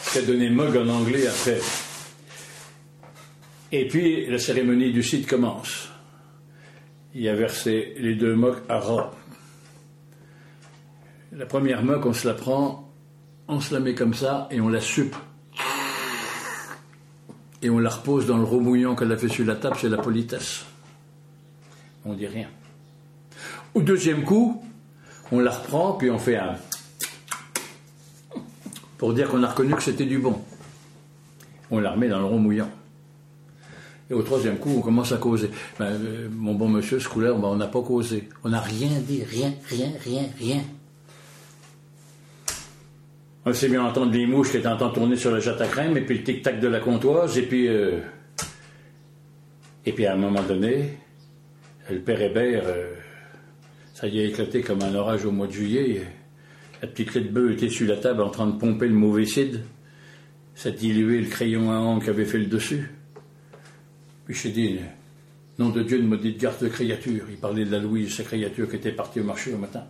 C'est 0.00 0.26
donné 0.26 0.48
mug 0.48 0.74
en 0.78 0.88
anglais 0.88 1.26
après. 1.26 1.60
Et 3.70 3.86
puis 3.86 4.30
la 4.30 4.38
cérémonie 4.38 4.92
du 4.92 5.02
site 5.02 5.26
commence. 5.26 5.90
Il 7.14 7.28
a 7.28 7.34
versé 7.34 7.96
les 7.98 8.14
deux 8.14 8.34
moques 8.34 8.62
à 8.70 8.78
ras. 8.78 9.12
La 11.36 11.44
première 11.44 11.84
moque, 11.84 12.06
on 12.06 12.14
se 12.14 12.26
la 12.26 12.32
prend, 12.32 12.90
on 13.46 13.60
se 13.60 13.74
la 13.74 13.80
met 13.80 13.94
comme 13.94 14.14
ça 14.14 14.48
et 14.50 14.58
on 14.62 14.70
la 14.70 14.80
supe. 14.80 15.14
Et 17.60 17.68
on 17.68 17.78
la 17.78 17.90
repose 17.90 18.24
dans 18.24 18.38
le 18.38 18.44
remouillant 18.44 18.96
qu'elle 18.96 19.12
a 19.12 19.18
fait 19.18 19.28
sur 19.28 19.44
la 19.44 19.54
table, 19.54 19.76
c'est 19.78 19.90
la 19.90 19.98
politesse. 19.98 20.64
On 22.06 22.14
dit 22.14 22.26
rien. 22.26 22.48
Au 23.74 23.82
deuxième 23.82 24.24
coup, 24.24 24.62
on 25.30 25.40
la 25.40 25.50
reprend, 25.50 25.92
puis 25.92 26.10
on 26.10 26.18
fait 26.18 26.36
un. 26.36 26.56
pour 28.96 29.12
dire 29.12 29.28
qu'on 29.28 29.42
a 29.42 29.48
reconnu 29.48 29.74
que 29.74 29.82
c'était 29.82 30.06
du 30.06 30.18
bon. 30.18 30.42
On 31.70 31.80
la 31.80 31.90
remet 31.90 32.08
dans 32.08 32.20
le 32.20 32.24
remouillant. 32.24 32.70
Et 34.08 34.14
au 34.14 34.22
troisième 34.22 34.56
coup, 34.56 34.72
on 34.78 34.80
commence 34.80 35.12
à 35.12 35.18
causer. 35.18 35.50
Ben, 35.78 35.86
euh, 35.86 36.28
mon 36.32 36.54
bon 36.54 36.70
monsieur, 36.70 36.98
ce 36.98 37.10
couleur, 37.10 37.38
ben, 37.38 37.48
on 37.48 37.56
n'a 37.56 37.66
pas 37.66 37.82
causé. 37.82 38.26
On 38.42 38.48
n'a 38.48 38.60
rien 38.60 39.00
dit, 39.00 39.22
rien, 39.22 39.52
rien, 39.68 39.92
rien, 40.02 40.22
rien. 40.38 40.62
On 43.48 43.52
s'est 43.52 43.68
bien 43.68 43.84
entendre 43.84 44.12
les 44.12 44.26
mouches 44.26 44.50
qui 44.50 44.56
étaient 44.56 44.66
en 44.66 44.76
train 44.76 44.88
de 44.88 44.94
tourner 44.94 45.14
sur 45.14 45.30
le 45.30 45.38
jatte 45.38 45.60
à 45.60 45.68
crème, 45.68 45.96
et 45.96 46.00
puis 46.00 46.18
le 46.18 46.24
tic-tac 46.24 46.58
de 46.58 46.66
la 46.66 46.80
comptoise, 46.80 47.38
et 47.38 47.42
puis. 47.42 47.68
Euh, 47.68 48.00
et 49.84 49.92
puis 49.92 50.04
à 50.04 50.14
un 50.14 50.16
moment 50.16 50.42
donné, 50.42 50.98
le 51.88 52.00
père 52.00 52.20
Hébert, 52.20 52.64
euh, 52.66 52.92
ça 53.94 54.08
y 54.08 54.18
a 54.18 54.24
éclaté 54.24 54.62
comme 54.62 54.82
un 54.82 54.92
orage 54.96 55.24
au 55.24 55.30
mois 55.30 55.46
de 55.46 55.52
juillet. 55.52 56.02
La 56.82 56.88
petite 56.88 57.12
clé 57.12 57.20
de 57.20 57.28
bœuf 57.28 57.52
était 57.52 57.68
sur 57.68 57.86
la 57.86 57.96
table 57.96 58.20
en 58.20 58.30
train 58.30 58.48
de 58.48 58.58
pomper 58.58 58.88
le 58.88 58.94
mauvais 58.94 59.26
cide. 59.26 59.60
Ça 60.56 60.72
diluait 60.72 61.20
le 61.20 61.28
crayon 61.28 61.70
à 61.70 62.00
qui 62.02 62.10
avait 62.10 62.24
fait 62.24 62.38
le 62.38 62.46
dessus. 62.46 62.90
Puis 64.24 64.34
j'ai 64.34 64.50
dit, 64.50 64.80
nom 65.60 65.68
de 65.68 65.84
Dieu, 65.84 65.98
ne 65.98 66.08
maudite 66.08 66.40
garde 66.40 66.60
de 66.60 66.68
créature. 66.68 67.26
Il 67.30 67.36
parlait 67.36 67.64
de 67.64 67.70
la 67.70 67.78
Louise, 67.78 68.12
sa 68.12 68.24
créature 68.24 68.68
qui 68.68 68.74
était 68.74 68.90
partie 68.90 69.20
au 69.20 69.24
marché 69.24 69.54
au 69.54 69.58
matin. 69.58 69.84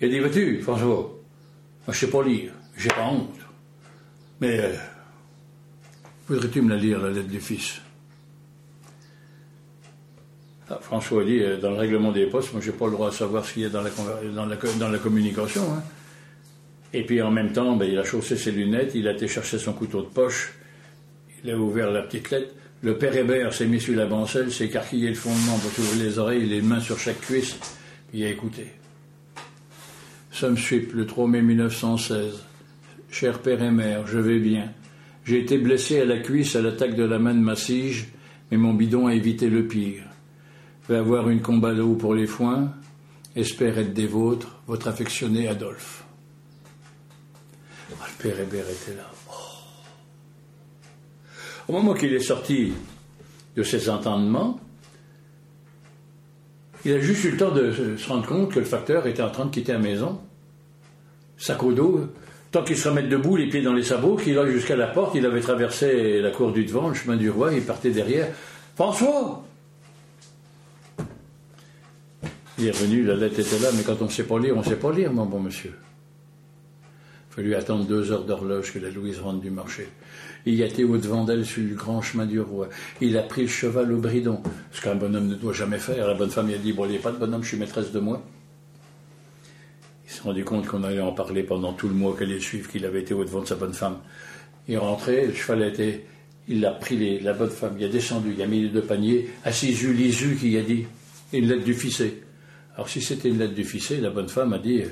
Il 0.00 0.08
a 0.08 0.10
dit, 0.10 0.18
vas-tu, 0.18 0.60
François 0.62 1.16
je 1.92 1.98
sais 1.98 2.10
pas 2.10 2.22
lire, 2.22 2.52
j'ai 2.76 2.88
pas 2.88 3.06
honte. 3.06 3.38
Mais 4.40 4.60
euh, 4.60 4.74
voudrais-tu 6.28 6.62
me 6.62 6.70
la 6.70 6.76
lire, 6.76 7.00
la 7.00 7.10
lettre 7.10 7.28
du 7.28 7.40
fils? 7.40 7.80
Ah, 10.68 10.78
François 10.80 11.24
dit, 11.24 11.38
euh, 11.38 11.58
dans 11.58 11.70
le 11.70 11.76
règlement 11.76 12.10
des 12.10 12.26
postes, 12.26 12.52
moi, 12.52 12.60
j'ai 12.64 12.72
pas 12.72 12.86
le 12.86 12.92
droit 12.92 13.10
de 13.10 13.14
savoir 13.14 13.44
ce 13.44 13.52
qu'il 13.52 13.62
y 13.62 13.66
a 13.66 13.68
dans 13.68 13.82
la, 13.82 14.98
communication. 14.98 15.62
Hein. 15.72 15.82
Et 16.92 17.04
puis 17.04 17.22
en 17.22 17.30
même 17.30 17.52
temps, 17.52 17.76
ben, 17.76 17.88
il 17.88 17.98
a 17.98 18.04
chaussé 18.04 18.36
ses 18.36 18.50
lunettes, 18.50 18.92
il 18.94 19.06
a 19.06 19.12
été 19.12 19.28
chercher 19.28 19.58
son 19.58 19.72
couteau 19.72 20.02
de 20.02 20.08
poche, 20.08 20.54
il 21.44 21.50
a 21.50 21.56
ouvert 21.56 21.90
la 21.90 22.02
petite 22.02 22.30
lettre. 22.30 22.52
Le 22.82 22.98
père 22.98 23.16
Hébert 23.16 23.54
s'est 23.54 23.66
mis 23.66 23.80
sur 23.80 23.96
la 23.96 24.06
bancelle, 24.06 24.52
s'est 24.52 24.66
écarquillé 24.66 25.08
le 25.08 25.14
fondement 25.14 25.58
pour 25.58 25.70
ouvrir 25.78 26.04
les 26.04 26.18
oreilles, 26.18 26.46
les 26.46 26.62
mains 26.62 26.80
sur 26.80 26.98
chaque 26.98 27.20
cuisse. 27.20 27.56
Il 28.12 28.24
a 28.24 28.28
écouté. 28.28 28.66
Somme 30.38 30.58
suip, 30.58 30.92
le 30.92 31.06
3 31.06 31.28
mai 31.28 31.40
1916. 31.40 32.44
Cher 33.10 33.38
père 33.38 33.62
et 33.62 33.70
mère, 33.70 34.06
je 34.06 34.18
vais 34.18 34.38
bien. 34.38 34.70
J'ai 35.24 35.40
été 35.40 35.56
blessé 35.56 36.02
à 36.02 36.04
la 36.04 36.18
cuisse 36.18 36.54
à 36.56 36.60
l'attaque 36.60 36.94
de 36.94 37.04
la 37.04 37.18
main 37.18 37.32
de 37.32 37.40
Massige, 37.40 38.08
mais 38.50 38.58
mon 38.58 38.74
bidon 38.74 39.06
a 39.06 39.14
évité 39.14 39.48
le 39.48 39.66
pire. 39.66 40.02
Vais 40.90 40.96
avoir 40.96 41.30
une 41.30 41.40
combat 41.40 41.72
d'eau 41.72 41.94
pour 41.94 42.14
les 42.14 42.26
foins. 42.26 42.70
Espère 43.34 43.78
être 43.78 43.94
des 43.94 44.06
vôtres, 44.06 44.60
votre 44.66 44.88
affectionné 44.88 45.48
Adolphe. 45.48 46.04
Ah, 47.92 48.04
le 48.06 48.22
père 48.22 48.38
Hébert 48.38 48.68
était 48.68 48.94
là. 48.94 49.10
Oh. 49.30 49.32
Au 51.68 51.72
moment 51.72 51.94
qu'il 51.94 52.12
est 52.12 52.20
sorti 52.20 52.74
de 53.56 53.62
ses 53.62 53.88
entendements, 53.88 54.60
il 56.84 56.92
a 56.92 57.00
juste 57.00 57.24
eu 57.24 57.30
le 57.30 57.36
temps 57.38 57.52
de 57.52 57.96
se 57.96 58.06
rendre 58.06 58.26
compte 58.26 58.52
que 58.52 58.58
le 58.58 58.66
facteur 58.66 59.06
était 59.06 59.22
en 59.22 59.30
train 59.30 59.46
de 59.46 59.50
quitter 59.50 59.72
la 59.72 59.78
maison. 59.78 60.20
Sac 61.38 61.62
au 61.62 61.72
dos, 61.72 62.08
tant 62.50 62.62
qu'il 62.62 62.76
se 62.76 62.88
remettait 62.88 63.08
debout, 63.08 63.36
les 63.36 63.48
pieds 63.48 63.62
dans 63.62 63.74
les 63.74 63.82
sabots, 63.82 64.16
qu'il 64.16 64.38
aille 64.38 64.52
jusqu'à 64.52 64.76
la 64.76 64.86
porte, 64.86 65.14
il 65.14 65.26
avait 65.26 65.40
traversé 65.40 66.20
la 66.20 66.30
cour 66.30 66.52
du 66.52 66.64
devant, 66.64 66.88
le 66.88 66.94
chemin 66.94 67.16
du 67.16 67.30
roi, 67.30 67.52
il 67.52 67.62
partait 67.62 67.90
derrière. 67.90 68.28
François 68.74 69.42
Il 72.58 72.66
est 72.66 72.70
revenu, 72.70 73.04
la 73.04 73.16
lettre 73.16 73.38
était 73.40 73.58
là, 73.58 73.68
mais 73.76 73.82
quand 73.82 74.00
on 74.00 74.06
ne 74.06 74.10
sait 74.10 74.24
pas 74.24 74.38
lire, 74.38 74.54
on 74.56 74.60
ne 74.60 74.64
sait 74.64 74.76
pas 74.76 74.90
lire, 74.90 75.12
mon 75.12 75.26
bon 75.26 75.40
monsieur. 75.40 75.74
Il 77.30 77.34
fallu 77.34 77.54
attendre 77.54 77.84
deux 77.84 78.12
heures 78.12 78.24
d'horloge 78.24 78.72
que 78.72 78.78
la 78.78 78.88
Louise 78.88 79.18
rentre 79.18 79.40
du 79.40 79.50
marché. 79.50 79.88
Il 80.46 80.62
été 80.62 80.84
au-devant 80.84 81.24
d'elle 81.24 81.44
sur 81.44 81.62
le 81.62 81.74
grand 81.74 82.00
chemin 82.00 82.24
du 82.24 82.40
roi. 82.40 82.68
Il 83.02 83.18
a 83.18 83.22
pris 83.22 83.42
le 83.42 83.48
cheval 83.48 83.92
au 83.92 83.98
bridon, 83.98 84.42
ce 84.72 84.80
qu'un 84.80 84.94
bonhomme 84.94 85.26
ne 85.26 85.34
doit 85.34 85.52
jamais 85.52 85.78
faire. 85.78 86.06
La 86.06 86.14
bonne 86.14 86.30
femme 86.30 86.46
lui 86.46 86.54
a 86.54 86.58
dit, 86.58 86.72
bon, 86.72 86.86
il 86.86 86.92
n'y 86.92 86.96
a 86.96 87.00
pas 87.00 87.12
de 87.12 87.18
bonhomme, 87.18 87.42
je 87.42 87.48
suis 87.48 87.58
maîtresse 87.58 87.92
de 87.92 88.00
moi. 88.00 88.22
Il 90.06 90.12
s'est 90.12 90.22
rendu 90.22 90.44
compte 90.44 90.66
qu'on 90.66 90.84
allait 90.84 91.00
en 91.00 91.12
parler 91.12 91.42
pendant 91.42 91.72
tout 91.72 91.88
le 91.88 91.94
mois 91.94 92.16
qu'elle 92.16 92.30
allait 92.30 92.40
suivre, 92.40 92.70
qu'il 92.70 92.84
avait 92.84 93.00
été 93.00 93.12
au-devant 93.12 93.40
de 93.40 93.46
sa 93.46 93.56
bonne 93.56 93.74
femme. 93.74 93.98
Il 94.68 94.74
est 94.74 94.78
rentré, 94.78 95.26
le 95.26 95.34
cheval 95.34 95.62
a 95.62 95.66
été... 95.68 96.06
Il 96.48 96.64
a 96.64 96.70
pris 96.70 97.18
la 97.18 97.32
bonne 97.32 97.50
femme, 97.50 97.74
il 97.76 97.84
a 97.84 97.88
descendu, 97.88 98.34
il 98.36 98.40
a 98.40 98.46
mis 98.46 98.62
les 98.62 98.68
deux 98.68 98.82
paniers, 98.82 99.28
à 99.44 99.50
ses 99.50 99.66
yeux, 99.66 99.90
les 99.90 100.22
yeux 100.22 100.34
qui 100.34 100.56
a 100.56 100.62
dit, 100.62 100.86
une 101.32 101.48
lettre 101.48 101.64
du 101.64 101.74
ficé. 101.74 102.22
Alors 102.76 102.88
si 102.88 103.00
c'était 103.00 103.28
une 103.28 103.38
lettre 103.38 103.54
du 103.54 103.64
ficé, 103.64 104.00
la 104.00 104.10
bonne 104.10 104.28
femme 104.28 104.52
a 104.52 104.58
dit, 104.58 104.82
euh, 104.82 104.88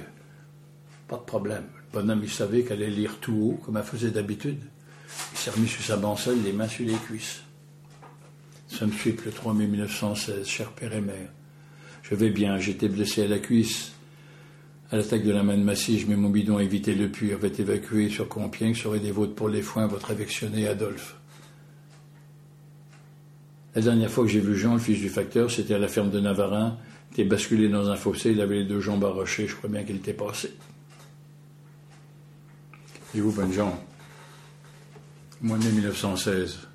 pas 1.06 1.16
de 1.16 1.22
problème. 1.22 1.62
Le 1.92 2.00
bonhomme, 2.00 2.20
il 2.24 2.30
savait 2.30 2.62
qu'elle 2.62 2.82
allait 2.82 2.90
lire 2.90 3.18
tout 3.20 3.34
haut, 3.34 3.60
comme 3.64 3.76
elle 3.76 3.84
faisait 3.84 4.10
d'habitude. 4.10 4.58
Il 5.32 5.38
s'est 5.38 5.50
remis 5.50 5.68
sur 5.68 5.82
sa 5.82 5.96
bancelle, 5.96 6.42
les 6.42 6.52
mains 6.52 6.66
sur 6.66 6.84
les 6.84 6.94
cuisses. 6.94 7.42
Ça 8.66 8.86
me 8.86 8.92
suit 8.92 9.14
le 9.24 9.30
3 9.30 9.54
mai 9.54 9.68
1916, 9.68 10.44
cher 10.44 10.72
père 10.72 10.92
et 10.92 11.00
mère. 11.00 11.30
Je 12.02 12.16
vais 12.16 12.30
bien, 12.30 12.58
j'étais 12.58 12.88
blessé 12.88 13.22
à 13.22 13.28
la 13.28 13.38
cuisse. 13.38 13.92
À 14.94 14.98
l'attaque 14.98 15.24
de 15.24 15.32
la 15.32 15.42
main 15.42 15.56
de 15.56 15.62
Massy, 15.64 16.04
mais 16.06 16.14
mon 16.14 16.30
bidon 16.30 16.58
a 16.58 16.62
évité 16.62 16.94
le 16.94 17.08
puits, 17.08 17.32
avait 17.32 17.48
évacué 17.48 18.08
sur 18.08 18.28
Compiègne, 18.28 18.76
serait 18.76 19.00
des 19.00 19.10
vôtres 19.10 19.34
pour 19.34 19.48
les 19.48 19.60
foins, 19.60 19.88
votre 19.88 20.12
affectionné 20.12 20.68
Adolphe. 20.68 21.16
La 23.74 23.82
dernière 23.82 24.08
fois 24.08 24.22
que 24.22 24.30
j'ai 24.30 24.38
vu 24.38 24.56
Jean, 24.56 24.74
le 24.74 24.78
fils 24.78 25.00
du 25.00 25.08
facteur, 25.08 25.50
c'était 25.50 25.74
à 25.74 25.80
la 25.80 25.88
ferme 25.88 26.12
de 26.12 26.20
Navarin. 26.20 26.78
Il 27.10 27.14
était 27.14 27.24
basculé 27.24 27.68
dans 27.68 27.90
un 27.90 27.96
fossé, 27.96 28.30
il 28.30 28.40
avait 28.40 28.58
les 28.58 28.66
deux 28.66 28.78
jambes 28.78 29.04
arrachées, 29.04 29.48
je 29.48 29.56
crois 29.56 29.68
bien 29.68 29.82
qu'il 29.82 29.96
était 29.96 30.12
passé. 30.12 30.54
Et 33.16 33.20
vous, 33.20 33.32
bonne 33.32 33.52
Jean? 33.52 33.76
Mois 35.42 35.58
de 35.58 35.64
1916, 35.64 36.68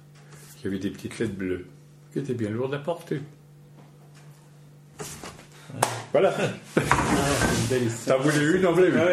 il 0.58 0.66
y 0.66 0.68
avait 0.68 0.80
des 0.80 0.90
petites 0.90 1.20
lettres 1.20 1.36
bleues, 1.36 1.68
qui 2.12 2.20
étaient 2.20 2.34
bien 2.34 2.50
lourdes 2.50 2.74
à 2.74 2.80
porter. 2.80 3.22
Voilà. 6.12 6.34
T'as 8.06 8.18
voulu 8.18 8.58
une, 8.58 8.66
en 8.66 8.72
voulait 8.72 8.90
une. 8.90 8.98
Ah 8.98 9.06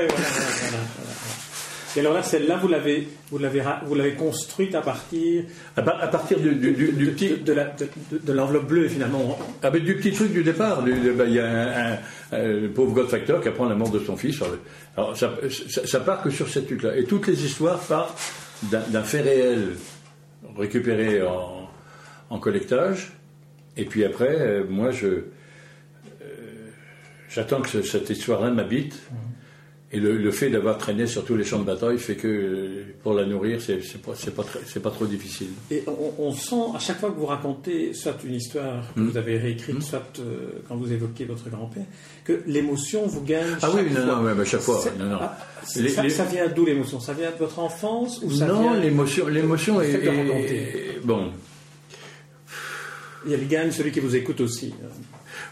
Et 1.97 2.01
alors 2.01 2.15
là, 2.15 2.23
celle-là, 2.23 2.57
vous 2.57 2.69
l'avez, 2.69 3.09
vous 3.31 3.39
l'avez, 3.39 3.63
vous 3.85 3.95
l'avez 3.95 4.15
construite 4.15 4.75
à 4.75 4.81
partir, 4.81 5.45
à, 5.77 5.83
partir 5.83 6.39
du, 6.41 6.55
du, 6.55 6.73
du, 6.73 7.07
petit, 7.13 7.37
de, 7.39 8.33
l'enveloppe 8.33 8.67
bleue 8.67 8.89
finalement. 8.89 9.39
Ah 9.63 9.71
ben, 9.71 9.83
du 9.83 9.97
petit 9.97 10.13
truc 10.13 10.33
du 10.33 10.43
départ. 10.43 10.83
Ben, 10.83 11.27
il 11.27 11.35
y 11.35 11.41
a 11.41 11.47
un, 11.47 11.99
un, 12.33 12.69
pauvre 12.75 12.93
Godfactor 12.93 13.41
qui 13.41 13.49
apprend 13.49 13.67
la 13.67 13.75
mort 13.75 13.91
de 13.91 14.01
son 14.01 14.17
fils. 14.17 14.41
Alors 14.97 15.17
ça, 15.17 15.35
ça, 15.69 15.87
ça 15.87 16.01
part 16.01 16.23
que 16.23 16.31
sur 16.31 16.49
cette 16.49 16.67
truc-là. 16.67 16.97
Et 16.97 17.05
toutes 17.05 17.27
les 17.27 17.45
histoires 17.45 17.79
partent 17.81 18.19
d'un 18.63 19.03
fait 19.03 19.21
réel 19.21 19.77
récupéré 20.57 21.23
en, 21.23 21.69
en, 22.31 22.39
collectage. 22.39 23.13
Et 23.77 23.85
puis 23.85 24.05
après, 24.05 24.37
euh, 24.41 24.65
moi, 24.69 24.91
je 24.91 25.25
j'attends 27.37 27.61
que 27.61 27.83
cette 27.83 28.11
histoire-là 28.11 28.51
m'habite. 28.51 28.95
Mhm. 28.95 29.19
Et 29.93 30.01
le, 30.01 30.31
fait 30.33 30.51
d'avoir 30.51 30.79
traîné 30.79 31.07
sur 31.07 31.25
tous 31.25 31.37
les 31.37 31.45
champs 31.45 31.61
de 31.61 31.65
bataille 31.65 31.97
fait 31.99 32.17
que 32.17 32.83
pour 33.05 33.15
la 33.15 33.25
nourrir, 33.25 33.61
c'est 33.61 33.79
pas, 34.03 34.15
pas, 34.35 34.81
pas 34.81 34.91
trop 34.91 35.07
difficile. 35.07 35.51
Et 35.71 35.85
on, 36.19 36.33
sent 36.33 36.75
à 36.75 36.81
chaque 36.81 36.99
fois 36.99 37.11
que 37.11 37.15
vous 37.15 37.27
racontez 37.27 37.95
soit 37.95 38.17
une 38.25 38.35
histoire 38.35 38.83
que 38.93 39.01
hmm. 39.01 39.09
vous 39.11 39.17
avez 39.17 39.39
réécrite, 39.39 39.77
hmm. 39.77 39.83
soit 39.83 40.03
euh, 40.19 40.61
quand 40.69 40.75
vous 40.75 40.93
évoquez 40.93 41.25
votre 41.25 41.49
grand-père, 41.49 41.85
que 42.25 42.43
l'émotion 42.47 43.07
vous 43.07 43.23
gagne. 43.23 43.57
Ah 43.63 43.69
oui, 43.73 43.83
non, 43.95 44.07
non, 44.07 44.35
mais 44.35 44.45
chaque 44.45 44.61
fois. 44.61 44.83
Non, 44.99 45.05
non. 45.05 45.19
Ah, 45.21 45.39
ça, 45.63 46.25
vient 46.25 46.49
d'où 46.49 46.67
l'émotion? 46.67 46.99
Ça 46.99 47.13
vient 47.13 47.31
de 47.31 47.37
votre 47.39 47.61
enfance 47.61 48.21
ou 48.25 48.31
ça 48.33 48.49
Non, 48.49 48.75
l'émotion, 48.75 49.29
l'émotion 49.29 49.81
est, 49.81 49.93
est, 49.93 51.01
bon. 51.05 51.31
Il 53.27 53.73
celui 53.73 53.91
qui 53.91 54.01
vous 54.01 54.15
écoute 54.15 54.41
aussi. 54.41 54.73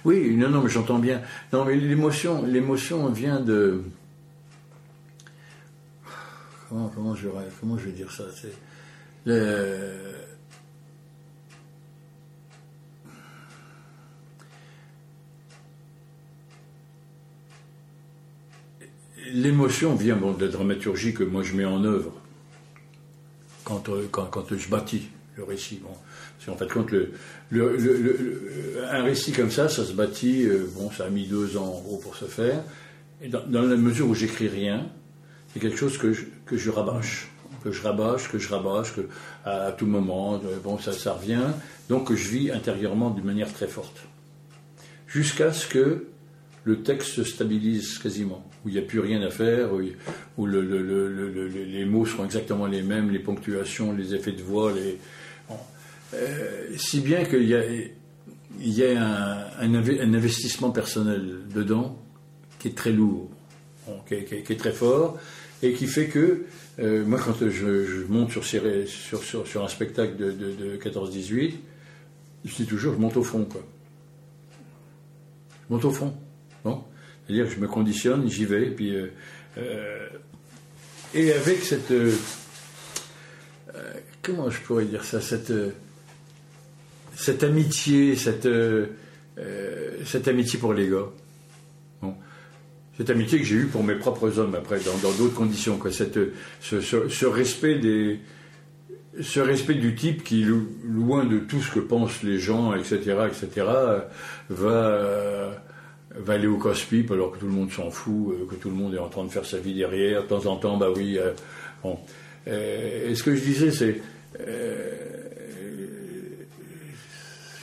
Oui, 0.05 0.37
non, 0.37 0.49
non, 0.49 0.63
mais 0.63 0.71
j'entends 0.71 0.99
bien. 0.99 1.23
Non, 1.53 1.65
mais 1.65 1.77
l'émotion, 1.77 2.45
l'émotion 2.45 3.09
vient 3.09 3.41
de 3.41 3.83
comment, 6.69 7.15
je, 7.15 7.29
comment 7.61 7.79
je 7.79 7.87
vais 7.87 7.93
dire 7.93 8.11
ça 8.11 8.25
L'émotion 19.33 19.97
vient 19.97 20.17
de 20.17 20.45
la 20.45 20.51
dramaturgie 20.51 21.13
que 21.13 21.25
moi 21.25 21.43
je 21.43 21.55
mets 21.55 21.65
en 21.65 21.83
œuvre 21.83 22.13
quand, 23.65 23.89
euh, 23.89 24.07
quand, 24.11 24.27
quand 24.27 24.57
je 24.57 24.69
bâtis 24.69 25.09
le 25.37 25.45
récit. 25.45 25.81
Bon, 25.83 25.97
en 26.49 26.57
fait, 26.57 26.67
quand 26.67 26.91
le, 26.91 27.13
un 28.91 29.03
récit 29.03 29.33
comme 29.33 29.51
ça, 29.51 29.69
ça 29.69 29.85
se 29.85 29.93
bâtit, 29.93 30.45
euh, 30.47 30.67
bon, 30.75 30.91
ça 30.91 31.05
a 31.07 31.11
mis 31.11 31.27
deux 31.27 31.57
ans 31.57 31.75
en 31.77 31.81
gros 31.81 31.97
pour 31.97 32.17
se 32.17 32.27
faire. 32.27 32.63
Dans, 33.29 33.63
la 33.63 33.77
mesure 33.77 34.09
où 34.09 34.15
j'écris 34.15 34.49
rien, 34.49 34.87
c'est 35.53 35.61
quelque 35.61 35.79
chose 35.79 35.97
que 35.97 36.13
je, 36.13 36.25
que 36.47 36.71
rabâche, 36.71 37.29
que 37.63 37.71
je 37.71 37.83
rabâche, 37.83 38.29
que 38.29 38.39
je 38.39 38.49
rabâche, 38.49 38.95
que 38.95 39.03
à, 39.45 39.73
tout 39.73 39.87
moment, 39.87 40.35
euh, 40.35 40.59
bon, 40.63 40.79
ça, 40.79 41.13
revient, 41.13 41.47
donc 41.89 42.13
je 42.13 42.29
vis 42.29 42.51
intérieurement 42.51 43.11
d'une 43.11 43.25
manière 43.25 43.53
très 43.53 43.69
forte. 43.69 44.05
Jusqu'à 45.07 45.53
ce 45.53 45.67
que 45.67 46.07
le 46.65 46.83
texte 46.83 47.11
se 47.11 47.25
stabilise 47.25 47.99
quasiment, 47.99 48.45
où 48.65 48.69
il 48.69 48.73
n'y 48.73 48.81
a 48.81 48.83
plus 48.83 49.01
rien 49.01 49.23
à 49.23 49.31
faire, 49.31 49.71
où, 50.37 50.47
le, 50.47 50.61
les 51.49 51.85
mots 51.85 52.05
seront 52.05 52.25
exactement 52.25 52.67
les 52.67 52.83
mêmes, 52.83 53.11
les 53.11 53.19
ponctuations, 53.19 53.93
les 53.93 54.15
effets 54.15 54.33
de 54.33 54.43
voix, 54.43 54.73
les... 54.73 54.99
Euh, 56.13 56.77
si 56.77 57.01
bien 57.01 57.25
qu'il 57.25 57.49
y 57.49 57.55
a, 57.55 57.65
il 58.61 58.73
y 58.73 58.85
a 58.85 59.05
un, 59.61 59.75
un, 59.75 60.15
investissement 60.15 60.71
personnel 60.71 61.39
dedans 61.55 61.99
qui 62.59 62.69
est 62.69 62.77
très 62.77 62.93
lourd, 62.93 63.31
qui, 64.07 64.15
est, 64.15 64.59
très 64.59 64.73
fort, 64.73 65.19
et 65.63 65.73
qui 65.73 65.87
fait 65.87 66.07
que 66.07 66.45
euh, 66.79 67.05
moi, 67.05 67.19
quand 67.19 67.49
je, 67.49 68.05
monte 68.07 68.31
sur, 68.31 68.45
sur, 68.45 69.65
un 69.65 69.69
spectacle 69.69 70.17
de, 70.17 70.31
de, 70.31 70.77
14-18, 70.77 71.55
je 72.45 72.55
dis 72.55 72.67
toujours, 72.67 72.95
je 72.95 72.99
monte 72.99 73.17
au 73.17 73.23
fond, 73.23 73.45
quoi. 73.45 73.63
Je 75.69 75.75
monte 75.75 75.85
au 75.85 75.91
fond. 75.91 76.15
Bon 76.65 76.85
C'est-à-dire 77.27 77.47
que 77.47 77.55
je 77.55 77.61
me 77.61 77.69
conditionne, 77.69 78.29
j'y 78.29 78.45
vais, 78.45 78.69
et 78.69 78.71
puis. 78.71 78.95
Euh, 79.57 80.09
et 81.15 81.33
avec 81.33 81.63
cette. 81.63 81.93
comment 84.23 84.51
je 84.51 84.61
pourrais 84.61 84.85
dire 84.85 85.05
ça 85.05 85.21
Cette, 85.21 85.53
cette 87.17 87.43
amitié, 87.45 88.17
cette, 88.17 88.49
cette 90.05 90.29
amitié 90.29 90.59
pour 90.59 90.75
les 90.75 90.89
gars 90.89 91.09
cette 92.97 93.11
amitié 93.11 93.41
que 93.41 93.45
j'ai 93.45 93.57
eue 93.57 93.67
pour 93.67 93.83
mes 93.83 93.97
propres 93.97 94.39
hommes 94.39 94.55
après, 94.55 94.79
dans 94.79 95.11
d'autres 95.13 95.35
conditions, 95.35 95.79
quoi. 95.79 95.91
Cette, 95.91 96.19
ce, 96.61 97.27
respect 97.27 97.79
des, 97.79 98.21
ce 99.21 99.41
respect 99.41 99.75
du 99.75 99.95
type 99.95 100.23
qui, 100.23 100.47
loin 100.85 101.25
de 101.25 101.39
tout 101.39 101.61
ce 101.61 101.73
que 101.73 101.81
pensent 101.81 102.23
les 102.23 102.39
gens, 102.39 102.75
etc., 102.75 102.99
etc., 103.27 103.67
va, 104.49 105.61
va 106.15 106.33
aller 106.33 106.47
au 106.47 106.59
casse-pipe 106.59 107.11
alors 107.11 107.33
que 107.33 107.39
tout 107.39 107.47
le 107.47 107.53
monde 107.53 107.73
s'en 107.73 107.91
fout, 107.91 108.49
que 108.49 108.55
tout 108.55 108.71
le 108.71 108.77
monde 108.77 108.95
est 108.95 108.99
en 108.99 109.09
train 109.09 109.25
de 109.25 109.31
faire 109.31 109.45
sa 109.45 109.59
vie 109.59 109.75
derrière. 109.75 110.23
De 110.23 110.29
temps 110.29 110.47
en 110.47 110.57
temps, 110.57 110.77
bah 110.77 110.91
oui. 110.95 111.19
bon. 111.83 111.99
et 112.47 113.13
ce 113.15 113.23
que 113.25 113.35
je 113.35 113.41
disais, 113.41 113.73
c'est 113.73 114.01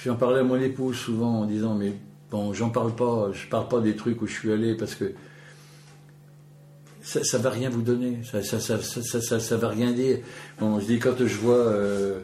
j'en 0.03 0.15
parlais 0.15 0.39
à 0.39 0.43
mon 0.43 0.59
épouse 0.59 0.97
souvent 0.97 1.41
en 1.41 1.45
disant 1.45 1.75
mais 1.75 1.93
bon 2.29 2.53
j'en 2.53 2.69
parle 2.69 2.95
pas 2.95 3.31
je 3.33 3.47
parle 3.47 3.67
pas 3.67 3.79
des 3.79 3.95
trucs 3.95 4.21
où 4.21 4.27
je 4.27 4.33
suis 4.33 4.51
allé 4.51 4.75
parce 4.75 4.95
que 4.95 5.13
ça, 7.01 7.23
ça 7.23 7.37
va 7.37 7.49
rien 7.49 7.69
vous 7.69 7.81
donner 7.81 8.19
ça 8.23 8.43
ça, 8.43 8.59
ça, 8.59 8.79
ça, 8.81 9.39
ça 9.39 9.57
va 9.57 9.69
rien 9.69 9.91
dire 9.91 10.19
bon 10.59 10.79
je 10.79 10.85
dis 10.85 10.99
quand 10.99 11.17
je 11.17 11.35
vois 11.35 11.55
euh, 11.55 12.19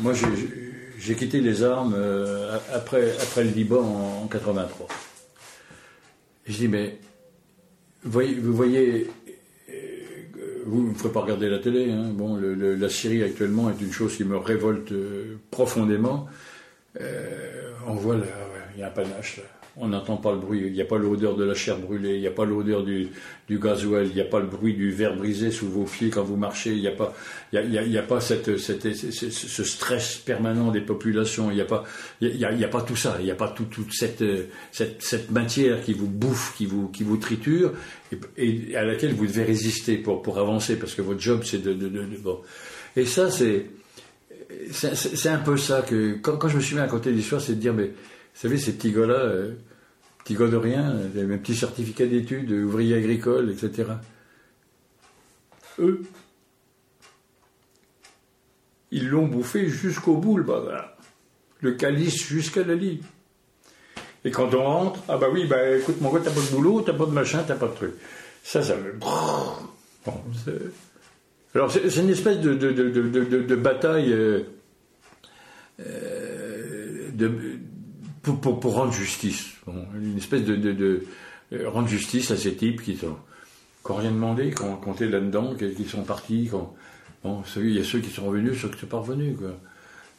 moi 0.00 0.12
j'ai 0.98 1.14
quitté 1.14 1.40
les 1.40 1.62
armes 1.62 1.94
euh, 1.96 2.58
après 2.72 3.12
après 3.20 3.44
le 3.44 3.50
Liban 3.50 3.82
en, 4.22 4.26
83 4.26 4.88
je 6.46 6.56
dis 6.56 6.68
mais 6.68 6.98
vous 8.06 8.54
voyez, 8.54 9.08
vous 10.64 10.82
ne 10.82 10.88
me 10.90 10.94
ferez 10.94 11.12
pas 11.12 11.20
regarder 11.20 11.48
la 11.48 11.58
télé. 11.58 11.90
Hein. 11.90 12.10
Bon, 12.12 12.36
la 12.36 12.88
Syrie 12.88 13.22
actuellement 13.22 13.70
est 13.70 13.80
une 13.80 13.92
chose 13.92 14.16
qui 14.16 14.24
me 14.24 14.36
révolte 14.36 14.92
euh, 14.92 15.38
profondément. 15.50 16.28
Euh, 17.00 17.72
on 17.86 17.94
voit, 17.94 18.16
il 18.74 18.80
y 18.80 18.82
a 18.82 18.88
un 18.88 18.90
panache 18.90 19.38
là. 19.38 19.42
On 19.78 19.88
n'entend 19.88 20.16
pas 20.16 20.32
le 20.32 20.38
bruit, 20.38 20.62
il 20.64 20.72
n'y 20.72 20.80
a 20.80 20.86
pas 20.86 20.96
l'odeur 20.96 21.36
de 21.36 21.44
la 21.44 21.52
chair 21.52 21.78
brûlée, 21.78 22.14
il 22.14 22.20
n'y 22.22 22.26
a 22.26 22.30
pas 22.30 22.46
l'odeur 22.46 22.82
du, 22.82 23.10
du 23.46 23.60
il 23.60 24.14
n'y 24.14 24.20
a 24.22 24.24
pas 24.24 24.40
le 24.40 24.46
bruit 24.46 24.72
du 24.72 24.90
verre 24.90 25.14
brisé 25.14 25.50
sous 25.50 25.68
vos 25.68 25.84
pieds 25.84 26.08
quand 26.08 26.22
vous 26.22 26.36
marchez, 26.36 26.72
il 26.72 26.80
n'y 26.80 26.88
a 26.88 26.92
pas, 26.92 27.14
il 27.52 27.70
y 27.70 27.96
a, 27.96 28.00
a, 28.00 28.02
pas 28.02 28.22
cette, 28.22 28.56
cette, 28.56 28.94
ce 28.94 29.64
stress 29.64 30.16
permanent 30.16 30.70
des 30.70 30.80
populations, 30.80 31.50
il 31.50 31.56
n'y 31.56 31.60
a 31.60 31.66
pas, 31.66 31.84
il 32.22 32.34
y 32.38 32.64
a, 32.64 32.68
pas 32.68 32.80
tout 32.80 32.96
ça, 32.96 33.16
il 33.18 33.26
n'y 33.26 33.30
a 33.30 33.34
pas 33.34 33.48
tout, 33.48 33.66
toute 33.66 33.92
cette, 33.92 34.24
cette, 34.72 35.30
matière 35.30 35.82
qui 35.82 35.92
vous 35.92 36.08
bouffe, 36.08 36.54
qui 36.56 36.64
vous, 36.64 36.88
qui 36.88 37.04
vous 37.04 37.18
triture 37.18 37.74
et, 38.38 38.74
à 38.76 38.82
laquelle 38.82 39.12
vous 39.12 39.26
devez 39.26 39.44
résister 39.44 39.98
pour, 39.98 40.22
pour 40.22 40.38
avancer 40.38 40.76
parce 40.76 40.94
que 40.94 41.02
votre 41.02 41.20
job 41.20 41.42
c'est 41.44 41.62
de, 41.62 41.74
de, 41.74 41.88
de, 41.88 42.02
de 42.02 42.16
bon. 42.16 42.40
Et 42.96 43.04
ça 43.04 43.30
c'est, 43.30 43.66
c'est 44.70 45.28
un 45.28 45.38
peu 45.38 45.56
ça 45.56 45.82
que 45.82 46.14
quand, 46.14 46.48
je 46.48 46.56
me 46.56 46.62
suis 46.62 46.76
mis 46.76 46.80
à 46.80 46.88
côté 46.88 47.10
l'histoire, 47.10 47.40
c'est 47.40 47.54
de 47.54 47.60
dire 47.60 47.74
mais 47.74 47.88
vous 47.88 47.92
savez 48.34 48.58
ces 48.58 48.72
petits 48.72 48.92
gars-là, 48.92 49.14
euh, 49.14 49.54
petits 50.18 50.34
gars 50.34 50.48
de 50.48 50.56
rien, 50.56 50.90
un 50.90 51.38
petit 51.38 51.56
certificat 51.56 52.06
d'études, 52.06 52.50
ouvriers 52.50 52.96
agricoles, 52.96 53.50
etc. 53.50 53.92
Eux, 55.78 56.02
ils 58.90 59.08
l'ont 59.08 59.26
bouffé 59.26 59.68
jusqu'au 59.68 60.16
bout 60.16 60.36
le 60.36 60.44
bazar, 60.44 60.96
le 61.60 61.72
calice 61.72 62.26
jusqu'à 62.26 62.64
la 62.64 62.74
lie. 62.74 63.00
Et 64.24 64.30
quand 64.30 64.54
on 64.54 64.64
rentre, 64.64 65.00
ah 65.08 65.18
bah 65.18 65.28
oui, 65.32 65.46
bah 65.46 65.76
écoute 65.76 66.00
mon 66.00 66.12
gars, 66.12 66.20
t'as 66.24 66.30
pas 66.30 66.40
de 66.40 66.50
boulot, 66.50 66.82
t'as 66.82 66.92
pas 66.92 67.06
de 67.06 67.10
machin, 67.10 67.44
t'as 67.46 67.54
pas 67.54 67.68
de 67.68 67.74
truc. 67.74 67.94
Ça, 68.42 68.62
ça 68.62 68.76
me. 68.76 68.92
Bon, 68.92 70.12
alors 71.56 71.70
c'est 71.70 71.96
une 71.96 72.10
espèce 72.10 72.38
de, 72.40 72.54
de, 72.54 72.70
de, 72.70 73.42
de 73.42 73.56
bataille 73.56 74.12
euh, 74.12 74.42
euh, 75.80 77.08
pour, 78.22 78.60
pour, 78.60 78.74
rendre 78.74 78.92
justice. 78.92 79.54
une 79.94 80.18
espèce 80.18 80.42
de, 80.42 81.02
euh, 81.52 81.70
rendre 81.70 81.88
justice 81.88 82.30
à 82.30 82.36
ces 82.36 82.54
types 82.54 82.82
qui 82.82 82.96
qui 82.96 83.06
n'ont 83.06 83.94
rien 83.94 84.10
demandé, 84.10 84.50
qui 84.50 84.62
ont 84.64 84.76
compté 84.76 85.08
là-dedans, 85.08 85.54
qui, 85.54 85.84
sont 85.84 86.02
partis. 86.02 86.50
bon, 86.52 87.42
il 87.56 87.70
y 87.70 87.80
a 87.80 87.84
ceux 87.84 88.00
qui 88.00 88.10
sont 88.10 88.26
revenus, 88.26 88.60
ceux 88.60 88.68
qui 88.68 88.80
sont 88.80 88.86
pas 88.86 88.98
revenus. 88.98 89.38
Quoi. 89.38 89.56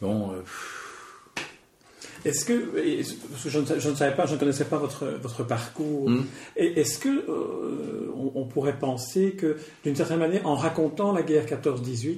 Bon. 0.02 0.34
Est-ce 2.28 2.44
que, 2.44 2.74
je, 3.46 3.60
ne, 3.60 3.96
savais 3.96 4.14
pas, 4.14 4.26
je 4.26 4.34
ne 4.34 4.40
connaissais 4.40 4.66
pas 4.66 4.78
votre, 4.78 5.06
votre 5.22 5.44
parcours, 5.46 6.10
hmm. 6.10 6.26
est-ce 6.58 7.00
que 7.00 7.08
euh, 7.08 8.12
on, 8.36 8.44
pourrait 8.44 8.78
penser 8.78 9.32
que, 9.32 9.56
d'une 9.86 9.96
certaine 9.96 10.20
manière, 10.20 10.46
en 10.46 10.56
racontant 10.56 11.14
la 11.14 11.22
guerre 11.22 11.46
14-18, 11.46 12.18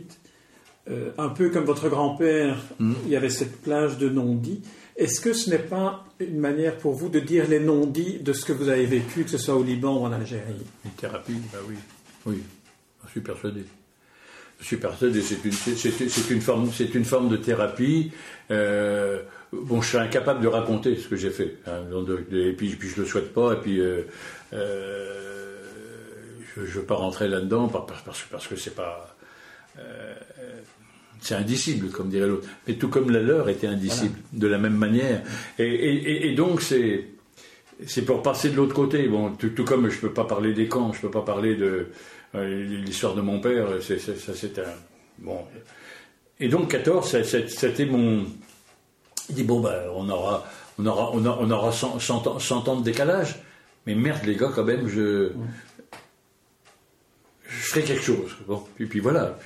euh, 0.90 1.12
un 1.20 1.30
peu 1.30 1.50
comme 1.50 1.66
votre 1.66 1.90
grand-père, 1.90 2.58
hmm. 2.80 2.94
il 3.06 3.12
y 3.12 3.16
avait 3.16 3.30
cette 3.30 3.62
plage 3.62 4.00
de 4.00 4.10
non-dits, 4.10 4.64
est-ce 4.96 5.22
que 5.22 5.32
ce 5.32 5.52
n'est 5.52 5.60
pas 5.60 6.06
une 6.20 6.40
manière 6.40 6.78
pour 6.78 6.94
vous 6.94 7.10
de 7.10 7.20
dire 7.20 7.48
les 7.48 7.60
non-dits 7.60 8.18
de 8.20 8.34
ce 8.34 8.46
que 8.46 8.52
vous 8.52 8.68
avez 8.68 8.88
vécu, 8.88 9.26
que 9.26 9.30
ce 9.30 9.38
soit 9.38 9.56
au 9.56 9.64
Liban 9.64 9.96
ou 9.96 10.06
en 10.06 10.12
Algérie? 10.12 10.66
Une 10.86 10.92
thérapie, 10.92 11.38
bah 11.54 11.60
oui, 11.68 11.76
oui, 12.26 12.44
je 13.06 13.12
suis 13.12 13.22
persuadé. 13.22 13.62
Je 14.60 14.66
suis 14.66 14.78
persuadé, 14.78 15.22
c'est 15.22 15.38
une, 15.46 16.36
une, 16.36 16.42
forme, 16.42 16.70
une 16.94 17.06
forme 17.06 17.30
de 17.30 17.38
thérapie. 17.38 18.12
Euh, 18.52 19.22
bon, 19.54 19.82
je 19.82 19.90
suis 19.90 19.98
incapable 19.98 20.42
de 20.42 20.48
raconter 20.48 20.96
ce 20.96 21.08
que 21.08 21.16
j'ai 21.16 21.30
fait. 21.30 21.56
Hein, 21.68 21.82
et 22.32 22.54
puis, 22.54 22.70
puis 22.76 22.90
je 22.90 23.02
le 23.02 23.08
souhaite 23.08 23.34
pas. 23.34 23.54
Et 23.54 23.58
puis, 23.58 23.80
euh, 23.80 24.04
euh, 24.54 25.58
je 26.56 26.62
ne 26.62 26.68
veux 26.68 26.84
pas 26.84 26.96
rentrer 26.96 27.28
là-dedans 27.28 27.68
parce, 27.68 28.02
parce, 28.04 28.24
parce, 28.30 28.48
que 28.48 28.56
c'est 28.56 28.76
pas. 28.76 29.16
Euh, 29.78 30.14
c'est 31.22 31.36
indicible, 31.36 31.90
comme 31.90 32.10
dirait 32.10 32.28
l'autre. 32.28 32.48
Mais 32.68 32.76
tout 32.76 32.88
comme 32.88 33.10
la 33.12 33.20
leur 33.20 33.50
était 33.50 33.68
indicible, 33.68 34.18
de 34.32 34.48
la 34.48 34.58
même 34.58 34.78
manière. 34.78 35.22
Et, 35.58 35.66
et, 35.66 36.28
et 36.28 36.36
donc, 36.36 36.62
c'est. 36.62 37.06
C'est 37.86 38.02
pour 38.02 38.22
passer 38.22 38.50
de 38.50 38.58
l'autre 38.58 38.76
côté. 38.76 39.08
Bon, 39.08 39.32
tout, 39.32 39.64
comme 39.64 39.90
je 39.90 39.96
ne 39.96 40.02
peux 40.02 40.14
pas 40.14 40.26
parler 40.26 40.54
des 40.54 40.68
camps, 40.68 40.92
je 40.92 40.98
ne 40.98 41.02
peux 41.04 41.12
pas 41.12 41.22
parler 41.22 41.56
de 41.56 41.88
l'histoire 42.34 43.16
de 43.16 43.22
mon 43.22 43.40
père. 43.40 43.68
ça, 43.82 44.34
c'est 44.36 44.60
un. 44.60 44.74
Bon. 45.18 45.46
Et 46.42 46.50
donc, 46.50 46.72
14, 46.72 47.22
c'était 47.24 47.86
mon 47.86 48.26
il 49.30 49.36
dit 49.36 49.44
bon 49.44 49.60
ben 49.60 49.76
on 49.96 50.10
aura 50.10 50.46
on 50.78 50.86
aura 50.86 51.12
on, 51.14 51.26
on 51.26 51.52
aura 51.52 51.72
100, 51.72 52.00
100, 52.00 52.68
ans 52.68 52.76
de 52.78 52.84
décalage, 52.84 53.40
mais 53.86 53.96
merde 53.96 54.26
les 54.26 54.36
gars 54.36 54.52
quand 54.54 54.64
même 54.64 54.88
je 54.88 55.32
je 57.50 57.56
ferai 57.56 57.82
quelque 57.82 58.04
chose. 58.04 58.36
Bon, 58.48 58.64
et 58.80 58.86
puis 58.86 59.00
voilà, 59.00 59.38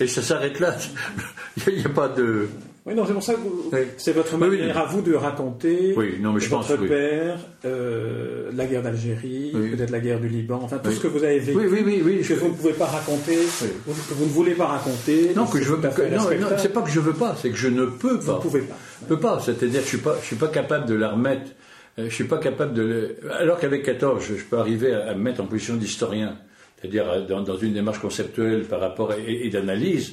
et 0.00 0.06
ça 0.06 0.22
s'arrête 0.22 0.60
là. 0.60 0.74
Il 1.66 1.76
n'y 1.76 1.84
a, 1.84 1.88
pas 1.88 2.08
de. 2.08 2.48
Oui, 2.86 2.94
non, 2.94 3.06
c'est 3.06 3.12
pour 3.12 3.22
ça 3.22 3.34
que 3.34 3.86
c'est 3.96 4.12
votre 4.12 4.36
manière 4.36 4.76
à 4.76 4.86
vous 4.86 5.00
de 5.00 5.14
raconter 5.14 5.94
oui, 5.96 6.16
non, 6.20 6.32
mais 6.32 6.40
je 6.40 6.50
votre 6.50 6.76
pense, 6.76 6.88
père, 6.88 7.38
euh, 7.64 8.50
la 8.54 8.66
guerre 8.66 8.82
d'Algérie, 8.82 9.52
peut-être 9.52 9.90
la 9.90 10.00
guerre 10.00 10.20
du 10.20 10.28
Liban, 10.28 10.60
enfin 10.62 10.78
tout 10.78 10.90
ce 10.90 11.00
que 11.00 11.06
vous 11.06 11.22
avez 11.22 11.38
vécu, 11.38 11.58
oui, 11.58 11.82
oui, 11.84 12.02
oui, 12.04 12.22
que 12.22 12.34
vous 12.34 12.48
ne 12.48 12.54
pouvez 12.54 12.72
pas 12.72 12.86
raconter, 12.86 13.36
que 13.36 14.14
vous 14.14 14.24
ne 14.24 14.30
voulez 14.30 14.54
pas 14.54 14.66
raconter. 14.66 15.32
Non, 15.34 15.46
que 15.46 15.62
je 15.62 15.70
veux 15.70 15.80
pas. 15.80 15.88
non, 15.88 16.30
non 16.40 16.48
c'est 16.58 16.72
pas 16.72 16.82
que 16.82 16.90
je 16.90 17.00
veux 17.00 17.14
pas, 17.14 17.36
c'est 17.40 17.50
que 17.50 17.56
je 17.56 17.68
ne 17.68 17.86
peux 17.86 18.18
pas. 18.18 18.24
Vous 18.24 18.38
ne 18.38 18.42
pouvez 18.42 18.60
pas. 18.60 18.76
Je 19.04 19.14
peux 19.14 19.20
pas. 19.20 19.38
C'est-à-dire 19.40 19.82
je 19.82 19.86
suis 19.86 19.98
pas, 19.98 20.16
je 20.20 20.26
suis 20.26 20.36
pas 20.36 20.48
capable 20.48 20.86
de 20.86 20.94
la 20.94 21.10
remettre. 21.10 21.50
Euh, 21.98 22.06
je 22.08 22.14
suis 22.14 22.24
pas 22.24 22.38
capable 22.38 22.72
de. 22.72 23.16
Alors 23.38 23.58
qu'avec 23.60 23.82
14, 23.82 24.24
je, 24.24 24.42
peux 24.42 24.58
arriver 24.58 24.94
à, 24.94 25.14
me 25.14 25.20
mettre 25.20 25.42
en 25.42 25.46
position 25.46 25.76
d'historien, 25.76 26.38
c'est-à-dire 26.80 27.10
euh, 27.10 27.20
dans, 27.20 27.56
une 27.58 27.74
démarche 27.74 27.98
conceptuelle 27.98 28.64
par 28.64 28.80
rapport 28.80 29.12
et 29.12 29.48
d'analyse, 29.50 30.12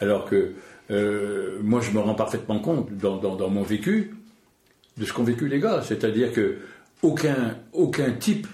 alors 0.00 0.24
que 0.24 0.52
euh, 0.90 1.58
moi 1.62 1.82
je 1.82 1.90
me 1.90 2.00
rends 2.00 2.14
parfaitement 2.14 2.60
compte 2.60 2.88
dans, 2.96 3.50
mon 3.50 3.62
vécu 3.62 4.14
de 4.96 5.04
ce 5.04 5.12
qu'ont 5.12 5.22
vécu 5.22 5.46
les 5.48 5.60
gars. 5.60 5.82
C'est-à-dire 5.82 6.32
que 6.32 6.56
aucun, 7.02 7.58
aucun 7.74 8.10
type 8.12 8.46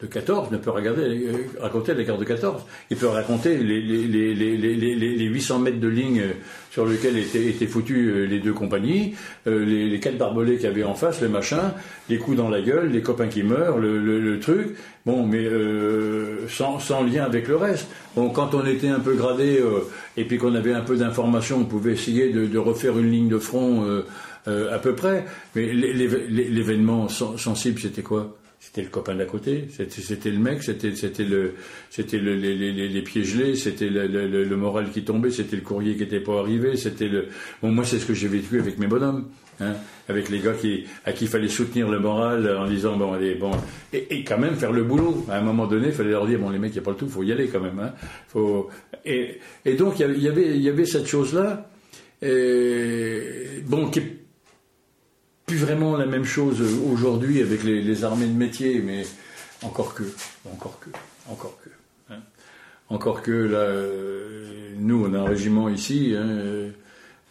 de 0.00 0.06
14 0.06 0.52
ne 0.52 0.58
peut 0.58 0.70
regarder, 0.70 1.02
euh, 1.02 1.32
raconter 1.60 1.92
la 1.94 2.04
guerre 2.04 2.18
de 2.18 2.24
14. 2.24 2.62
Il 2.90 2.96
peut 2.96 3.08
raconter 3.08 3.56
les, 3.56 3.80
les, 3.80 5.24
800 5.24 5.58
mètres 5.58 5.80
de 5.80 5.88
ligne 5.88 6.22
sur 6.70 6.86
lesquels 6.86 7.18
étaient, 7.18 7.46
étaient 7.46 7.66
foutus 7.66 8.08
euh, 8.08 8.24
les 8.24 8.38
deux 8.38 8.52
compagnies, 8.52 9.14
les, 9.46 9.98
quatre 10.00 10.16
barbelés 10.16 10.56
qu'il 10.56 10.64
y 10.64 10.68
avait 10.68 10.84
en 10.84 10.94
face, 10.94 11.20
les 11.20 11.28
machins, 11.28 11.72
les 12.08 12.18
coups 12.18 12.36
dans 12.36 12.48
la 12.48 12.60
gueule, 12.60 12.90
les 12.90 13.02
copains 13.02 13.28
qui 13.28 13.42
meurent, 13.42 13.78
le, 13.78 14.38
truc. 14.40 14.76
Bon, 15.04 15.26
mais 15.26 15.48
sans, 16.48 16.78
sans, 16.78 17.02
lien 17.02 17.24
avec 17.24 17.48
le 17.48 17.56
reste. 17.56 17.88
Bon, 18.14 18.28
quand 18.28 18.54
on 18.54 18.64
était 18.66 18.88
un 18.88 19.00
peu 19.00 19.14
gradé 19.14 19.60
et 20.18 20.24
puis 20.24 20.36
qu'on 20.36 20.54
avait 20.56 20.72
un 20.72 20.80
peu 20.80 20.96
d'informations, 20.96 21.58
on 21.58 21.64
pouvait 21.64 21.92
essayer 21.92 22.32
de, 22.32 22.58
refaire 22.58 22.98
une 22.98 23.10
ligne 23.10 23.28
de 23.28 23.38
front 23.38 23.84
euh, 23.84 24.04
euh, 24.48 24.74
à 24.74 24.80
peu 24.80 24.94
près. 24.94 25.24
Mais 25.54 25.72
l'événement 25.72 27.08
sensible, 27.08 27.78
c'était 27.78 28.02
quoi? 28.02 28.36
C'était 28.60 28.82
le 28.82 28.88
copain 28.88 29.14
d'à 29.14 29.24
côté, 29.24 29.68
c'était 29.70 30.30
le 30.30 30.38
mec, 30.38 30.62
c'était 30.62 30.90
le, 31.24 31.54
c'était 31.90 32.18
le, 32.18 32.34
les, 32.34 33.02
pieds 33.02 33.22
gelés, 33.22 33.54
c'était 33.54 33.88
le, 33.88 34.56
moral 34.56 34.90
qui 34.90 35.04
tombait, 35.04 35.30
c'était 35.30 35.56
le 35.56 35.62
courrier 35.62 35.94
qui 35.94 36.00
n'était 36.00 36.20
pas 36.20 36.40
arrivé, 36.40 36.76
c'était 36.76 37.08
le. 37.08 37.28
Bon, 37.62 37.70
moi, 37.70 37.84
c'est 37.84 37.98
ce 37.98 38.06
que 38.06 38.14
j'ai 38.14 38.28
vécu 38.28 38.58
avec 38.58 38.78
mes 38.78 38.86
bonhommes. 38.86 39.26
Hein, 39.60 39.74
avec 40.08 40.28
les 40.28 40.38
gars 40.38 40.52
qui, 40.52 40.84
à 41.04 41.12
qui 41.12 41.24
il 41.24 41.28
fallait 41.28 41.48
soutenir 41.48 41.88
le 41.88 41.98
moral 41.98 42.48
en 42.56 42.68
disant 42.68 42.96
bon 42.96 43.12
allez 43.12 43.34
bon 43.34 43.50
et, 43.92 44.22
quand 44.22 44.38
même 44.38 44.54
faire 44.54 44.70
le 44.70 44.84
boulot 44.84 45.26
à 45.28 45.38
un 45.38 45.40
moment 45.40 45.66
donné 45.66 45.88
il 45.88 45.92
fallait 45.92 46.10
leur 46.10 46.28
dire 46.28 46.38
bon 46.38 46.50
les 46.50 46.60
mecs 46.60 46.70
il 46.70 46.74
n'y 46.74 46.78
a 46.78 46.82
pas 46.82 46.92
le 46.92 46.96
tout 46.96 47.08
faut 47.08 47.24
y 47.24 47.32
aller 47.32 47.48
quand 47.48 47.58
même 47.58 47.80
hein, 47.80 47.92
faut 48.28 48.68
et, 49.04 49.40
et 49.64 49.74
donc 49.74 49.98
il 49.98 50.22
y 50.22 50.28
avait 50.28 50.54
il 50.54 50.62
y 50.62 50.68
avait 50.68 50.86
cette 50.86 51.08
chose 51.08 51.34
là 51.34 51.68
bon 53.66 53.90
qui 53.90 54.00
plus 55.48 55.56
vraiment 55.56 55.96
la 55.96 56.04
même 56.04 56.26
chose 56.26 56.62
aujourd'hui 56.92 57.40
avec 57.40 57.64
les, 57.64 58.04
armées 58.04 58.26
de 58.26 58.36
métier 58.36 58.82
mais 58.84 59.04
encore 59.62 59.94
que 59.94 60.02
encore 60.52 60.78
que 60.78 60.90
encore 61.30 61.58
que 61.64 61.70
hein. 62.12 62.18
encore 62.90 63.22
que 63.22 63.32
là 63.32 63.58
euh, 63.60 64.72
nous 64.76 65.06
on 65.06 65.14
a 65.14 65.20
un 65.20 65.24
régiment 65.24 65.70
ici 65.70 66.14
hein, 66.14 66.70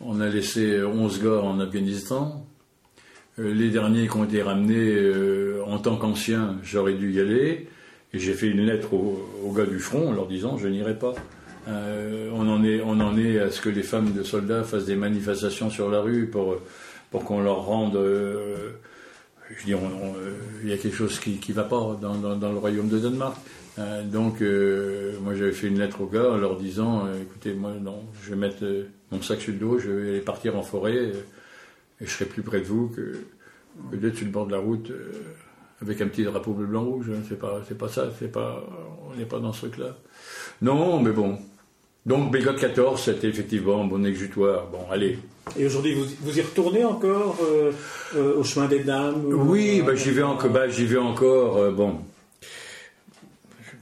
on 0.01 0.19
a 0.19 0.27
laissé 0.27 0.83
11 0.83 1.23
gars 1.23 1.41
en 1.41 1.59
Afghanistan. 1.59 2.43
les 3.37 3.69
derniers 3.69 4.07
qui 4.07 4.17
ont 4.17 4.25
été 4.25 4.41
ramenés 4.41 5.61
en 5.65 5.79
tant 5.79 5.97
qu'anciens, 5.97 6.57
j'aurais 6.63 6.93
dû 6.93 7.13
y 7.13 7.19
aller. 7.19 7.67
Et 8.13 8.19
j'ai 8.19 8.33
fait 8.33 8.47
une 8.47 8.61
lettre 8.61 8.93
aux, 8.93 9.51
gars 9.51 9.65
du 9.65 9.79
front 9.79 10.09
en 10.09 10.11
leur 10.11 10.27
disant 10.27 10.57
je 10.57 10.67
n'irai 10.67 10.97
pas. 10.97 11.13
on 11.67 12.47
en 12.47 13.17
est 13.17 13.39
à 13.39 13.49
ce 13.49 13.59
que 13.59 13.69
les 13.69 13.83
femmes 13.83 14.13
de 14.13 14.23
soldats 14.23 14.63
fassent 14.63 14.85
des 14.85 14.95
manifestations 14.95 15.69
sur 15.69 15.89
la 15.89 15.99
rue 15.99 16.27
pour, 16.27 16.57
pour 17.11 17.23
qu'on 17.23 17.41
leur 17.41 17.65
rende 17.65 17.97
je 19.55 19.65
dis, 19.65 19.73
il 20.63 20.69
y 20.69 20.73
a 20.73 20.77
quelque 20.77 20.95
chose 20.95 21.19
qui 21.19 21.39
ne 21.47 21.53
va 21.53 21.63
pas 21.63 21.97
dans, 22.01 22.51
le 22.51 22.57
royaume 22.57 22.89
de 22.89 22.99
Danemark. 22.99 23.37
Euh, 23.79 24.03
donc, 24.03 24.41
euh, 24.41 25.13
moi, 25.21 25.35
j'avais 25.35 25.51
fait 25.51 25.67
une 25.67 25.79
lettre 25.79 26.01
aux 26.01 26.07
gars 26.07 26.31
en 26.31 26.37
leur 26.37 26.57
disant, 26.57 27.05
euh, 27.05 27.21
écoutez, 27.21 27.53
moi, 27.53 27.73
non, 27.79 28.03
je 28.23 28.31
vais 28.31 28.35
mettre 28.35 28.65
mon 29.11 29.21
sac 29.21 29.39
sur 29.39 29.53
le 29.53 29.59
dos, 29.59 29.77
je 29.77 29.89
vais 29.89 30.09
aller 30.09 30.21
partir 30.21 30.57
en 30.57 30.63
forêt, 30.63 31.11
et 32.01 32.05
je 32.05 32.09
serai 32.09 32.25
plus 32.25 32.41
près 32.41 32.59
de 32.59 32.65
vous 32.65 32.89
que, 32.89 33.13
d'être 33.95 34.15
sur 34.15 34.25
le 34.25 34.31
bord 34.31 34.47
de 34.47 34.51
la 34.51 34.57
route 34.57 34.91
avec 35.81 36.01
un 36.01 36.07
petit 36.07 36.23
drapeau 36.23 36.53
bleu, 36.53 36.65
blanc, 36.65 36.83
rouge. 36.83 37.11
C'est 37.29 37.37
pas, 37.37 37.61
c'est 37.67 37.77
pas 37.77 37.87
ça, 37.87 38.09
c'est 38.17 38.31
pas, 38.31 38.63
on 39.07 39.15
n'est 39.15 39.25
pas 39.25 39.39
dans 39.39 39.53
ce 39.53 39.67
truc-là. 39.67 39.95
Non, 40.61 40.99
mais 40.99 41.11
bon. 41.11 41.37
Donc, 42.07 42.31
Belgrade 42.31 42.57
14, 42.57 43.03
c'était 43.03 43.27
effectivement 43.27 43.83
bon 43.83 44.05
exutoire. 44.05 44.67
Bon, 44.67 44.89
allez, 44.89 45.19
et 45.57 45.65
aujourd'hui, 45.65 45.93
vous, 45.93 46.05
vous, 46.21 46.39
y 46.39 46.41
retournez 46.41 46.83
encore 46.83 47.37
euh, 47.41 47.71
euh, 48.15 48.37
au 48.37 48.43
chemin 48.43 48.67
des 48.67 48.79
dames 48.79 49.25
Oui, 49.25 49.81
bah, 49.85 49.95
j'y 49.95 50.11
vais, 50.11 50.23
encore. 50.23 50.49
Bah, 50.49 50.67
j'y 50.67 50.85
vais 50.85 50.97
encore. 50.97 51.57
Euh, 51.57 51.71
bon, 51.71 51.99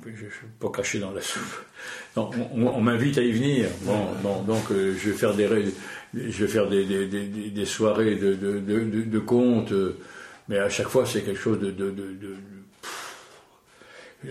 je 0.06 0.10
ne 0.10 0.16
suis 0.16 0.48
pas 0.60 0.70
caché 0.70 1.00
dans 1.00 1.12
la 1.12 1.22
soupe. 1.22 1.66
on, 2.16 2.82
m'invite 2.82 3.18
à 3.18 3.22
y 3.22 3.32
venir. 3.32 3.68
Bon, 3.84 4.42
donc 4.44 4.64
je 4.70 5.10
vais 5.10 5.16
faire 5.16 5.36
des, 5.36 5.48
je 6.14 6.46
vais 6.46 6.52
faire 6.52 6.68
des, 6.68 6.86
des, 6.86 7.06
des, 7.08 7.66
soirées 7.66 8.16
de, 8.16 8.34
de, 8.34 8.60
de, 8.60 9.02
de 9.02 9.20
contes, 9.20 9.74
mais 10.48 10.58
à 10.58 10.70
chaque 10.70 10.88
fois 10.88 11.06
c'est 11.06 11.22
quelque 11.22 11.40
chose 11.40 11.60
de, 11.60 11.72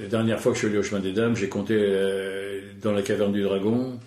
La 0.00 0.08
dernière 0.08 0.40
fois 0.40 0.52
que 0.52 0.56
je 0.56 0.60
suis 0.60 0.68
allé 0.68 0.78
au 0.78 0.82
chemin 0.82 1.00
des 1.00 1.12
dames, 1.12 1.36
j'ai 1.36 1.48
compté 1.48 1.76
dans 2.82 2.92
la 2.92 3.02
caverne 3.02 3.32
du 3.32 3.42
dragon. 3.42 3.98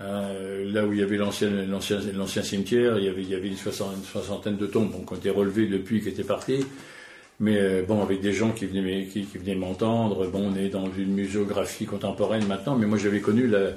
Euh, 0.00 0.70
là 0.70 0.84
où 0.84 0.92
il 0.92 0.98
y 0.98 1.02
avait 1.02 1.16
l'ancien 1.16 2.42
cimetière, 2.42 2.98
il 2.98 3.04
y 3.04 3.34
avait, 3.34 3.48
une, 3.48 3.56
soixantaine 3.56 4.56
de 4.56 4.66
tombes 4.66 4.90
qui 4.90 5.12
ont 5.12 5.16
été 5.16 5.30
relevées 5.30 5.66
depuis 5.66 6.00
qu'ils 6.00 6.12
étaient 6.12 6.24
partis. 6.24 6.66
Mais 7.38 7.58
euh, 7.58 7.82
bon, 7.86 8.02
avec 8.02 8.20
des 8.20 8.32
gens 8.32 8.50
qui 8.50 8.66
venaient, 8.66 9.06
qui, 9.06 9.26
m'entendre. 9.54 10.26
Bon, 10.26 10.52
on 10.52 10.56
est 10.56 10.68
dans 10.68 10.90
une 10.96 11.12
muséographie 11.12 11.86
contemporaine 11.86 12.46
maintenant, 12.46 12.76
mais 12.76 12.86
moi 12.86 12.98
j'avais 12.98 13.20
connu 13.20 13.46
la, 13.46 13.72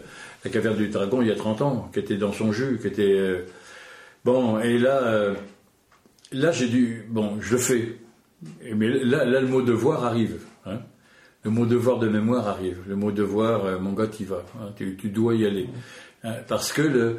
caverne 0.50 0.78
du 0.78 0.88
dragon 0.88 1.22
il 1.22 1.28
y 1.28 1.32
a 1.32 1.36
30 1.36 1.62
ans, 1.62 1.90
qui 1.94 2.00
était 2.00 2.18
dans 2.18 2.32
son 2.34 2.52
jus, 2.52 2.80
qui 2.82 2.88
était. 2.88 3.18
Euh, 3.18 3.46
bon, 4.26 4.60
et 4.60 4.78
là, 4.78 5.34
là 6.32 6.52
j'ai 6.52 6.68
dû. 6.68 7.06
Bon, 7.10 7.38
je 7.42 7.54
le 7.54 7.58
fais. 7.58 7.98
Mais 8.76 8.88
là, 8.88 9.26
là 9.26 9.42
le 9.42 9.48
mot 9.48 9.62
devoir 9.62 10.06
arrive. 10.06 10.40
Hein. 10.66 10.80
Le 11.44 11.52
mot 11.52 11.66
devoir 11.66 12.00
de 12.00 12.10
mémoire 12.10 12.48
arrive. 12.48 12.80
Le 12.88 12.96
mot 12.96 13.12
devoir, 13.12 13.80
mon 13.80 13.94
gars, 13.94 14.08
tu 14.08 14.26
vas. 14.26 14.44
Hein, 14.60 14.72
tu, 14.76 14.98
tu, 14.98 15.10
dois 15.10 15.36
y 15.36 15.46
aller. 15.46 15.70
Hein, 16.24 16.36
parce 16.48 16.74
que 16.74 16.82
le, 16.82 17.18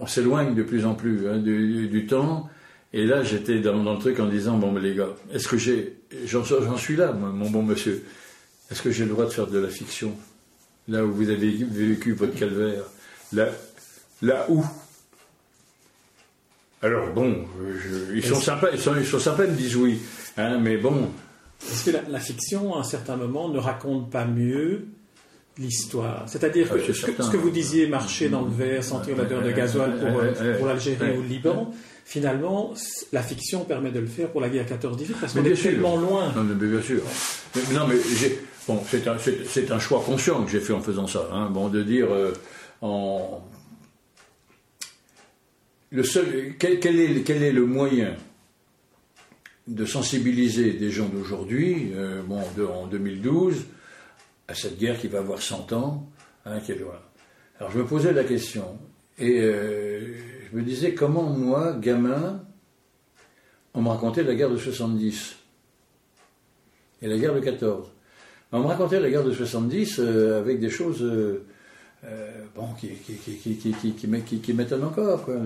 on, 0.00 0.06
s'éloigne 0.06 0.54
de 0.54 0.62
plus 0.62 0.84
en 0.86 0.94
plus 0.94 1.28
hein, 1.28 1.38
du, 1.38 2.06
temps. 2.06 2.48
Et 2.92 3.06
là, 3.06 3.22
j'étais 3.22 3.60
dans, 3.60 3.80
le 3.80 3.98
truc 3.98 4.18
en 4.18 4.26
disant 4.26 4.58
bon, 4.58 4.72
mais 4.72 4.80
les 4.80 4.94
gars, 4.94 5.10
est-ce 5.32 5.46
que 5.46 5.56
j'ai, 5.56 5.98
j'en, 6.24 6.44
suis 6.76 6.96
là, 6.96 7.12
mon 7.12 7.50
bon 7.50 7.62
monsieur. 7.62 8.04
Est-ce 8.70 8.82
que 8.82 8.90
j'ai 8.90 9.04
le 9.04 9.10
droit 9.10 9.26
de 9.26 9.30
faire 9.30 9.46
de 9.46 9.58
la 9.58 9.68
fiction? 9.68 10.16
Là 10.88 11.04
où 11.04 11.12
vous 11.12 11.30
avez 11.30 11.50
vécu 11.50 12.12
votre 12.12 12.34
calvaire 12.34 12.84
Là, 13.32 13.48
là 14.22 14.46
où? 14.48 14.64
Alors 16.82 17.12
bon, 17.12 17.44
ils 18.14 18.24
sont 18.24 18.40
sympas, 18.40 18.68
ils 18.72 18.80
sont, 18.80 18.96
ils 18.96 19.06
sont 19.06 19.18
sympas, 19.18 19.44
ils 19.44 19.52
me 19.52 19.56
disent 19.56 19.76
oui, 19.76 20.00
hein, 20.36 20.58
mais 20.58 20.78
bon. 20.78 21.10
Est-ce 21.62 21.84
que 21.84 21.90
la, 21.90 22.02
la, 22.08 22.20
fiction, 22.20 22.74
à 22.74 22.80
un 22.80 22.84
certain 22.84 23.16
moment, 23.16 23.48
ne 23.48 23.58
raconte 23.58 24.10
pas 24.10 24.24
mieux 24.24 24.86
l'histoire. 25.58 26.24
C'est-à-dire 26.26 26.68
ah, 26.70 26.74
que, 26.74 26.92
ce, 26.92 27.30
que, 27.30 27.36
vous 27.36 27.50
disiez, 27.50 27.86
marcher 27.86 28.28
dans 28.28 28.42
le 28.42 28.50
verre, 28.50 28.82
sentir 28.82 29.16
l'odeur 29.16 29.42
de 29.42 29.50
gasoil 29.50 29.98
pour, 29.98 30.56
pour 30.58 30.66
l'Algérie 30.66 31.16
ou 31.18 31.22
le 31.22 31.28
Liban, 31.28 31.72
finalement, 32.04 32.72
la 33.12 33.22
fiction 33.22 33.64
permet 33.64 33.90
de 33.90 34.00
le 34.00 34.06
faire 34.06 34.30
pour 34.30 34.40
la 34.40 34.48
guerre 34.48 34.66
14-18 34.66 35.12
parce 35.20 35.34
qu'on 35.34 35.44
est 35.44 35.60
tellement 35.60 35.96
loin. 35.96 36.32
Non, 36.34 36.44
mais 36.44 36.54
bien 36.54 36.82
sûr. 36.82 37.02
non, 37.72 37.86
mais 37.86 37.96
bon, 38.66 38.82
c'est 38.88 39.06
un, 39.06 39.74
un, 39.74 39.78
choix 39.78 40.02
conscient 40.04 40.42
que 40.44 40.50
j'ai 40.50 40.60
fait 40.60 40.72
en 40.72 40.80
faisant 40.80 41.06
ça. 41.06 41.28
Hein. 41.32 41.50
bon, 41.50 41.68
de 41.68 41.82
dire 41.82 42.06
euh, 42.10 42.32
en 42.80 43.42
le 45.92 46.04
seul, 46.04 46.54
quel, 46.58 47.00
est, 47.00 47.22
quel 47.24 47.42
est 47.42 47.52
le 47.52 47.66
moyen 47.66 48.14
de 49.70 49.84
sensibiliser 49.84 50.72
des 50.72 50.90
gens 50.90 51.08
d'aujourd'hui, 51.08 51.92
euh, 51.94 52.22
bon, 52.22 52.40
en 52.74 52.86
2012, 52.88 53.54
à 54.48 54.54
cette 54.54 54.78
guerre 54.78 54.98
qui 54.98 55.06
va 55.06 55.18
avoir 55.18 55.40
100 55.40 55.72
ans, 55.72 56.10
hein, 56.44 56.58
qui 56.58 56.72
est 56.72 56.80
Alors 57.58 57.70
je 57.70 57.78
me 57.78 57.86
posais 57.86 58.12
la 58.12 58.24
question, 58.24 58.78
et 59.18 59.40
euh, 59.40 60.00
je 60.50 60.56
me 60.56 60.62
disais 60.62 60.92
comment 60.92 61.22
moi, 61.22 61.74
gamin, 61.80 62.42
on 63.72 63.82
me 63.82 63.88
racontait 63.88 64.24
la 64.24 64.34
guerre 64.34 64.50
de 64.50 64.56
70 64.56 65.36
et 67.02 67.06
la 67.06 67.16
guerre 67.16 67.34
de 67.34 67.40
14. 67.40 67.86
On 68.50 68.60
me 68.60 68.66
racontait 68.66 68.98
la 68.98 69.08
guerre 69.08 69.22
de 69.22 69.32
70 69.32 70.00
euh, 70.00 70.40
avec 70.40 70.58
des 70.58 70.70
choses 70.70 71.08
bon, 72.56 72.66
qui, 72.80 72.88
qui, 72.88 73.14
qui, 73.54 74.40
qui, 74.40 74.52
m'étonnent 74.52 74.82
encore. 74.82 75.24
Quoi. 75.24 75.36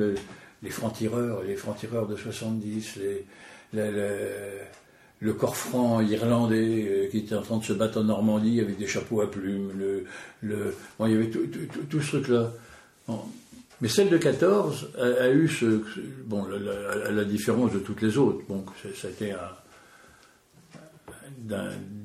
les 0.62 0.70
francs-tireurs, 0.70 1.42
les 1.42 1.56
francs-tireurs 1.56 2.06
de 2.06 2.16
70, 2.16 2.96
les, 2.96 3.26
le 3.74 5.32
corps 5.32 5.56
franc 5.56 6.00
irlandais 6.00 6.86
euh, 6.88 7.08
qui 7.08 7.18
était 7.18 7.34
en 7.34 7.42
train 7.42 7.58
de 7.58 7.64
se 7.64 7.72
battre 7.72 7.98
en 7.98 8.04
Normandie 8.04 8.60
avec 8.60 8.78
des 8.78 8.86
chapeaux 8.86 9.20
à 9.22 9.30
plumes, 9.30 9.72
le, 9.78 10.04
le 10.42 10.74
bon, 10.98 11.06
il 11.06 11.12
y 11.12 11.16
avait 11.16 11.30
tout, 11.30 11.46
tout, 11.88 12.00
ce 12.00 12.18
truc-là. 12.18 12.52
Mais 13.80 13.88
celle 13.88 14.10
de 14.10 14.18
14 14.18 14.90
a, 14.98 15.30
eu 15.30 15.48
ce, 15.48 15.82
bon, 16.24 16.44
la, 16.46 17.10
la, 17.10 17.24
différence 17.24 17.72
de 17.72 17.78
toutes 17.78 18.02
les 18.02 18.18
autres. 18.18 18.44
Bon, 18.48 18.64
été 18.84 19.34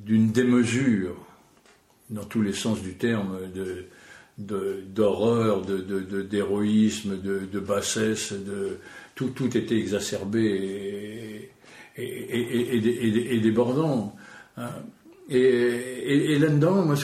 d'une 0.05 0.31
démesure 0.31 1.15
dans 2.09 2.25
tous 2.25 2.41
les 2.41 2.53
sens 2.53 2.81
du 2.81 2.95
terme 2.95 3.37
de 3.53 3.85
d'horreur, 4.39 5.63
de, 5.63 6.21
d'héroïsme, 6.21 7.19
de, 7.21 7.41
de, 7.51 7.59
bassesse, 7.59 8.31
de 8.31 8.77
tout, 9.13 9.29
tout 9.29 9.57
était 9.57 9.77
exacerbé 9.77 11.51
et, 11.99 13.35
et, 13.35 13.39
débordant. 13.39 14.15
Hein. 14.57 14.69
Et, 15.31 16.39
là-dedans, 16.39 16.85
moi, 16.85 16.95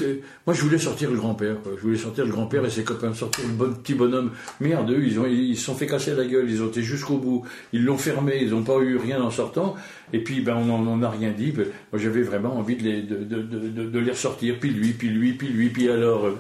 moi, 0.47 0.55
je 0.55 0.61
voulais 0.61 0.79
sortir 0.79 1.11
le 1.11 1.17
grand-père. 1.17 1.57
Je 1.77 1.81
voulais 1.81 1.97
sortir 1.97 2.25
le 2.25 2.31
grand-père 2.31 2.65
et 2.65 2.71
ses 2.71 2.83
copains, 2.83 3.13
sortir 3.13 3.45
le 3.45 3.53
bon 3.53 3.73
petit 3.73 3.93
bonhomme. 3.93 4.31
Merde, 4.59 4.89
eux, 4.89 5.03
ils 5.05 5.19
ont, 5.19 5.27
ils 5.27 5.55
se 5.55 5.65
sont 5.65 5.75
fait 5.75 5.85
casser 5.85 6.15
la 6.15 6.25
gueule, 6.25 6.49
ils 6.49 6.63
ont 6.63 6.67
été 6.67 6.81
jusqu'au 6.81 7.17
bout. 7.17 7.43
Ils 7.71 7.85
l'ont 7.85 7.97
fermé, 7.97 8.39
ils 8.41 8.49
n'ont 8.49 8.63
pas 8.63 8.79
eu 8.79 8.97
rien 8.97 9.21
en 9.21 9.29
sortant. 9.29 9.75
Et 10.11 10.23
puis, 10.23 10.41
ben, 10.41 10.55
on 10.55 10.79
n'en 10.79 11.03
a 11.03 11.09
rien 11.09 11.31
dit. 11.31 11.51
Ben, 11.51 11.67
moi, 11.91 12.01
j'avais 12.01 12.23
vraiment 12.23 12.57
envie 12.57 12.75
de 12.75 12.83
les, 12.83 13.03
de, 13.03 13.23
de, 13.23 13.99
les 13.99 14.11
ressortir. 14.11 14.57
Puis 14.59 14.71
lui, 14.71 14.93
puis 14.93 15.09
lui, 15.09 15.33
puis 15.33 15.49
lui, 15.49 15.69
puis 15.69 15.89
alors. 15.89 16.25
Euh, 16.25 16.35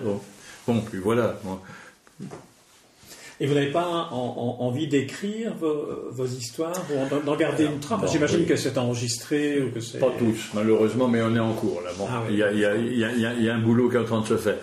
bon, 0.65 0.81
puis 0.81 0.97
voilà. 0.97 1.39
Et 3.39 3.47
vous 3.47 3.53
n'avez 3.53 3.71
pas 3.71 4.09
envie 4.11 4.87
d'écrire 4.87 5.53
vos, 5.59 6.25
histoires 6.25 6.85
ou 6.89 7.25
d'en 7.25 7.35
garder 7.35 7.65
une 7.65 7.79
trace 7.79 8.11
J'imagine 8.11 8.45
que 8.45 8.55
c'est 8.55 8.77
enregistré 8.77 9.61
ou 9.61 9.71
que 9.71 9.81
c'est... 9.81 9.99
Pas 9.99 10.13
tous, 10.17 10.51
malheureusement, 10.53 11.07
mais 11.07 11.21
on 11.21 11.35
est 11.35 11.39
en 11.39 11.53
cours 11.53 11.81
là. 11.83 11.91
Bon, 11.97 12.07
il, 12.29 12.37
y 12.37 12.43
a, 12.43 12.51
y, 12.53 13.49
a, 13.49 13.53
un 13.53 13.59
boulot 13.59 13.89
qui 13.89 13.97
est 13.97 13.99
en 13.99 14.05
train 14.05 14.21
de 14.21 14.27
se 14.27 14.37
faire. 14.37 14.57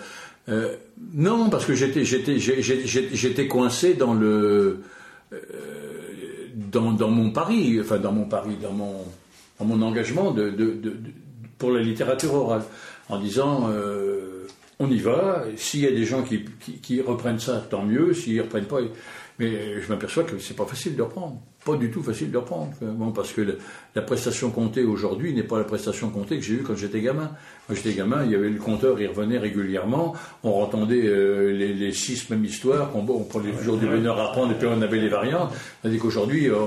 Euh, 0.49 0.75
non, 1.13 1.49
parce 1.49 1.65
que 1.65 1.75
j'étais, 1.75 2.03
j'étais, 2.03 2.39
j'étais 2.39 3.47
coincé 3.47 3.93
dans 3.93 4.15
le, 4.15 4.81
euh, 5.31 5.37
dans, 6.55 6.91
dans, 6.91 7.09
mon 7.09 7.29
pari, 7.29 7.79
enfin 7.79 7.97
dans 7.97 8.11
mon 8.11 8.25
pari, 8.25 8.57
dans 8.61 8.73
mon, 8.73 9.05
dans 9.59 9.65
mon 9.65 9.81
engagement 9.83 10.31
de, 10.31 10.49
de, 10.49 10.71
de, 10.71 10.95
pour 11.59 11.71
la 11.71 11.81
littérature 11.81 12.33
orale, 12.33 12.63
en 13.07 13.19
disant. 13.19 13.69
Euh, 13.69 14.12
on 14.79 14.89
y 14.89 14.99
va. 14.99 15.45
S'il 15.55 15.81
y 15.81 15.87
a 15.87 15.91
des 15.91 16.05
gens 16.05 16.23
qui, 16.23 17.01
reprennent 17.01 17.39
ça, 17.39 17.65
tant 17.69 17.83
mieux. 17.83 18.13
S'ils 18.13 18.37
ne 18.37 18.41
reprennent 18.41 18.65
pas, 18.65 18.79
mais 19.39 19.81
je 19.81 19.89
m'aperçois 19.89 20.23
que 20.23 20.37
c'est 20.37 20.55
pas 20.55 20.65
facile 20.65 20.95
de 20.95 21.01
reprendre. 21.01 21.41
Pas 21.65 21.75
du 21.75 21.89
tout 21.89 22.03
facile 22.03 22.29
de 22.29 22.37
reprendre. 22.37 22.73
Bon, 22.81 23.11
parce 23.11 23.31
que 23.31 23.57
la, 23.95 24.01
prestation 24.01 24.51
comptée 24.51 24.83
aujourd'hui 24.83 25.33
n'est 25.33 25.43
pas 25.43 25.57
la 25.57 25.63
prestation 25.63 26.09
comptée 26.09 26.37
que 26.37 26.43
j'ai 26.43 26.55
eue 26.55 26.63
quand 26.63 26.75
j'étais 26.75 26.99
gamin. 26.99 27.31
Quand 27.67 27.73
j'étais 27.73 27.93
gamin, 27.93 28.25
il 28.25 28.31
y 28.31 28.35
avait 28.35 28.49
le 28.49 28.59
compteur, 28.59 28.99
il 28.99 29.07
revenait 29.07 29.37
régulièrement. 29.37 30.13
On 30.43 30.61
entendait 30.61 31.05
euh, 31.05 31.51
les, 31.53 31.91
six 31.93 32.29
mêmes 32.29 32.43
histoires. 32.43 32.91
On, 32.95 32.99
on 33.09 33.23
prenait 33.23 33.53
toujours 33.53 33.77
du 33.77 33.87
bonheur 33.87 34.19
à 34.19 34.29
apprendre 34.29 34.51
et 34.51 34.55
puis 34.55 34.67
on 34.67 34.81
avait 34.81 34.99
les 34.99 35.09
variantes. 35.09 35.51
C'est-à-dire 35.81 36.01
qu'aujourd'hui, 36.01 36.49
euh, 36.49 36.57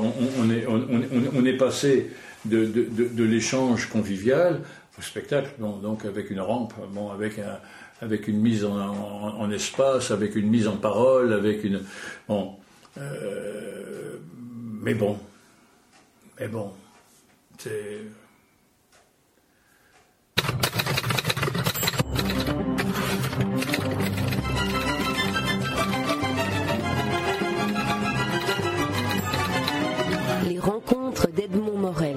on, 0.41 0.51
est, 0.51 0.66
on, 0.66 1.45
est 1.45 1.57
passé 1.57 2.11
de, 2.47 2.65
de 2.65 3.24
l'échange 3.24 3.91
convivial 3.91 4.62
au 4.99 5.03
spectacle, 5.03 5.51
donc, 5.61 6.05
avec 6.05 6.31
une 6.31 6.41
rampe, 6.41 6.73
bon, 6.93 7.11
avec 7.11 7.39
un, 7.39 7.59
avec 8.01 8.28
une 8.28 8.40
mise 8.40 8.64
en, 8.64 9.51
espace, 9.51 10.10
avec 10.10 10.36
une 10.36 10.48
mise 10.48 10.68
en 10.68 10.77
parole, 10.77 11.32
avec 11.32 11.64
une. 11.64 11.82
Bon. 12.28 12.56
Euh, 12.98 14.18
mais 14.82 14.94
bon. 14.94 15.18
Mais 16.39 16.48
bon. 16.48 16.73
C'est. 17.59 18.01
Les 30.48 30.59
rencontres 30.59 31.28
d'Edmond 31.28 31.78
Morel. 31.78 32.16